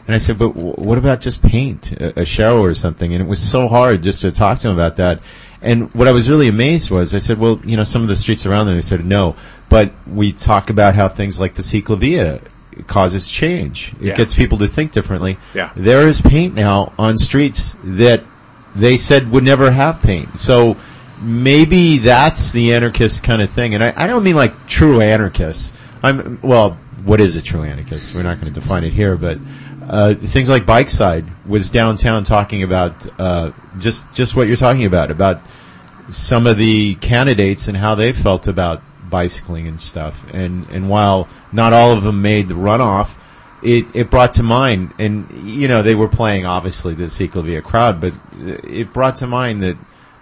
And 0.08 0.16
I 0.16 0.18
said, 0.20 0.40
but 0.40 0.54
w- 0.56 0.74
what 0.76 0.98
about 0.98 1.22
just 1.22 1.44
paint, 1.44 1.92
a, 1.92 2.22
a 2.22 2.24
sharrow 2.24 2.62
or 2.62 2.74
something? 2.74 3.14
And 3.14 3.22
it 3.22 3.28
was 3.28 3.42
so 3.42 3.68
hard 3.68 4.04
just 4.04 4.22
to 4.22 4.32
talk 4.32 4.60
to 4.60 4.70
him 4.70 4.74
about 4.74 4.96
that. 4.96 5.22
And 5.62 5.94
what 5.94 6.08
I 6.08 6.12
was 6.12 6.30
really 6.30 6.48
amazed 6.48 6.90
was, 6.92 7.14
I 7.14 7.20
said, 7.20 7.38
well, 7.40 7.60
you 7.66 7.76
know, 7.76 7.84
some 7.84 8.02
of 8.04 8.08
the 8.08 8.16
streets 8.16 8.46
around 8.46 8.68
there, 8.68 8.76
they 8.76 8.82
said, 8.82 9.06
no. 9.06 9.36
But 9.70 9.92
we 10.08 10.32
talk 10.32 10.70
about 10.70 10.96
how 10.96 11.10
things 11.10 11.40
like 11.40 11.56
the 11.56 11.62
Ciclavia 11.64 12.42
causes 12.86 13.28
change. 13.28 13.94
It 14.00 14.08
Yeah. 14.08 14.16
gets 14.16 14.34
people 14.34 14.60
to 14.60 14.68
think 14.68 14.92
differently. 14.92 15.38
Yeah. 15.54 15.72
There 15.76 16.08
is 16.08 16.22
paint 16.22 16.54
now 16.54 16.94
on 16.98 17.18
streets 17.18 17.76
that 17.84 18.24
they 18.76 18.96
said 18.98 19.32
would 19.32 19.44
never 19.44 19.72
have 19.72 20.02
paint. 20.02 20.38
So 20.38 20.78
maybe 21.20 21.98
that's 21.98 22.52
the 22.52 22.74
anarchist 22.74 23.24
kind 23.24 23.42
of 23.42 23.50
thing. 23.50 23.74
And 23.74 23.84
I, 23.84 23.94
I 23.98 24.08
don't 24.08 24.24
mean 24.24 24.36
like 24.36 24.68
true 24.68 25.02
anarchists. 25.02 25.74
I'm, 26.04 26.40
well, 26.44 26.78
what 27.04 27.20
is 27.20 27.36
a 27.36 27.42
true 27.42 27.64
anarchist? 27.64 28.14
We're 28.14 28.22
not 28.24 28.40
going 28.40 28.54
to 28.54 28.60
define 28.60 28.84
it 28.84 28.94
here, 28.94 29.16
but, 29.18 29.40
uh, 29.88 30.14
things 30.16 30.50
like 30.50 30.66
Bike 30.66 30.90
Side 30.90 31.26
was 31.48 31.70
downtown 31.70 32.24
talking 32.24 32.64
about, 32.64 33.08
uh, 33.20 33.52
just, 33.80 34.14
just 34.14 34.36
what 34.36 34.48
you're 34.48 34.58
talking 34.58 34.86
about, 34.86 35.12
about 35.12 35.42
some 36.10 36.46
of 36.46 36.58
the 36.58 36.96
candidates 36.96 37.68
and 37.68 37.78
how 37.78 37.96
they 37.96 38.12
felt 38.12 38.48
about 38.48 38.82
bicycling 39.10 39.68
and 39.68 39.80
stuff. 39.80 40.26
And, 40.34 40.68
and 40.70 40.90
while 40.90 41.30
not 41.52 41.72
all 41.74 41.94
of 41.94 42.04
them 42.04 42.22
made 42.22 42.50
the 42.50 42.56
runoff, 42.56 43.18
it, 43.64 43.96
it 43.96 44.12
brought 44.12 44.34
to 44.36 44.44
mind, 44.44 44.94
and 45.00 45.32
you 45.32 45.68
know, 45.68 45.82
they 45.82 45.96
were 45.96 46.08
playing 46.08 46.46
obviously 46.46 46.94
the 46.94 47.06
Ciclavia 47.06 47.64
crowd, 47.64 48.00
but 48.00 48.14
it 48.40 48.94
brought 48.94 49.16
to 49.18 49.28
mind 49.28 49.62
that 49.62 49.78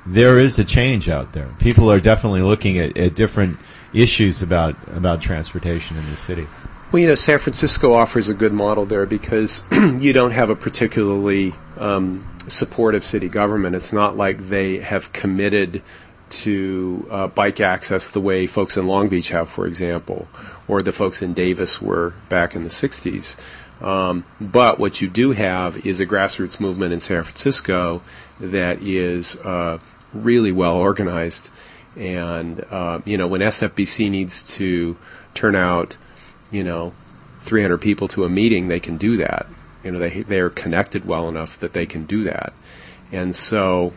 there 0.05 0.39
is 0.39 0.57
a 0.59 0.63
change 0.63 1.09
out 1.09 1.33
there. 1.33 1.49
People 1.59 1.91
are 1.91 1.99
definitely 1.99 2.41
looking 2.41 2.77
at, 2.77 2.97
at 2.97 3.15
different 3.15 3.57
issues 3.93 4.41
about, 4.41 4.75
about 4.87 5.21
transportation 5.21 5.97
in 5.97 6.09
the 6.09 6.15
city. 6.15 6.47
Well, 6.91 7.01
you 7.01 7.07
know, 7.07 7.15
San 7.15 7.39
Francisco 7.39 7.93
offers 7.93 8.29
a 8.29 8.33
good 8.33 8.53
model 8.53 8.85
there 8.85 9.05
because 9.05 9.63
you 9.71 10.13
don't 10.13 10.31
have 10.31 10.49
a 10.49 10.55
particularly 10.55 11.53
um, 11.77 12.27
supportive 12.47 13.03
city 13.03 13.27
government. 13.27 13.75
It's 13.75 13.91
not 13.91 14.15
like 14.15 14.49
they 14.49 14.77
have 14.79 15.11
committed 15.11 15.81
to 16.27 17.07
uh, 17.09 17.27
bike 17.27 17.59
access 17.59 18.11
the 18.11 18.21
way 18.21 18.47
folks 18.47 18.77
in 18.77 18.87
Long 18.87 19.09
Beach 19.09 19.29
have, 19.29 19.49
for 19.49 19.67
example, 19.67 20.27
or 20.67 20.81
the 20.81 20.91
folks 20.91 21.21
in 21.21 21.33
Davis 21.33 21.81
were 21.81 22.13
back 22.29 22.55
in 22.55 22.63
the 22.63 22.69
60s. 22.69 23.35
Um, 23.81 24.23
but 24.39 24.79
what 24.79 25.01
you 25.01 25.09
do 25.09 25.31
have 25.31 25.85
is 25.85 25.99
a 25.99 26.05
grassroots 26.05 26.59
movement 26.59 26.93
in 26.93 26.99
San 26.99 27.23
Francisco 27.23 28.01
that 28.39 28.81
is 28.81 29.35
uh, 29.37 29.79
really 30.13 30.51
well 30.51 30.75
organized. 30.75 31.51
And, 31.95 32.63
uh, 32.69 33.01
you 33.05 33.17
know, 33.17 33.27
when 33.27 33.41
SFBC 33.41 34.09
needs 34.09 34.55
to 34.57 34.97
turn 35.33 35.55
out 35.55 35.97
you 36.51 36.63
know, 36.63 36.93
300 37.41 37.77
people 37.77 38.07
to 38.09 38.23
a 38.23 38.29
meeting, 38.29 38.67
they 38.67 38.79
can 38.79 38.97
do 38.97 39.17
that. 39.17 39.45
You 39.83 39.91
know, 39.91 39.99
they 39.99 40.21
they're 40.21 40.49
connected 40.49 41.05
well 41.05 41.29
enough 41.29 41.59
that 41.59 41.73
they 41.73 41.85
can 41.85 42.05
do 42.05 42.23
that. 42.23 42.53
And 43.11 43.35
so, 43.35 43.93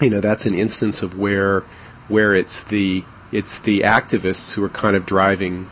you 0.00 0.10
know, 0.10 0.20
that's 0.20 0.44
an 0.44 0.54
instance 0.54 1.02
of 1.02 1.18
where 1.18 1.60
where 2.08 2.34
it's 2.34 2.64
the 2.64 3.04
it's 3.30 3.58
the 3.60 3.80
activists 3.80 4.54
who 4.54 4.64
are 4.64 4.68
kind 4.68 4.96
of 4.96 5.06
driving 5.06 5.70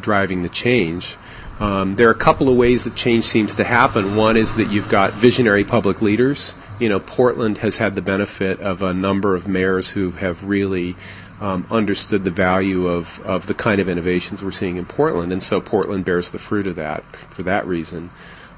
driving 0.00 0.42
the 0.42 0.48
change. 0.48 1.16
Um, 1.60 1.96
there 1.96 2.08
are 2.08 2.12
a 2.12 2.14
couple 2.14 2.48
of 2.48 2.56
ways 2.56 2.84
that 2.84 2.94
change 2.94 3.24
seems 3.24 3.56
to 3.56 3.64
happen. 3.64 4.14
One 4.14 4.36
is 4.36 4.54
that 4.56 4.70
you've 4.70 4.88
got 4.88 5.14
visionary 5.14 5.64
public 5.64 6.00
leaders. 6.00 6.54
You 6.78 6.88
know, 6.88 7.00
Portland 7.00 7.58
has 7.58 7.78
had 7.78 7.96
the 7.96 8.02
benefit 8.02 8.60
of 8.60 8.80
a 8.80 8.94
number 8.94 9.34
of 9.34 9.48
mayors 9.48 9.90
who 9.90 10.12
have 10.12 10.44
really 10.44 10.94
um, 11.40 11.66
understood 11.70 12.24
the 12.24 12.30
value 12.30 12.88
of, 12.88 13.20
of 13.24 13.46
the 13.46 13.54
kind 13.54 13.80
of 13.80 13.88
innovations 13.88 14.42
we're 14.42 14.50
seeing 14.50 14.76
in 14.76 14.84
Portland, 14.84 15.32
and 15.32 15.42
so 15.42 15.60
Portland 15.60 16.04
bears 16.04 16.30
the 16.30 16.38
fruit 16.38 16.66
of 16.66 16.76
that 16.76 17.04
for 17.16 17.42
that 17.44 17.66
reason. 17.66 18.10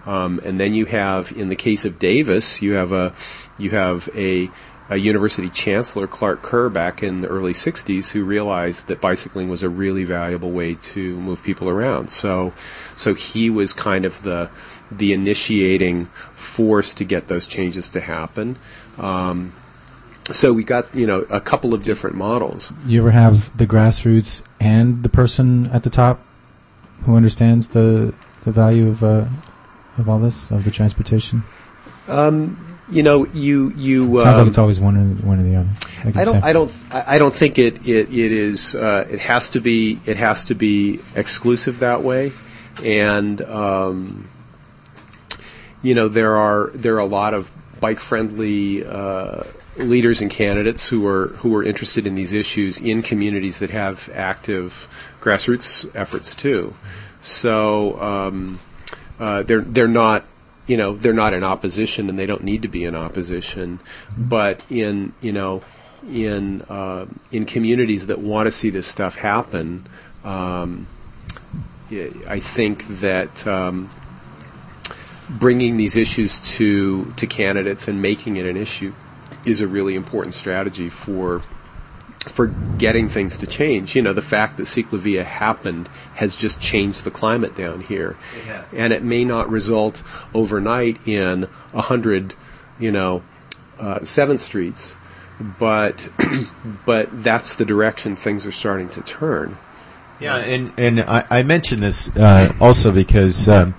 Um, 0.07 0.41
and 0.45 0.59
then 0.59 0.73
you 0.73 0.87
have, 0.87 1.33
in 1.33 1.51
the 1.51 1.57
case 1.57 1.85
of 1.85 1.99
Davis, 1.99 2.63
you 2.63 2.73
have 2.73 2.93
a 2.93 3.13
you 3.59 3.71
have 3.71 4.09
a 4.15 4.51
a 4.91 4.97
university 4.97 5.49
chancellor, 5.49 6.09
Clark 6.09 6.43
Kerr, 6.43 6.69
back 6.69 7.01
in 7.01 7.21
the 7.21 7.29
early 7.29 7.53
60s, 7.53 8.11
who 8.11 8.25
realized 8.25 8.89
that 8.89 9.01
bicycling 9.01 9.49
was 9.49 9.63
a 9.63 9.69
really 9.69 10.03
valuable 10.03 10.51
way 10.51 10.75
to 10.75 11.17
move 11.21 11.45
people 11.45 11.69
around. 11.69 12.11
So, 12.11 12.53
so 12.97 13.15
he 13.15 13.51
was 13.51 13.73
kind 13.73 14.05
of 14.05 14.21
the, 14.23 14.51
the 14.91 15.13
initiating 15.13 16.07
force 16.35 16.93
to 16.95 17.05
get 17.05 17.29
those 17.29 17.47
changes 17.47 17.89
to 17.91 18.01
happen. 18.01 18.57
Um, 18.99 19.53
so 20.33 20.53
we 20.53 20.65
got, 20.65 20.95
you 20.95 21.07
know, 21.07 21.21
a 21.31 21.41
couple 21.41 21.75
of 21.75 21.85
different 21.85 22.17
models. 22.17 22.73
You 22.87 23.01
ever 23.01 23.11
have 23.11 23.57
the 23.57 23.67
grassroots 23.67 24.43
and 24.61 25.03
the 25.03 25.09
person 25.09 25.67
at 25.67 25.83
the 25.83 25.91
top 25.91 26.21
who 27.03 27.17
understands 27.17 27.69
the 27.69 28.15
the 28.45 28.53
value 28.53 28.89
of 28.89 29.03
uh, 29.03 29.27
of 29.99 30.09
all 30.09 30.19
this 30.19 30.51
of 30.51 30.65
the 30.65 30.71
transportation? 30.71 31.43
Um, 32.09 32.57
you 32.91 33.03
know, 33.03 33.27
you 33.27 33.71
you 33.77 34.21
Sounds 34.21 34.39
um, 34.39 34.45
like 34.45 34.49
it's 34.49 34.59
always 34.59 34.81
one 34.81 34.97
or 34.97 35.05
one 35.27 35.41
or 35.41 35.43
the 35.43 35.57
other. 35.57 35.71
Like 36.05 36.17
I 36.17 36.25
don't. 36.25 36.35
separate. 36.35 36.45
I 36.45 36.53
don't. 36.53 36.75
I 36.91 37.05
I 37.07 37.19
don't 37.19 37.35
think 37.35 37.59
it. 37.59 37.89
It, 37.89 38.13
it 38.13 38.33
is. 38.33 38.75
Uh, 38.75 39.07
it 39.11 39.21
has 39.21 39.51
to 39.51 39.61
be. 39.61 40.01
It 40.07 40.17
has 40.17 40.47
to 40.47 40.55
be 40.55 41.01
exclusive 41.15 41.81
that 41.81 42.03
way, 42.03 42.33
and 42.85 43.41
um, 43.43 44.29
you 45.83 45.95
know 45.95 46.09
there 46.09 46.37
are 46.37 46.71
there 46.75 46.97
are 46.97 47.01
a 47.01 47.07
lot 47.07 47.35
of 47.35 47.51
bike 47.81 48.01
friendly 48.01 48.85
uh, 48.85 49.45
leaders 49.81 50.21
and 50.23 50.31
candidates 50.31 50.89
who 50.89 51.07
are 51.07 51.29
who 51.39 51.55
are 51.57 51.63
interested 51.63 52.07
in 52.07 52.15
these 52.15 52.33
issues 52.33 52.81
in 52.81 53.03
communities 53.03 53.59
that 53.59 53.71
have 53.71 54.11
active 54.15 54.89
grassroots 55.21 55.91
efforts 55.95 56.35
too. 56.35 56.75
So 57.21 58.01
um, 58.01 58.61
uh, 59.19 59.43
they're 59.43 59.61
they're 59.61 59.89
not 59.89 60.25
you 60.67 60.77
know 60.77 60.95
they're 60.95 61.13
not 61.13 61.35
in 61.35 61.45
opposition 61.45 62.09
and 62.09 62.19
they 62.19 62.27
don't 62.27 62.45
need 62.45 62.63
to 62.63 62.69
be 62.69 62.85
in 62.85 62.95
opposition, 62.95 63.81
but 64.17 64.71
in 64.71 65.13
you 65.21 65.33
know 65.33 65.63
in 66.09 66.63
uh, 66.63 67.07
in 67.31 67.45
communities 67.45 68.07
that 68.07 68.19
want 68.19 68.47
to 68.47 68.53
see 68.53 68.71
this 68.71 68.87
stuff 68.87 69.17
happen, 69.17 69.87
um, 70.25 70.87
I 71.91 72.41
think 72.41 72.87
that. 73.01 73.47
Um, 73.47 73.91
bringing 75.33 75.77
these 75.77 75.95
issues 75.95 76.41
to 76.57 77.13
to 77.13 77.25
candidates 77.25 77.87
and 77.87 78.03
making 78.03 78.37
it 78.37 78.47
an 78.47 78.57
issue 78.57 78.93
is 79.45 79.61
a 79.61 79.67
really 79.67 79.95
important 79.95 80.35
strategy 80.35 80.89
for 80.89 81.43
for 82.21 82.49
getting 82.77 83.09
things 83.09 83.39
to 83.39 83.47
change. 83.47 83.97
You 83.97 84.03
know, 84.03 84.13
the 84.13 84.23
fact 84.23 84.59
that 84.59 84.65
Ciclavia 84.65 85.25
happened 85.25 85.89
has 86.15 86.37
just 86.37 86.61
changed 86.61 87.05
the 87.05 87.11
climate 87.11 87.57
down 87.57 87.81
here. 87.81 88.17
It 88.37 88.45
has. 88.45 88.75
And 88.75 88.93
it 88.93 89.03
may 89.03 89.25
not 89.25 89.51
result 89.51 90.03
overnight 90.35 91.09
in 91.09 91.49
a 91.73 91.81
hundred, 91.81 92.35
you 92.79 92.93
know, 92.93 93.23
uh, 93.79 94.05
Seventh 94.05 94.41
Streets, 94.41 94.97
but 95.59 96.11
but 96.87 97.23
that's 97.23 97.57
the 97.57 97.65
direction 97.65 98.17
things 98.17 98.47
are 98.47 98.53
starting 98.53 98.89
to 98.91 99.01
turn. 99.01 99.57
Yeah, 100.21 100.37
and 100.37 100.73
and 100.77 101.01
I, 101.01 101.25
I 101.31 101.43
mention 101.43 101.81
this 101.81 102.15
uh, 102.15 102.53
also 102.61 102.93
because 102.93 103.49
um, 103.49 103.75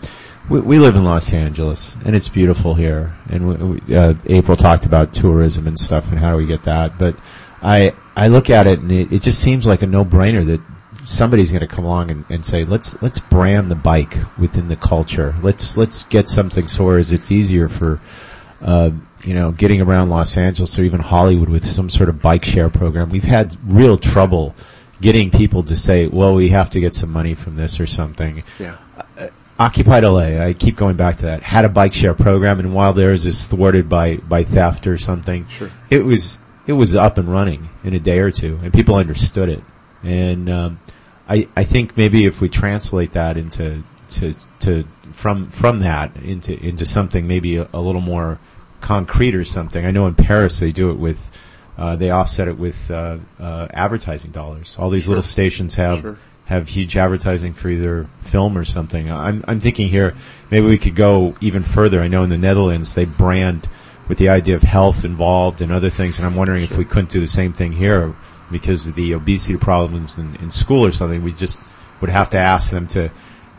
we, 0.51 0.59
we 0.61 0.79
live 0.79 0.95
in 0.95 1.03
Los 1.03 1.33
Angeles 1.33 1.95
and 2.03 2.15
it's 2.15 2.27
beautiful 2.27 2.75
here. 2.75 3.13
And 3.29 3.71
we, 3.71 3.95
uh, 3.95 4.13
April 4.25 4.57
talked 4.57 4.85
about 4.85 5.13
tourism 5.13 5.67
and 5.67 5.79
stuff 5.79 6.11
and 6.11 6.19
how 6.19 6.31
do 6.31 6.37
we 6.37 6.45
get 6.45 6.63
that. 6.63 6.97
But 6.97 7.15
I 7.61 7.93
I 8.15 8.27
look 8.27 8.49
at 8.49 8.67
it 8.67 8.79
and 8.79 8.91
it, 8.91 9.11
it 9.11 9.21
just 9.21 9.39
seems 9.39 9.65
like 9.65 9.81
a 9.81 9.87
no 9.87 10.03
brainer 10.03 10.45
that 10.45 10.61
somebody's 11.05 11.51
going 11.51 11.61
to 11.61 11.67
come 11.67 11.85
along 11.85 12.11
and, 12.11 12.25
and 12.29 12.45
say 12.45 12.65
let's 12.65 13.01
let's 13.01 13.19
brand 13.19 13.71
the 13.71 13.75
bike 13.75 14.17
within 14.37 14.67
the 14.67 14.75
culture. 14.75 15.33
Let's 15.41 15.77
let's 15.77 16.03
get 16.03 16.27
something 16.27 16.67
so 16.67 16.89
as 16.91 17.13
it's 17.13 17.31
easier 17.31 17.69
for. 17.69 17.99
Uh, 18.61 18.91
you 19.23 19.33
know, 19.35 19.51
getting 19.51 19.81
around 19.81 20.09
Los 20.09 20.35
Angeles 20.35 20.77
or 20.79 20.83
even 20.83 20.99
Hollywood 20.99 21.49
with 21.49 21.63
some 21.65 21.91
sort 21.91 22.09
of 22.09 22.21
bike 22.21 22.43
share 22.43 22.69
program. 22.69 23.09
We've 23.09 23.23
had 23.23 23.55
real 23.65 23.97
trouble 23.97 24.55
getting 25.01 25.31
people 25.31 25.63
to 25.63 25.75
say, 25.75 26.07
well, 26.07 26.35
we 26.35 26.49
have 26.49 26.69
to 26.71 26.79
get 26.79 26.93
some 26.93 27.11
money 27.11 27.33
from 27.33 27.55
this 27.55 27.79
or 27.79 27.87
something. 27.87 28.43
Yeah. 28.59 28.77
Occupied 29.61 30.03
LA, 30.03 30.43
I 30.43 30.53
keep 30.53 30.75
going 30.75 30.95
back 30.95 31.17
to 31.17 31.25
that, 31.27 31.43
had 31.43 31.65
a 31.65 31.69
bike 31.69 31.93
share 31.93 32.13
program, 32.15 32.59
and 32.59 32.73
while 32.73 32.93
theirs 32.93 33.25
is 33.27 33.45
thwarted 33.45 33.87
by, 33.87 34.17
by 34.17 34.43
theft 34.43 34.87
or 34.87 34.97
something, 34.97 35.45
Sure. 35.49 35.69
it 35.89 36.03
was 36.03 36.39
it 36.67 36.73
was 36.73 36.95
up 36.95 37.17
and 37.17 37.31
running 37.31 37.69
in 37.83 37.93
a 37.93 37.99
day 37.99 38.19
or 38.19 38.31
two, 38.31 38.59
and 38.63 38.73
people 38.73 38.95
understood 38.95 39.49
it. 39.49 39.61
And 40.03 40.49
um, 40.49 40.79
I 41.29 41.47
I 41.55 41.63
think 41.63 41.95
maybe 41.95 42.25
if 42.25 42.41
we 42.41 42.49
translate 42.49 43.11
that 43.13 43.37
into 43.37 43.83
to 44.11 44.33
to 44.61 44.83
from 45.13 45.49
from 45.51 45.79
that 45.81 46.15
into 46.17 46.57
into 46.65 46.85
something 46.85 47.27
maybe 47.27 47.57
a, 47.57 47.67
a 47.73 47.81
little 47.81 48.01
more 48.01 48.39
concrete 48.81 49.35
or 49.35 49.45
something. 49.45 49.85
I 49.85 49.91
know 49.91 50.07
in 50.07 50.15
Paris 50.15 50.59
they 50.59 50.71
do 50.71 50.89
it 50.89 50.97
with. 50.97 51.29
Uh, 51.77 51.95
they 51.95 52.11
offset 52.11 52.47
it 52.47 52.57
with 52.59 52.91
uh, 52.91 53.17
uh, 53.39 53.67
advertising 53.73 54.29
dollars. 54.31 54.75
All 54.77 54.89
these 54.91 55.05
Sure. 55.05 55.11
little 55.11 55.23
stations 55.23 55.75
have 55.75 56.01
Sure. 56.01 56.17
Have 56.51 56.67
huge 56.67 56.97
advertising 56.97 57.53
for 57.53 57.69
either 57.69 58.07
film 58.21 58.57
or 58.57 58.65
something. 58.65 59.11
I'm 59.11 59.43
I'm 59.47 59.59
thinking 59.59 59.89
here 59.89 60.13
maybe 60.49 60.67
we 60.67 60.77
could 60.77 60.95
go 60.95 61.35
even 61.41 61.63
further. 61.63 62.01
I 62.01 62.07
know 62.07 62.23
in 62.23 62.29
the 62.29 62.37
Netherlands 62.37 62.93
they 62.93 63.05
brand 63.05 63.67
with 64.07 64.17
the 64.17 64.29
idea 64.29 64.55
of 64.55 64.63
health 64.63 65.05
involved 65.05 65.61
and 65.61 65.71
other 65.71 65.89
things, 65.89 66.17
and 66.17 66.25
I'm 66.25 66.35
wondering 66.35 66.63
if 66.63 66.77
we 66.77 66.85
couldn't 66.85 67.09
do 67.09 67.19
the 67.19 67.27
same 67.27 67.53
thing 67.53 67.71
here 67.71 68.13
because 68.51 68.85
of 68.85 68.95
the 68.95 69.13
obesity 69.13 69.57
problems 69.57 70.17
in, 70.17 70.35
in 70.35 70.51
school 70.51 70.85
or 70.85 70.91
something. 70.91 71.23
We 71.23 71.31
just 71.31 71.61
would 72.01 72.09
have 72.09 72.29
to 72.31 72.37
ask 72.37 72.71
them 72.71 72.87
to 72.87 73.09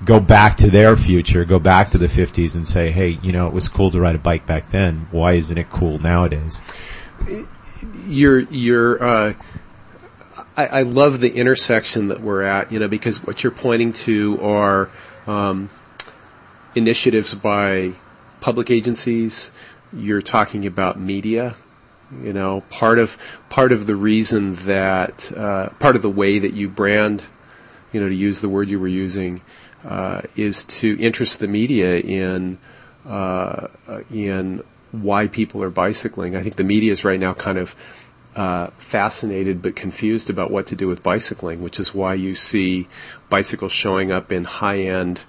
go 0.04 0.20
back 0.20 0.56
to 0.56 0.70
their 0.70 0.96
future, 0.96 1.44
go 1.44 1.58
back 1.58 1.92
to 1.92 1.98
the 1.98 2.08
50s 2.08 2.54
and 2.56 2.68
say, 2.68 2.90
hey, 2.90 3.18
you 3.22 3.32
know, 3.32 3.46
it 3.46 3.54
was 3.54 3.68
cool 3.68 3.90
to 3.92 4.00
ride 4.00 4.16
a 4.16 4.18
bike 4.18 4.46
back 4.46 4.70
then. 4.70 5.06
Why 5.10 5.34
isn't 5.34 5.56
it 5.56 5.70
cool 5.70 5.98
nowadays? 5.98 6.60
you're 8.06 8.40
you're 8.40 9.02
uh, 9.02 9.34
I, 10.56 10.66
I 10.66 10.82
love 10.82 11.20
the 11.20 11.34
intersection 11.34 12.08
that 12.08 12.20
we're 12.20 12.42
at, 12.42 12.72
you 12.72 12.78
know, 12.78 12.88
because 12.88 13.24
what 13.24 13.42
you're 13.42 13.52
pointing 13.52 13.92
to 13.92 14.38
are 14.42 14.90
um, 15.26 15.70
initiatives 16.74 17.34
by 17.34 17.92
public 18.40 18.70
agencies. 18.70 19.50
You're 19.92 20.22
talking 20.22 20.66
about 20.66 20.98
media. 20.98 21.54
You 22.22 22.34
know, 22.34 22.62
part 22.68 22.98
of 22.98 23.16
part 23.48 23.72
of 23.72 23.86
the 23.86 23.96
reason 23.96 24.54
that 24.66 25.32
uh, 25.34 25.70
part 25.78 25.96
of 25.96 26.02
the 26.02 26.10
way 26.10 26.38
that 26.38 26.52
you 26.52 26.68
brand, 26.68 27.24
you 27.90 28.02
know, 28.02 28.08
to 28.08 28.14
use 28.14 28.42
the 28.42 28.50
word 28.50 28.68
you 28.68 28.78
were 28.78 28.88
using, 28.88 29.40
uh, 29.82 30.20
is 30.36 30.66
to 30.66 31.00
interest 31.00 31.40
the 31.40 31.48
media 31.48 31.96
in 31.96 32.58
uh, 33.06 33.68
in 34.12 34.62
why 34.90 35.26
people 35.26 35.62
are 35.62 35.70
bicycling. 35.70 36.36
I 36.36 36.42
think 36.42 36.56
the 36.56 36.64
media 36.64 36.92
is 36.92 37.02
right 37.02 37.18
now 37.18 37.32
kind 37.32 37.56
of 37.56 37.74
uh, 38.36 38.68
fascinated 38.78 39.60
but 39.62 39.76
confused 39.76 40.30
about 40.30 40.50
what 40.50 40.66
to 40.68 40.76
do 40.76 40.88
with 40.88 41.02
bicycling, 41.02 41.62
which 41.62 41.78
is 41.78 41.94
why 41.94 42.14
you 42.14 42.34
see 42.34 42.86
bicycles 43.28 43.72
showing 43.72 44.10
up 44.10 44.32
in 44.32 44.44
high-end, 44.44 45.22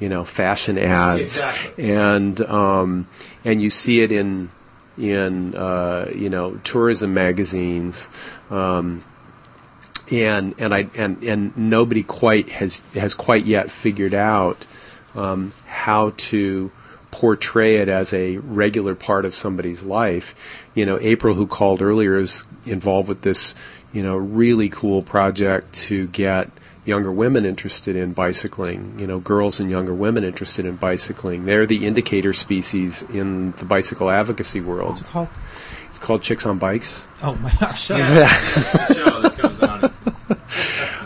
you 0.00 0.08
know, 0.08 0.24
fashion 0.24 0.78
ads, 0.78 1.38
Exactly. 1.38 1.90
and 1.92 2.40
um, 2.42 3.06
and 3.44 3.62
you 3.62 3.70
see 3.70 4.00
it 4.02 4.10
in 4.12 4.50
in 4.96 5.54
uh, 5.54 6.10
you 6.14 6.30
know 6.30 6.56
tourism 6.64 7.14
magazines. 7.14 8.08
Um, 8.50 9.04
and 10.10 10.54
and 10.58 10.72
I 10.74 10.88
and 10.96 11.22
and 11.22 11.56
nobody 11.56 12.02
quite 12.02 12.48
has 12.50 12.80
has 12.94 13.14
quite 13.14 13.44
yet 13.44 13.70
figured 13.70 14.14
out 14.14 14.66
um, 15.14 15.52
how 15.66 16.12
to 16.16 16.70
portray 17.10 17.76
it 17.76 17.88
as 17.88 18.12
a 18.12 18.36
regular 18.38 18.94
part 18.94 19.24
of 19.24 19.34
somebody's 19.34 19.82
life. 19.82 20.34
You 20.74 20.86
know, 20.86 20.98
April, 21.00 21.34
who 21.34 21.46
called 21.46 21.82
earlier, 21.82 22.16
is 22.16 22.46
involved 22.66 23.08
with 23.08 23.22
this, 23.22 23.54
you 23.92 24.02
know, 24.02 24.16
really 24.16 24.68
cool 24.68 25.02
project 25.02 25.72
to 25.74 26.06
get 26.08 26.50
younger 26.84 27.12
women 27.12 27.44
interested 27.44 27.96
in 27.96 28.12
bicycling. 28.12 28.98
You 28.98 29.06
know, 29.06 29.20
girls 29.20 29.60
and 29.60 29.70
younger 29.70 29.94
women 29.94 30.24
interested 30.24 30.64
in 30.66 30.76
bicycling. 30.76 31.44
They're 31.44 31.66
the 31.66 31.86
indicator 31.86 32.32
species 32.32 33.02
in 33.02 33.52
the 33.52 33.64
bicycle 33.64 34.10
advocacy 34.10 34.60
world. 34.60 34.90
What's 34.90 35.00
it 35.02 35.06
called? 35.06 35.28
It's 35.88 35.98
called 35.98 36.22
Chicks 36.22 36.46
on 36.46 36.58
Bikes. 36.58 37.06
Oh 37.22 37.34
my 37.36 37.52
gosh! 37.60 37.84
shut 37.84 38.00
up. 38.00 38.30
show 38.96 39.20
that 39.22 39.38
comes 39.38 39.62
on. 39.62 39.92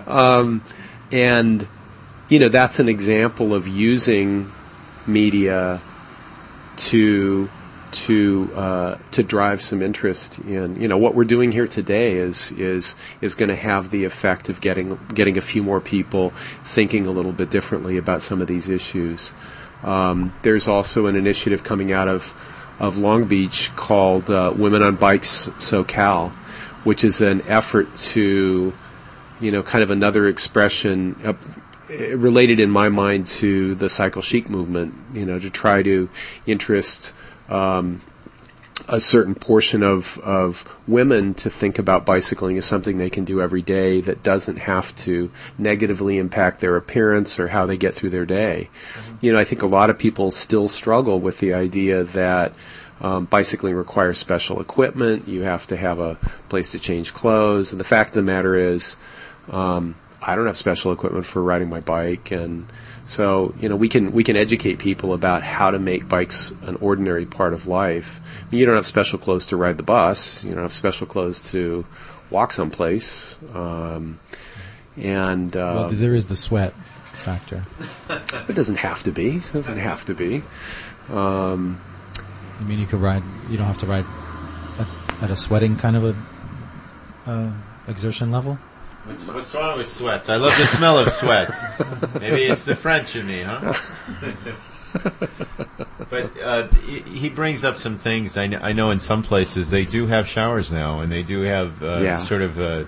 Um, 0.04 0.62
and 1.10 1.66
you 2.28 2.38
know 2.38 2.50
that's 2.50 2.78
an 2.80 2.88
example 2.88 3.54
of 3.54 3.66
using 3.66 4.52
media 5.06 5.80
to 6.76 7.48
to 7.92 8.50
uh, 8.54 8.96
to 9.10 9.22
drive 9.22 9.60
some 9.60 9.82
interest 9.82 10.38
in 10.40 10.80
you 10.80 10.88
know 10.88 10.98
what 10.98 11.14
we're 11.14 11.24
doing 11.24 11.52
here 11.52 11.66
today 11.66 12.12
is 12.12 12.50
is 12.52 12.96
is 13.20 13.34
going 13.34 13.50
to 13.50 13.56
have 13.56 13.90
the 13.90 14.04
effect 14.04 14.48
of 14.48 14.60
getting 14.60 14.98
getting 15.14 15.36
a 15.36 15.40
few 15.40 15.62
more 15.62 15.80
people 15.80 16.30
thinking 16.64 17.06
a 17.06 17.10
little 17.10 17.32
bit 17.32 17.50
differently 17.50 17.98
about 17.98 18.22
some 18.22 18.40
of 18.40 18.48
these 18.48 18.68
issues. 18.68 19.32
Um, 19.82 20.32
there's 20.42 20.68
also 20.68 21.06
an 21.06 21.16
initiative 21.16 21.64
coming 21.64 21.92
out 21.92 22.08
of 22.08 22.34
of 22.78 22.96
Long 22.98 23.26
Beach 23.26 23.74
called 23.76 24.30
uh, 24.30 24.52
Women 24.56 24.82
on 24.82 24.96
Bikes 24.96 25.48
SoCal, 25.58 26.34
which 26.84 27.04
is 27.04 27.20
an 27.20 27.42
effort 27.42 27.94
to, 27.94 28.72
you 29.40 29.52
know, 29.52 29.62
kind 29.62 29.84
of 29.84 29.90
another 29.90 30.26
expression 30.26 31.16
uh, 31.24 31.34
related 32.14 32.60
in 32.60 32.70
my 32.70 32.88
mind 32.88 33.26
to 33.26 33.74
the 33.74 33.88
cycle 33.88 34.22
chic 34.22 34.48
movement. 34.48 34.94
You 35.14 35.26
know, 35.26 35.38
to 35.38 35.50
try 35.50 35.82
to 35.82 36.08
interest. 36.46 37.12
Um, 37.48 38.00
a 38.88 38.98
certain 38.98 39.34
portion 39.34 39.82
of, 39.82 40.18
of 40.18 40.68
women 40.88 41.34
to 41.34 41.48
think 41.48 41.78
about 41.78 42.04
bicycling 42.04 42.58
as 42.58 42.66
something 42.66 42.98
they 42.98 43.10
can 43.10 43.24
do 43.24 43.40
every 43.40 43.62
day 43.62 44.00
that 44.00 44.22
doesn't 44.22 44.56
have 44.56 44.94
to 44.96 45.30
negatively 45.56 46.18
impact 46.18 46.60
their 46.60 46.76
appearance 46.76 47.38
or 47.38 47.48
how 47.48 47.64
they 47.64 47.76
get 47.76 47.94
through 47.94 48.10
their 48.10 48.26
day. 48.26 48.68
You 49.20 49.32
know, 49.32 49.38
I 49.38 49.44
think 49.44 49.62
a 49.62 49.66
lot 49.66 49.90
of 49.90 49.98
people 49.98 50.30
still 50.30 50.68
struggle 50.68 51.20
with 51.20 51.38
the 51.38 51.54
idea 51.54 52.02
that 52.04 52.52
um, 53.00 53.26
bicycling 53.26 53.74
requires 53.74 54.18
special 54.18 54.60
equipment. 54.60 55.28
You 55.28 55.42
have 55.42 55.66
to 55.68 55.76
have 55.76 55.98
a 55.98 56.16
place 56.48 56.70
to 56.70 56.78
change 56.78 57.14
clothes. 57.14 57.72
And 57.72 57.80
the 57.80 57.84
fact 57.84 58.10
of 58.10 58.14
the 58.14 58.22
matter 58.22 58.56
is, 58.56 58.96
um, 59.50 59.96
I 60.22 60.36
don't 60.36 60.46
have 60.46 60.56
special 60.56 60.92
equipment 60.92 61.26
for 61.26 61.42
riding 61.42 61.68
my 61.68 61.80
bike, 61.80 62.30
and 62.30 62.66
so 63.04 63.54
you 63.60 63.68
know 63.68 63.76
we 63.76 63.88
can 63.88 64.12
we 64.12 64.22
can 64.22 64.36
educate 64.36 64.78
people 64.78 65.14
about 65.14 65.42
how 65.42 65.70
to 65.70 65.78
make 65.78 66.08
bikes 66.08 66.52
an 66.62 66.76
ordinary 66.76 67.26
part 67.26 67.52
of 67.52 67.66
life. 67.66 68.20
You 68.50 68.64
don't 68.64 68.76
have 68.76 68.86
special 68.86 69.18
clothes 69.18 69.48
to 69.48 69.56
ride 69.56 69.76
the 69.76 69.82
bus. 69.82 70.44
You 70.44 70.54
don't 70.54 70.62
have 70.62 70.72
special 70.72 71.06
clothes 71.06 71.50
to 71.50 71.84
walk 72.30 72.52
someplace. 72.52 73.38
Um, 73.54 74.20
and 74.96 75.56
uh, 75.56 75.74
well, 75.76 75.88
there 75.88 76.14
is 76.14 76.26
the 76.26 76.36
sweat 76.36 76.72
factor. 77.14 77.64
it 78.48 78.54
doesn't 78.54 78.76
have 78.76 79.02
to 79.04 79.12
be. 79.12 79.36
It 79.36 79.52
doesn't 79.52 79.78
have 79.78 80.04
to 80.04 80.14
be. 80.14 80.42
Um, 81.10 81.80
I 82.60 82.64
mean, 82.64 82.78
you 82.78 82.86
could 82.86 83.00
ride. 83.00 83.22
You 83.50 83.56
don't 83.56 83.66
have 83.66 83.78
to 83.78 83.86
ride 83.86 84.06
at, 84.78 85.22
at 85.24 85.30
a 85.30 85.36
sweating 85.36 85.76
kind 85.76 85.96
of 85.96 86.04
a 86.04 87.30
uh, 87.30 87.52
exertion 87.88 88.30
level. 88.30 88.58
What's, 89.04 89.26
what's 89.26 89.54
wrong 89.54 89.78
with 89.78 89.88
sweat? 89.88 90.30
I 90.30 90.36
love 90.36 90.56
the 90.56 90.66
smell 90.66 90.98
of 90.98 91.08
sweat. 91.08 91.50
Maybe 92.20 92.42
it's 92.42 92.64
the 92.64 92.76
French 92.76 93.16
in 93.16 93.26
me, 93.26 93.42
huh? 93.42 93.74
but 96.10 96.30
uh, 96.40 96.68
he, 96.68 97.28
brings 97.28 97.64
up 97.64 97.78
some 97.78 97.98
things. 97.98 98.36
I 98.36 98.46
know, 98.46 98.58
I 98.62 98.72
know 98.72 98.90
in 98.90 99.00
some 99.00 99.22
places 99.24 99.70
they 99.70 99.84
do 99.84 100.06
have 100.06 100.28
showers 100.28 100.72
now, 100.72 101.00
and 101.00 101.10
they 101.10 101.24
do 101.24 101.40
have 101.40 101.82
uh, 101.82 102.00
Yeah. 102.02 102.18
sort 102.18 102.42
of 102.42 102.60
a, 102.60 102.86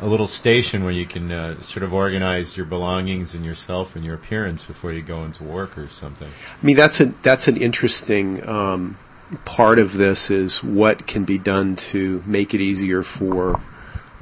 a 0.00 0.06
little 0.06 0.28
station 0.28 0.84
where 0.84 0.92
you 0.92 1.06
can 1.06 1.32
uh, 1.32 1.60
sort 1.62 1.82
of 1.82 1.92
organize 1.92 2.56
your 2.56 2.66
belongings 2.66 3.34
and 3.34 3.44
yourself 3.44 3.96
and 3.96 4.04
your 4.04 4.14
appearance 4.14 4.64
before 4.64 4.92
you 4.92 5.02
go 5.02 5.24
into 5.24 5.42
work 5.42 5.76
or 5.76 5.88
something. 5.88 6.28
I 6.28 6.64
mean, 6.66 6.76
that's 6.76 7.00
a 7.00 7.06
that's 7.22 7.48
an 7.48 7.56
interesting 7.56 8.46
um, 8.48 8.98
part 9.44 9.78
of 9.80 9.94
this 9.94 10.30
is 10.30 10.62
what 10.62 11.08
can 11.08 11.24
be 11.24 11.38
done 11.38 11.74
to 11.76 12.22
make 12.24 12.54
it 12.54 12.60
easier 12.60 13.02
for 13.02 13.60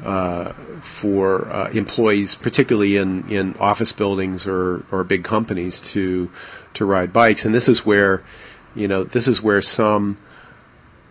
uh, 0.04 0.52
for 0.80 1.48
uh, 1.48 1.70
employees, 1.70 2.34
particularly 2.34 2.96
in, 2.96 3.28
in 3.30 3.54
office 3.58 3.92
buildings 3.92 4.46
or, 4.46 4.84
or 4.90 5.04
big 5.04 5.24
companies, 5.24 5.80
to 5.80 6.30
to 6.74 6.84
ride 6.84 7.12
bikes. 7.12 7.44
And 7.44 7.54
this 7.54 7.68
is 7.68 7.84
where, 7.84 8.22
you 8.74 8.86
know, 8.86 9.02
this 9.04 9.26
is 9.26 9.42
where 9.42 9.62
some 9.62 10.16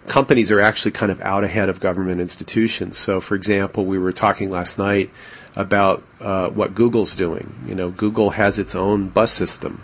companies 0.07 0.51
are 0.51 0.61
actually 0.61 0.91
kind 0.91 1.11
of 1.11 1.19
out 1.21 1.43
ahead 1.43 1.69
of 1.69 1.79
government 1.79 2.21
institutions. 2.21 2.97
So, 2.97 3.19
for 3.19 3.35
example, 3.35 3.85
we 3.85 3.99
were 3.99 4.13
talking 4.13 4.49
last 4.49 4.77
night 4.77 5.09
about 5.55 6.03
uh, 6.21 6.49
what 6.49 6.73
Google's 6.75 7.15
doing. 7.15 7.53
You 7.67 7.75
know, 7.75 7.89
Google 7.89 8.31
has 8.31 8.59
its 8.59 8.75
own 8.75 9.09
bus 9.09 9.33
system. 9.33 9.81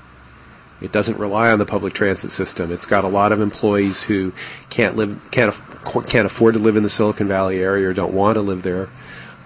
It 0.84 0.92
doesn't 0.92 1.18
rely 1.18 1.50
on 1.50 1.60
the 1.60 1.66
public 1.66 1.94
transit 1.94 2.30
system. 2.30 2.70
It's 2.70 2.86
got 2.86 3.06
a 3.06 3.08
lot 3.08 3.32
of 3.32 3.40
employees 3.40 4.04
who 4.04 4.34
can't 4.70 4.98
live, 4.98 5.20
can't, 5.32 5.56
can't 6.08 6.26
afford 6.26 6.56
to 6.56 6.60
live 6.60 6.76
in 6.76 6.84
the 6.84 6.90
Silicon 6.90 7.30
Valley 7.30 7.60
area 7.60 7.88
or 7.88 7.94
don't 7.94 8.14
want 8.14 8.36
to 8.36 8.42
live 8.42 8.64
there. 8.64 8.90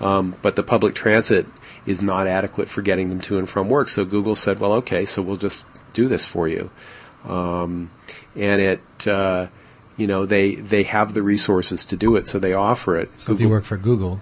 Um, 0.01 0.35
but 0.41 0.55
the 0.55 0.64
public 0.64 0.95
transit 0.95 1.45
is 1.85 2.01
not 2.01 2.26
adequate 2.26 2.69
for 2.69 2.81
getting 2.81 3.09
them 3.09 3.22
to 3.22 3.38
and 3.38 3.47
from 3.47 3.69
work. 3.69 3.88
So 3.88 4.03
Google 4.03 4.35
said, 4.35 4.59
well, 4.59 4.73
okay, 4.73 5.05
so 5.05 5.22
we'll 5.22 5.38
just 5.38 5.64
do 5.93 6.07
this 6.07 6.26
for 6.26 6.47
you. 6.47 6.72
Um, 7.23 7.91
and 8.35 8.59
it, 8.59 9.07
uh, 9.07 9.47
you 9.95 10.07
know, 10.07 10.26
they, 10.26 10.55
they 10.55 10.84
have 10.84 11.14
the 11.14 11.22
resources 11.22 11.85
to 11.85 11.95
do 11.95 12.15
it, 12.15 12.26
so 12.26 12.39
they 12.39 12.53
offer 12.53 12.97
it. 12.97 13.11
So 13.19 13.34
if 13.34 13.39
you 13.39 13.49
work 13.49 13.64
for 13.64 13.77
Google, 13.77 14.22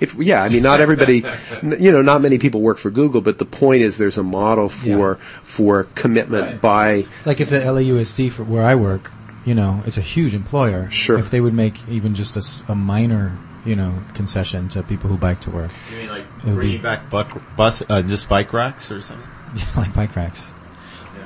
If 0.00 0.14
yeah, 0.14 0.42
I 0.42 0.48
mean, 0.48 0.62
not 0.62 0.80
everybody, 0.80 1.24
you 1.62 1.92
know, 1.92 2.02
not 2.02 2.20
many 2.20 2.38
people 2.38 2.60
work 2.60 2.78
for 2.78 2.90
Google, 2.90 3.20
but 3.20 3.38
the 3.38 3.44
point 3.44 3.82
is, 3.82 3.98
there's 3.98 4.18
a 4.18 4.22
model 4.22 4.68
for 4.68 5.16
for 5.42 5.84
commitment 5.94 6.60
by 6.60 7.06
like 7.24 7.40
if 7.40 7.50
the 7.50 7.60
LAUSD 7.60 8.32
for 8.32 8.44
where 8.44 8.64
I 8.64 8.74
work, 8.74 9.12
you 9.44 9.54
know, 9.54 9.82
it's 9.86 9.98
a 9.98 10.02
huge 10.02 10.34
employer. 10.34 10.90
Sure. 10.90 11.18
If 11.18 11.30
they 11.30 11.40
would 11.40 11.54
make 11.54 11.86
even 11.88 12.14
just 12.14 12.62
a 12.68 12.74
minor, 12.74 13.36
you 13.64 13.76
know, 13.76 14.02
concession 14.14 14.68
to 14.70 14.82
people 14.82 15.10
who 15.10 15.16
bike 15.16 15.40
to 15.40 15.50
work, 15.50 15.70
You 15.90 15.98
mean 15.98 16.08
like 16.08 16.24
It 16.38 16.54
bringing 16.54 16.82
back 16.82 17.10
buck, 17.10 17.40
bus, 17.56 17.82
uh, 17.88 18.02
just 18.02 18.28
bike 18.28 18.52
racks 18.52 18.90
or 18.90 19.00
something? 19.00 19.28
Yeah, 19.54 19.64
like 19.76 19.94
bike 19.94 20.16
racks, 20.16 20.52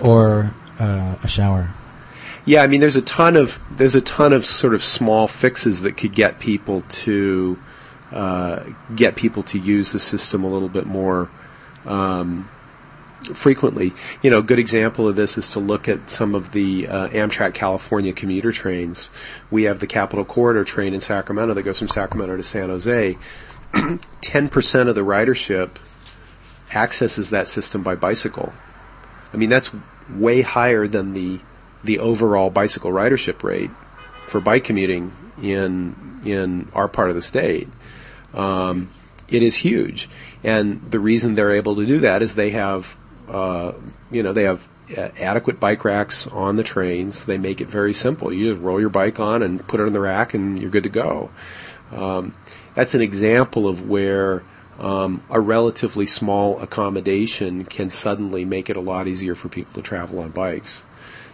or 0.04 0.52
uh, 0.78 1.16
a 1.22 1.28
shower. 1.28 1.70
Yeah, 2.44 2.62
I 2.62 2.66
mean, 2.66 2.80
there's 2.80 2.96
a 2.96 3.02
ton 3.02 3.36
of 3.36 3.60
there's 3.70 3.94
a 3.94 4.00
ton 4.00 4.32
of 4.32 4.44
sort 4.46 4.74
of 4.74 4.82
small 4.82 5.28
fixes 5.28 5.82
that 5.82 5.96
could 5.96 6.14
get 6.14 6.38
people 6.38 6.82
to 6.88 7.58
get 8.10 9.16
people 9.16 9.42
to 9.44 9.58
use 9.58 9.92
the 9.92 10.00
system 10.00 10.44
a 10.44 10.48
little 10.48 10.68
bit 10.68 10.86
more 10.86 11.28
um, 11.86 12.48
frequently. 13.34 13.92
You 14.22 14.30
know, 14.30 14.38
a 14.38 14.42
good 14.42 14.58
example 14.58 15.08
of 15.08 15.16
this 15.16 15.36
is 15.36 15.50
to 15.50 15.60
look 15.60 15.88
at 15.88 16.10
some 16.10 16.34
of 16.34 16.52
the 16.52 16.88
uh, 16.88 17.08
Amtrak 17.08 17.54
California 17.54 18.12
commuter 18.12 18.52
trains. 18.52 19.10
We 19.50 19.64
have 19.64 19.80
the 19.80 19.86
Capitol 19.86 20.24
Corridor 20.24 20.64
train 20.64 20.94
in 20.94 21.00
Sacramento 21.00 21.54
that 21.54 21.62
goes 21.62 21.78
from 21.78 21.88
Sacramento 21.88 22.36
to 22.36 22.42
San 22.42 22.68
Jose. 22.68 23.18
Ten 24.20 24.48
percent 24.48 24.88
of 24.88 24.94
the 24.94 25.02
ridership 25.02 25.70
accesses 26.74 27.30
that 27.30 27.48
system 27.48 27.82
by 27.82 27.94
bicycle. 27.94 28.52
I 29.32 29.36
mean, 29.36 29.50
that's 29.50 29.70
way 30.10 30.42
higher 30.42 30.86
than 30.86 31.12
the 31.12 31.40
the 31.84 31.98
overall 31.98 32.50
bicycle 32.50 32.90
ridership 32.90 33.42
rate 33.42 33.70
for 34.26 34.40
bike 34.40 34.64
commuting 34.64 35.12
in 35.42 36.20
in 36.24 36.68
our 36.74 36.88
part 36.88 37.10
of 37.10 37.16
the 37.16 37.22
state. 37.22 37.68
Um, 38.34 38.90
it 39.28 39.42
is 39.42 39.56
huge, 39.56 40.08
and 40.42 40.80
the 40.90 41.00
reason 41.00 41.34
they're 41.34 41.54
able 41.54 41.76
to 41.76 41.86
do 41.86 42.00
that 42.00 42.22
is 42.22 42.34
they 42.34 42.50
have, 42.50 42.96
uh, 43.28 43.72
you 44.10 44.22
know, 44.22 44.32
they 44.32 44.44
have 44.44 44.66
uh, 44.96 45.08
adequate 45.18 45.60
bike 45.60 45.84
racks 45.84 46.26
on 46.26 46.56
the 46.56 46.62
trains. 46.62 47.26
They 47.26 47.36
make 47.36 47.60
it 47.60 47.68
very 47.68 47.92
simple. 47.92 48.32
You 48.32 48.52
just 48.52 48.62
roll 48.62 48.80
your 48.80 48.88
bike 48.88 49.20
on 49.20 49.42
and 49.42 49.66
put 49.66 49.80
it 49.80 49.86
on 49.86 49.92
the 49.92 50.00
rack, 50.00 50.34
and 50.34 50.58
you're 50.58 50.70
good 50.70 50.84
to 50.84 50.88
go. 50.88 51.30
Um, 51.92 52.34
that's 52.74 52.94
an 52.94 53.02
example 53.02 53.68
of 53.68 53.88
where 53.88 54.42
um, 54.78 55.22
a 55.28 55.40
relatively 55.40 56.06
small 56.06 56.60
accommodation 56.60 57.64
can 57.64 57.90
suddenly 57.90 58.44
make 58.44 58.70
it 58.70 58.76
a 58.76 58.80
lot 58.80 59.08
easier 59.08 59.34
for 59.34 59.48
people 59.48 59.74
to 59.74 59.82
travel 59.82 60.20
on 60.20 60.30
bikes. 60.30 60.84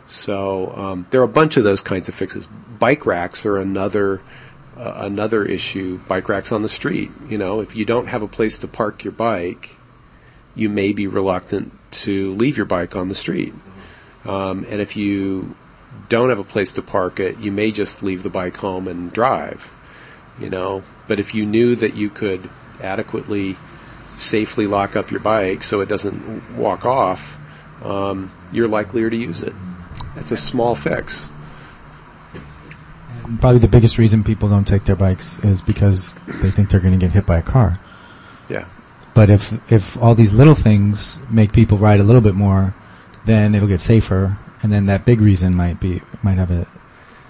So 0.06 0.72
um, 0.76 1.06
there 1.10 1.20
are 1.20 1.24
a 1.24 1.28
bunch 1.28 1.56
of 1.56 1.64
those 1.64 1.80
kinds 1.80 2.08
of 2.08 2.14
fixes. 2.14 2.46
Bike 2.46 3.06
racks 3.06 3.46
are 3.46 3.58
another 3.58 4.20
another 4.76 5.44
issue. 5.44 5.98
Bike 6.08 6.28
racks 6.28 6.52
on 6.52 6.62
the 6.62 6.68
street. 6.68 7.10
You 7.28 7.38
know, 7.38 7.60
if 7.60 7.76
you 7.76 7.84
don't 7.84 8.06
have 8.06 8.22
a 8.22 8.28
place 8.28 8.58
to 8.58 8.68
park 8.68 9.04
your 9.04 9.12
bike, 9.12 9.76
you 10.54 10.68
may 10.68 10.92
be 10.92 11.06
reluctant 11.06 11.72
to 11.90 12.32
leave 12.34 12.56
your 12.56 12.66
bike 12.66 12.96
on 12.96 13.08
the 13.08 13.14
street. 13.14 13.54
Um, 14.24 14.66
and 14.68 14.80
if 14.80 14.96
you 14.96 15.54
don't 16.08 16.28
have 16.28 16.38
a 16.38 16.44
place 16.44 16.72
to 16.72 16.82
park 16.82 17.20
it, 17.20 17.38
you 17.38 17.52
may 17.52 17.70
just 17.70 18.02
leave 18.02 18.22
the 18.22 18.30
bike 18.30 18.56
home 18.56 18.88
and 18.88 19.12
drive. 19.12 19.72
You 20.38 20.50
know, 20.50 20.82
but 21.06 21.20
if 21.20 21.34
you 21.34 21.46
knew 21.46 21.76
that 21.76 21.94
you 21.94 22.10
could 22.10 22.48
adequately, 22.80 23.56
safely 24.16 24.66
lock 24.66 24.96
up 24.96 25.10
your 25.10 25.20
bike 25.20 25.62
so 25.62 25.80
it 25.80 25.88
doesn't 25.88 26.56
walk 26.56 26.84
off, 26.84 27.38
um, 27.84 28.32
you're 28.52 28.68
likelier 28.68 29.10
to 29.10 29.16
use 29.16 29.42
it. 29.42 29.52
That's 30.16 30.32
a 30.32 30.36
small 30.36 30.74
fix. 30.74 31.30
Probably 33.40 33.58
the 33.58 33.68
biggest 33.68 33.98
reason 33.98 34.22
people 34.22 34.48
don't 34.48 34.66
take 34.66 34.84
their 34.84 34.96
bikes 34.96 35.42
is 35.44 35.62
because 35.62 36.14
they 36.42 36.50
think 36.50 36.70
they're 36.70 36.80
going 36.80 36.98
to 36.98 37.04
get 37.04 37.12
hit 37.12 37.26
by 37.26 37.38
a 37.38 37.42
car. 37.42 37.78
Yeah. 38.48 38.66
But 39.14 39.30
if 39.30 39.72
if 39.72 39.96
all 39.96 40.14
these 40.14 40.32
little 40.32 40.54
things 40.54 41.20
make 41.30 41.52
people 41.52 41.78
ride 41.78 42.00
a 42.00 42.02
little 42.02 42.20
bit 42.20 42.34
more, 42.34 42.74
then 43.24 43.54
it'll 43.54 43.68
get 43.68 43.80
safer, 43.80 44.36
and 44.62 44.72
then 44.72 44.86
that 44.86 45.04
big 45.04 45.20
reason 45.20 45.54
might 45.54 45.80
be 45.80 46.02
might 46.22 46.36
have 46.36 46.50
an 46.50 46.66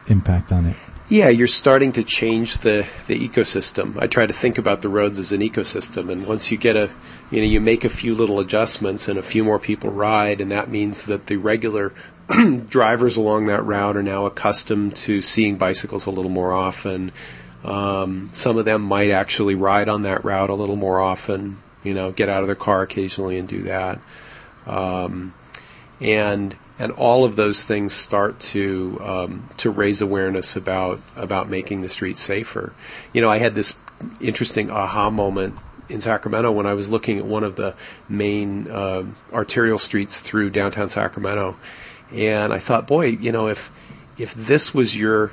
impact 0.09 0.51
on 0.51 0.67
it. 0.67 0.77
Yeah, 1.09 1.29
you're 1.29 1.49
starting 1.49 1.93
to 1.93 2.03
change 2.03 2.59
the, 2.59 2.87
the 3.09 3.29
ecosystem. 3.29 4.01
I 4.01 4.07
try 4.07 4.25
to 4.25 4.33
think 4.33 4.57
about 4.57 4.81
the 4.81 4.89
roads 4.89 5.19
as 5.19 5.33
an 5.33 5.43
ecosystem, 5.43 6.11
and 6.11 6.27
once 6.27 6.51
you 6.51 6.57
get 6.57 6.77
a, 6.77 6.91
you 7.31 7.41
know, 7.41 7.47
you 7.47 7.61
make 7.61 7.85
a 7.85 7.91
few 7.91 8.15
little 8.15 8.41
adjustments, 8.41 9.07
and 9.07 9.19
a 9.19 9.23
few 9.23 9.45
more 9.45 9.59
people 9.59 9.91
ride, 9.91 10.41
and 10.41 10.51
that 10.51 10.71
means 10.71 11.05
that 11.05 11.27
the 11.27 11.37
regular 11.37 11.93
drivers 12.69 13.17
along 13.17 13.47
that 13.47 13.65
route 13.65 13.97
are 13.97 14.03
now 14.03 14.27
accustomed 14.27 14.97
to 14.97 15.23
seeing 15.23 15.57
bicycles 15.57 16.07
a 16.07 16.11
little 16.11 16.31
more 16.31 16.53
often. 16.53 17.13
Um, 17.65 18.31
some 18.33 18.59
of 18.59 18.65
them 18.65 18.83
might 18.83 19.11
actually 19.11 19.55
ride 19.55 19.89
on 19.89 20.03
that 20.03 20.25
route 20.25 20.51
a 20.51 20.55
little 20.55 20.77
more 20.77 21.01
often. 21.01 21.59
You 21.83 21.95
know, 21.95 22.13
get 22.13 22.29
out 22.29 22.43
of 22.43 22.47
their 22.47 22.57
car 22.57 22.83
occasionally 22.83 23.39
and 23.39 23.47
do 23.47 23.63
that. 23.63 24.01
Um, 24.67 25.35
and 26.01 26.57
and 26.79 26.91
all 26.93 27.25
of 27.25 27.37
those 27.37 27.65
things 27.65 27.93
start 27.93 28.41
to 28.41 28.99
um, 29.03 29.49
to 29.59 29.71
raise 29.71 30.01
awareness 30.01 30.57
about 30.57 31.01
about 31.17 31.49
making 31.49 31.83
the 31.83 31.89
streets 31.89 32.21
safer. 32.21 32.73
You 33.13 33.21
know, 33.21 33.31
I 33.31 33.39
had 33.39 33.55
this 33.55 33.79
interesting 34.21 34.71
aha 34.71 35.11
moment 35.11 35.55
in 35.89 36.01
Sacramento 36.01 36.51
when 36.51 36.67
I 36.67 36.75
was 36.75 36.91
looking 36.91 37.19
at 37.19 37.27
one 37.27 37.45
of 37.45 37.57
the 37.57 37.75
main 38.09 38.71
uh, 38.71 39.05
arterial 39.33 39.79
streets 39.79 40.21
through 40.21 40.51
downtown 40.51 40.89
Sacramento, 40.89 41.57
and 42.13 42.53
I 42.53 42.59
thought, 42.59 42.87
boy, 42.87 43.07
you 43.07 43.33
know, 43.33 43.49
if 43.49 43.71
if 44.19 44.35
this 44.35 44.75
was 44.75 44.97
your 44.97 45.33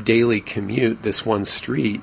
daily 0.00 0.40
commute, 0.40 1.02
this 1.02 1.26
one 1.26 1.44
street, 1.44 2.00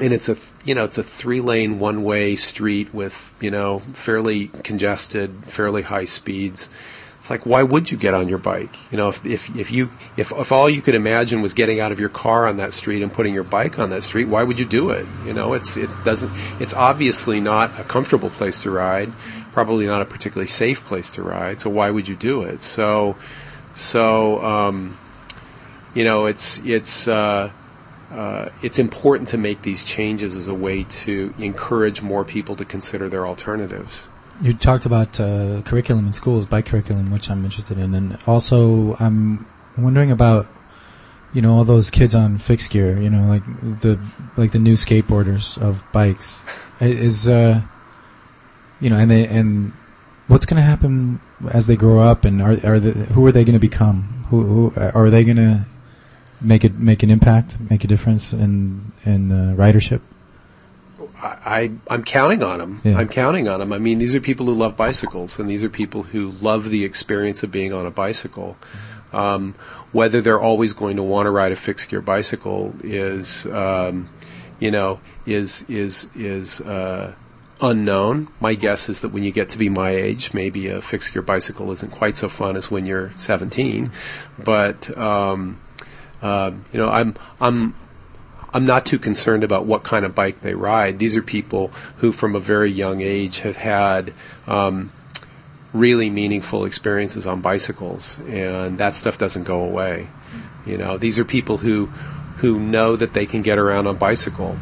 and 0.00 0.12
it's 0.12 0.28
a 0.28 0.36
you 0.64 0.74
know 0.74 0.84
it's 0.84 0.98
a 0.98 1.02
three 1.02 1.40
lane 1.40 1.78
one 1.78 2.02
way 2.02 2.36
street 2.36 2.92
with 2.92 3.34
you 3.40 3.50
know 3.50 3.80
fairly 3.94 4.48
congested, 4.48 5.44
fairly 5.44 5.82
high 5.82 6.04
speeds. 6.04 6.68
It's 7.18 7.30
like 7.30 7.46
why 7.46 7.62
would 7.62 7.90
you 7.90 7.96
get 7.96 8.12
on 8.12 8.28
your 8.28 8.38
bike? 8.38 8.76
You 8.90 8.98
know, 8.98 9.08
if 9.08 9.24
if 9.24 9.56
if 9.56 9.70
you 9.70 9.90
if 10.16 10.30
if 10.32 10.52
all 10.52 10.68
you 10.68 10.82
could 10.82 10.94
imagine 10.94 11.40
was 11.40 11.54
getting 11.54 11.80
out 11.80 11.90
of 11.90 11.98
your 11.98 12.10
car 12.10 12.46
on 12.46 12.58
that 12.58 12.72
street 12.74 13.02
and 13.02 13.10
putting 13.10 13.32
your 13.32 13.44
bike 13.44 13.78
on 13.78 13.90
that 13.90 14.02
street, 14.02 14.26
why 14.26 14.42
would 14.42 14.58
you 14.58 14.66
do 14.66 14.90
it? 14.90 15.06
You 15.24 15.32
know, 15.32 15.54
it's 15.54 15.76
it 15.76 15.90
doesn't 16.04 16.30
it's 16.60 16.74
obviously 16.74 17.40
not 17.40 17.78
a 17.80 17.84
comfortable 17.84 18.30
place 18.30 18.62
to 18.64 18.70
ride, 18.70 19.10
probably 19.54 19.86
not 19.86 20.02
a 20.02 20.04
particularly 20.04 20.48
safe 20.48 20.84
place 20.84 21.10
to 21.12 21.22
ride. 21.22 21.60
So 21.60 21.70
why 21.70 21.90
would 21.90 22.08
you 22.08 22.16
do 22.16 22.42
it? 22.42 22.60
So 22.60 23.16
so 23.74 24.44
um, 24.44 24.98
you 25.94 26.04
know, 26.04 26.26
it's 26.26 26.58
it's. 26.64 27.08
Uh, 27.08 27.50
uh, 28.12 28.48
it's 28.62 28.78
important 28.78 29.26
to 29.26 29.36
make 29.36 29.62
these 29.62 29.82
changes 29.82 30.36
as 30.36 30.46
a 30.46 30.54
way 30.54 30.84
to 30.84 31.34
encourage 31.38 32.00
more 32.00 32.24
people 32.24 32.54
to 32.54 32.64
consider 32.64 33.08
their 33.08 33.26
alternatives. 33.26 34.06
You 34.40 34.54
talked 34.54 34.86
about 34.86 35.18
uh, 35.18 35.62
curriculum 35.62 36.06
in 36.06 36.12
schools, 36.12 36.46
bike 36.46 36.66
curriculum, 36.66 37.10
which 37.10 37.28
I'm 37.28 37.44
interested 37.44 37.76
in, 37.76 37.92
and 37.92 38.18
also 38.26 38.94
I'm 39.00 39.46
wondering 39.76 40.12
about 40.12 40.46
you 41.32 41.42
know 41.42 41.56
all 41.56 41.64
those 41.64 41.90
kids 41.90 42.14
on 42.14 42.38
fixed 42.38 42.70
gear, 42.70 43.00
you 43.00 43.10
know, 43.10 43.26
like 43.26 43.44
the 43.80 43.98
like 44.36 44.52
the 44.52 44.60
new 44.60 44.74
skateboarders 44.74 45.60
of 45.60 45.82
bikes. 45.90 46.44
Is 46.80 47.26
uh, 47.26 47.62
you 48.84 48.90
know, 48.90 48.98
and 48.98 49.10
they 49.10 49.26
and 49.26 49.72
what's 50.28 50.44
going 50.44 50.58
to 50.58 50.62
happen 50.62 51.18
as 51.50 51.66
they 51.66 51.74
grow 51.74 52.00
up, 52.00 52.26
and 52.26 52.42
are 52.42 52.52
are 52.64 52.78
the, 52.78 52.92
who 52.92 53.24
are 53.24 53.32
they 53.32 53.42
going 53.42 53.54
to 53.54 53.58
become? 53.58 54.26
Who, 54.28 54.42
who 54.42 54.72
are 54.76 55.08
they 55.08 55.24
going 55.24 55.38
to 55.38 55.64
make 56.42 56.64
it 56.64 56.78
make 56.78 57.02
an 57.02 57.10
impact, 57.10 57.58
make 57.70 57.82
a 57.82 57.86
difference 57.86 58.34
in 58.34 58.92
in 59.06 59.32
uh, 59.32 59.54
ridership? 59.56 60.02
I, 61.22 61.70
I'm 61.88 62.04
counting 62.04 62.42
on 62.42 62.58
them. 62.58 62.82
Yeah. 62.84 62.98
I'm 62.98 63.08
counting 63.08 63.48
on 63.48 63.60
them. 63.60 63.72
I 63.72 63.78
mean, 63.78 63.98
these 63.98 64.14
are 64.14 64.20
people 64.20 64.44
who 64.44 64.52
love 64.52 64.76
bicycles, 64.76 65.38
and 65.38 65.48
these 65.48 65.64
are 65.64 65.70
people 65.70 66.02
who 66.02 66.32
love 66.42 66.68
the 66.68 66.84
experience 66.84 67.42
of 67.42 67.50
being 67.50 67.72
on 67.72 67.86
a 67.86 67.90
bicycle. 67.90 68.58
Um, 69.14 69.54
whether 69.92 70.20
they're 70.20 70.40
always 70.40 70.74
going 70.74 70.96
to 70.96 71.02
want 71.02 71.24
to 71.24 71.30
ride 71.30 71.52
a 71.52 71.56
fixed 71.56 71.88
gear 71.88 72.02
bicycle 72.02 72.74
is, 72.82 73.46
um, 73.46 74.10
you 74.60 74.70
know, 74.70 75.00
is 75.24 75.64
is 75.70 76.10
is 76.14 76.60
uh, 76.60 77.14
unknown. 77.64 78.28
My 78.40 78.54
guess 78.54 78.88
is 78.88 79.00
that 79.00 79.08
when 79.08 79.24
you 79.24 79.32
get 79.32 79.48
to 79.50 79.58
be 79.58 79.68
my 79.68 79.90
age, 79.90 80.34
maybe 80.34 80.68
a 80.68 80.80
fixed 80.80 81.12
gear 81.12 81.22
bicycle 81.22 81.72
isn't 81.72 81.90
quite 81.90 82.14
so 82.14 82.28
fun 82.28 82.56
as 82.56 82.70
when 82.70 82.84
you're 82.84 83.12
17. 83.18 83.90
But 84.38 84.96
um, 84.96 85.58
uh, 86.22 86.52
you 86.72 86.78
know, 86.78 86.90
I'm 86.90 87.14
I'm 87.40 87.74
I'm 88.52 88.66
not 88.66 88.86
too 88.86 88.98
concerned 88.98 89.42
about 89.42 89.66
what 89.66 89.82
kind 89.82 90.04
of 90.04 90.14
bike 90.14 90.40
they 90.40 90.54
ride. 90.54 90.98
These 90.98 91.16
are 91.16 91.22
people 91.22 91.68
who, 91.98 92.12
from 92.12 92.36
a 92.36 92.40
very 92.40 92.70
young 92.70 93.00
age, 93.00 93.40
have 93.40 93.56
had 93.56 94.12
um, 94.46 94.92
really 95.72 96.08
meaningful 96.08 96.64
experiences 96.64 97.26
on 97.26 97.40
bicycles, 97.40 98.18
and 98.28 98.78
that 98.78 98.94
stuff 98.94 99.18
doesn't 99.18 99.44
go 99.44 99.64
away. 99.64 100.08
You 100.66 100.78
know, 100.78 100.98
these 100.98 101.18
are 101.18 101.24
people 101.24 101.58
who 101.58 101.86
who 102.38 102.60
know 102.60 102.94
that 102.94 103.14
they 103.14 103.26
can 103.26 103.42
get 103.42 103.58
around 103.58 103.86
on 103.86 103.96
bicycle, 103.96 104.56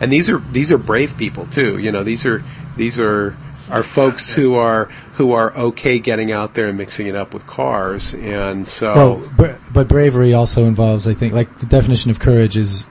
and 0.00 0.12
these 0.12 0.30
are 0.30 0.38
these 0.38 0.72
are 0.72 0.78
brave 0.78 1.16
people 1.16 1.46
too. 1.46 1.78
You 1.78 1.92
know, 1.92 2.04
these 2.04 2.26
are 2.26 2.42
these 2.76 2.98
are 3.00 3.36
are 3.70 3.82
folks 3.82 4.34
who 4.34 4.54
are 4.54 4.86
who 5.14 5.32
are 5.32 5.56
okay 5.56 5.98
getting 5.98 6.30
out 6.30 6.54
there 6.54 6.68
and 6.68 6.78
mixing 6.78 7.06
it 7.06 7.16
up 7.16 7.34
with 7.34 7.46
cars, 7.46 8.14
and 8.14 8.66
so 8.66 8.94
Well, 8.94 9.16
bra- 9.36 9.56
but 9.72 9.88
bravery 9.88 10.34
also 10.34 10.64
involves, 10.66 11.08
I 11.08 11.14
think, 11.14 11.32
like 11.32 11.58
the 11.58 11.66
definition 11.66 12.10
of 12.10 12.20
courage 12.20 12.56
is 12.56 12.86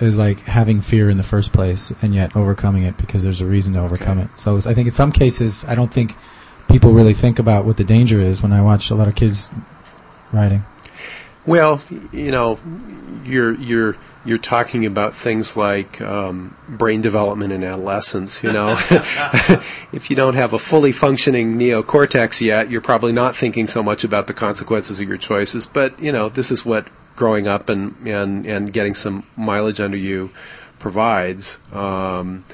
is 0.00 0.16
like 0.18 0.40
having 0.40 0.80
fear 0.80 1.08
in 1.08 1.16
the 1.16 1.22
first 1.22 1.52
place 1.52 1.92
and 2.02 2.14
yet 2.14 2.34
overcoming 2.34 2.82
it 2.82 2.96
because 2.96 3.22
there's 3.22 3.40
a 3.40 3.46
reason 3.46 3.74
to 3.74 3.80
overcome 3.80 4.18
it. 4.18 4.28
So 4.36 4.56
I 4.56 4.74
think 4.74 4.86
in 4.86 4.92
some 4.92 5.12
cases, 5.12 5.64
I 5.66 5.74
don't 5.74 5.92
think 5.92 6.16
people 6.68 6.92
really 6.92 7.14
think 7.14 7.38
about 7.38 7.64
what 7.64 7.76
the 7.76 7.84
danger 7.84 8.20
is 8.20 8.42
when 8.42 8.52
I 8.52 8.60
watch 8.60 8.90
a 8.90 8.94
lot 8.94 9.08
of 9.08 9.14
kids 9.14 9.50
riding. 10.32 10.64
Well, 11.46 11.82
you 12.12 12.30
know, 12.30 12.58
you're 13.24 13.52
you're 13.54 13.96
you're 14.24 14.38
talking 14.38 14.86
about 14.86 15.14
things 15.14 15.56
like 15.56 16.00
um, 16.00 16.56
brain 16.68 17.00
development 17.00 17.52
in 17.52 17.62
adolescence. 17.62 18.42
You 18.42 18.52
know, 18.52 18.76
if 19.92 20.08
you 20.10 20.16
don't 20.16 20.34
have 20.34 20.52
a 20.52 20.58
fully 20.58 20.92
functioning 20.92 21.58
neocortex 21.58 22.40
yet, 22.40 22.70
you're 22.70 22.80
probably 22.80 23.12
not 23.12 23.36
thinking 23.36 23.66
so 23.66 23.82
much 23.82 24.04
about 24.04 24.26
the 24.26 24.34
consequences 24.34 25.00
of 25.00 25.08
your 25.08 25.18
choices. 25.18 25.66
But 25.66 26.00
you 26.00 26.12
know, 26.12 26.28
this 26.28 26.50
is 26.50 26.64
what 26.64 26.86
growing 27.16 27.46
up 27.46 27.68
and 27.68 27.94
and 28.06 28.46
and 28.46 28.72
getting 28.72 28.94
some 28.94 29.24
mileage 29.36 29.80
under 29.80 29.96
you 29.96 30.30
provides. 30.78 31.58
Um, 31.72 32.44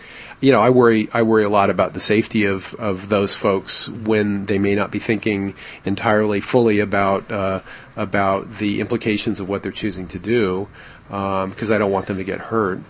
you 0.40 0.52
know, 0.52 0.62
I 0.62 0.70
worry. 0.70 1.08
I 1.12 1.22
worry 1.22 1.44
a 1.44 1.50
lot 1.50 1.68
about 1.68 1.92
the 1.92 2.00
safety 2.00 2.46
of, 2.46 2.74
of 2.76 3.10
those 3.10 3.34
folks 3.34 3.88
when 3.90 4.46
they 4.46 4.58
may 4.58 4.74
not 4.74 4.90
be 4.90 4.98
thinking 4.98 5.54
entirely 5.84 6.40
fully 6.40 6.80
about 6.80 7.30
uh, 7.30 7.60
about 7.94 8.54
the 8.54 8.80
implications 8.80 9.38
of 9.38 9.48
what 9.50 9.62
they're 9.62 9.70
choosing 9.70 10.08
to 10.08 10.18
do, 10.18 10.68
because 11.10 11.70
I 11.70 11.78
don't 11.78 11.90
want 11.90 12.06
them 12.06 12.18
to 12.18 12.24
get 12.24 12.38
hurt. 12.38 12.80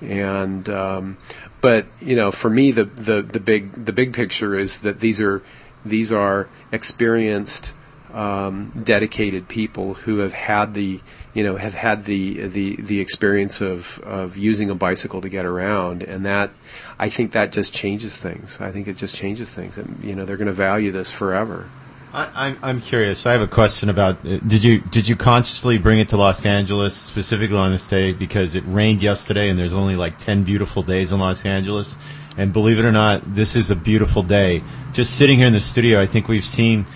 And 0.00 0.68
um, 0.68 1.16
but 1.60 1.86
you 2.00 2.16
know, 2.16 2.30
for 2.30 2.50
me, 2.50 2.72
the, 2.72 2.84
the 2.84 3.22
the 3.22 3.40
big 3.40 3.72
the 3.72 3.92
big 3.92 4.12
picture 4.12 4.58
is 4.58 4.80
that 4.80 5.00
these 5.00 5.20
are 5.20 5.42
these 5.84 6.12
are 6.12 6.48
experienced, 6.72 7.72
um, 8.12 8.72
dedicated 8.82 9.48
people 9.48 9.94
who 9.94 10.18
have 10.18 10.32
had 10.32 10.74
the 10.74 11.00
you 11.34 11.44
know 11.44 11.56
have 11.56 11.74
had 11.74 12.04
the 12.04 12.48
the 12.48 12.76
the 12.76 13.00
experience 13.00 13.60
of 13.60 14.00
of 14.00 14.36
using 14.36 14.70
a 14.70 14.74
bicycle 14.74 15.20
to 15.20 15.28
get 15.28 15.46
around, 15.46 16.02
and 16.02 16.26
that 16.26 16.50
I 16.98 17.08
think 17.08 17.32
that 17.32 17.52
just 17.52 17.72
changes 17.72 18.18
things. 18.18 18.60
I 18.60 18.72
think 18.72 18.88
it 18.88 18.96
just 18.96 19.14
changes 19.14 19.54
things, 19.54 19.78
and 19.78 20.02
you 20.02 20.16
know 20.16 20.24
they're 20.24 20.36
going 20.36 20.46
to 20.46 20.52
value 20.52 20.90
this 20.90 21.10
forever. 21.10 21.68
I, 22.12 22.30
I'm, 22.34 22.58
I'm 22.62 22.80
curious. 22.80 23.26
I 23.26 23.32
have 23.32 23.40
a 23.40 23.46
question 23.46 23.88
about. 23.88 24.24
Uh, 24.26 24.38
did 24.46 24.62
you 24.62 24.80
did 24.80 25.08
you 25.08 25.16
consciously 25.16 25.78
bring 25.78 25.98
it 25.98 26.10
to 26.10 26.18
Los 26.18 26.44
Angeles 26.44 26.94
specifically 26.94 27.56
on 27.56 27.70
this 27.70 27.88
day 27.88 28.12
because 28.12 28.54
it 28.54 28.64
rained 28.66 29.02
yesterday 29.02 29.48
and 29.48 29.58
there's 29.58 29.72
only 29.72 29.96
like 29.96 30.18
ten 30.18 30.44
beautiful 30.44 30.82
days 30.82 31.12
in 31.12 31.20
Los 31.20 31.44
Angeles? 31.46 31.96
And 32.36 32.52
believe 32.52 32.78
it 32.78 32.84
or 32.84 32.92
not, 32.92 33.34
this 33.34 33.56
is 33.56 33.70
a 33.70 33.76
beautiful 33.76 34.22
day. 34.22 34.62
Just 34.92 35.16
sitting 35.16 35.38
here 35.38 35.46
in 35.46 35.52
the 35.52 35.60
studio, 35.60 36.00
I 36.00 36.06
think 36.06 36.28
we've 36.28 36.44
seen. 36.44 36.86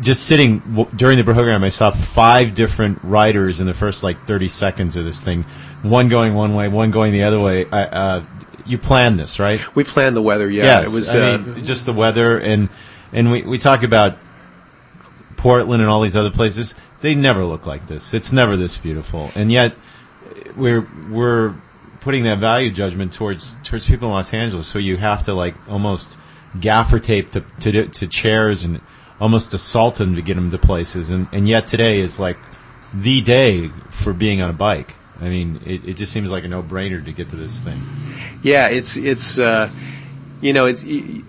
Just 0.00 0.26
sitting 0.26 0.58
w- 0.58 0.88
during 0.94 1.16
the 1.16 1.24
program, 1.24 1.64
I 1.64 1.70
saw 1.70 1.90
five 1.90 2.54
different 2.54 2.98
riders 3.02 3.60
in 3.60 3.66
the 3.66 3.72
first 3.72 4.02
like 4.02 4.26
30 4.26 4.48
seconds 4.48 4.96
of 4.96 5.06
this 5.06 5.22
thing. 5.22 5.44
One 5.80 6.10
going 6.10 6.34
one 6.34 6.54
way, 6.54 6.68
one 6.68 6.90
going 6.90 7.12
the 7.12 7.22
other 7.22 7.40
way. 7.40 7.64
I, 7.70 7.84
uh, 7.84 8.24
you 8.66 8.76
planned 8.76 9.18
this, 9.18 9.40
right? 9.40 9.74
We 9.74 9.84
planned 9.84 10.14
the 10.14 10.20
weather. 10.20 10.50
Yeah, 10.50 10.64
yes, 10.64 10.92
it 10.92 10.94
was. 10.94 11.14
I 11.14 11.20
uh, 11.20 11.38
mean, 11.38 11.64
just 11.64 11.86
the 11.86 11.94
weather 11.94 12.38
and 12.38 12.68
and 13.12 13.30
we 13.32 13.42
we 13.42 13.56
talk 13.56 13.82
about 13.82 14.18
Portland 15.46 15.80
and 15.80 15.88
all 15.88 16.00
these 16.00 16.16
other 16.16 16.32
places. 16.32 16.74
They 17.02 17.14
never 17.14 17.44
look 17.44 17.66
like 17.66 17.86
this. 17.86 18.12
It's 18.12 18.32
never 18.32 18.56
this 18.56 18.78
beautiful, 18.78 19.30
and 19.36 19.52
yet 19.52 19.76
we're 20.56 20.88
we're 21.08 21.54
putting 22.00 22.24
that 22.24 22.38
value 22.38 22.68
judgment 22.72 23.12
towards 23.12 23.56
towards 23.62 23.86
people 23.86 24.08
in 24.08 24.14
Los 24.14 24.34
Angeles. 24.34 24.66
So 24.66 24.80
you 24.80 24.96
have 24.96 25.22
to 25.24 25.34
like 25.34 25.54
almost 25.68 26.18
gaffer 26.58 26.98
tape 26.98 27.30
to 27.30 27.44
to, 27.60 27.86
to 27.86 28.06
chairs 28.08 28.64
and 28.64 28.80
almost 29.20 29.54
assault 29.54 29.94
them 29.98 30.16
to 30.16 30.22
get 30.22 30.34
them 30.34 30.50
to 30.50 30.58
places. 30.58 31.10
And 31.10 31.28
and 31.30 31.48
yet 31.48 31.68
today 31.68 32.00
is 32.00 32.18
like 32.18 32.38
the 32.92 33.20
day 33.20 33.68
for 33.90 34.12
being 34.12 34.42
on 34.42 34.50
a 34.50 34.52
bike. 34.52 34.96
I 35.20 35.28
mean, 35.28 35.60
it, 35.64 35.90
it 35.90 35.96
just 35.96 36.10
seems 36.10 36.28
like 36.32 36.42
a 36.42 36.48
no 36.48 36.60
brainer 36.60 37.04
to 37.04 37.12
get 37.12 37.28
to 37.28 37.36
this 37.36 37.62
thing. 37.62 37.80
Yeah, 38.42 38.66
it's 38.66 38.96
it's 38.96 39.38
uh, 39.38 39.70
you 40.40 40.52
know 40.52 40.66
it's 40.66 40.82
y- 40.84 41.22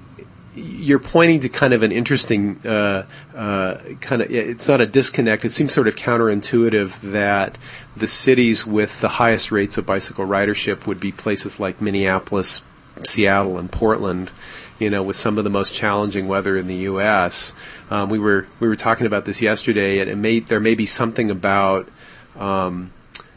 you're 0.88 1.00
pointing 1.00 1.42
to 1.42 1.50
kind 1.50 1.74
of 1.74 1.84
an 1.84 1.92
interesting 1.92 2.66
uh, 2.66 3.06
uh, 3.36 3.78
kind 4.00 4.22
of 4.22 4.32
it's 4.32 4.70
not 4.70 4.80
a 4.80 4.86
disconnect. 4.86 5.44
It 5.44 5.50
seems 5.50 5.74
sort 5.74 5.90
of 5.90 5.98
counterintuitive 5.98 7.12
that 7.12 7.58
the 7.98 8.08
cities 8.08 8.66
with 8.66 9.02
the 9.02 9.10
highest 9.10 9.52
rates 9.52 9.78
of 9.78 9.86
bicycle 9.86 10.26
ridership 10.26 10.88
would 10.88 11.02
be 11.02 11.12
places 11.12 11.60
like 11.60 11.82
Minneapolis, 11.82 12.62
Seattle, 13.04 13.58
and 13.58 13.70
Portland. 13.70 14.32
You 14.80 14.90
know, 14.90 15.04
with 15.04 15.18
some 15.18 15.38
of 15.38 15.44
the 15.44 15.50
most 15.50 15.74
challenging 15.74 16.28
weather 16.30 16.56
in 16.56 16.68
the 16.68 16.76
U.S. 16.76 17.54
Um, 17.90 18.10
we 18.10 18.18
were 18.18 18.48
we 18.62 18.70
were 18.70 18.78
talking 18.78 19.08
about 19.08 19.26
this 19.26 19.42
yesterday, 19.42 20.00
and 20.00 20.10
it 20.10 20.16
may 20.16 20.40
there 20.40 20.62
may 20.62 20.76
be 20.76 20.86
something 20.86 21.30
about 21.30 21.90
um, 22.38 22.92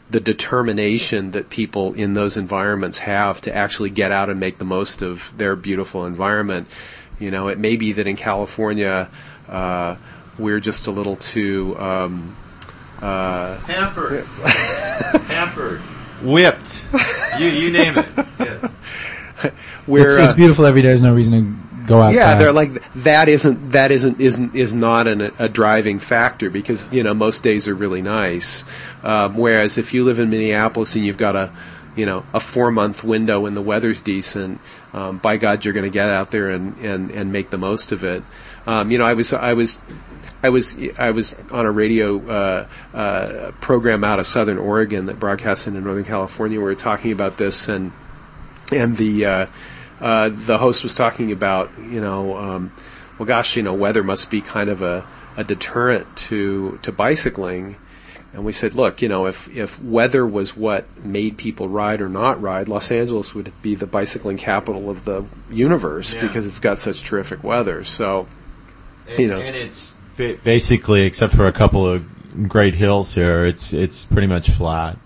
the 0.09 0.21
determination 0.21 1.31
that 1.31 1.49
people 1.49 1.93
in 1.95 2.13
those 2.13 2.37
environments 2.37 2.99
have 2.99 3.41
to 3.41 3.53
actually 3.53 3.89
get 3.89 4.11
out 4.11 4.29
and 4.29 4.39
make 4.39 4.57
the 4.57 4.65
most 4.65 5.01
of 5.01 5.37
their 5.37 5.57
beautiful 5.57 6.05
environment. 6.05 6.67
You 7.21 7.31
know, 7.31 7.47
it 7.47 7.59
may 7.59 7.77
be 7.77 7.93
that 7.93 8.07
in 8.07 8.15
California 8.15 9.09
uh, 9.47 9.95
we're 10.37 10.59
just 10.59 10.87
a 10.87 10.91
little 10.91 11.15
too 11.15 11.77
um, 11.79 12.35
uh, 13.01 13.57
Hampered. 13.59 14.25
Hampered. 14.25 15.81
whipped. 16.21 16.85
you 17.39 17.47
you 17.47 17.71
name 17.71 17.97
it. 17.97 18.05
Yes. 18.39 18.73
Where, 19.85 20.05
it's, 20.05 20.15
it's 20.15 20.33
uh, 20.33 20.35
beautiful 20.35 20.65
every 20.65 20.81
day. 20.81 20.89
There's 20.89 21.01
no 21.01 21.15
reason 21.15 21.33
to 21.33 21.87
go 21.87 22.01
outside. 22.01 22.15
Yeah, 22.15 22.35
they're 22.35 22.51
like 22.51 22.91
that 22.93 23.27
isn't 23.27 23.71
that 23.71 23.91
isn't 23.91 24.21
isn't 24.21 24.55
is 24.55 24.75
not 24.75 25.07
an, 25.07 25.31
a 25.39 25.49
driving 25.49 25.99
factor 25.99 26.49
because 26.49 26.87
you 26.91 27.03
know 27.03 27.13
most 27.13 27.43
days 27.43 27.67
are 27.67 27.75
really 27.75 28.01
nice. 28.01 28.63
Um, 29.03 29.35
whereas 29.35 29.77
if 29.77 29.93
you 29.93 30.03
live 30.03 30.19
in 30.19 30.29
Minneapolis 30.29 30.95
and 30.95 31.05
you've 31.05 31.17
got 31.17 31.35
a 31.35 31.51
you 31.95 32.05
know 32.05 32.25
a 32.33 32.39
four 32.39 32.71
month 32.71 33.03
window 33.03 33.41
when 33.41 33.53
the 33.53 33.61
weather's 33.61 34.01
decent, 34.01 34.59
um, 34.93 35.17
by 35.17 35.37
God 35.37 35.65
you're 35.65 35.73
going 35.73 35.85
to 35.85 35.91
get 35.91 36.09
out 36.09 36.31
there 36.31 36.49
and, 36.49 36.77
and 36.79 37.11
and 37.11 37.31
make 37.31 37.49
the 37.49 37.57
most 37.57 37.91
of 37.91 38.03
it. 38.03 38.23
Um, 38.65 38.91
you 38.91 38.97
know, 38.97 39.05
I 39.05 39.13
was 39.13 39.33
I 39.33 39.53
was. 39.53 39.81
I 40.43 40.49
was 40.49 40.75
I 40.97 41.11
was 41.11 41.39
on 41.51 41.67
a 41.67 41.71
radio 41.71 42.19
uh, 42.27 42.67
uh, 42.95 43.51
program 43.61 44.03
out 44.03 44.17
of 44.17 44.25
Southern 44.25 44.57
Oregon 44.57 45.05
that 45.05 45.19
broadcast 45.19 45.67
into 45.67 45.81
Northern 45.81 46.03
California. 46.03 46.57
We 46.57 46.63
were 46.63 46.73
talking 46.73 47.11
about 47.11 47.37
this, 47.37 47.67
and 47.67 47.91
and 48.71 48.97
the 48.97 49.25
uh, 49.25 49.45
uh, 50.01 50.29
the 50.33 50.57
host 50.57 50.81
was 50.83 50.95
talking 50.95 51.31
about, 51.31 51.69
you 51.77 52.01
know, 52.01 52.35
um, 52.35 52.71
well, 53.17 53.27
gosh, 53.27 53.55
you 53.55 53.61
know, 53.61 53.75
weather 53.75 54.03
must 54.03 54.31
be 54.31 54.41
kind 54.41 54.69
of 54.69 54.81
a, 54.81 55.05
a 55.37 55.43
deterrent 55.43 56.17
to 56.17 56.79
to 56.81 56.91
bicycling. 56.91 57.75
And 58.33 58.45
we 58.45 58.53
said, 58.53 58.75
look, 58.75 59.01
you 59.01 59.09
know, 59.09 59.25
if 59.25 59.53
if 59.55 59.81
weather 59.83 60.25
was 60.25 60.55
what 60.55 60.85
made 61.03 61.37
people 61.37 61.67
ride 61.67 61.99
or 61.99 62.07
not 62.07 62.41
ride, 62.41 62.69
Los 62.69 62.89
Angeles 62.91 63.35
would 63.35 63.51
be 63.61 63.75
the 63.75 63.85
bicycling 63.87 64.37
capital 64.37 64.89
of 64.89 65.03
the 65.03 65.25
universe 65.49 66.13
Yeah. 66.13 66.21
because 66.21 66.45
it's 66.47 66.59
got 66.61 66.79
such 66.79 67.03
terrific 67.03 67.43
weather. 67.43 67.83
So, 67.83 68.27
you 69.17 69.27
know, 69.27 69.41
and 69.41 69.55
it's 69.55 69.95
basically, 70.17 71.01
except 71.01 71.35
for 71.35 71.45
a 71.45 71.51
couple 71.51 71.85
of 71.85 72.47
great 72.47 72.75
hills 72.75 73.15
here, 73.15 73.45
it's 73.45 73.73
it's 73.73 74.05
pretty 74.05 74.27
much 74.27 74.49
flat. 74.49 74.97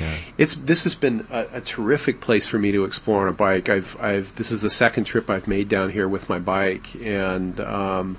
Yeah. 0.00 0.16
It's 0.36 0.56
this 0.56 0.82
has 0.82 0.96
been 0.96 1.24
a, 1.30 1.46
a 1.52 1.60
terrific 1.60 2.20
place 2.20 2.46
for 2.48 2.58
me 2.58 2.72
to 2.72 2.84
explore 2.84 3.22
on 3.22 3.28
a 3.28 3.32
bike. 3.32 3.68
I've 3.68 3.96
I've 4.00 4.34
this 4.34 4.50
is 4.50 4.60
the 4.60 4.70
second 4.70 5.04
trip 5.04 5.30
I've 5.30 5.46
made 5.46 5.68
down 5.68 5.90
here 5.90 6.08
with 6.08 6.28
my 6.28 6.40
bike, 6.40 6.96
and 7.00 7.60
um, 7.60 8.18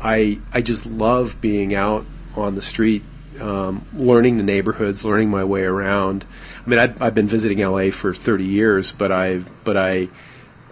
I 0.00 0.38
I 0.54 0.62
just 0.62 0.86
love 0.86 1.42
being 1.42 1.74
out 1.74 2.06
on 2.34 2.54
the 2.54 2.62
street, 2.62 3.02
um, 3.40 3.84
learning 3.92 4.36
the 4.36 4.42
neighborhoods, 4.42 5.04
learning 5.04 5.30
my 5.30 5.44
way 5.44 5.62
around. 5.62 6.24
I 6.64 6.68
mean, 6.68 6.78
I've, 6.78 7.00
I've 7.00 7.14
been 7.14 7.28
visiting 7.28 7.58
LA 7.58 7.90
for 7.90 8.14
30 8.14 8.44
years, 8.44 8.92
but 8.92 9.12
I've 9.12 9.52
but 9.64 9.76
I 9.76 10.08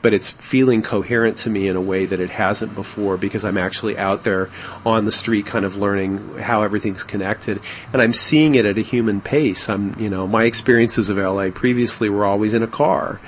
but 0.07 0.15
it's 0.15 0.31
feeling 0.31 0.83
coherent 0.83 1.37
to 1.39 1.51
me 1.51 1.67
in 1.67 1.75
a 1.75 1.81
way 1.81 2.07
that 2.07 2.21
it 2.21 2.31
hasn't 2.31 2.75
before 2.77 3.17
because 3.17 3.45
I'm 3.45 3.59
actually 3.59 3.99
out 3.99 4.23
there 4.23 4.51
on 4.85 5.05
the 5.05 5.11
street 5.11 5.47
kind 5.47 5.65
of 5.65 5.79
learning 5.79 6.39
how 6.39 6.63
everything's 6.63 7.03
connected 7.03 7.61
and 7.93 8.01
I'm 8.01 8.13
seeing 8.13 8.55
it 8.55 8.65
at 8.67 8.79
a 8.79 8.83
human 8.83 9.21
pace. 9.21 9.69
I'm, 9.69 9.99
you 9.99 10.09
know, 10.09 10.29
my 10.29 10.45
experiences 10.45 11.09
of 11.09 11.17
LA 11.17 11.51
previously 11.51 12.09
were 12.09 12.25
always 12.25 12.55
in 12.55 12.63
a 12.63 12.69
car 12.69 13.21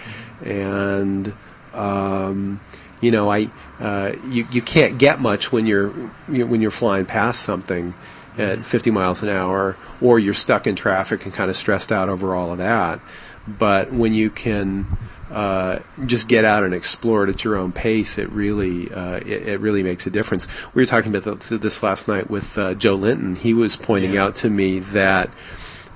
and, 0.44 1.35
um, 1.74 2.60
you 3.01 3.10
know, 3.10 3.28
I, 3.28 3.51
uh, 3.81 4.12
you, 4.28 4.47
you 4.52 4.62
can't 4.62 4.98
get 4.98 5.20
much 5.20 5.51
when 5.51 5.66
you're, 5.66 5.93
you 6.31 6.47
when 6.47 6.60
you're 6.60 6.70
flying 6.70 7.06
past 7.06 7.43
something 7.43 7.93
at 8.39 8.65
50 8.65 8.90
miles 8.90 9.23
an 9.23 9.28
hour 9.28 9.77
or 10.01 10.19
you're 10.19 10.35
stuck 10.35 10.66
in 10.66 10.77
traffic 10.77 11.24
and 11.24 11.35
kind 11.35 11.51
of 11.51 11.56
stressed 11.56 11.93
out 11.93 12.09
over 12.09 12.35
all 12.35 12.52
of 12.52 12.59
that. 12.59 13.01
But 13.47 13.93
when 13.93 14.15
you 14.15 14.31
can, 14.31 14.86
uh, 15.31 15.81
just 16.06 16.28
get 16.28 16.44
out 16.44 16.65
and 16.65 16.73
explore 16.73 17.24
it 17.24 17.31
at 17.31 17.44
your 17.44 17.56
own 17.56 17.73
pace. 17.73 18.16
It 18.16 18.31
really, 18.31 18.90
uh, 18.90 19.16
it, 19.16 19.48
it 19.48 19.60
really 19.60 19.82
makes 19.82 20.06
a 20.06 20.10
difference. 20.10 20.47
We 20.74 20.82
were 20.82 20.86
talking 20.86 21.15
about 21.15 21.43
th- 21.43 21.60
this 21.60 21.82
last 21.82 22.09
night 22.09 22.31
with 22.31 22.56
uh, 22.56 22.74
Joe 22.74 22.94
Linton. 22.94 23.36
He 23.36 23.52
was 23.52 23.77
pointing 23.77 24.16
out 24.16 24.36
to 24.36 24.51
me 24.51 24.78
that 24.78 25.31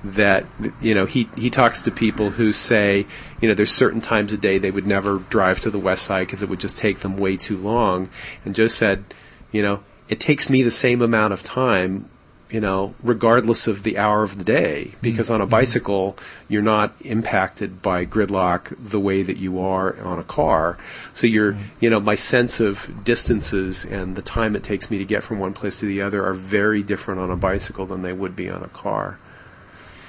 that 0.03 0.45
you 0.81 0.93
know 0.93 1.05
he 1.05 1.29
he 1.35 1.49
talks 1.49 1.83
to 1.83 1.89
people 1.89 2.31
who 2.31 2.51
say 2.51 3.05
you 3.39 3.47
know 3.47 3.53
there's 3.53 3.71
certain 3.71 4.01
times 4.01 4.33
a 4.33 4.37
day 4.37 4.57
they 4.57 4.69
would 4.69 4.85
never 4.85 5.19
drive 5.29 5.61
to 5.61 5.69
the 5.69 5.79
west 5.79 6.03
side 6.03 6.27
because 6.27 6.43
it 6.43 6.49
would 6.49 6.59
just 6.59 6.77
take 6.77 6.99
them 6.99 7.17
way 7.17 7.37
too 7.37 7.57
long. 7.57 8.09
And 8.45 8.53
Joe 8.53 8.67
said, 8.67 9.03
you 9.51 9.61
know, 9.61 9.81
it 10.09 10.19
takes 10.19 10.49
me 10.49 10.61
the 10.61 10.71
same 10.71 11.01
amount 11.01 11.33
of 11.33 11.41
time 11.41 12.09
you 12.53 12.61
know, 12.61 12.93
regardless 13.01 13.65
of 13.65 13.81
the 13.81 13.97
hour 13.97 14.21
of 14.21 14.37
the 14.37 14.43
day, 14.43 14.85
mm-hmm. 14.85 14.99
because 15.01 15.31
on 15.31 15.41
a 15.41 15.43
mm-hmm. 15.43 15.51
bicycle, 15.51 16.15
you're 16.47 16.61
not 16.61 16.93
impacted 17.01 17.81
by 17.81 18.05
gridlock 18.05 18.75
the 18.77 18.99
way 18.99 19.23
that 19.23 19.37
you 19.37 19.59
are 19.59 19.99
on 20.01 20.19
a 20.19 20.23
car. 20.23 20.77
So 21.13 21.25
you're, 21.25 21.53
mm-hmm. 21.53 21.63
you 21.79 21.89
know, 21.89 21.99
my 21.99 22.13
sense 22.13 22.59
of 22.59 23.03
distances 23.03 23.85
and 23.85 24.15
the 24.15 24.21
time 24.21 24.55
it 24.55 24.63
takes 24.63 24.91
me 24.91 24.99
to 24.99 25.05
get 25.05 25.23
from 25.23 25.39
one 25.39 25.53
place 25.53 25.77
to 25.77 25.87
the 25.87 26.03
other 26.03 26.23
are 26.23 26.33
very 26.33 26.83
different 26.83 27.21
on 27.21 27.31
a 27.31 27.35
bicycle 27.35 27.87
than 27.87 28.03
they 28.03 28.13
would 28.13 28.35
be 28.35 28.51
on 28.51 28.61
a 28.61 28.67
car. 28.67 29.17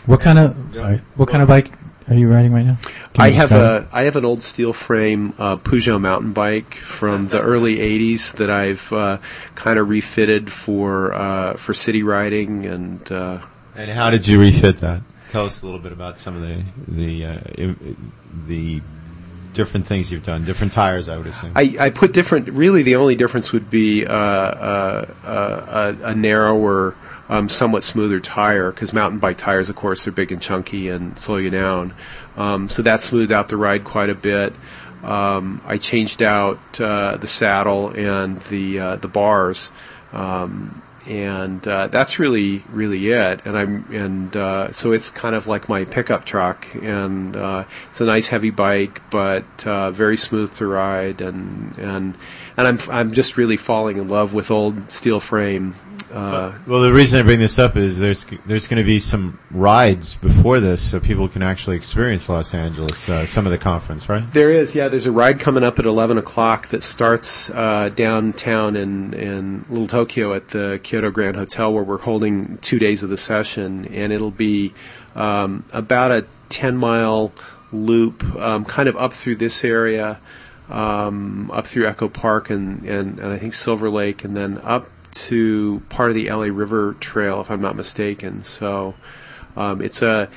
What 0.04 0.20
kind 0.20 0.38
of 0.38 0.54
sorry? 0.72 1.00
What 1.16 1.30
kind 1.30 1.42
of 1.42 1.48
bike 1.48 1.72
are 2.08 2.14
you 2.14 2.30
riding 2.30 2.52
right 2.52 2.66
now? 2.66 2.76
Can 3.14 3.24
I 3.24 3.30
have 3.30 3.48
describe 3.48 3.82
it? 3.84 3.88
a 3.92 3.96
I 3.96 4.02
have 4.02 4.16
an 4.16 4.24
old 4.24 4.42
steel 4.42 4.72
frame 4.72 5.32
uh, 5.38 5.56
Peugeot 5.56 6.00
mountain 6.00 6.32
bike 6.32 6.74
from 6.74 7.28
the 7.28 7.40
early 7.40 7.76
'80s 7.76 8.32
that 8.36 8.50
I've 8.50 8.92
uh, 8.92 9.18
kind 9.54 9.78
of 9.78 9.88
refitted 9.88 10.50
for 10.52 11.12
uh, 11.14 11.54
for 11.54 11.74
city 11.74 12.02
riding 12.02 12.66
and. 12.66 13.10
Uh, 13.10 13.38
And 13.76 13.90
how 13.90 14.10
did 14.10 14.26
you 14.28 14.38
refit 14.38 14.78
that? 14.78 15.00
Tell 15.28 15.44
us 15.46 15.62
a 15.62 15.64
little 15.66 15.80
bit 15.80 15.92
about 15.92 16.18
some 16.18 16.36
of 16.36 16.42
the 16.42 16.62
the 16.86 17.24
uh, 17.24 17.74
the 18.46 18.82
different 19.52 19.86
things 19.86 20.10
you've 20.12 20.22
done. 20.22 20.44
Different 20.44 20.72
tires, 20.72 21.08
I 21.08 21.16
would 21.16 21.26
assume. 21.28 21.52
I, 21.56 21.76
I 21.78 21.90
put 21.90 22.12
different. 22.12 22.48
Really, 22.48 22.82
the 22.82 22.96
only 22.96 23.14
difference 23.14 23.52
would 23.52 23.70
be 23.70 24.04
uh, 24.06 24.12
uh, 24.12 25.06
uh, 25.24 25.94
a, 26.02 26.06
a 26.08 26.14
narrower, 26.14 26.94
um, 27.28 27.48
somewhat 27.48 27.84
smoother 27.84 28.20
tire 28.20 28.70
because 28.70 28.92
mountain 28.92 29.18
bike 29.18 29.38
tires, 29.38 29.68
of 29.68 29.76
course, 29.76 30.06
are 30.06 30.12
big 30.12 30.32
and 30.32 30.40
chunky 30.40 30.88
and 30.88 31.18
slow 31.18 31.36
you 31.36 31.50
down. 31.50 31.94
Um, 32.36 32.68
so 32.68 32.82
that 32.82 33.00
smoothed 33.00 33.32
out 33.32 33.48
the 33.48 33.56
ride 33.56 33.84
quite 33.84 34.10
a 34.10 34.14
bit. 34.14 34.52
Um, 35.02 35.60
I 35.66 35.78
changed 35.78 36.22
out 36.22 36.80
uh, 36.80 37.16
the 37.16 37.26
saddle 37.26 37.88
and 37.90 38.40
the 38.42 38.78
uh, 38.78 38.96
the 38.96 39.08
bars. 39.08 39.70
Um, 40.12 40.82
and 41.06 41.66
uh, 41.68 41.88
that's 41.88 42.18
really 42.18 42.64
really 42.70 43.08
it. 43.10 43.44
And 43.44 43.56
I'm 43.56 43.84
and 43.92 44.36
uh, 44.36 44.72
so 44.72 44.92
it's 44.92 45.10
kind 45.10 45.34
of 45.34 45.46
like 45.46 45.68
my 45.68 45.84
pickup 45.84 46.24
truck, 46.24 46.66
and 46.74 47.36
uh, 47.36 47.64
it's 47.88 48.00
a 48.00 48.04
nice 48.04 48.28
heavy 48.28 48.50
bike, 48.50 49.02
but 49.10 49.66
uh, 49.66 49.90
very 49.90 50.16
smooth 50.16 50.52
to 50.54 50.66
ride, 50.66 51.20
and 51.20 51.76
and 51.78 52.14
and 52.56 52.66
I'm 52.66 52.78
I'm 52.90 53.12
just 53.12 53.36
really 53.36 53.56
falling 53.56 53.98
in 53.98 54.08
love 54.08 54.32
with 54.32 54.50
old 54.50 54.90
steel 54.90 55.20
frame. 55.20 55.74
Uh, 56.14 56.52
well, 56.68 56.80
the 56.80 56.92
reason 56.92 57.18
I 57.18 57.24
bring 57.24 57.40
this 57.40 57.58
up 57.58 57.76
is 57.76 57.98
there's 57.98 58.24
there's 58.46 58.68
going 58.68 58.78
to 58.78 58.86
be 58.86 59.00
some 59.00 59.36
rides 59.50 60.14
before 60.14 60.60
this, 60.60 60.80
so 60.80 61.00
people 61.00 61.28
can 61.28 61.42
actually 61.42 61.74
experience 61.74 62.28
Los 62.28 62.54
Angeles, 62.54 63.08
uh, 63.08 63.26
some 63.26 63.46
of 63.46 63.50
the 63.50 63.58
conference, 63.58 64.08
right? 64.08 64.22
There 64.32 64.52
is, 64.52 64.76
yeah. 64.76 64.86
There's 64.86 65.06
a 65.06 65.12
ride 65.12 65.40
coming 65.40 65.64
up 65.64 65.80
at 65.80 65.86
11 65.86 66.16
o'clock 66.16 66.68
that 66.68 66.84
starts 66.84 67.50
uh, 67.50 67.88
downtown 67.88 68.76
in, 68.76 69.12
in 69.14 69.64
Little 69.68 69.88
Tokyo 69.88 70.34
at 70.34 70.50
the 70.50 70.78
Kyoto 70.84 71.10
Grand 71.10 71.34
Hotel, 71.34 71.74
where 71.74 71.82
we're 71.82 71.98
holding 71.98 72.58
two 72.58 72.78
days 72.78 73.02
of 73.02 73.10
the 73.10 73.18
session, 73.18 73.86
and 73.86 74.12
it'll 74.12 74.30
be 74.30 74.72
um, 75.16 75.64
about 75.72 76.12
a 76.12 76.26
10 76.48 76.76
mile 76.76 77.32
loop, 77.72 78.22
um, 78.36 78.64
kind 78.64 78.88
of 78.88 78.96
up 78.96 79.14
through 79.14 79.34
this 79.34 79.64
area, 79.64 80.20
um, 80.70 81.50
up 81.50 81.66
through 81.66 81.88
Echo 81.88 82.08
Park 82.08 82.50
and, 82.50 82.84
and, 82.84 83.18
and 83.18 83.32
I 83.32 83.38
think 83.38 83.52
Silver 83.52 83.90
Lake, 83.90 84.22
and 84.22 84.36
then 84.36 84.58
up 84.58 84.88
to 85.14 85.80
part 85.88 86.10
of 86.10 86.14
the 86.14 86.30
LA 86.30 86.46
River 86.46 86.96
Trail, 87.00 87.40
if 87.40 87.50
I'm 87.50 87.60
not 87.60 87.76
mistaken. 87.76 88.42
So 88.42 88.94
um, 89.56 89.80
it's 89.80 90.02
a 90.02 90.28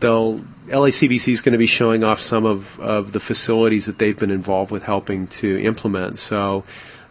they'll 0.00 0.38
LACBC 0.68 1.32
is 1.32 1.42
going 1.42 1.52
to 1.52 1.58
be 1.58 1.66
showing 1.66 2.02
off 2.02 2.20
some 2.20 2.46
of, 2.46 2.80
of 2.80 3.12
the 3.12 3.20
facilities 3.20 3.86
that 3.86 3.98
they've 3.98 4.18
been 4.18 4.30
involved 4.30 4.70
with 4.70 4.84
helping 4.84 5.26
to 5.26 5.60
implement. 5.60 6.18
So 6.18 6.64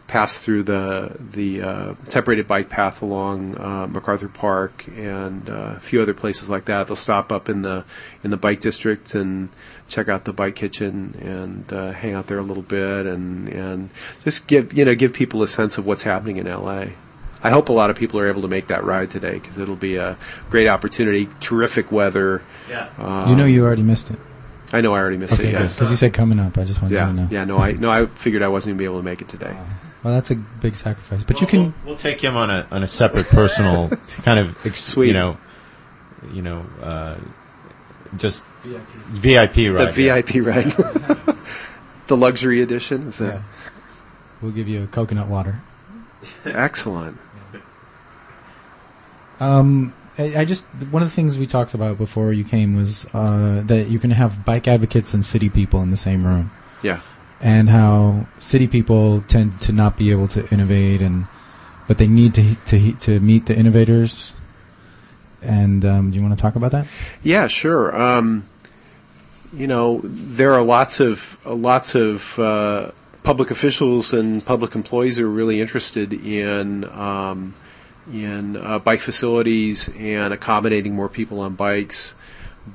pass 0.07 0.39
through 0.39 0.63
the 0.63 1.15
the 1.19 1.61
uh, 1.61 1.93
separated 2.05 2.47
bike 2.47 2.67
path 2.67 3.03
along 3.03 3.55
uh, 3.57 3.87
MacArthur 3.87 4.27
Park 4.27 4.85
and 4.97 5.47
uh, 5.49 5.73
a 5.77 5.79
few 5.79 6.01
other 6.01 6.15
places 6.15 6.49
like 6.49 6.65
that. 6.65 6.87
They'll 6.87 6.95
stop 6.95 7.31
up 7.31 7.47
in 7.47 7.61
the 7.61 7.85
in 8.23 8.31
the 8.31 8.37
bike 8.37 8.59
district 8.59 9.13
and 9.13 9.49
check 9.89 10.07
out 10.07 10.23
the 10.25 10.33
bike 10.33 10.55
kitchen 10.55 11.15
and 11.21 11.73
uh, 11.73 11.91
hang 11.91 12.13
out 12.13 12.27
there 12.27 12.39
a 12.39 12.43
little 12.43 12.63
bit 12.63 13.05
and 13.05 13.49
and 13.49 13.89
just 14.23 14.47
give 14.47 14.71
you 14.73 14.85
know 14.85 14.95
give 14.95 15.13
people 15.13 15.43
a 15.43 15.47
sense 15.47 15.77
of 15.77 15.85
what's 15.85 16.03
happening 16.03 16.37
in 16.37 16.45
LA. 16.47 16.85
I 17.41 17.51
hope 17.51 17.69
a 17.69 17.73
lot 17.73 17.89
of 17.89 17.95
people 17.95 18.19
are 18.19 18.27
able 18.27 18.41
to 18.41 18.49
make 18.49 18.67
that 18.67 18.83
ride 18.83 19.11
today 19.11 19.33
because 19.33 19.57
it'll 19.57 19.77
be 19.77 19.95
a 19.95 20.17
great 20.49 20.67
opportunity. 20.67 21.29
Terrific 21.39 21.91
weather. 21.91 22.41
Yeah. 22.69 22.89
Um, 22.97 23.29
you 23.29 23.35
know 23.35 23.45
you 23.45 23.63
already 23.65 23.83
missed 23.83 24.11
it. 24.11 24.19
I 24.71 24.81
know 24.81 24.93
I 24.93 24.99
already 24.99 25.17
missed 25.17 25.33
Okay, 25.39 25.49
it. 25.49 25.53
Yes. 25.53 25.75
because 25.75 25.89
you 25.89 25.95
said 25.97 26.13
coming 26.13 26.39
up. 26.39 26.57
I 26.57 26.63
just 26.63 26.81
wanted 26.81 26.95
yeah. 26.95 27.05
to 27.05 27.13
know. 27.13 27.27
Yeah. 27.31 27.45
No. 27.45 27.57
I 27.57 27.71
no. 27.73 27.89
I 27.89 28.05
figured 28.05 28.43
I 28.43 28.49
wasn't 28.49 28.73
gonna 28.73 28.79
be 28.79 28.85
able 28.85 28.99
to 28.99 29.03
make 29.05 29.21
it 29.21 29.27
today. 29.27 29.55
Well, 30.03 30.13
that's 30.13 30.31
a 30.31 30.35
big 30.35 30.75
sacrifice, 30.75 31.23
but 31.23 31.41
you 31.41 31.47
can. 31.47 31.61
We'll, 31.61 31.73
we'll 31.85 31.95
take 31.95 32.21
him 32.21 32.37
on 32.37 32.49
a 32.49 32.67
on 32.71 32.83
a 32.83 32.87
separate 32.87 33.25
personal 33.27 33.89
kind 34.23 34.39
of 34.39 34.57
Sweet. 34.75 35.07
you 35.07 35.13
know, 35.13 35.37
you 36.31 36.41
know, 36.41 36.65
uh, 36.81 37.15
just 38.17 38.45
VIP 38.63 39.53
The 39.55 39.69
ride. 39.69 39.97
yeah. 39.97 40.21
VIP 40.21 40.45
ride. 40.45 40.71
the 42.07 42.17
luxury 42.17 42.61
edition. 42.61 43.07
Is 43.09 43.21
Yeah. 43.21 43.41
We'll 44.41 44.51
give 44.51 44.67
you 44.67 44.83
a 44.83 44.87
coconut 44.87 45.27
water. 45.27 45.59
excellent? 46.45 47.17
Um, 49.39 49.93
I, 50.17 50.39
I 50.39 50.45
just 50.45 50.65
one 50.91 51.01
of 51.01 51.07
the 51.09 51.15
things 51.15 51.37
we 51.37 51.45
talked 51.47 51.73
about 51.73 51.97
before 51.97 52.33
you 52.33 52.43
came 52.43 52.75
was 52.75 53.05
uh, 53.13 53.61
that 53.65 53.87
you 53.89 53.99
can 53.99 54.11
have 54.11 54.43
bike 54.45 54.67
advocates 54.67 55.13
and 55.13 55.25
city 55.25 55.49
people 55.49 55.81
in 55.81 55.91
the 55.91 55.97
same 55.97 56.21
room, 56.21 56.51
Yeah. 56.81 56.99
and 57.39 57.69
how 57.69 58.27
city 58.37 58.67
people 58.67 59.21
tend 59.21 59.61
to 59.61 59.71
not 59.71 59.97
be 59.97 60.11
able 60.11 60.27
to 60.29 60.47
innovate, 60.53 61.01
and 61.01 61.27
but 61.87 61.97
they 61.99 62.07
need 62.07 62.33
to 62.35 62.55
to 62.55 62.91
to 62.93 63.19
meet 63.21 63.45
the 63.45 63.55
innovators. 63.55 64.35
And 65.41 65.85
um, 65.85 66.11
do 66.11 66.17
you 66.17 66.23
want 66.23 66.37
to 66.37 66.41
talk 66.41 66.55
about 66.55 66.71
that? 66.71 66.87
Yeah, 67.23 67.47
sure. 67.47 67.95
Um, 67.99 68.47
you 69.53 69.67
know, 69.67 70.01
there 70.03 70.53
are 70.53 70.61
lots 70.61 70.99
of 70.99 71.37
lots 71.45 71.95
of 71.95 72.37
uh, 72.37 72.91
public 73.23 73.51
officials 73.51 74.13
and 74.13 74.45
public 74.45 74.75
employees 74.75 75.17
who 75.17 75.25
are 75.25 75.29
really 75.29 75.61
interested 75.61 76.13
in 76.13 76.85
um, 76.85 77.53
in 78.11 78.55
uh, 78.55 78.79
bike 78.79 78.99
facilities 78.99 79.89
and 79.97 80.33
accommodating 80.33 80.93
more 80.93 81.09
people 81.09 81.39
on 81.39 81.55
bikes. 81.55 82.13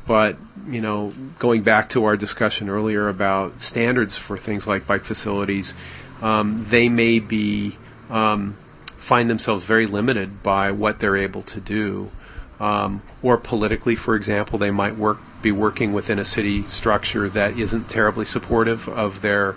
But 0.07 0.37
you 0.69 0.81
know, 0.81 1.13
going 1.39 1.63
back 1.63 1.91
to 1.91 2.05
our 2.05 2.17
discussion 2.17 2.69
earlier 2.69 3.09
about 3.09 3.61
standards 3.61 4.17
for 4.17 4.37
things 4.37 4.67
like 4.67 4.87
bike 4.87 5.05
facilities, 5.05 5.75
um, 6.23 6.65
they 6.69 6.89
may 6.89 7.21
be 7.21 7.77
um, 8.11 8.57
find 8.87 9.31
themselves 9.31 9.65
very 9.65 9.87
limited 9.87 10.43
by 10.43 10.73
what 10.73 10.99
they're 10.99 11.17
able 11.17 11.43
to 11.43 11.61
do 11.61 12.11
um, 12.61 13.03
or 13.23 13.37
politically, 13.37 13.95
for 13.95 14.15
example, 14.15 14.59
they 14.59 14.71
might 14.71 14.97
work 14.97 15.19
be 15.43 15.53
working 15.53 15.93
within 15.93 16.19
a 16.19 16.25
city 16.25 16.63
structure 16.63 17.29
that 17.29 17.59
isn't 17.59 17.89
terribly 17.89 18.25
supportive 18.25 18.89
of 18.89 19.21
their 19.21 19.57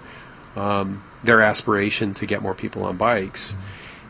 um, 0.56 1.04
their 1.24 1.42
aspiration 1.42 2.14
to 2.16 2.26
get 2.26 2.42
more 2.42 2.54
people 2.54 2.84
on 2.84 2.98
bikes, 2.98 3.56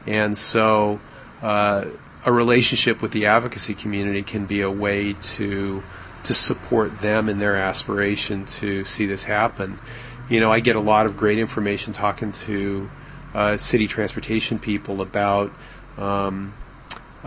and 0.05 0.37
so 0.37 0.99
uh, 1.41 1.85
a 2.25 2.31
relationship 2.31 3.01
with 3.01 3.11
the 3.11 3.25
advocacy 3.25 3.73
community 3.73 4.23
can 4.23 4.45
be 4.45 4.61
a 4.61 4.71
way 4.71 5.13
to 5.13 5.83
to 6.23 6.33
support 6.33 6.99
them 6.99 7.29
in 7.29 7.39
their 7.39 7.55
aspiration 7.55 8.45
to 8.45 8.83
see 8.83 9.05
this 9.05 9.25
happen. 9.25 9.79
You 10.29 10.39
know, 10.39 10.51
I 10.51 10.59
get 10.59 10.75
a 10.75 10.81
lot 10.81 11.05
of 11.05 11.15
great 11.15 11.37
information 11.37 11.93
talking 11.93 12.31
to 12.33 12.89
uh, 13.33 13.57
city 13.57 13.87
transportation 13.87 14.59
people 14.59 15.01
about 15.01 15.51
um, 15.97 16.53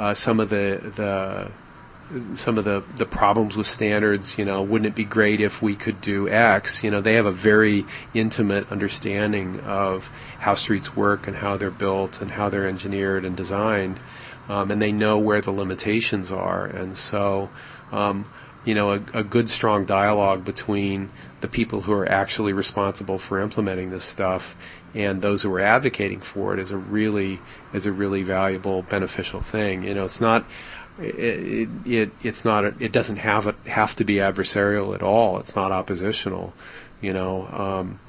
uh, 0.01 0.15
some 0.15 0.41
of 0.41 0.49
the 0.49 0.81
the 0.97 1.51
some 2.35 2.57
of 2.59 2.65
the 2.65 2.83
the 2.97 3.05
problems 3.05 3.55
with 3.55 3.67
standards. 3.67 4.39
You 4.39 4.47
know, 4.47 4.63
wouldn't 4.63 4.87
it 4.87 4.95
be 4.95 5.05
great 5.05 5.43
if 5.43 5.61
we 5.61 5.77
could 5.77 6.01
do 6.01 6.27
X? 6.27 6.83
You 6.83 6.91
know, 6.91 7.03
they 7.03 7.15
have 7.15 7.27
a 7.27 7.31
very 7.31 7.85
intimate 8.15 8.73
understanding 8.73 9.61
of 9.61 10.11
how 10.39 10.55
streets 10.55 10.97
work 10.97 11.27
and 11.27 11.37
how 11.37 11.59
they're 11.59 11.71
built 11.71 12.23
and 12.23 12.31
how 12.31 12.49
they're 12.49 12.67
engineered 12.67 13.27
and 13.27 13.37
designed, 13.37 14.01
um, 14.49 14.71
and 14.71 14.81
they 14.81 14.91
know 14.91 15.19
where 15.19 15.43
the 15.43 15.53
limitations 15.53 16.33
are. 16.33 16.65
And 16.65 16.97
so, 16.97 17.51
um, 17.93 18.25
you 18.65 18.75
know, 18.75 18.93
a, 18.93 19.03
a 19.13 19.23
good 19.23 19.51
strong 19.51 19.85
dialogue 19.85 20.47
between 20.47 21.11
the 21.43 21.49
people 21.49 21.83
who 21.83 21.93
are 21.93 22.09
actually 22.09 22.55
responsible 22.55 23.19
for 23.19 23.39
implementing 23.39 23.91
this 23.91 24.05
stuff 24.05 24.57
and 24.95 25.23
those 25.23 25.43
who 25.43 25.53
are 25.55 25.61
advocating 25.61 26.21
for 26.21 26.55
it 26.55 26.61
is 26.61 26.71
a 26.71 26.77
really 26.77 27.41
is 27.73 27.87
a 27.87 27.93
really 27.93 28.23
valuable 28.23 28.83
beneficial 28.83 29.41
thing. 29.41 29.85
You 29.85 29.95
know, 29.95 30.05
it's 30.05 30.21
not 30.21 30.45
it, 30.99 31.69
it 31.87 32.11
it's 32.23 32.45
not 32.45 32.65
it 32.65 32.93
doesn't 32.93 33.17
have 33.17 33.47
it 33.47 33.57
have 33.67 33.95
to 33.97 34.05
be 34.05 34.17
adversarial 34.17 34.95
at 34.95 35.03
all. 35.03 35.39
It's 35.39 35.57
not 35.57 35.73
oppositional. 35.73 36.53
You 37.01 37.13
know, 37.13 37.47
um, 37.49 38.01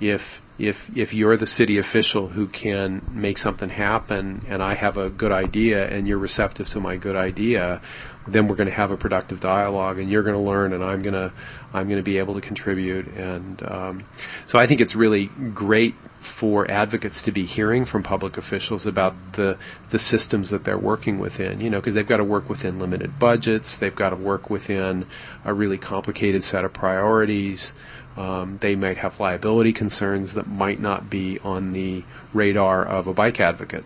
if 0.00 0.42
if 0.58 0.94
if 0.96 1.14
you're 1.14 1.36
the 1.36 1.46
city 1.46 1.78
official 1.78 2.28
who 2.28 2.46
can 2.46 3.02
make 3.10 3.38
something 3.38 3.70
happen, 3.70 4.42
and 4.48 4.62
I 4.62 4.74
have 4.74 4.96
a 4.96 5.10
good 5.10 5.32
idea, 5.32 5.88
and 5.88 6.08
you're 6.08 6.18
receptive 6.18 6.68
to 6.70 6.80
my 6.80 6.96
good 6.96 7.16
idea, 7.16 7.80
then 8.26 8.48
we're 8.48 8.56
going 8.56 8.68
to 8.68 8.74
have 8.74 8.90
a 8.90 8.96
productive 8.96 9.40
dialogue, 9.40 9.98
and 9.98 10.10
you're 10.10 10.22
going 10.22 10.36
to 10.36 10.42
learn, 10.42 10.72
and 10.72 10.84
I'm 10.84 11.02
going 11.02 11.14
to 11.14 11.32
I'm 11.72 11.86
going 11.86 11.98
to 11.98 12.02
be 12.02 12.18
able 12.18 12.34
to 12.34 12.40
contribute, 12.40 13.06
and 13.16 13.62
um, 13.62 14.04
so 14.44 14.58
I 14.58 14.66
think 14.66 14.80
it's 14.80 14.96
really 14.96 15.26
great 15.26 15.94
for 16.20 16.70
advocates 16.70 17.22
to 17.22 17.32
be 17.32 17.46
hearing 17.46 17.84
from 17.86 18.02
public 18.02 18.36
officials 18.36 18.86
about 18.86 19.14
the 19.34 19.56
the 19.88 19.98
systems 19.98 20.50
that 20.50 20.64
they're 20.64 20.78
working 20.78 21.18
within. 21.18 21.60
You 21.60 21.70
know, 21.70 21.78
because 21.80 21.94
they've 21.94 22.06
got 22.06 22.18
to 22.18 22.24
work 22.24 22.48
within 22.50 22.78
limited 22.78 23.18
budgets, 23.18 23.78
they've 23.78 23.94
got 23.94 24.10
to 24.10 24.16
work 24.16 24.50
within 24.50 25.06
a 25.44 25.54
really 25.54 25.78
complicated 25.78 26.44
set 26.44 26.64
of 26.64 26.72
priorities. 26.72 27.72
Um, 28.16 28.58
they 28.58 28.76
might 28.76 28.98
have 28.98 29.18
liability 29.18 29.72
concerns 29.72 30.34
that 30.34 30.46
might 30.46 30.80
not 30.80 31.08
be 31.08 31.38
on 31.38 31.72
the 31.72 32.04
radar 32.34 32.84
of 32.84 33.06
a 33.06 33.14
bike 33.14 33.40
advocate. 33.40 33.84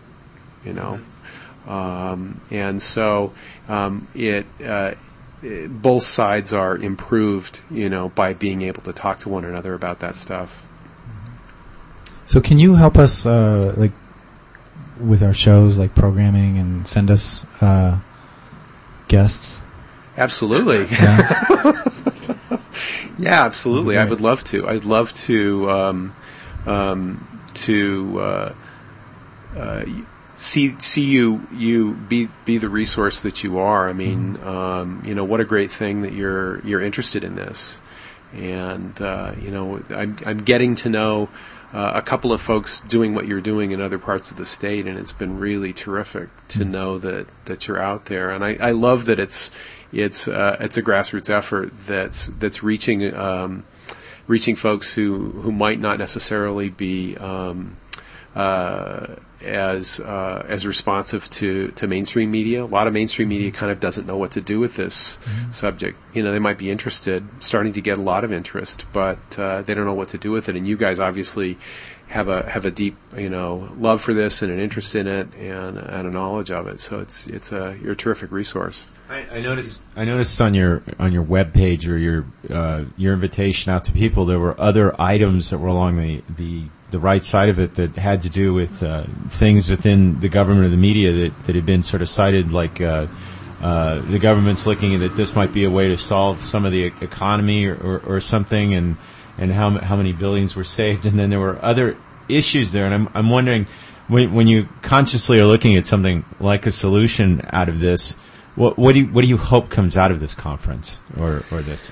You 0.65 0.73
know, 0.73 0.99
um, 1.67 2.41
and 2.51 2.81
so 2.81 3.33
um, 3.67 4.07
it. 4.15 4.45
Uh, 4.63 4.91
it- 5.43 5.69
both 5.69 6.01
sides 6.01 6.53
are 6.53 6.75
improved, 6.75 7.59
you 7.69 7.87
know, 7.87 8.09
by 8.09 8.33
being 8.33 8.63
able 8.63 8.81
to 8.81 8.91
talk 8.93 9.19
to 9.19 9.29
one 9.29 9.45
another 9.45 9.75
about 9.75 9.99
that 9.99 10.15
stuff. 10.15 10.65
So 12.25 12.41
can 12.41 12.57
you 12.57 12.73
help 12.73 12.97
us 12.97 13.27
uh, 13.27 13.75
like 13.77 13.91
with 14.99 15.21
our 15.21 15.33
shows, 15.33 15.77
like 15.77 15.93
programming, 15.93 16.57
and 16.57 16.87
send 16.87 17.11
us 17.11 17.45
uh, 17.61 17.99
guests? 19.07 19.61
Absolutely. 20.17 20.87
Yeah. 20.99 21.81
Yeah, 23.17 23.45
absolutely. 23.45 23.97
I 23.97 24.03
would 24.03 24.19
love 24.19 24.43
to. 24.45 24.67
I'd 24.67 24.83
love 24.83 25.13
to 25.13 25.69
um, 25.71 26.13
um, 26.65 27.25
to 27.53 28.19
uh, 28.19 28.53
uh, 29.55 29.85
see 30.35 30.79
see 30.79 31.03
you 31.03 31.47
you 31.53 31.93
be 31.93 32.29
be 32.45 32.57
the 32.57 32.69
resource 32.69 33.21
that 33.23 33.43
you 33.43 33.59
are. 33.59 33.89
I 33.89 33.93
mean, 33.93 34.37
um, 34.43 35.01
you 35.05 35.15
know, 35.15 35.23
what 35.23 35.39
a 35.39 35.45
great 35.45 35.71
thing 35.71 36.01
that 36.03 36.13
you're 36.13 36.59
you're 36.61 36.81
interested 36.81 37.23
in 37.23 37.35
this, 37.35 37.79
and 38.33 38.99
uh, 39.01 39.33
you 39.41 39.51
know, 39.51 39.81
I'm 39.89 40.17
I'm 40.25 40.43
getting 40.43 40.75
to 40.75 40.89
know. 40.89 41.29
Uh, 41.73 41.91
a 41.95 42.01
couple 42.01 42.31
of 42.31 42.39
folks 42.39 42.79
doing 42.81 43.13
what 43.13 43.27
you're 43.27 43.41
doing 43.41 43.71
in 43.71 43.81
other 43.81 43.99
parts 43.99 44.31
of 44.31 44.37
the 44.37 44.45
state, 44.45 44.87
and 44.87 44.97
it's 44.97 45.11
been 45.11 45.37
really 45.37 45.73
terrific 45.73 46.29
to 46.47 46.63
know 46.63 46.97
that, 46.97 47.27
that 47.45 47.67
you're 47.67 47.81
out 47.81 48.05
there. 48.05 48.29
And 48.29 48.45
I, 48.45 48.55
I 48.61 48.71
love 48.71 49.07
that 49.07 49.19
it's 49.19 49.51
it's 49.91 50.25
uh, 50.25 50.55
it's 50.61 50.77
a 50.77 50.83
grassroots 50.83 51.29
effort 51.29 51.73
that's 51.85 52.27
that's 52.27 52.63
reaching 52.63 53.13
um, 53.13 53.65
reaching 54.27 54.55
folks 54.55 54.93
who, 54.93 55.31
who 55.31 55.51
might 55.51 55.79
not 55.79 55.99
necessarily 55.99 56.69
be 56.69 57.15
um, 57.17 57.75
as 58.35 59.99
uh, 59.99 60.45
as 60.47 60.65
responsive 60.65 61.29
to, 61.29 61.69
to 61.71 61.87
mainstream 61.87 62.31
media. 62.31 62.63
A 62.63 62.65
lot 62.65 62.87
of 62.87 62.93
mainstream 62.93 63.29
media 63.29 63.51
kind 63.51 63.71
of 63.71 63.79
doesn't 63.79 64.05
know 64.05 64.17
what 64.17 64.31
to 64.31 64.41
do 64.41 64.59
with 64.59 64.75
this 64.75 65.19
subject. 65.51 65.97
You 66.13 66.23
know, 66.23 66.31
they 66.31 66.39
might 66.39 66.57
be 66.57 66.69
interested, 66.69 67.23
starting 67.41 67.73
to 67.73 67.81
get 67.81 67.97
a 67.97 68.01
lot 68.01 68.23
of 68.23 68.33
interest, 68.33 68.85
but 68.91 69.17
uh, 69.37 69.61
they 69.61 69.73
don't 69.73 69.85
know 69.85 69.93
what 69.93 70.09
to 70.09 70.17
do 70.17 70.31
with 70.31 70.49
it. 70.49 70.55
And 70.55 70.67
you 70.67 70.77
guys 70.77 70.99
obviously 70.99 71.57
have 72.07 72.27
a 72.27 72.47
have 72.47 72.65
a 72.65 72.71
deep 72.71 72.95
you 73.17 73.29
know 73.29 73.67
love 73.77 73.99
for 73.99 74.13
this 74.13 74.43
and 74.43 74.51
an 74.51 74.59
interest 74.59 74.95
in 74.95 75.07
it 75.07 75.27
and 75.35 75.77
and 75.77 76.07
a 76.07 76.11
knowledge 76.11 76.51
of 76.51 76.67
it. 76.67 76.79
So 76.79 76.99
it's 76.99 77.27
it's 77.27 77.51
a 77.51 77.77
you're 77.81 77.93
a 77.93 77.95
terrific 77.95 78.31
resource. 78.31 78.85
I, 79.09 79.25
I 79.33 79.41
noticed. 79.41 79.83
I 79.95 80.05
noticed 80.05 80.39
on 80.41 80.53
your 80.53 80.81
on 80.97 81.11
your 81.11 81.21
web 81.21 81.53
page 81.53 81.87
or 81.87 81.97
your 81.97 82.25
uh, 82.49 82.85
your 82.97 83.13
invitation 83.13 83.71
out 83.71 83.85
to 83.85 83.91
people, 83.91 84.25
there 84.25 84.39
were 84.39 84.59
other 84.59 84.99
items 84.99 85.51
that 85.51 85.59
were 85.59 85.67
along 85.67 85.97
the 85.97 86.23
the, 86.29 86.63
the 86.95 86.99
right 86.99 87.25
side 87.25 87.49
of 87.49 87.59
it 87.59 87.75
that 87.75 87.97
had 87.97 88.21
to 88.21 88.29
do 88.29 88.53
with 88.53 88.81
uh, 88.81 89.03
things 89.27 89.69
within 89.69 90.17
the 90.21 90.29
government 90.29 90.65
or 90.65 90.69
the 90.69 90.77
media 90.77 91.11
that, 91.11 91.43
that 91.43 91.53
had 91.53 91.65
been 91.65 91.81
sort 91.81 92.01
of 92.01 92.07
cited, 92.07 92.51
like 92.51 92.79
uh, 92.79 93.05
uh, 93.61 93.99
the 94.09 94.17
government's 94.17 94.65
looking 94.65 94.95
at 94.95 95.01
that 95.01 95.13
this 95.13 95.35
might 95.35 95.51
be 95.51 95.65
a 95.65 95.69
way 95.69 95.89
to 95.89 95.97
solve 95.97 96.39
some 96.39 96.63
of 96.63 96.71
the 96.71 96.85
economy 96.85 97.65
or, 97.65 97.75
or, 97.75 97.99
or 98.05 98.21
something, 98.21 98.73
and 98.73 98.95
and 99.37 99.51
how 99.51 99.71
how 99.71 99.97
many 99.97 100.13
billions 100.13 100.55
were 100.55 100.63
saved, 100.63 101.05
and 101.05 101.19
then 101.19 101.29
there 101.29 101.39
were 101.41 101.59
other 101.61 101.97
issues 102.29 102.71
there, 102.71 102.85
and 102.85 102.93
I'm 102.93 103.09
I'm 103.13 103.29
wondering 103.29 103.67
when 104.07 104.33
when 104.33 104.47
you 104.47 104.69
consciously 104.81 105.37
are 105.41 105.45
looking 105.45 105.75
at 105.75 105.85
something 105.85 106.23
like 106.39 106.65
a 106.65 106.71
solution 106.71 107.41
out 107.51 107.67
of 107.67 107.81
this. 107.81 108.15
What, 108.55 108.77
what 108.77 108.93
do 108.93 109.01
you 109.01 109.07
what 109.07 109.23
do 109.23 109.27
you 109.27 109.35
hope 109.35 109.69
comes 109.69 109.97
out 109.97 110.11
of 110.11 110.21
this 110.21 110.33
conference 110.33 111.01
or, 111.19 111.43
or 111.51 111.61
this 111.61 111.91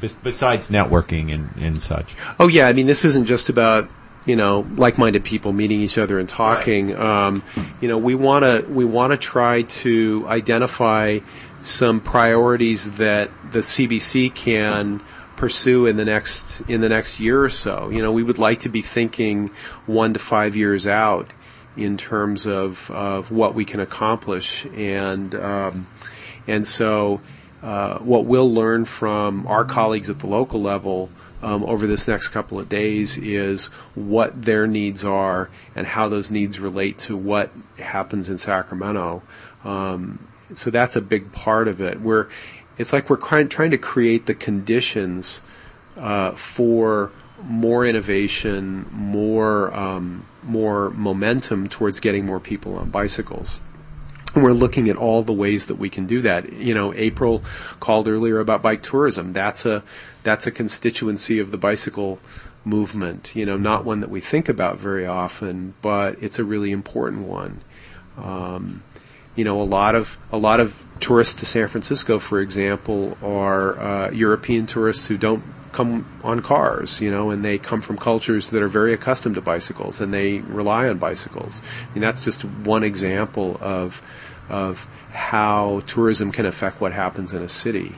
besides 0.00 0.70
networking 0.70 1.32
and, 1.32 1.50
and 1.56 1.80
such? 1.80 2.16
Oh 2.40 2.48
yeah, 2.48 2.66
I 2.66 2.72
mean 2.72 2.86
this 2.86 3.04
isn't 3.04 3.26
just 3.26 3.48
about 3.48 3.88
you 4.26 4.36
know 4.36 4.66
like-minded 4.76 5.24
people 5.24 5.52
meeting 5.52 5.80
each 5.80 5.98
other 5.98 6.18
and 6.18 6.28
talking. 6.28 6.96
Um, 6.96 7.42
you 7.80 7.88
know 7.88 7.98
we 7.98 8.14
want 8.14 8.44
to 8.44 8.70
we 8.70 8.84
want 8.84 9.12
to 9.12 9.16
try 9.16 9.62
to 9.62 10.26
identify 10.28 11.20
some 11.62 12.00
priorities 12.00 12.96
that 12.96 13.30
the 13.52 13.60
CBC 13.60 14.34
can 14.34 15.00
pursue 15.36 15.86
in 15.86 15.96
the 15.96 16.04
next 16.04 16.60
in 16.62 16.80
the 16.80 16.88
next 16.88 17.20
year 17.20 17.42
or 17.42 17.50
so. 17.50 17.90
You 17.90 18.02
know 18.02 18.12
we 18.12 18.22
would 18.22 18.38
like 18.38 18.60
to 18.60 18.68
be 18.68 18.82
thinking 18.82 19.50
one 19.86 20.12
to 20.14 20.18
five 20.18 20.56
years 20.56 20.86
out 20.86 21.28
in 21.76 21.96
terms 21.96 22.46
of 22.46 22.90
of 22.90 23.30
what 23.30 23.54
we 23.54 23.64
can 23.64 23.80
accomplish 23.80 24.66
and. 24.66 25.34
Um, 25.34 25.86
and 26.46 26.66
so, 26.66 27.20
uh, 27.62 27.98
what 27.98 28.24
we'll 28.24 28.52
learn 28.52 28.84
from 28.84 29.46
our 29.46 29.64
colleagues 29.64 30.10
at 30.10 30.18
the 30.18 30.26
local 30.26 30.60
level 30.60 31.10
um, 31.42 31.64
over 31.64 31.86
this 31.86 32.06
next 32.06 32.28
couple 32.28 32.58
of 32.58 32.68
days 32.68 33.16
is 33.16 33.66
what 33.94 34.44
their 34.44 34.66
needs 34.66 35.04
are 35.04 35.48
and 35.74 35.86
how 35.86 36.08
those 36.08 36.30
needs 36.30 36.60
relate 36.60 36.98
to 36.98 37.16
what 37.16 37.50
happens 37.78 38.28
in 38.28 38.38
Sacramento. 38.38 39.22
Um, 39.64 40.26
so 40.54 40.70
that's 40.70 40.96
a 40.96 41.00
big 41.00 41.32
part 41.32 41.68
of 41.68 41.80
it. 41.80 42.00
We're 42.00 42.28
it's 42.78 42.92
like 42.92 43.10
we're 43.10 43.16
trying, 43.16 43.48
to 43.48 43.78
create 43.78 44.24
the 44.24 44.34
conditions 44.34 45.42
uh, 45.98 46.30
for 46.32 47.12
more 47.42 47.84
innovation, 47.84 48.86
more 48.90 49.74
um, 49.74 50.26
more 50.42 50.90
momentum 50.90 51.68
towards 51.68 52.00
getting 52.00 52.24
more 52.24 52.40
people 52.40 52.76
on 52.76 52.90
bicycles. 52.90 53.60
We're 54.36 54.52
looking 54.52 54.88
at 54.88 54.96
all 54.96 55.22
the 55.22 55.32
ways 55.32 55.66
that 55.66 55.76
we 55.76 55.88
can 55.88 56.06
do 56.06 56.22
that. 56.22 56.52
You 56.52 56.74
know, 56.74 56.94
April 56.94 57.42
called 57.80 58.08
earlier 58.08 58.40
about 58.40 58.62
bike 58.62 58.82
tourism. 58.82 59.32
That's 59.32 59.66
a 59.66 59.82
that's 60.22 60.46
a 60.46 60.50
constituency 60.50 61.38
of 61.38 61.50
the 61.50 61.58
bicycle 61.58 62.18
movement. 62.64 63.34
You 63.34 63.46
know, 63.46 63.56
not 63.56 63.84
one 63.84 64.00
that 64.00 64.10
we 64.10 64.20
think 64.20 64.48
about 64.48 64.78
very 64.78 65.06
often, 65.06 65.74
but 65.82 66.22
it's 66.22 66.38
a 66.38 66.44
really 66.44 66.70
important 66.70 67.26
one. 67.26 67.60
Um, 68.16 68.82
you 69.34 69.44
know, 69.44 69.60
a 69.60 69.64
lot 69.64 69.94
of 69.94 70.18
a 70.30 70.38
lot 70.38 70.60
of 70.60 70.86
tourists 71.00 71.34
to 71.40 71.46
San 71.46 71.68
Francisco, 71.68 72.18
for 72.18 72.40
example, 72.40 73.16
are 73.22 73.80
uh, 73.80 74.10
European 74.10 74.66
tourists 74.66 75.06
who 75.06 75.16
don't 75.16 75.42
come 75.72 76.06
on 76.24 76.40
cars, 76.40 77.00
you 77.00 77.10
know, 77.10 77.30
and 77.30 77.44
they 77.44 77.58
come 77.58 77.80
from 77.80 77.96
cultures 77.96 78.50
that 78.50 78.62
are 78.62 78.68
very 78.68 78.92
accustomed 78.92 79.36
to 79.36 79.40
bicycles 79.40 80.00
and 80.00 80.12
they 80.12 80.38
rely 80.38 80.88
on 80.88 80.98
bicycles. 80.98 81.62
I 81.62 81.94
mean, 81.94 82.02
that's 82.02 82.24
just 82.24 82.44
one 82.44 82.84
example 82.84 83.58
of 83.60 84.02
of 84.48 84.88
how 85.12 85.80
tourism 85.86 86.32
can 86.32 86.46
affect 86.46 86.80
what 86.80 86.92
happens 86.92 87.32
in 87.32 87.42
a 87.42 87.48
city. 87.48 87.94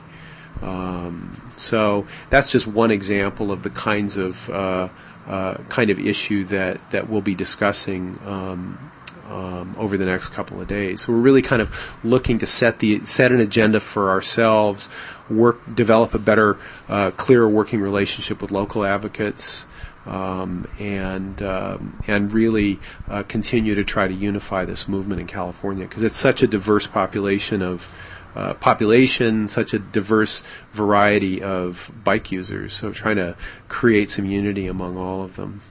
Um, 0.61 1.41
so 1.55 2.07
that's 2.29 2.51
just 2.51 2.67
one 2.67 2.91
example 2.91 3.51
of 3.51 3.63
the 3.63 3.69
kinds 3.69 4.17
of 4.17 4.49
uh, 4.49 4.89
uh, 5.27 5.55
kind 5.69 5.89
of 5.89 5.99
issue 5.99 6.43
that 6.45 6.91
that 6.91 7.09
we'll 7.09 7.21
be 7.21 7.35
discussing 7.35 8.19
um, 8.25 8.91
um, 9.29 9.75
over 9.77 9.97
the 9.97 10.05
next 10.05 10.29
couple 10.29 10.61
of 10.61 10.67
days. 10.67 11.01
So 11.01 11.13
we're 11.13 11.19
really 11.19 11.41
kind 11.41 11.61
of 11.61 11.75
looking 12.03 12.39
to 12.39 12.45
set 12.45 12.79
the 12.79 13.03
set 13.05 13.31
an 13.31 13.39
agenda 13.39 13.79
for 13.79 14.09
ourselves, 14.09 14.89
work, 15.35 15.59
develop 15.75 16.13
a 16.13 16.19
better, 16.19 16.57
uh, 16.87 17.11
clearer 17.11 17.47
working 17.49 17.81
relationship 17.81 18.41
with 18.41 18.51
local 18.51 18.83
advocates, 18.85 19.65
um, 20.05 20.67
and 20.79 21.41
um, 21.41 21.97
and 22.07 22.31
really 22.31 22.79
uh, 23.07 23.23
continue 23.23 23.75
to 23.75 23.83
try 23.83 24.07
to 24.07 24.13
unify 24.13 24.65
this 24.65 24.87
movement 24.87 25.21
in 25.21 25.27
California 25.27 25.85
because 25.87 26.03
it's 26.03 26.17
such 26.17 26.43
a 26.43 26.47
diverse 26.47 26.87
population 26.87 27.61
of. 27.61 27.91
Uh, 28.35 28.51
population, 28.55 29.47
such 29.47 29.75
a 29.75 29.77
diverse 29.77 30.43
variety 30.71 31.43
of 31.43 31.91
bike 32.03 32.31
users. 32.31 32.73
So 32.73 32.91
trying 32.91 33.17
to 33.17 33.35
create 33.67 34.09
some 34.09 34.25
unity 34.25 34.65
among 34.65 34.97
all 34.97 35.21
of 35.21 35.35
them. 35.35 35.61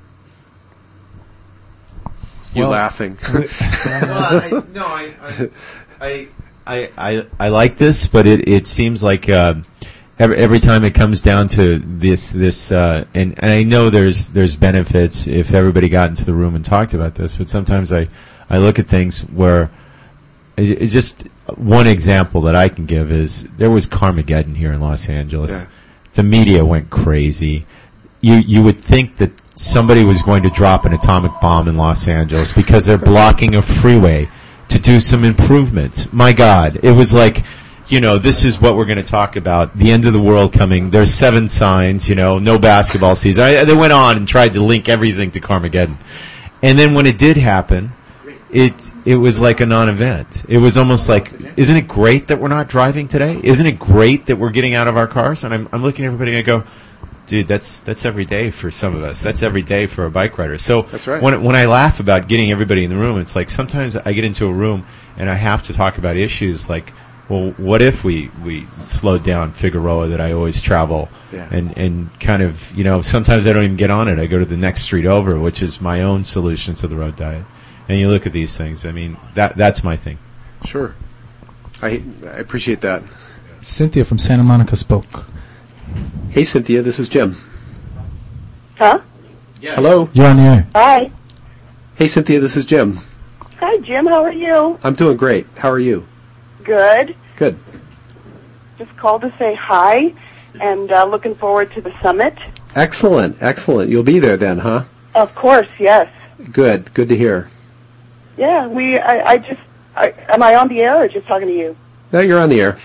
You 2.55 2.63
Well- 2.63 2.71
laughing? 2.71 3.19
well, 3.33 3.45
I, 3.85 4.63
no, 4.73 4.87
I, 4.87 5.15
I, 5.23 5.51
I, 6.01 6.29
I, 6.67 7.27
I 7.39 7.49
like 7.49 7.77
this, 7.77 8.07
but 8.07 8.27
it, 8.27 8.49
it 8.49 8.67
seems 8.67 9.03
like 9.03 9.29
uh, 9.29 9.55
every, 10.19 10.37
every 10.37 10.59
time 10.61 10.85
it 10.85 10.95
comes 10.95 11.21
down 11.21 11.49
to 11.49 11.79
this, 11.79 12.31
this, 12.31 12.73
uh, 12.73 13.05
and, 13.15 13.35
and 13.43 13.51
I 13.51 13.63
know 13.63 13.91
there's 13.91 14.29
there's 14.29 14.57
benefits 14.57 15.27
if 15.27 15.53
everybody 15.53 15.89
got 15.89 16.11
into 16.11 16.25
the 16.25 16.33
room 16.33 16.55
and 16.55 16.65
talked 16.65 16.95
about 16.95 17.15
this, 17.15 17.37
but 17.37 17.49
sometimes 17.49 17.93
I, 17.93 18.09
I 18.49 18.59
look 18.59 18.79
at 18.79 18.87
things 18.87 19.21
where 19.21 19.71
it, 20.57 20.87
just 20.87 21.29
one 21.57 21.87
example 21.87 22.43
that 22.43 22.55
I 22.55 22.69
can 22.69 22.87
give 22.87 23.11
is 23.11 23.45
there 23.57 23.71
was 23.71 23.87
Carmageddon 23.87 24.57
here 24.57 24.73
in 24.73 24.81
Los 24.81 25.09
Angeles. 25.09 25.63
Yeah. 25.63 25.69
The 26.15 26.23
media 26.23 26.65
went 26.65 26.91
crazy. 26.91 27.67
You 28.21 28.35
you 28.35 28.63
would 28.63 28.79
think 28.79 29.17
that 29.17 29.33
somebody 29.57 30.05
was 30.05 30.23
going 30.23 30.43
to 30.45 30.51
drop 30.51 30.85
an 30.85 30.93
atomic 30.93 31.33
bomb 31.41 31.69
in 31.69 31.77
Los 31.77 32.07
Angeles 32.07 32.53
because 32.53 32.87
they're 32.87 32.99
blocking 32.99 33.55
a 33.55 33.63
freeway 33.63 34.29
to 34.73 34.79
do 34.79 35.01
some 35.01 35.25
improvements. 35.25 36.13
My 36.13 36.33
God, 36.33 36.81
it 36.83 36.93
was 36.93 37.15
like, 37.15 37.45
you 37.89 38.01
know, 38.01 38.19
this 38.19 38.45
is 38.45 38.61
what 38.61 38.75
we're 38.75 38.87
going 38.87 38.97
to 38.99 39.05
talk 39.05 39.37
about. 39.37 39.77
The 39.77 39.91
end 39.91 40.07
of 40.07 40.13
the 40.13 40.21
world 40.21 40.53
coming. 40.53 40.91
There's 40.91 41.13
seven 41.13 41.47
signs. 41.47 42.09
You 42.09 42.15
know, 42.15 42.39
no 42.39 42.59
basketball 42.59 43.15
season. 43.15 43.45
I, 43.45 43.65
they 43.65 43.75
went 43.75 43.93
on 43.93 44.17
and 44.17 44.27
tried 44.27 44.55
to 44.55 44.63
link 44.63 44.89
everything 44.89 45.31
to 45.33 45.41
Carmageddon, 45.41 45.97
and 46.63 46.79
then 46.79 46.95
when 46.95 47.07
it 47.07 47.19
did 47.19 47.37
happen, 47.37 47.93
it 48.51 48.91
it 49.05 49.17
was 49.17 49.43
like 49.43 49.61
a 49.61 49.67
non-event. 49.67 50.47
It 50.49 50.59
was 50.59 50.79
almost 50.79 51.09
like, 51.09 51.33
isn't 51.57 51.77
it 51.77 51.89
great 51.89 52.29
that 52.29 52.39
we're 52.39 52.49
not 52.49 52.69
driving 52.69 53.09
today? 53.09 53.41
Isn't 53.43 53.67
it 53.67 53.79
great 53.79 54.27
that 54.27 54.37
we're 54.37 54.51
getting 54.51 54.75
out 54.75 54.89
of 54.89 54.97
our 54.97 55.07
cars? 55.07 55.45
And 55.45 55.53
I'm 55.53 55.69
I'm 55.73 55.83
looking 55.83 56.05
at 56.05 56.09
everybody 56.09 56.33
and 56.33 56.39
I 56.39 56.43
go, 56.43 56.65
dude, 57.27 57.47
that's 57.49 57.81
that's 57.83 58.05
every 58.05 58.25
day 58.25 58.51
for 58.51 58.71
some 58.71 58.95
of 58.97 59.03
us. 59.03 59.23
That's 59.23 59.43
every 59.43 59.63
day 59.63 59.87
for 59.87 60.05
a 60.07 60.11
bike 60.11 60.39
rider. 60.39 60.59
So 60.59 60.83
That's 60.83 61.07
right. 61.07 61.23
when 61.23 61.43
when 61.43 61.57
I 61.57 61.67
laugh 61.67 62.01
about 62.01 62.29
getting 62.29 62.51
everybody 62.51 62.85
in 62.85 62.91
the 62.91 62.97
room, 62.97 63.19
it's 63.21 63.35
like 63.37 63.49
sometimes 63.51 63.97
I 63.97 64.13
get 64.13 64.25
into 64.25 64.47
a 64.47 64.53
room 64.53 64.87
and 65.17 65.29
I 65.31 65.35
have 65.35 65.63
to 65.65 65.73
talk 65.73 65.99
about 65.99 66.17
issues 66.17 66.69
like. 66.69 66.93
Well, 67.29 67.53
what 67.53 67.81
if 67.81 68.05
we, 68.05 68.29
we 68.45 68.67
slowed 68.77 69.23
down 69.25 69.53
Figueroa 69.53 70.09
that 70.09 70.21
I 70.21 70.33
always 70.33 70.61
travel 70.61 71.09
Yeah. 71.33 71.49
and, 71.51 71.73
and 71.79 72.21
kind 72.21 72.43
of, 72.43 72.71
you 72.77 72.85
know, 72.85 73.01
sometimes 73.01 73.47
I 73.47 73.55
don't 73.55 73.63
even 73.65 73.77
get 73.77 73.91
on 73.91 74.09
it. 74.09 74.19
I 74.19 74.27
go 74.27 74.39
to 74.41 74.45
the 74.45 74.57
next 74.57 74.83
street 74.83 75.07
over, 75.07 75.39
which 75.39 75.63
is 75.63 75.81
my 75.81 76.03
own 76.03 76.25
solution 76.25 76.75
to 76.75 76.89
the 76.89 76.97
road 76.97 77.17
diet. 77.17 77.45
And 77.89 77.99
you 77.99 78.11
look 78.11 78.27
at 78.27 78.33
these 78.33 78.59
things. 78.59 78.85
I 78.85 78.93
mean, 78.93 79.17
that 79.35 79.57
that's 79.57 79.83
my 79.83 79.97
thing. 79.97 80.19
Sure. 80.67 80.95
I 81.81 82.03
I 82.27 82.37
appreciate 82.39 82.83
that. 82.83 83.03
Cynthia 83.63 84.05
from 84.05 84.19
Santa 84.19 84.43
Monica 84.43 84.77
spoke. 84.77 85.27
Hey, 86.31 86.45
Cynthia, 86.45 86.83
this 86.83 86.99
is 86.99 87.09
Jim. 87.09 87.37
Huh? 88.77 89.01
Yeah. 89.61 89.75
Hello. 89.75 90.09
You're 90.13 90.27
on 90.27 90.37
the 90.37 90.43
air. 90.43 90.67
Hi. 90.75 91.11
Hey, 91.97 92.07
Cynthia, 92.07 92.41
this 92.41 92.57
is 92.57 92.65
Jim. 92.65 93.01
Hi, 93.61 93.79
Jim. 93.79 94.07
How 94.07 94.23
are 94.23 94.33
you? 94.33 94.79
I'm 94.83 94.95
doing 94.95 95.17
great. 95.17 95.47
How 95.57 95.71
are 95.71 95.79
you? 95.79 96.07
Good. 96.65 97.15
Good. 97.37 97.59
Just 98.79 98.97
called 98.97 99.23
to 99.23 99.33
say 99.39 99.55
hi 99.55 100.15
and 100.61 100.91
uh, 100.91 101.05
looking 101.05 101.35
forward 101.35 101.71
to 101.73 101.81
the 101.81 101.93
summit. 102.01 102.37
Excellent. 102.75 103.37
Excellent. 103.41 103.91
You'll 103.91 104.03
be 104.03 104.19
there 104.19 104.37
then, 104.37 104.59
huh? 104.59 104.85
Of 105.15 105.35
course, 105.35 105.69
yes. 105.79 106.11
Good. 106.51 106.93
Good 106.95 107.09
to 107.09 107.17
hear. 107.17 107.51
Yeah, 108.37 108.67
we, 108.67 108.99
I, 108.99 109.33
I 109.33 109.39
just, 109.39 109.61
I, 109.95 110.15
am 110.29 110.43
I 110.43 110.57
on 110.57 110.69
the 110.69 110.81
air 110.81 110.97
or 110.97 111.09
just 111.09 111.27
talking 111.27 111.49
to 111.49 111.55
you? 111.55 111.77
No, 112.13 112.21
you're 112.21 112.41
on 112.41 112.49
the 112.49 112.61
air. 112.61 112.79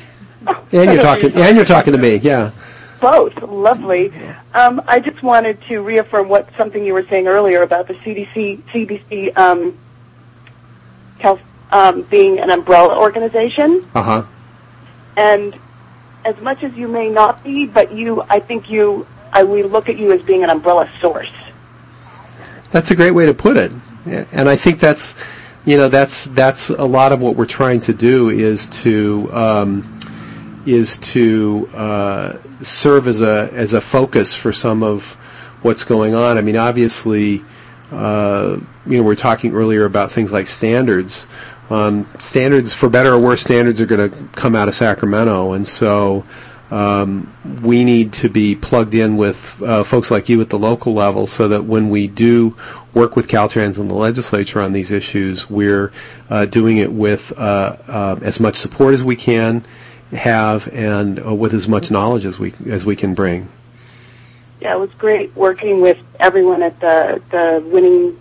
And 0.45 0.93
you're 0.93 1.01
talking. 1.01 1.31
And 1.35 1.55
you're 1.55 1.65
talking 1.65 1.93
to 1.93 1.99
me. 1.99 2.17
Yeah. 2.17 2.51
Both. 2.99 3.41
Lovely. 3.41 4.11
Um, 4.53 4.81
I 4.87 4.99
just 4.99 5.21
wanted 5.21 5.61
to 5.63 5.81
reaffirm 5.81 6.29
what 6.29 6.49
something 6.55 6.83
you 6.83 6.93
were 6.93 7.03
saying 7.03 7.27
earlier 7.27 7.61
about 7.61 7.87
the 7.87 7.93
CDC, 7.93 8.61
CDC, 8.63 9.37
um, 9.37 9.77
Cal, 11.19 11.39
um, 11.71 12.03
being 12.03 12.39
an 12.39 12.49
umbrella 12.49 12.97
organization. 12.97 13.85
Uh 13.93 14.03
huh. 14.03 14.23
And 15.15 15.57
as 16.25 16.39
much 16.41 16.63
as 16.63 16.73
you 16.75 16.87
may 16.87 17.09
not 17.09 17.43
be, 17.43 17.65
but 17.65 17.91
you, 17.91 18.21
I 18.29 18.39
think 18.39 18.69
you, 18.69 19.07
I, 19.31 19.43
we 19.43 19.63
look 19.63 19.89
at 19.89 19.97
you 19.97 20.11
as 20.11 20.21
being 20.21 20.43
an 20.43 20.49
umbrella 20.49 20.89
source. 20.99 21.31
That's 22.71 22.91
a 22.91 22.95
great 22.95 23.11
way 23.11 23.25
to 23.25 23.33
put 23.33 23.57
it. 23.57 23.71
And 24.05 24.49
I 24.49 24.55
think 24.55 24.79
that's, 24.79 25.15
you 25.65 25.77
know, 25.77 25.89
that's 25.89 26.25
that's 26.25 26.69
a 26.69 26.83
lot 26.83 27.11
of 27.11 27.21
what 27.21 27.35
we're 27.35 27.45
trying 27.45 27.81
to 27.81 27.93
do 27.93 28.29
is 28.29 28.69
to 28.83 29.29
um, 29.33 29.99
is 30.65 30.97
to 30.99 31.69
uh, 31.73 32.37
serve 32.61 33.07
as 33.07 33.21
a 33.21 33.49
as 33.53 33.73
a 33.73 33.81
focus 33.81 34.33
for 34.33 34.53
some 34.53 34.83
of 34.83 35.13
what's 35.61 35.83
going 35.83 36.15
on. 36.15 36.37
I 36.37 36.41
mean, 36.41 36.57
obviously, 36.57 37.43
uh, 37.91 38.57
you 38.85 38.97
know, 38.97 39.01
we 39.03 39.07
we're 39.07 39.15
talking 39.15 39.53
earlier 39.53 39.85
about 39.85 40.11
things 40.11 40.31
like 40.31 40.47
standards. 40.47 41.27
Um, 41.69 42.07
standards, 42.19 42.73
for 42.73 42.89
better 42.89 43.13
or 43.13 43.19
worse, 43.19 43.41
standards 43.41 43.81
are 43.81 43.85
going 43.85 44.09
to 44.09 44.17
come 44.33 44.55
out 44.55 44.69
of 44.69 44.75
Sacramento, 44.75 45.51
and 45.51 45.67
so 45.67 46.23
um, 46.71 47.33
we 47.61 47.83
need 47.83 48.13
to 48.13 48.29
be 48.29 48.55
plugged 48.55 48.93
in 48.93 49.17
with 49.17 49.61
uh, 49.61 49.83
folks 49.83 50.09
like 50.09 50.29
you 50.29 50.39
at 50.39 50.49
the 50.49 50.59
local 50.59 50.93
level, 50.93 51.27
so 51.27 51.49
that 51.49 51.65
when 51.65 51.89
we 51.89 52.07
do 52.07 52.55
work 52.93 53.17
with 53.17 53.27
Caltrans 53.27 53.77
and 53.77 53.89
the 53.89 53.93
legislature 53.93 54.61
on 54.61 54.71
these 54.71 54.91
issues, 54.91 55.49
we're 55.49 55.91
uh, 56.29 56.45
doing 56.45 56.77
it 56.77 56.91
with 56.91 57.37
uh, 57.37 57.75
uh, 57.87 58.19
as 58.21 58.39
much 58.39 58.55
support 58.55 58.93
as 58.93 59.03
we 59.03 59.17
can 59.17 59.63
have, 60.11 60.67
and 60.73 61.19
uh, 61.25 61.33
with 61.33 61.53
as 61.53 61.67
much 61.67 61.91
knowledge 61.91 62.25
as 62.25 62.39
we 62.39 62.53
as 62.67 62.85
we 62.85 62.95
can 62.95 63.13
bring. 63.13 63.49
Yeah, 64.61 64.75
it 64.75 64.79
was 64.79 64.91
great 64.93 65.35
working 65.35 65.81
with 65.81 65.99
everyone 66.19 66.63
at 66.63 66.79
the 66.79 67.21
the 67.29 67.63
winning 67.67 68.17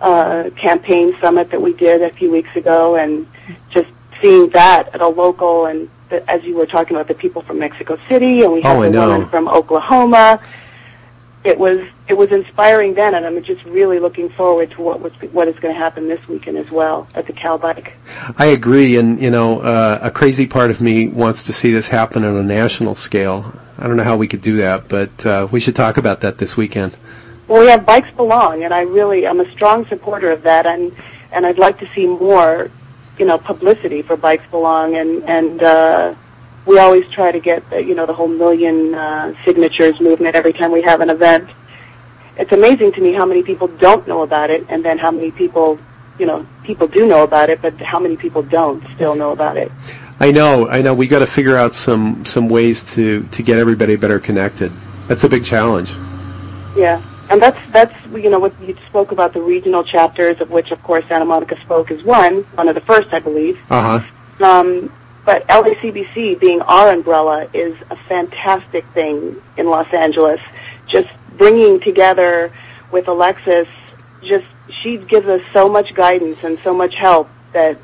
uh, 0.00 0.50
campaign 0.56 1.16
summit 1.20 1.50
that 1.50 1.62
we 1.62 1.72
did 1.72 2.02
a 2.02 2.10
few 2.10 2.30
weeks 2.30 2.54
ago, 2.56 2.96
and 2.96 3.26
just 3.70 3.88
seeing 4.20 4.50
that 4.50 4.94
at 4.94 5.00
a 5.00 5.08
local 5.08 5.66
and 5.66 5.88
the, 6.08 6.28
as 6.30 6.44
you 6.44 6.56
were 6.56 6.66
talking 6.66 6.96
about 6.96 7.08
the 7.08 7.14
people 7.14 7.42
from 7.42 7.58
Mexico 7.58 7.98
City, 8.08 8.42
and 8.42 8.52
we 8.52 8.60
had 8.60 8.76
Oh, 8.76 8.90
the 8.90 8.98
woman 8.98 9.26
from 9.28 9.48
Oklahoma. 9.48 10.40
It 11.44 11.58
was 11.58 11.80
it 12.12 12.18
was 12.18 12.30
inspiring 12.30 12.94
then, 12.94 13.14
and 13.14 13.24
I'm 13.24 13.42
just 13.42 13.64
really 13.64 13.98
looking 13.98 14.28
forward 14.28 14.70
to 14.72 14.82
what 14.82 15.00
was 15.00 15.12
what 15.32 15.48
is 15.48 15.58
going 15.58 15.74
to 15.74 15.78
happen 15.78 16.08
this 16.08 16.28
weekend 16.28 16.58
as 16.58 16.70
well 16.70 17.08
at 17.14 17.26
the 17.26 17.32
Cal 17.32 17.58
Bike. 17.58 17.94
I 18.36 18.46
agree, 18.46 18.98
and 18.98 19.20
you 19.20 19.30
know, 19.30 19.60
uh, 19.60 19.98
a 20.02 20.10
crazy 20.10 20.46
part 20.46 20.70
of 20.70 20.80
me 20.80 21.08
wants 21.08 21.42
to 21.44 21.52
see 21.52 21.72
this 21.72 21.88
happen 21.88 22.22
on 22.24 22.36
a 22.36 22.42
national 22.42 22.94
scale. 22.94 23.52
I 23.78 23.88
don't 23.88 23.96
know 23.96 24.04
how 24.04 24.16
we 24.16 24.28
could 24.28 24.42
do 24.42 24.58
that, 24.58 24.88
but 24.88 25.26
uh, 25.26 25.48
we 25.50 25.58
should 25.58 25.74
talk 25.74 25.96
about 25.96 26.20
that 26.20 26.38
this 26.38 26.56
weekend. 26.56 26.96
Well, 27.48 27.60
we 27.60 27.68
have 27.68 27.84
bikes 27.84 28.10
belong, 28.14 28.62
and 28.62 28.72
I 28.72 28.82
really 28.82 29.26
I'm 29.26 29.40
a 29.40 29.50
strong 29.50 29.86
supporter 29.86 30.30
of 30.30 30.42
that, 30.42 30.66
and 30.66 30.94
and 31.32 31.46
I'd 31.46 31.58
like 31.58 31.78
to 31.78 31.88
see 31.94 32.06
more 32.06 32.70
you 33.18 33.26
know, 33.26 33.38
publicity 33.38 34.02
for 34.02 34.16
Bikes 34.16 34.48
Belong, 34.50 34.96
and 34.96 35.22
and 35.24 35.62
uh, 35.62 36.14
we 36.66 36.78
always 36.78 37.08
try 37.10 37.30
to 37.30 37.40
get 37.40 37.68
the, 37.70 37.82
you 37.82 37.94
know 37.94 38.06
the 38.06 38.14
whole 38.14 38.28
million 38.28 38.94
uh, 38.94 39.34
signatures 39.44 40.00
movement 40.00 40.34
every 40.34 40.52
time 40.52 40.72
we 40.72 40.82
have 40.82 41.00
an 41.00 41.10
event. 41.10 41.48
It's 42.36 42.52
amazing 42.52 42.92
to 42.92 43.00
me 43.00 43.12
how 43.12 43.26
many 43.26 43.42
people 43.42 43.68
don't 43.68 44.06
know 44.06 44.22
about 44.22 44.50
it, 44.50 44.66
and 44.70 44.84
then 44.84 44.98
how 44.98 45.10
many 45.10 45.30
people, 45.30 45.78
you 46.18 46.26
know, 46.26 46.46
people 46.62 46.86
do 46.86 47.06
know 47.06 47.24
about 47.24 47.50
it, 47.50 47.60
but 47.60 47.78
how 47.80 47.98
many 47.98 48.16
people 48.16 48.42
don't 48.42 48.82
still 48.94 49.14
know 49.14 49.32
about 49.32 49.56
it. 49.56 49.70
I 50.18 50.30
know, 50.30 50.68
I 50.68 50.82
know. 50.82 50.94
We 50.94 51.08
got 51.08 51.18
to 51.18 51.26
figure 51.26 51.56
out 51.56 51.74
some 51.74 52.24
some 52.24 52.48
ways 52.48 52.94
to 52.94 53.24
to 53.24 53.42
get 53.42 53.58
everybody 53.58 53.96
better 53.96 54.20
connected. 54.20 54.72
That's 55.08 55.24
a 55.24 55.28
big 55.28 55.44
challenge. 55.44 55.94
Yeah, 56.76 57.02
and 57.28 57.42
that's 57.42 57.58
that's 57.72 57.94
you 58.12 58.30
know 58.30 58.38
what 58.38 58.54
you 58.60 58.76
spoke 58.88 59.12
about 59.12 59.32
the 59.32 59.40
regional 59.40 59.82
chapters, 59.84 60.40
of 60.40 60.50
which 60.50 60.70
of 60.70 60.82
course 60.82 61.04
Santa 61.08 61.24
Monica 61.24 61.60
Spoke 61.60 61.90
is 61.90 62.02
one, 62.04 62.42
one 62.54 62.68
of 62.68 62.74
the 62.74 62.80
first, 62.80 63.12
I 63.12 63.18
believe. 63.18 63.58
Uh 63.70 63.98
huh. 63.98 64.46
Um, 64.46 64.92
but 65.24 65.46
LACBC 65.48 66.40
being 66.40 66.62
our 66.62 66.92
umbrella 66.92 67.48
is 67.52 67.76
a 67.90 67.96
fantastic 67.96 68.84
thing 68.86 69.40
in 69.56 69.66
Los 69.66 69.92
Angeles. 69.92 70.40
Just 70.86 71.10
bringing 71.42 71.80
together 71.80 72.52
with 72.92 73.08
Alexis, 73.08 73.66
just 74.22 74.46
she 74.80 74.96
gives 74.96 75.26
us 75.26 75.42
so 75.52 75.68
much 75.68 75.92
guidance 75.92 76.38
and 76.44 76.56
so 76.60 76.72
much 76.72 76.94
help 76.94 77.28
that 77.50 77.76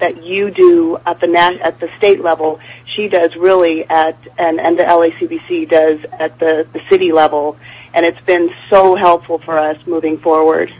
that 0.00 0.22
you 0.22 0.50
do 0.50 0.98
at 1.06 1.18
the 1.20 1.28
at 1.62 1.80
the 1.80 1.88
state 1.96 2.20
level. 2.20 2.60
She 2.84 3.08
does 3.08 3.34
really 3.34 3.88
at 3.88 4.18
and 4.36 4.60
and 4.60 4.78
the 4.78 4.82
LACBC 4.82 5.66
does 5.66 6.04
at 6.12 6.38
the 6.38 6.66
the 6.74 6.82
city 6.90 7.10
level, 7.10 7.56
and 7.94 8.04
it's 8.04 8.20
been 8.20 8.52
so 8.68 8.96
helpful 8.96 9.38
for 9.38 9.56
us 9.56 9.78
moving 9.86 10.18
forward. 10.18 10.70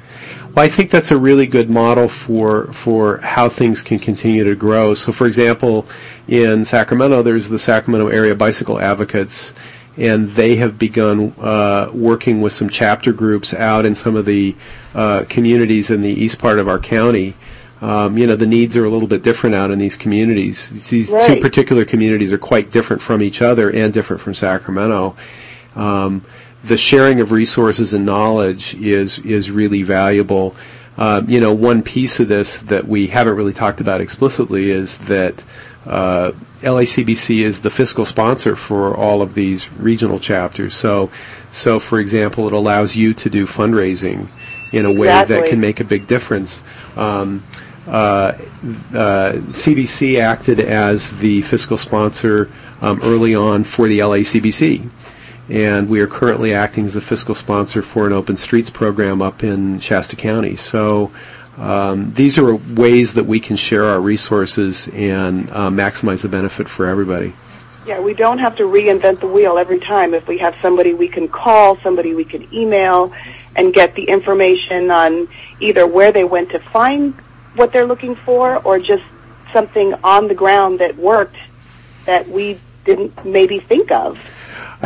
Well, 0.54 0.62
I 0.62 0.68
think 0.68 0.90
that's 0.90 1.10
a 1.10 1.16
really 1.16 1.46
good 1.46 1.70
model 1.70 2.06
for 2.06 2.66
for 2.74 3.16
how 3.18 3.48
things 3.48 3.80
can 3.80 3.98
continue 3.98 4.44
to 4.44 4.54
grow. 4.54 4.92
So, 4.92 5.10
for 5.10 5.26
example, 5.26 5.86
in 6.28 6.66
Sacramento, 6.66 7.22
there's 7.22 7.48
the 7.48 7.58
Sacramento 7.58 8.08
Area 8.08 8.34
Bicycle 8.34 8.78
Advocates, 8.78 9.54
and 9.96 10.28
they 10.30 10.56
have 10.56 10.78
begun 10.78 11.34
uh, 11.40 11.90
working 11.92 12.40
with 12.40 12.52
some 12.52 12.68
chapter 12.68 13.12
groups 13.12 13.54
out 13.54 13.86
in 13.86 13.94
some 13.94 14.16
of 14.16 14.26
the 14.26 14.54
uh, 14.94 15.24
communities 15.28 15.90
in 15.90 16.02
the 16.02 16.10
east 16.10 16.38
part 16.38 16.58
of 16.58 16.68
our 16.68 16.78
county. 16.78 17.34
Um, 17.80 18.16
you 18.16 18.26
know, 18.26 18.36
the 18.36 18.46
needs 18.46 18.76
are 18.76 18.84
a 18.84 18.90
little 18.90 19.08
bit 19.08 19.22
different 19.22 19.54
out 19.54 19.70
in 19.70 19.78
these 19.78 19.96
communities. 19.96 20.88
These 20.88 21.14
two 21.26 21.40
particular 21.40 21.84
communities 21.84 22.32
are 22.32 22.38
quite 22.38 22.70
different 22.70 23.02
from 23.02 23.22
each 23.22 23.42
other 23.42 23.70
and 23.70 23.92
different 23.92 24.22
from 24.22 24.34
Sacramento. 24.34 25.16
Um, 25.74 26.22
the 26.64 26.76
sharing 26.76 27.20
of 27.20 27.32
resources 27.32 27.92
and 27.92 28.04
knowledge 28.06 28.74
is 28.74 29.18
is 29.20 29.50
really 29.50 29.82
valuable. 29.82 30.56
Um, 30.98 31.28
you 31.28 31.38
know, 31.38 31.52
one 31.52 31.82
piece 31.82 32.18
of 32.18 32.28
this 32.28 32.58
that 32.62 32.88
we 32.88 33.08
haven't 33.08 33.36
really 33.36 33.52
talked 33.52 33.80
about 33.80 34.00
explicitly 34.00 34.70
is 34.70 34.96
that 34.98 35.44
uh, 35.86 36.32
LACBC 36.60 37.40
is 37.40 37.60
the 37.60 37.70
fiscal 37.70 38.04
sponsor 38.04 38.56
for 38.56 38.96
all 38.96 39.22
of 39.22 39.34
these 39.34 39.70
regional 39.72 40.18
chapters. 40.18 40.74
So, 40.74 41.10
so 41.50 41.78
for 41.78 42.00
example, 42.00 42.46
it 42.46 42.52
allows 42.52 42.96
you 42.96 43.14
to 43.14 43.30
do 43.30 43.46
fundraising 43.46 44.28
in 44.72 44.84
a 44.84 44.92
way 44.92 45.06
that 45.06 45.46
can 45.46 45.60
make 45.60 45.80
a 45.80 45.84
big 45.84 46.06
difference. 46.06 46.60
Um, 46.96 47.44
uh, 47.86 48.32
uh, 48.92 49.32
CBC 49.52 50.18
acted 50.18 50.58
as 50.58 51.16
the 51.18 51.42
fiscal 51.42 51.76
sponsor 51.76 52.50
um, 52.80 53.00
early 53.04 53.34
on 53.34 53.62
for 53.62 53.86
the 53.86 54.00
LACBC 54.00 54.90
and 55.48 55.88
we 55.88 56.00
are 56.00 56.06
currently 56.06 56.54
acting 56.54 56.86
as 56.86 56.96
a 56.96 57.00
fiscal 57.00 57.34
sponsor 57.34 57.82
for 57.82 58.06
an 58.06 58.12
open 58.12 58.36
streets 58.36 58.70
program 58.70 59.22
up 59.22 59.44
in 59.44 59.78
Shasta 59.78 60.16
County. 60.16 60.56
So 60.56 61.12
um, 61.56 62.12
these 62.12 62.38
are 62.38 62.54
ways 62.54 63.14
that 63.14 63.24
we 63.24 63.40
can 63.40 63.56
share 63.56 63.84
our 63.84 64.00
resources 64.00 64.88
and 64.88 65.48
uh, 65.50 65.70
maximize 65.70 66.22
the 66.22 66.28
benefit 66.28 66.68
for 66.68 66.86
everybody. 66.86 67.34
Yeah, 67.86 68.00
we 68.00 68.14
don't 68.14 68.38
have 68.38 68.56
to 68.56 68.64
reinvent 68.64 69.20
the 69.20 69.28
wheel 69.28 69.58
every 69.58 69.78
time. 69.78 70.12
If 70.12 70.26
we 70.26 70.38
have 70.38 70.56
somebody 70.60 70.92
we 70.92 71.08
can 71.08 71.28
call, 71.28 71.76
somebody 71.78 72.14
we 72.14 72.24
can 72.24 72.52
email, 72.52 73.14
and 73.54 73.72
get 73.72 73.94
the 73.94 74.04
information 74.04 74.90
on 74.90 75.28
either 75.60 75.86
where 75.86 76.12
they 76.12 76.24
went 76.24 76.50
to 76.50 76.58
find 76.58 77.14
what 77.54 77.72
they're 77.72 77.86
looking 77.86 78.16
for, 78.16 78.56
or 78.58 78.78
just 78.78 79.04
something 79.52 79.94
on 80.04 80.28
the 80.28 80.34
ground 80.34 80.80
that 80.80 80.96
worked 80.96 81.36
that 82.04 82.28
we 82.28 82.58
didn't 82.84 83.24
maybe 83.24 83.60
think 83.60 83.90
of. 83.92 84.18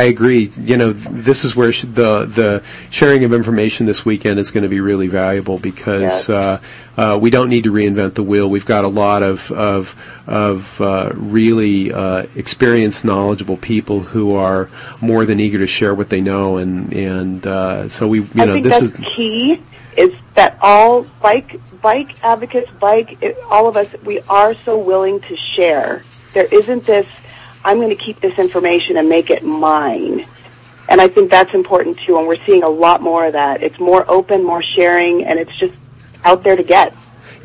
I 0.01 0.05
agree. 0.05 0.51
You 0.57 0.77
know, 0.79 0.93
this 0.93 1.45
is 1.45 1.55
where 1.55 1.73
sh- 1.73 1.83
the 1.83 2.25
the 2.25 2.63
sharing 2.91 3.25
of 3.25 3.35
information 3.35 3.85
this 3.85 4.03
weekend 4.05 4.39
is 4.39 4.51
going 4.51 4.63
to 4.63 4.69
be 4.71 4.81
really 4.81 5.09
valuable 5.09 5.59
because 5.59 6.01
Yes. 6.03 6.29
uh, 6.31 6.61
uh, 6.97 7.19
we 7.21 7.29
don't 7.29 7.51
need 7.51 7.65
to 7.65 7.73
reinvent 7.73 8.15
the 8.15 8.23
wheel. 8.23 8.49
We've 8.49 8.65
got 8.65 8.85
a 8.85 8.89
lot 8.89 9.23
of 9.23 9.53
of 9.53 9.95
of 10.27 10.81
uh, 10.81 11.11
really 11.15 11.93
uh, 11.93 12.25
experienced, 12.35 13.05
knowledgeable 13.05 13.59
people 13.59 14.01
who 14.01 14.35
are 14.37 14.71
more 15.03 15.27
than 15.27 15.39
eager 15.39 15.59
to 15.59 15.67
share 15.67 15.95
what 15.95 16.09
they 16.09 16.23
know, 16.23 16.57
and 16.57 16.93
and 16.95 17.47
uh, 17.47 17.89
so 17.91 18.09
we, 18.09 18.21
you 18.21 18.29
I 18.37 18.45
know, 18.47 18.53
think 18.55 18.65
this 18.65 18.81
is 18.81 18.93
key. 19.15 19.61
Is 19.99 20.13
that 20.35 20.57
all 20.63 21.03
bike 21.21 21.61
bike 21.83 22.13
advocates, 22.25 22.71
bike 22.81 23.19
all 23.51 23.69
of 23.69 23.77
us? 23.77 23.89
We 24.03 24.21
are 24.31 24.55
so 24.55 24.79
willing 24.79 25.21
to 25.29 25.37
share. 25.37 26.03
There 26.33 26.49
isn't 26.51 26.85
this. 26.85 27.07
I'm 27.65 27.79
going 27.79 27.91
to 27.91 28.03
keep 28.03 28.21
this 28.21 28.39
information 28.39 28.97
and 28.97 29.09
make 29.09 29.31
it 29.31 29.43
mine. 29.43 30.25
And 30.89 31.01
I 31.01 31.09
think 31.09 31.31
that's 31.31 31.55
important 31.55 31.99
too. 31.99 32.19
And 32.19 32.27
we're 32.27 32.43
seeing 32.45 32.63
a 32.63 32.69
lot 32.69 33.01
more 33.01 33.27
of 33.27 33.35
that. 33.35 33.63
It's 33.63 33.79
more 33.79 34.05
open, 34.11 34.43
more 34.45 34.63
sharing, 34.63 35.25
and 35.25 35.39
it's 35.39 35.57
just 35.59 35.75
out 36.25 36.43
there 36.43 36.57
to 36.57 36.63
get. 36.63 36.95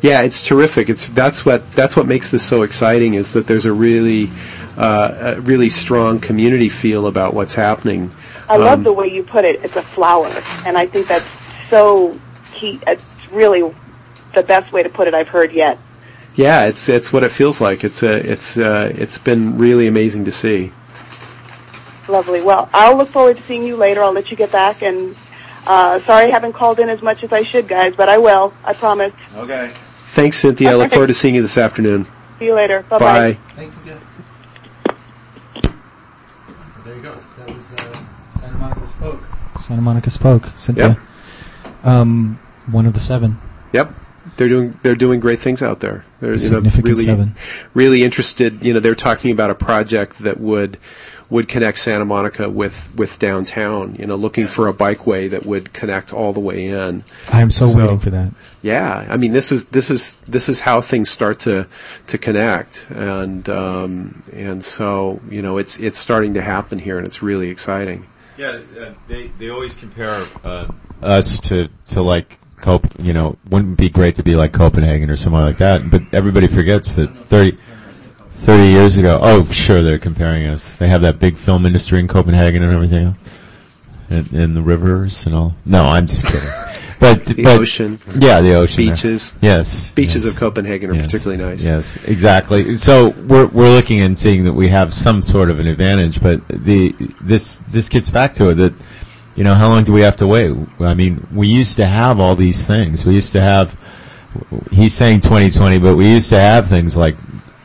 Yeah, 0.02 0.22
it's 0.22 0.46
terrific. 0.46 0.90
It's 0.90 1.08
that's 1.10 1.44
what 1.46 1.70
that's 1.72 1.96
what 1.96 2.06
makes 2.06 2.30
this 2.30 2.42
so 2.42 2.62
exciting 2.62 3.14
is 3.14 3.32
that 3.32 3.46
there's 3.46 3.64
a 3.64 3.72
really 3.72 4.30
uh, 4.76 5.36
a 5.36 5.40
really 5.40 5.70
strong 5.70 6.20
community 6.20 6.68
feel 6.68 7.06
about 7.06 7.34
what's 7.34 7.54
happening. 7.54 8.10
I 8.48 8.56
love 8.56 8.80
Um, 8.80 8.84
the 8.84 8.92
way 8.92 9.08
you 9.08 9.22
put 9.22 9.44
it. 9.44 9.64
It's 9.64 9.76
a 9.76 9.82
flower, 9.82 10.30
and 10.66 10.76
I 10.76 10.86
think 10.86 11.08
that's 11.08 11.26
so 11.68 12.18
key. 12.52 12.78
It's 12.86 13.32
really 13.32 13.74
the 14.34 14.42
best 14.42 14.72
way 14.72 14.82
to 14.82 14.88
put 14.88 15.08
it 15.08 15.14
I've 15.14 15.28
heard 15.28 15.52
yet. 15.52 15.78
Yeah, 16.36 16.66
it's 16.66 16.88
it's 16.90 17.12
what 17.12 17.22
it 17.24 17.32
feels 17.32 17.60
like. 17.62 17.82
It's 17.82 18.02
a 18.02 18.14
it's 18.30 18.56
uh, 18.58 18.92
it's 18.94 19.16
been 19.16 19.56
really 19.56 19.86
amazing 19.86 20.26
to 20.26 20.32
see. 20.32 20.70
Lovely. 22.08 22.42
Well, 22.42 22.68
I'll 22.72 22.96
look 22.96 23.08
forward 23.08 23.36
to 23.38 23.42
seeing 23.42 23.62
you 23.64 23.76
later. 23.76 24.02
I'll 24.02 24.12
let 24.12 24.30
you 24.30 24.36
get 24.36 24.52
back. 24.52 24.82
And 24.82 25.16
uh, 25.66 25.98
sorry 26.00 26.26
I 26.26 26.28
haven't 26.30 26.52
called 26.52 26.78
in 26.78 26.88
as 26.90 27.02
much 27.02 27.24
as 27.24 27.32
I 27.32 27.42
should, 27.42 27.66
guys, 27.66 27.94
but 27.96 28.08
I 28.08 28.18
will. 28.18 28.52
I 28.64 28.74
promise. 28.74 29.14
Okay. 29.34 29.70
Thanks, 30.14 30.38
Cynthia. 30.38 30.72
I 30.72 30.74
look 30.74 30.90
forward 30.92 31.08
to 31.08 31.14
seeing 31.14 31.34
you 31.34 31.42
this 31.42 31.58
afternoon. 31.58 32.06
See 32.38 32.44
you 32.46 32.54
later. 32.54 32.82
Bye 32.82 32.98
Bye. 32.98 33.32
bye. 33.32 33.38
Thanks, 33.54 33.74
Cynthia. 33.74 33.98
So 35.54 36.80
there 36.84 36.96
you 36.96 37.02
go. 37.02 37.14
That 37.14 37.52
was 37.54 37.74
uh, 37.74 38.04
Santa 38.28 38.58
Monica 38.58 38.84
Spoke. 38.84 39.24
Santa 39.58 39.82
Monica 39.82 40.10
Spoke. 40.10 40.52
Cynthia. 40.54 40.98
Um, 41.82 42.38
one 42.66 42.84
of 42.86 42.92
the 42.92 43.00
seven. 43.00 43.38
Yep. 43.72 43.90
They're 44.36 44.48
doing 44.48 44.78
they're 44.82 44.94
doing 44.94 45.20
great 45.20 45.38
things 45.38 45.62
out 45.62 45.80
there. 45.80 46.04
They're 46.20 46.34
you 46.34 46.50
know 46.50 46.60
really 46.82 47.04
seven. 47.04 47.34
really 47.74 48.04
interested. 48.04 48.64
You 48.64 48.74
know 48.74 48.80
they're 48.80 48.94
talking 48.94 49.30
about 49.30 49.50
a 49.50 49.54
project 49.54 50.18
that 50.20 50.38
would 50.38 50.78
would 51.28 51.48
connect 51.48 51.78
Santa 51.78 52.04
Monica 52.04 52.48
with 52.48 52.88
with 52.94 53.18
downtown. 53.18 53.96
You 53.96 54.06
know 54.06 54.16
looking 54.16 54.46
for 54.46 54.68
a 54.68 54.74
bikeway 54.74 55.30
that 55.30 55.46
would 55.46 55.72
connect 55.72 56.12
all 56.12 56.32
the 56.32 56.40
way 56.40 56.66
in. 56.66 57.02
I 57.32 57.40
am 57.40 57.50
so, 57.50 57.74
waiting 57.74 57.98
for 57.98 58.10
that. 58.10 58.32
Yeah, 58.62 59.06
I 59.08 59.16
mean 59.16 59.32
this 59.32 59.52
is 59.52 59.66
this 59.66 59.90
is 59.90 60.14
this 60.22 60.48
is 60.48 60.60
how 60.60 60.80
things 60.80 61.10
start 61.10 61.40
to 61.40 61.66
to 62.08 62.18
connect, 62.18 62.86
and 62.90 63.48
um, 63.48 64.22
and 64.32 64.62
so 64.62 65.20
you 65.30 65.42
know 65.42 65.58
it's 65.58 65.78
it's 65.80 65.98
starting 65.98 66.34
to 66.34 66.42
happen 66.42 66.78
here, 66.78 66.98
and 66.98 67.06
it's 67.06 67.22
really 67.22 67.48
exciting. 67.48 68.06
Yeah, 68.36 68.60
uh, 68.78 68.92
they 69.08 69.28
they 69.38 69.48
always 69.48 69.76
compare 69.76 70.26
uh, 70.44 70.68
us 71.02 71.40
to 71.40 71.68
to 71.86 72.02
like 72.02 72.38
Cop. 72.56 72.86
You 72.98 73.12
know, 73.12 73.36
wouldn't 73.50 73.74
it 73.74 73.76
be 73.82 73.88
great 73.88 74.16
to 74.16 74.22
be 74.22 74.34
like 74.34 74.52
Copenhagen 74.52 75.10
or 75.10 75.16
somewhere 75.16 75.42
like 75.44 75.58
that? 75.58 75.90
But 75.90 76.02
everybody 76.12 76.46
forgets 76.48 76.96
that 76.96 77.08
30, 77.14 77.56
30 78.32 78.62
years 78.70 78.98
ago. 78.98 79.18
Oh, 79.22 79.44
sure, 79.46 79.82
they're 79.82 79.98
comparing 79.98 80.46
us. 80.46 80.76
They 80.76 80.88
have 80.88 81.02
that 81.02 81.18
big 81.18 81.36
film 81.36 81.66
industry 81.66 82.00
in 82.00 82.08
Copenhagen 82.08 82.62
and 82.62 82.72
everything 82.72 83.06
else, 83.08 83.18
and, 84.10 84.32
and 84.32 84.56
the 84.56 84.62
rivers 84.62 85.26
and 85.26 85.34
all. 85.34 85.54
No, 85.64 85.84
I'm 85.84 86.06
just 86.06 86.26
kidding. 86.26 86.48
But 86.98 87.26
The 87.26 87.42
but- 87.42 87.60
ocean, 87.60 88.00
yeah, 88.18 88.40
the 88.40 88.54
ocean, 88.54 88.86
beaches. 88.88 89.34
yes, 89.42 89.92
Beaches 89.92 90.24
yes. 90.24 90.32
of 90.32 90.40
Copenhagen 90.40 90.88
are 90.90 90.94
Yes. 90.94 91.04
particularly 91.04 91.44
nice. 91.44 91.62
Yes, 91.62 91.98
exactly. 92.06 92.74
So 92.76 93.10
we're 93.10 93.44
we're 93.48 93.68
looking 93.68 94.00
and 94.00 94.18
seeing 94.18 94.44
that 94.44 94.54
we 94.54 94.68
have 94.68 94.94
some 94.94 95.20
sort 95.20 95.50
of 95.50 95.60
an 95.60 95.66
advantage, 95.66 96.22
but 96.22 96.40
the 96.48 96.94
this 97.20 97.58
this 97.68 97.90
gets 97.90 98.08
back 98.08 98.32
to 98.34 98.48
it 98.48 98.54
that 98.54 98.72
you 99.36 99.44
know 99.44 99.54
how 99.54 99.68
long 99.68 99.84
do 99.84 99.92
we 99.92 100.02
have 100.02 100.16
to 100.16 100.26
wait? 100.26 100.56
I 100.80 100.94
mean, 100.94 101.26
we 101.32 101.46
used 101.46 101.76
to 101.76 101.86
have 101.86 102.20
all 102.20 102.34
these 102.34 102.66
things. 102.66 103.06
We 103.06 103.14
used 103.14 103.32
to 103.32 103.40
have. 103.40 103.78
He's 104.70 104.92
saying 104.92 105.20
2020, 105.20 105.78
but 105.78 105.96
we 105.96 106.08
used 106.08 106.30
to 106.30 106.40
have 106.40 106.68
things 106.68 106.96
like 106.96 107.16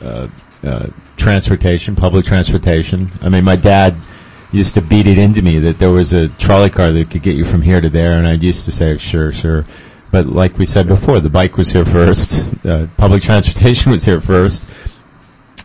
uh, 0.02 0.28
uh, 0.64 0.88
transportation, 1.18 1.96
public 1.96 2.26
transportation. 2.26 3.12
I 3.22 3.30
mean, 3.30 3.44
my 3.44 3.56
dad 3.56 3.96
used 4.52 4.74
to 4.76 4.82
beat 4.82 5.08
it 5.08 5.18
into 5.18 5.42
me 5.42 5.60
that 5.60 5.80
there 5.80 5.92
was 5.92 6.14
a 6.14 6.28
trolley 6.30 6.70
car 6.70 6.92
that 6.92 7.10
could 7.10 7.24
get 7.24 7.36
you 7.36 7.46
from 7.46 7.62
here 7.62 7.80
to 7.80 7.90
there, 7.90 8.14
and 8.14 8.28
I 8.28 8.34
used 8.34 8.66
to 8.66 8.72
say, 8.72 8.98
sure, 8.98 9.32
sure. 9.32 9.66
but 10.12 10.28
like 10.28 10.58
we 10.58 10.66
said 10.66 10.88
before, 10.88 11.20
the 11.20 11.30
bike 11.30 11.58
was 11.58 11.72
here 11.72 11.86
first, 11.86 12.54
uh, 12.66 12.88
public 12.98 13.22
transportation 13.22 13.92
was 13.92 14.04
here 14.04 14.20
first, 14.20 14.68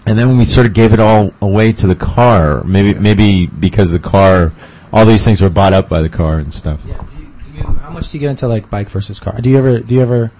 and 0.07 0.17
then 0.17 0.29
when 0.29 0.39
we 0.39 0.45
sort 0.45 0.67
of 0.67 0.75
gave 0.75 0.93
it 0.93 1.01
all 1.01 1.33
away 1.41 1.73
to 1.73 1.87
the 1.87 1.97
car, 1.97 2.63
maybe 2.63 2.95
maybe 2.95 3.47
because 3.47 3.93
the 3.93 3.99
car, 3.99 4.53
all 4.93 5.05
these 5.05 5.25
things 5.25 5.41
were 5.41 5.51
bought 5.51 5.73
up 5.73 5.89
by 5.89 6.03
the 6.03 6.09
car 6.09 6.39
and 6.39 6.53
stuff. 6.53 6.83
Yeah, 6.87 7.03
How 7.81 7.91
much 7.91 8.11
do 8.11 8.17
you 8.17 8.21
get 8.21 8.31
into 8.31 8.49
like 8.49 8.71
bike 8.71 8.89
versus 8.89 9.21
car? 9.21 9.41
Do 9.41 9.51
you 9.51 9.59
ever? 9.59 9.81
Do 9.81 9.95
you 9.95 10.03
ever? 10.03 10.33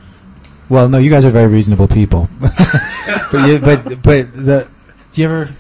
Well, 0.69 0.89
no, 0.89 0.99
you 0.99 1.11
guys 1.11 1.25
are 1.25 1.31
very 1.31 1.47
reasonable 1.47 1.89
people, 1.89 2.29
but 2.41 3.49
you, 3.49 3.59
but 3.59 4.03
but 4.03 4.33
the 4.33 4.69
do 5.13 5.23
you 5.23 5.29
ever 5.29 5.55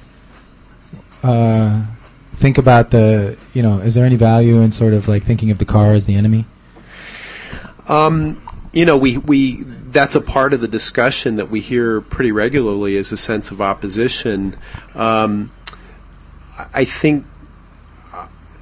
uh, 1.22 1.86
think 2.34 2.58
about 2.58 2.90
the 2.90 3.36
you 3.54 3.62
know 3.62 3.78
is 3.78 3.94
there 3.94 4.04
any 4.04 4.16
value 4.16 4.60
in 4.60 4.72
sort 4.72 4.94
of 4.94 5.08
like 5.08 5.22
thinking 5.22 5.50
of 5.50 5.58
the 5.58 5.64
car 5.64 5.92
as 5.92 6.06
the 6.06 6.14
enemy? 6.14 6.44
Um, 7.88 8.42
you 8.72 8.84
know, 8.84 8.98
we, 8.98 9.16
we 9.16 9.62
that's 9.62 10.16
a 10.16 10.20
part 10.20 10.52
of 10.52 10.60
the 10.60 10.68
discussion 10.68 11.36
that 11.36 11.48
we 11.48 11.60
hear 11.60 12.00
pretty 12.00 12.32
regularly 12.32 12.96
is 12.96 13.12
a 13.12 13.16
sense 13.16 13.50
of 13.50 13.62
opposition. 13.62 14.56
Um, 14.94 15.50
I 16.74 16.84
think 16.84 17.24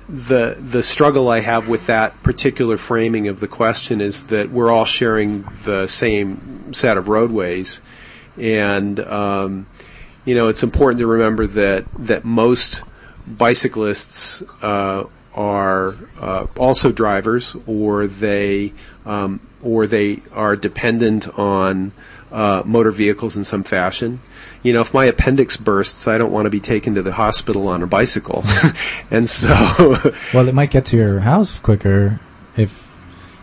the 0.09 0.57
the 0.61 0.83
struggle 0.83 1.29
I 1.29 1.41
have 1.41 1.69
with 1.69 1.87
that 1.87 2.23
particular 2.23 2.77
framing 2.77 3.29
of 3.29 3.41
the 3.41 3.49
question 3.49 4.01
is 4.01 4.27
that 4.29 4.51
we're 4.51 4.71
all 4.71 4.85
sharing 4.85 5.43
the 5.65 5.87
same 5.87 6.73
set 6.75 6.97
of 6.97 7.09
roadways, 7.09 7.81
and 8.37 8.99
um, 9.01 9.67
you 10.25 10.35
know 10.35 10.49
it's 10.49 10.63
important 10.63 11.01
to 11.01 11.07
remember 11.07 11.47
that 11.47 11.91
that 11.95 12.25
most 12.25 12.83
bicyclists 13.27 14.43
uh, 14.63 15.05
are 15.35 15.97
uh, 16.21 16.47
also 16.59 16.93
drivers, 16.93 17.57
or 17.67 18.07
they 18.07 18.73
um, 19.07 19.41
or 19.63 19.87
they 19.87 20.21
are 20.33 20.57
dependent 20.57 21.39
on 21.39 21.93
uh, 22.31 22.63
motor 22.65 22.91
vehicles 22.91 23.37
in 23.37 23.45
some 23.45 23.63
fashion. 23.63 24.21
You 24.65 24.73
know, 24.73 24.81
if 24.81 24.93
my 24.93 25.05
appendix 25.05 25.57
bursts, 25.57 26.09
I 26.09 26.19
don't 26.19 26.33
want 26.33 26.47
to 26.47 26.51
be 26.51 26.59
taken 26.59 26.97
to 26.97 27.03
the 27.03 27.13
hospital 27.13 27.69
on 27.69 27.83
a 27.83 27.87
bicycle, 27.87 28.43
and 29.11 29.29
so 29.29 29.55
Well, 30.35 30.49
it 30.49 30.55
might 30.55 30.71
get 30.71 30.87
to 30.87 30.97
your 30.97 31.21
house 31.21 31.59
quicker 31.61 32.19
if. 32.57 32.83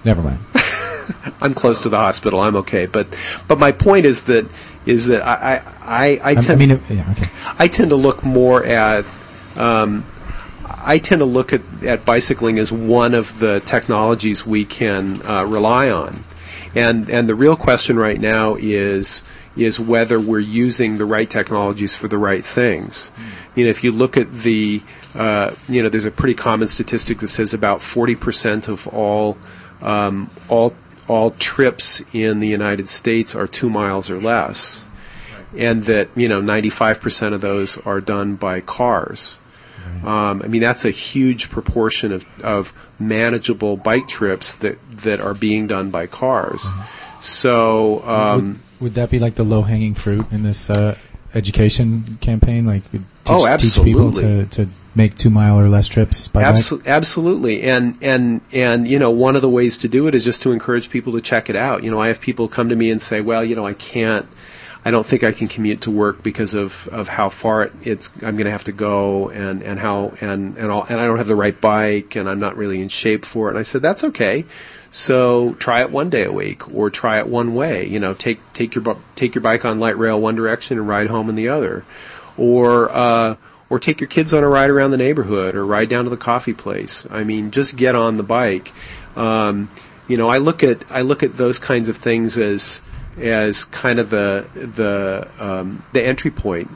Never 0.04 0.22
mind. 0.22 0.40
I'm 1.42 1.54
close 1.54 1.84
to 1.84 1.90
the 1.90 1.98
hospital. 1.98 2.40
I'm 2.40 2.56
okay, 2.58 2.88
but 2.88 3.08
but 3.48 3.60
my 3.60 3.72
point 3.72 4.06
is 4.06 4.26
that 4.26 4.50
is 4.86 5.08
that 5.08 5.22
I 5.22 5.58
I 5.58 5.62
I, 5.82 6.20
I 6.24 6.32
I 6.32 6.36
tend 6.36 6.60
mean, 6.60 6.70
yeah, 6.90 7.12
okay. 7.12 7.30
I 7.58 7.68
tend 7.68 7.92
to 7.92 7.96
look 7.96 8.24
more 8.24 8.66
at 8.66 9.06
um, 9.56 10.06
I 10.66 11.00
tend 11.00 11.20
to 11.20 11.26
look 11.26 11.54
at, 11.54 11.62
at 11.84 12.06
bicycling 12.06 12.60
as 12.60 12.72
one 12.72 13.14
of 13.14 13.40
the 13.40 13.60
technologies 13.60 14.46
we 14.46 14.66
can 14.66 15.22
uh, 15.26 15.46
rely 15.46 15.92
on, 15.92 16.24
and 16.76 17.10
and 17.10 17.30
the 17.30 17.36
real 17.36 17.56
question 17.56 17.98
right 17.98 18.20
now 18.20 18.56
is 18.56 19.24
is 19.56 19.80
whether 19.80 20.20
we're 20.20 20.40
using 20.40 20.98
the 20.98 21.06
right 21.06 21.30
technologies 21.30 21.96
for 21.96 22.08
the 22.08 22.18
right 22.18 22.46
things. 22.46 23.12
You 23.56 23.66
know, 23.66 23.70
if 23.70 23.84
you 23.84 23.92
look 23.92 24.18
at 24.18 24.32
the 24.32 24.82
uh, 25.14 25.54
you 25.68 25.84
know, 25.84 25.90
there's 25.90 26.06
a 26.06 26.12
pretty 26.12 26.36
common 26.36 26.68
statistic 26.68 27.20
that 27.20 27.28
says 27.28 27.54
about 27.54 27.80
40% 27.80 28.70
of 28.70 28.88
all 28.88 29.38
um, 29.82 30.30
all 30.48 30.74
all 31.08 31.32
trips 31.32 32.04
in 32.14 32.40
the 32.40 32.48
United 32.48 32.88
States 32.88 33.36
are 33.36 33.48
two 33.48 33.70
miles 33.70 34.10
or 34.10 34.22
less 34.22 34.86
and 35.58 35.84
that 35.84 36.10
you 36.16 36.28
know 36.28 36.42
95% 36.42 37.34
of 37.34 37.42
those 37.42 37.78
are 37.80 38.02
done 38.02 38.36
by 38.36 38.62
cars. 38.62 39.38
Um, 40.06 40.42
I 40.44 40.48
mean 40.48 40.62
that's 40.62 40.86
a 40.86 40.92
huge 40.92 41.50
proportion 41.50 42.12
of, 42.12 42.42
of 42.42 42.74
manageable 43.00 43.78
bike 43.78 44.08
trips 44.08 44.56
that, 44.56 44.78
that 44.98 45.20
are 45.20 45.34
being 45.34 45.68
done 45.68 45.90
by 45.90 46.08
cars. 46.08 46.66
So 47.20 48.04
um, 48.08 48.60
would, 48.82 48.94
that 48.96 49.10
be 49.10 49.20
like 49.20 49.36
the 49.36 49.44
low 49.44 49.62
hanging 49.62 49.94
fruit 49.94 50.32
in 50.32 50.44
this 50.44 50.70
uh, 50.70 50.98
education 51.34 52.18
campaign? 52.22 52.66
Like 52.66 52.90
teach, 52.92 53.02
Oh, 53.28 53.58
teach 53.58 53.82
people 53.84 54.12
to, 54.14 54.46
to 54.46 54.68
make 54.96 55.16
two 55.18 55.30
mile 55.30 55.60
or 55.60 55.70
less 55.70 55.88
trips 55.88 56.28
by 56.28 56.42
bike? 56.42 56.88
Absolutely, 56.88 57.64
and 57.64 57.98
and 58.02 58.42
and 58.52 58.88
you 58.88 59.00
know, 59.00 59.12
one 59.12 59.36
of 59.36 59.42
the 59.42 59.50
ways 59.50 59.78
to 59.80 59.88
do 59.88 60.08
it 60.08 60.16
is 60.16 60.24
just 60.24 60.42
to 60.44 60.52
encourage 60.52 60.90
people 60.90 61.14
to 61.14 61.22
check 61.22 61.50
it 61.50 61.56
out. 61.56 61.84
You 61.84 61.92
know, 61.92 62.02
I 62.02 62.08
have 62.08 62.22
people 62.22 62.48
come 62.48 62.70
to 62.70 62.76
me 62.76 62.92
and 62.92 63.02
say, 63.02 63.22
"Well, 63.22 63.44
you 63.44 63.56
know, 63.56 63.66
I 63.66 63.74
can't, 63.74 64.26
I 64.84 64.92
don't 64.92 65.06
think 65.06 65.24
I 65.24 65.32
can 65.32 65.48
commute 65.48 65.82
to 65.82 65.92
work 65.92 66.24
because 66.24 66.54
of 66.54 66.88
of 66.90 67.08
how 67.08 67.30
far 67.30 67.64
it, 67.64 67.74
it's 67.84 68.12
I'm 68.24 68.36
going 68.36 68.46
to 68.46 68.52
have 68.52 68.66
to 68.66 68.72
go, 68.72 69.30
and 69.30 69.62
and 69.62 69.80
how 69.80 70.14
and 70.22 70.58
and 70.58 70.72
all, 70.72 70.86
and 70.90 71.00
I 71.00 71.06
don't 71.06 71.18
have 71.18 71.28
the 71.28 71.36
right 71.36 71.60
bike, 71.60 72.16
and 72.16 72.28
I'm 72.28 72.40
not 72.40 72.58
really 72.58 72.82
in 72.82 72.90
shape 72.90 73.26
for 73.26 73.48
it." 73.48 73.52
And 73.52 73.60
I 73.60 73.64
said, 73.64 73.82
"That's 73.82 74.04
okay." 74.06 74.46
So 74.92 75.54
try 75.54 75.80
it 75.80 75.90
one 75.90 76.10
day 76.10 76.26
a 76.26 76.32
week, 76.34 76.74
or 76.74 76.90
try 76.90 77.18
it 77.20 77.28
one 77.28 77.56
way. 77.56 77.88
You 77.88 77.98
know, 77.98 78.14
take 78.14 78.40
take 78.54 78.76
your 78.76 78.98
take 79.16 79.34
your 79.34 79.42
bike 79.42 79.64
on 79.64 79.80
light 79.80 79.98
rail 79.98 80.20
one 80.20 80.36
direction 80.36 80.78
and 80.78 80.88
ride 80.88 81.08
home 81.08 81.30
in 81.30 81.36
the 81.36 81.48
other, 81.48 81.86
or 82.38 82.92
uh, 82.92 83.38
or 83.70 83.80
take 83.80 84.02
your 84.02 84.10
kids 84.10 84.34
on 84.34 84.44
a 84.44 84.50
ride 84.50 84.70
around 84.70 84.92
the 84.92 84.98
neighborhood, 84.98 85.56
or 85.56 85.66
ride 85.66 85.88
down 85.88 86.04
to 86.04 86.10
the 86.10 86.18
coffee 86.18 86.54
place. 86.54 87.08
I 87.10 87.24
mean, 87.24 87.52
just 87.52 87.78
get 87.78 87.96
on 87.96 88.18
the 88.18 88.24
bike. 88.24 88.74
Um, 89.16 89.70
you 90.10 90.18
know, 90.18 90.28
I 90.28 90.40
look 90.40 90.62
at 90.62 90.84
I 90.92 91.02
look 91.02 91.24
at 91.24 91.38
those 91.38 91.58
kinds 91.58 91.88
of 91.88 91.96
things 91.96 92.38
as 92.38 92.82
as 93.18 93.64
kind 93.64 93.98
of 93.98 94.10
the 94.10 94.46
the 94.54 95.30
um, 95.40 95.86
the 95.94 96.06
entry 96.06 96.32
point 96.32 96.70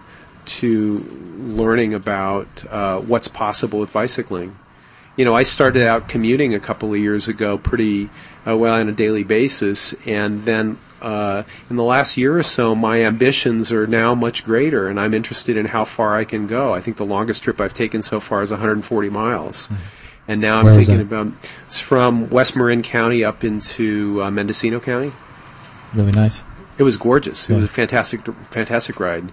to 0.46 1.00
learning 1.38 1.94
about 1.94 2.64
uh, 2.70 3.00
what's 3.02 3.28
possible 3.28 3.80
with 3.80 3.92
bicycling 3.92 4.56
you 5.16 5.26
know, 5.26 5.36
I 5.36 5.44
started 5.44 5.88
out 5.88 6.08
commuting 6.08 6.54
a 6.54 6.60
couple 6.60 6.94
of 6.94 7.00
years 7.00 7.28
ago 7.28 7.58
pretty 7.58 8.10
uh, 8.48 8.56
well 8.58 8.76
on 8.76 8.90
a 8.90 8.92
daily 8.92 9.24
basis, 9.24 9.94
and 10.06 10.44
then 10.44 10.78
uh, 11.02 11.44
in 11.70 11.76
the 11.76 11.84
last 11.84 12.18
year 12.18 12.38
or 12.38 12.44
so, 12.44 12.74
my 12.76 13.04
ambitions 13.04 13.72
are 13.72 13.86
now 13.88 14.16
much 14.16 14.44
greater, 14.44 14.88
and 14.88 15.00
I'm 15.00 15.14
interested 15.14 15.56
in 15.58 15.68
how 15.68 15.86
far 15.86 16.16
I 16.16 16.24
can 16.26 16.48
go. 16.48 16.74
I 16.74 16.82
think 16.82 16.98
the 16.98 17.06
longest 17.06 17.44
trip 17.44 17.62
I've 17.62 17.74
taken 17.74 18.02
so 18.02 18.20
far 18.20 18.42
is 18.42 18.52
140 18.52 19.10
miles. 19.10 19.70
And 20.28 20.42
now 20.42 20.60
I'm 20.60 20.66
thinking 20.76 21.02
about 21.02 21.28
it's 21.68 21.80
from 21.80 22.30
West 22.32 22.56
Marin 22.56 22.82
County 22.82 23.24
up 23.24 23.44
into 23.44 24.24
uh, 24.24 24.32
Mendocino 24.32 24.80
County. 24.80 25.14
Really 25.94 26.12
nice. 26.12 26.44
It 26.80 26.84
was 26.84 26.98
gorgeous. 26.98 27.48
It 27.48 27.54
Yeah. 27.54 27.58
was 27.58 27.66
a 27.66 27.70
fantastic, 27.70 28.22
fantastic 28.50 29.00
ride. 29.00 29.26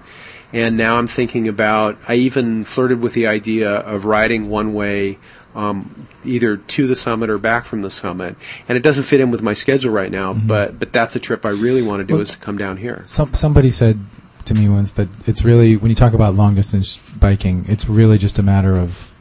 And 0.53 0.77
now 0.77 0.99
I'm 0.99 1.07
thinking 1.07 1.49
about. 1.49 1.97
I 2.07 2.17
even 2.17 2.65
flirted 2.65 3.01
with 3.01 3.15
the 3.15 3.27
idea 3.27 3.71
of 3.71 4.05
riding 4.05 4.51
one 4.51 4.75
way, 4.75 5.17
um, 5.55 6.07
either 6.24 6.57
to 6.57 6.87
the 6.87 6.97
summit 6.97 7.31
or 7.31 7.39
back 7.39 7.65
from 7.65 7.83
the 7.83 7.91
summit. 7.91 8.37
And 8.69 8.77
it 8.77 8.83
doesn't 8.83 9.05
fit 9.05 9.20
in 9.20 9.31
with 9.31 9.43
my 9.43 9.55
schedule 9.55 9.93
right 9.93 10.11
now. 10.11 10.33
But 10.33 10.79
but 10.79 10.93
that's 10.93 11.16
a 11.16 11.20
trip 11.20 11.45
I 11.45 11.51
really 11.51 11.83
want 11.83 12.01
to 12.01 12.05
do 12.05 12.15
Well- 12.15 12.23
is 12.23 12.31
to 12.31 12.39
come 12.39 12.57
down 12.57 12.79
here. 12.79 13.03
Some 13.05 13.35
somebody 13.35 13.70
said 13.70 13.99
to 14.45 14.55
me 14.55 14.69
once 14.69 14.93
that 14.93 15.09
it's 15.27 15.45
really 15.45 15.77
when 15.77 15.91
you 15.91 15.95
talk 15.95 16.15
about 16.15 16.35
long 16.35 16.55
distance 16.55 16.97
biking, 16.97 17.65
it's 17.69 17.89
really 17.89 18.19
just 18.19 18.39
a 18.39 18.43
matter 18.43 18.77
of 18.77 19.12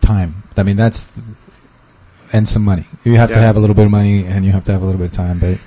time. 0.00 0.42
I 0.56 0.62
mean, 0.62 0.76
that's 0.76 1.12
and 2.32 2.48
some 2.48 2.64
money. 2.64 2.84
You 3.04 3.16
have 3.16 3.30
to 3.30 3.38
have 3.38 3.56
a 3.56 3.60
little 3.60 3.76
bit 3.76 3.84
of 3.84 3.90
money 3.90 4.24
and 4.24 4.44
you 4.44 4.52
have 4.52 4.64
to 4.64 4.72
have 4.72 4.82
a 4.82 4.84
little 4.84 4.98
bit 4.98 5.10
of 5.10 5.16
time. 5.16 5.38
But 5.38 5.58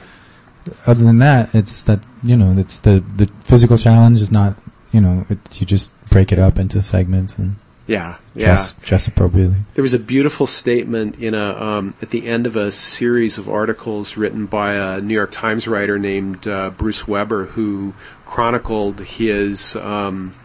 other 0.85 1.03
than 1.03 1.19
that, 1.19 1.53
it's 1.53 1.81
that 1.83 1.99
you 2.23 2.35
know, 2.35 2.53
it's 2.57 2.79
the 2.79 3.03
the 3.15 3.27
physical 3.43 3.77
challenge 3.77 4.21
is 4.21 4.31
not 4.31 4.55
you 4.91 5.01
know, 5.01 5.25
it, 5.29 5.59
you 5.59 5.65
just 5.65 5.91
break 6.09 6.31
it 6.31 6.39
up 6.39 6.57
into 6.57 6.81
segments 6.81 7.37
and 7.37 7.55
Yeah, 7.87 8.17
yeah. 8.35 8.45
dress 8.45 8.71
dress 8.73 9.07
appropriately. 9.07 9.55
There 9.75 9.81
was 9.81 9.93
a 9.93 9.99
beautiful 9.99 10.45
statement 10.45 11.19
in 11.19 11.33
a 11.33 11.55
um, 11.55 11.93
at 12.01 12.09
the 12.09 12.27
end 12.27 12.45
of 12.45 12.57
a 12.57 12.71
series 12.71 13.37
of 13.37 13.49
articles 13.49 14.17
written 14.17 14.45
by 14.45 14.73
a 14.73 15.01
New 15.01 15.13
York 15.13 15.31
Times 15.31 15.67
writer 15.67 15.97
named 15.97 16.47
uh, 16.47 16.69
Bruce 16.71 17.07
Weber, 17.07 17.45
who 17.45 17.93
chronicled 18.25 18.99
his 18.99 19.77
um, 19.77 20.35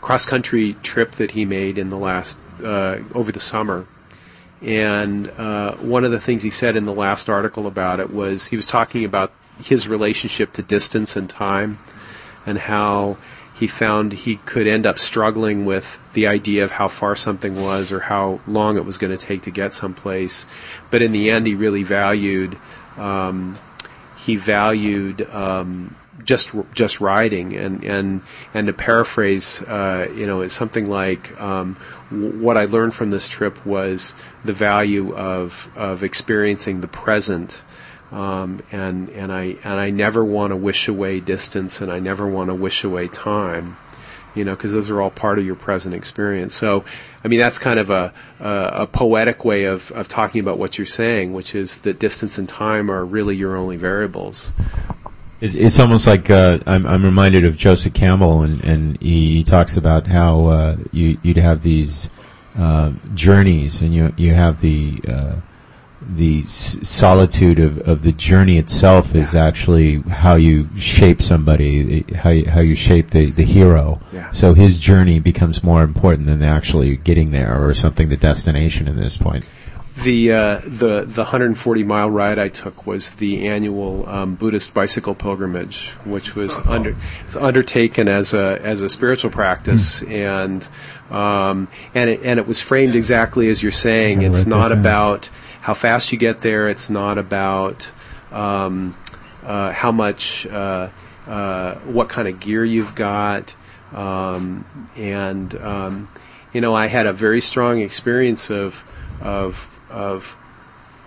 cross 0.00 0.26
country 0.26 0.74
trip 0.82 1.12
that 1.12 1.30
he 1.30 1.44
made 1.44 1.78
in 1.78 1.90
the 1.90 1.98
last 1.98 2.40
uh, 2.62 2.98
over 3.14 3.30
the 3.30 3.40
summer. 3.40 3.86
And 4.60 5.30
uh, 5.30 5.76
one 5.76 6.04
of 6.04 6.10
the 6.10 6.20
things 6.20 6.42
he 6.42 6.50
said 6.50 6.76
in 6.76 6.84
the 6.84 6.92
last 6.92 7.30
article 7.30 7.66
about 7.66 8.00
it 8.00 8.10
was 8.10 8.48
he 8.48 8.56
was 8.56 8.66
talking 8.66 9.04
about 9.04 9.32
his 9.62 9.86
relationship 9.86 10.52
to 10.54 10.62
distance 10.62 11.16
and 11.16 11.30
time, 11.30 11.78
and 12.44 12.58
how 12.58 13.16
he 13.60 13.66
found 13.66 14.14
he 14.14 14.36
could 14.36 14.66
end 14.66 14.86
up 14.86 14.98
struggling 14.98 15.66
with 15.66 16.00
the 16.14 16.26
idea 16.26 16.64
of 16.64 16.70
how 16.70 16.88
far 16.88 17.14
something 17.14 17.62
was 17.62 17.92
or 17.92 18.00
how 18.00 18.40
long 18.46 18.78
it 18.78 18.86
was 18.86 18.96
going 18.96 19.14
to 19.14 19.22
take 19.22 19.42
to 19.42 19.50
get 19.50 19.74
someplace. 19.74 20.46
But 20.90 21.02
in 21.02 21.12
the 21.12 21.30
end, 21.30 21.46
he 21.46 21.54
really 21.54 21.82
valued 21.82 22.56
um, 22.96 23.58
he 24.16 24.36
valued 24.36 25.28
um, 25.30 25.94
just 26.24 26.52
just 26.72 27.02
riding 27.02 27.54
and 27.54 27.84
and 27.84 28.22
and 28.54 28.66
to 28.66 28.72
paraphrase, 28.72 29.60
uh, 29.62 30.08
you 30.16 30.26
know, 30.26 30.40
it's 30.40 30.54
something 30.54 30.88
like 30.88 31.38
um, 31.38 31.76
what 32.08 32.56
I 32.56 32.64
learned 32.64 32.94
from 32.94 33.10
this 33.10 33.28
trip 33.28 33.66
was 33.66 34.14
the 34.42 34.54
value 34.54 35.14
of 35.14 35.68
of 35.76 36.02
experiencing 36.02 36.80
the 36.80 36.88
present. 36.88 37.60
Um, 38.12 38.62
and 38.72 39.08
and 39.10 39.32
I 39.32 39.56
and 39.64 39.78
I 39.80 39.90
never 39.90 40.24
want 40.24 40.50
to 40.50 40.56
wish 40.56 40.88
away 40.88 41.20
distance, 41.20 41.80
and 41.80 41.92
I 41.92 42.00
never 42.00 42.26
want 42.26 42.50
to 42.50 42.54
wish 42.54 42.84
away 42.84 43.08
time. 43.08 43.76
you 44.34 44.44
know, 44.44 44.54
because 44.54 44.72
those 44.72 44.90
are 44.90 45.00
all 45.00 45.10
part 45.10 45.38
of 45.38 45.46
your 45.46 45.54
present 45.56 45.94
experience. 45.94 46.54
So, 46.54 46.84
I 47.24 47.28
mean, 47.28 47.40
that's 47.40 47.58
kind 47.58 47.78
of 47.80 47.90
a, 47.90 48.12
a, 48.38 48.70
a 48.82 48.86
poetic 48.86 49.44
way 49.44 49.64
of, 49.64 49.90
of 49.92 50.08
talking 50.08 50.40
about 50.40 50.58
what 50.58 50.78
you're 50.78 50.86
saying, 50.86 51.32
which 51.32 51.54
is 51.54 51.78
that 51.80 51.98
distance 51.98 52.38
and 52.38 52.48
time 52.48 52.90
are 52.90 53.04
really 53.04 53.36
your 53.36 53.56
only 53.56 53.76
variables. 53.76 54.52
It's, 55.40 55.54
it's 55.54 55.78
almost 55.78 56.06
like 56.06 56.30
uh, 56.30 56.58
I'm, 56.66 56.86
I'm 56.86 57.04
reminded 57.04 57.44
of 57.44 57.56
Joseph 57.56 57.94
Campbell, 57.94 58.42
and, 58.42 58.62
and 58.62 59.00
he, 59.02 59.38
he 59.38 59.42
talks 59.42 59.76
about 59.76 60.06
how 60.06 60.46
uh, 60.46 60.76
you, 60.92 61.18
you'd 61.22 61.38
have 61.38 61.62
these 61.62 62.10
uh, 62.58 62.92
journeys, 63.14 63.80
and 63.80 63.94
you 63.94 64.12
you 64.16 64.34
have 64.34 64.60
the 64.60 65.00
uh, 65.08 65.36
the 66.16 66.42
s- 66.42 66.78
solitude 66.86 67.58
of, 67.58 67.78
of 67.88 68.02
the 68.02 68.12
journey 68.12 68.58
itself 68.58 69.14
is 69.14 69.34
actually 69.34 70.00
how 70.00 70.34
you 70.34 70.68
shape 70.76 71.22
somebody, 71.22 72.02
how 72.14 72.30
you, 72.30 72.46
how 72.46 72.60
you 72.60 72.74
shape 72.74 73.10
the, 73.10 73.30
the 73.30 73.44
hero. 73.44 74.00
Yeah. 74.12 74.30
So 74.32 74.54
his 74.54 74.78
journey 74.78 75.20
becomes 75.20 75.62
more 75.62 75.82
important 75.82 76.26
than 76.26 76.42
actually 76.42 76.96
getting 76.96 77.30
there 77.30 77.66
or 77.66 77.72
something 77.74 78.08
the 78.08 78.16
destination 78.16 78.88
at 78.88 78.96
this 78.96 79.16
point. 79.16 79.44
The 80.02 80.32
uh, 80.32 80.60
the 80.64 81.04
the 81.06 81.24
140 81.24 81.84
mile 81.84 82.08
ride 82.08 82.38
I 82.38 82.48
took 82.48 82.86
was 82.86 83.16
the 83.16 83.46
annual 83.48 84.08
um, 84.08 84.34
Buddhist 84.34 84.72
bicycle 84.72 85.14
pilgrimage, 85.14 85.90
which 86.04 86.34
was 86.34 86.56
under 86.58 86.96
it's 87.24 87.36
undertaken 87.36 88.08
as 88.08 88.32
a 88.32 88.58
as 88.62 88.80
a 88.80 88.88
spiritual 88.88 89.30
practice, 89.30 90.02
and 90.04 90.66
um, 91.10 91.68
and 91.94 92.08
it 92.08 92.20
and 92.22 92.38
it 92.38 92.46
was 92.46 92.62
framed 92.62 92.94
exactly 92.94 93.50
as 93.50 93.62
you're 93.62 93.72
saying. 93.72 94.22
It's 94.22 94.46
not 94.46 94.72
about 94.72 95.28
how 95.60 95.74
fast 95.74 96.12
you 96.12 96.18
get 96.18 96.40
there. 96.40 96.68
It's 96.68 96.90
not 96.90 97.18
about 97.18 97.90
um, 98.32 98.96
uh, 99.44 99.72
how 99.72 99.92
much 99.92 100.46
uh, 100.46 100.88
uh, 101.26 101.74
what 101.76 102.08
kind 102.08 102.28
of 102.28 102.40
gear 102.40 102.64
you've 102.64 102.94
got, 102.94 103.54
um, 103.92 104.64
and 104.96 105.54
um, 105.56 106.08
you 106.52 106.60
know 106.60 106.74
I 106.74 106.86
had 106.86 107.06
a 107.06 107.12
very 107.12 107.40
strong 107.40 107.80
experience 107.80 108.50
of 108.50 108.84
of 109.20 109.68
of 109.90 110.36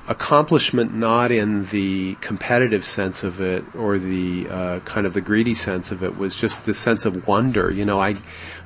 accomplishment 0.07 0.93
not 0.93 1.31
in 1.31 1.65
the 1.67 2.15
competitive 2.15 2.83
sense 2.83 3.23
of 3.23 3.39
it 3.39 3.63
or 3.73 3.97
the 3.97 4.47
uh, 4.49 4.79
kind 4.81 5.07
of 5.07 5.13
the 5.13 5.21
greedy 5.21 5.53
sense 5.53 5.91
of 5.91 6.03
it. 6.03 6.17
Was 6.17 6.35
just 6.35 6.65
the 6.65 6.73
sense 6.73 7.05
of 7.05 7.27
wonder. 7.27 7.71
You 7.71 7.85
know 7.85 7.99
i 7.99 8.15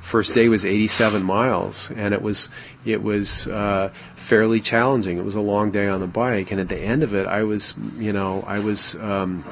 first 0.00 0.34
day 0.34 0.48
was 0.48 0.64
87 0.64 1.22
miles 1.22 1.90
and 1.90 2.14
it 2.14 2.22
was 2.22 2.48
it 2.84 3.02
was 3.02 3.46
uh, 3.46 3.90
fairly 4.18 4.60
challenging 4.60 5.16
it 5.16 5.24
was 5.24 5.34
a 5.34 5.40
long 5.40 5.70
day 5.70 5.88
on 5.88 6.00
the 6.00 6.06
bike 6.06 6.50
and 6.50 6.60
at 6.60 6.68
the 6.68 6.76
end 6.76 7.02
of 7.02 7.14
it 7.14 7.26
i 7.26 7.42
was 7.42 7.74
you 7.96 8.12
know 8.12 8.44
i 8.46 8.58
was 8.58 8.94
um, 8.96 9.44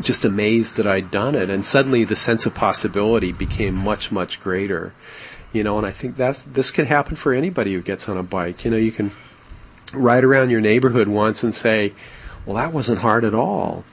just 0.00 0.24
amazed 0.24 0.76
that 0.76 0.86
i'd 0.86 1.10
done 1.10 1.34
it 1.34 1.50
and 1.50 1.64
suddenly 1.64 2.04
the 2.04 2.16
sense 2.16 2.46
of 2.46 2.54
possibility 2.54 3.32
became 3.32 3.74
much 3.74 4.12
much 4.12 4.40
greater 4.40 4.94
you 5.52 5.64
know 5.64 5.76
and 5.78 5.86
i 5.86 5.90
think 5.90 6.16
that's 6.16 6.44
this 6.44 6.70
can 6.70 6.86
happen 6.86 7.16
for 7.16 7.34
anybody 7.34 7.74
who 7.74 7.82
gets 7.82 8.08
on 8.08 8.16
a 8.16 8.22
bike 8.22 8.64
you 8.64 8.70
know 8.70 8.76
you 8.76 8.92
can 8.92 9.10
ride 9.92 10.24
around 10.24 10.50
your 10.50 10.60
neighborhood 10.60 11.08
once 11.08 11.42
and 11.42 11.54
say, 11.54 11.92
well, 12.46 12.56
that 12.56 12.72
wasn't 12.72 13.00
hard 13.00 13.24
at 13.24 13.34
all. 13.34 13.84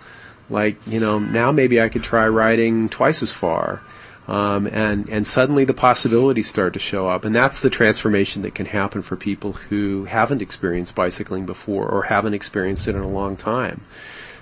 Like, 0.49 0.75
you 0.87 0.99
know, 0.99 1.19
now 1.19 1.51
maybe 1.51 1.81
I 1.81 1.89
could 1.89 2.03
try 2.03 2.27
riding 2.27 2.89
twice 2.89 3.21
as 3.21 3.31
far. 3.31 3.81
Um, 4.29 4.67
and, 4.67 5.09
and 5.09 5.25
suddenly 5.25 5.65
the 5.65 5.73
possibilities 5.73 6.47
start 6.47 6.73
to 6.73 6.79
show 6.79 7.09
up. 7.09 7.25
And 7.25 7.35
that's 7.35 7.63
the 7.63 7.69
transformation 7.71 8.43
that 8.43 8.53
can 8.53 8.67
happen 8.67 9.01
for 9.01 9.15
people 9.15 9.53
who 9.53 10.05
haven't 10.05 10.43
experienced 10.43 10.93
bicycling 10.93 11.47
before 11.47 11.89
or 11.89 12.03
haven't 12.03 12.35
experienced 12.35 12.87
it 12.87 12.93
in 12.93 13.01
a 13.01 13.09
long 13.09 13.35
time. 13.35 13.81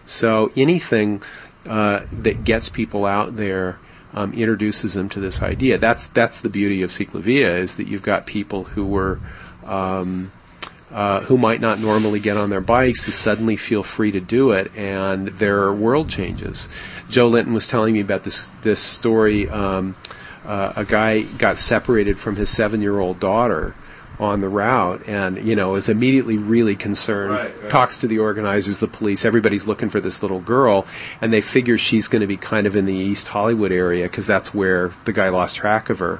So 0.05 0.51
anything 0.57 1.21
uh, 1.65 2.01
that 2.11 2.43
gets 2.43 2.67
people 2.67 3.05
out 3.05 3.37
there 3.37 3.79
um, 4.13 4.33
introduces 4.33 4.93
them 4.93 5.07
to 5.07 5.21
this 5.21 5.41
idea. 5.41 5.77
That's 5.77 6.07
that's 6.07 6.41
the 6.41 6.49
beauty 6.49 6.81
of 6.81 6.89
CicLAvia 6.89 7.57
is 7.59 7.77
that 7.77 7.87
you've 7.87 8.03
got 8.03 8.25
people 8.25 8.65
who 8.65 8.85
were 8.85 9.19
um, 9.65 10.33
uh, 10.91 11.21
who 11.21 11.37
might 11.37 11.61
not 11.61 11.79
normally 11.79 12.19
get 12.19 12.37
on 12.37 12.49
their 12.49 12.61
bikes 12.61 13.03
who 13.03 13.11
suddenly 13.11 13.57
feel 13.57 13.83
free 13.83 14.11
to 14.11 14.19
do 14.19 14.51
it 14.51 14.71
and 14.75 15.27
their 15.27 15.71
world 15.71 16.09
changes. 16.09 16.69
Joe 17.09 17.27
Linton 17.27 17.53
was 17.53 17.67
telling 17.67 17.93
me 17.93 18.01
about 18.01 18.23
this 18.23 18.49
this 18.61 18.79
story. 18.81 19.49
Um, 19.49 19.95
uh, 20.45 20.73
a 20.77 20.85
guy 20.85 21.21
got 21.21 21.57
separated 21.57 22.19
from 22.19 22.37
his 22.37 22.49
seven 22.49 22.81
year 22.81 22.99
old 22.99 23.19
daughter 23.19 23.75
on 24.19 24.39
the 24.39 24.49
route 24.49 25.07
and 25.07 25.37
you 25.47 25.55
know 25.55 25.75
is 25.75 25.89
immediately 25.89 26.37
really 26.37 26.75
concerned 26.75 27.31
Right, 27.31 27.61
right. 27.61 27.69
talks 27.69 27.97
to 27.99 28.07
the 28.07 28.17
organizers 28.17 28.79
the 28.79 28.87
police 28.87 29.25
everybody's 29.25 29.67
looking 29.67 29.89
for 29.89 30.01
this 30.01 30.23
little 30.23 30.39
girl 30.39 30.87
and 31.21 31.31
they 31.31 31.41
figure 31.41 31.77
she's 31.77 32.07
going 32.07 32.21
to 32.21 32.27
be 32.27 32.37
kind 32.37 32.65
of 32.65 32.75
in 32.75 32.85
the 32.87 32.95
east 32.95 33.27
hollywood 33.27 33.71
area 33.71 34.05
because 34.05 34.25
that's 34.25 34.55
where 34.55 34.91
the 35.05 35.13
guy 35.13 35.29
lost 35.29 35.55
track 35.57 35.91
of 35.91 35.99
her 35.99 36.19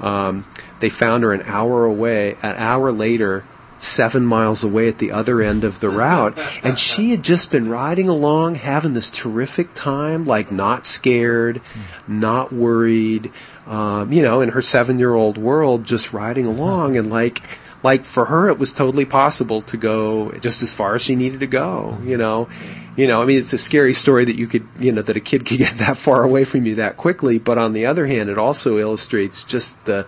um, 0.00 0.44
they 0.80 0.90
found 0.90 1.24
her 1.24 1.32
an 1.32 1.42
hour 1.46 1.86
away 1.86 2.32
an 2.42 2.54
hour 2.56 2.92
later 2.92 3.44
seven 3.82 4.24
miles 4.24 4.64
away 4.64 4.88
at 4.88 4.98
the 4.98 5.12
other 5.12 5.40
end 5.40 5.64
of 5.64 5.80
the 5.80 5.88
route. 5.88 6.38
And 6.62 6.78
she 6.78 7.10
had 7.10 7.22
just 7.22 7.52
been 7.52 7.68
riding 7.68 8.08
along 8.08 8.56
having 8.56 8.94
this 8.94 9.10
terrific 9.10 9.74
time 9.74 10.24
like 10.24 10.50
not 10.50 10.86
scared 10.86 11.60
not 12.06 12.52
worried 12.52 13.32
um, 13.66 14.12
you 14.12 14.22
know 14.22 14.40
in 14.40 14.50
her 14.50 14.62
seven 14.62 14.98
year 14.98 15.14
old 15.14 15.38
world 15.38 15.84
just 15.84 16.12
riding 16.12 16.46
along. 16.46 16.96
And 16.96 17.10
like 17.10 17.42
like 17.82 18.04
for 18.04 18.26
her 18.26 18.48
it 18.48 18.58
was 18.58 18.72
totally 18.72 19.04
possible 19.04 19.62
to 19.62 19.76
go 19.76 20.32
just 20.32 20.62
as 20.62 20.72
far 20.72 20.96
as 20.96 21.02
she 21.02 21.14
needed 21.14 21.40
to 21.40 21.46
go 21.46 21.98
you 22.04 22.16
know. 22.16 22.48
You 22.96 23.06
know 23.06 23.22
i 23.22 23.26
mean 23.26 23.38
it's 23.38 23.52
a 23.52 23.58
scary 23.58 23.94
story 23.94 24.24
that 24.24 24.34
you 24.34 24.48
could 24.48 24.66
you 24.80 24.90
know 24.90 25.02
that 25.02 25.16
a 25.16 25.20
kid 25.20 25.46
could 25.46 25.58
get 25.64 25.78
that 25.78 25.96
far 25.96 26.24
away 26.24 26.42
from 26.42 26.66
you 26.66 26.74
that 26.76 26.96
quickly. 26.96 27.38
But 27.38 27.56
on 27.56 27.72
the 27.72 27.86
other 27.86 28.08
hand 28.08 28.28
it 28.28 28.38
also 28.38 28.78
illustrates 28.78 29.44
just 29.44 29.84
the 29.84 30.04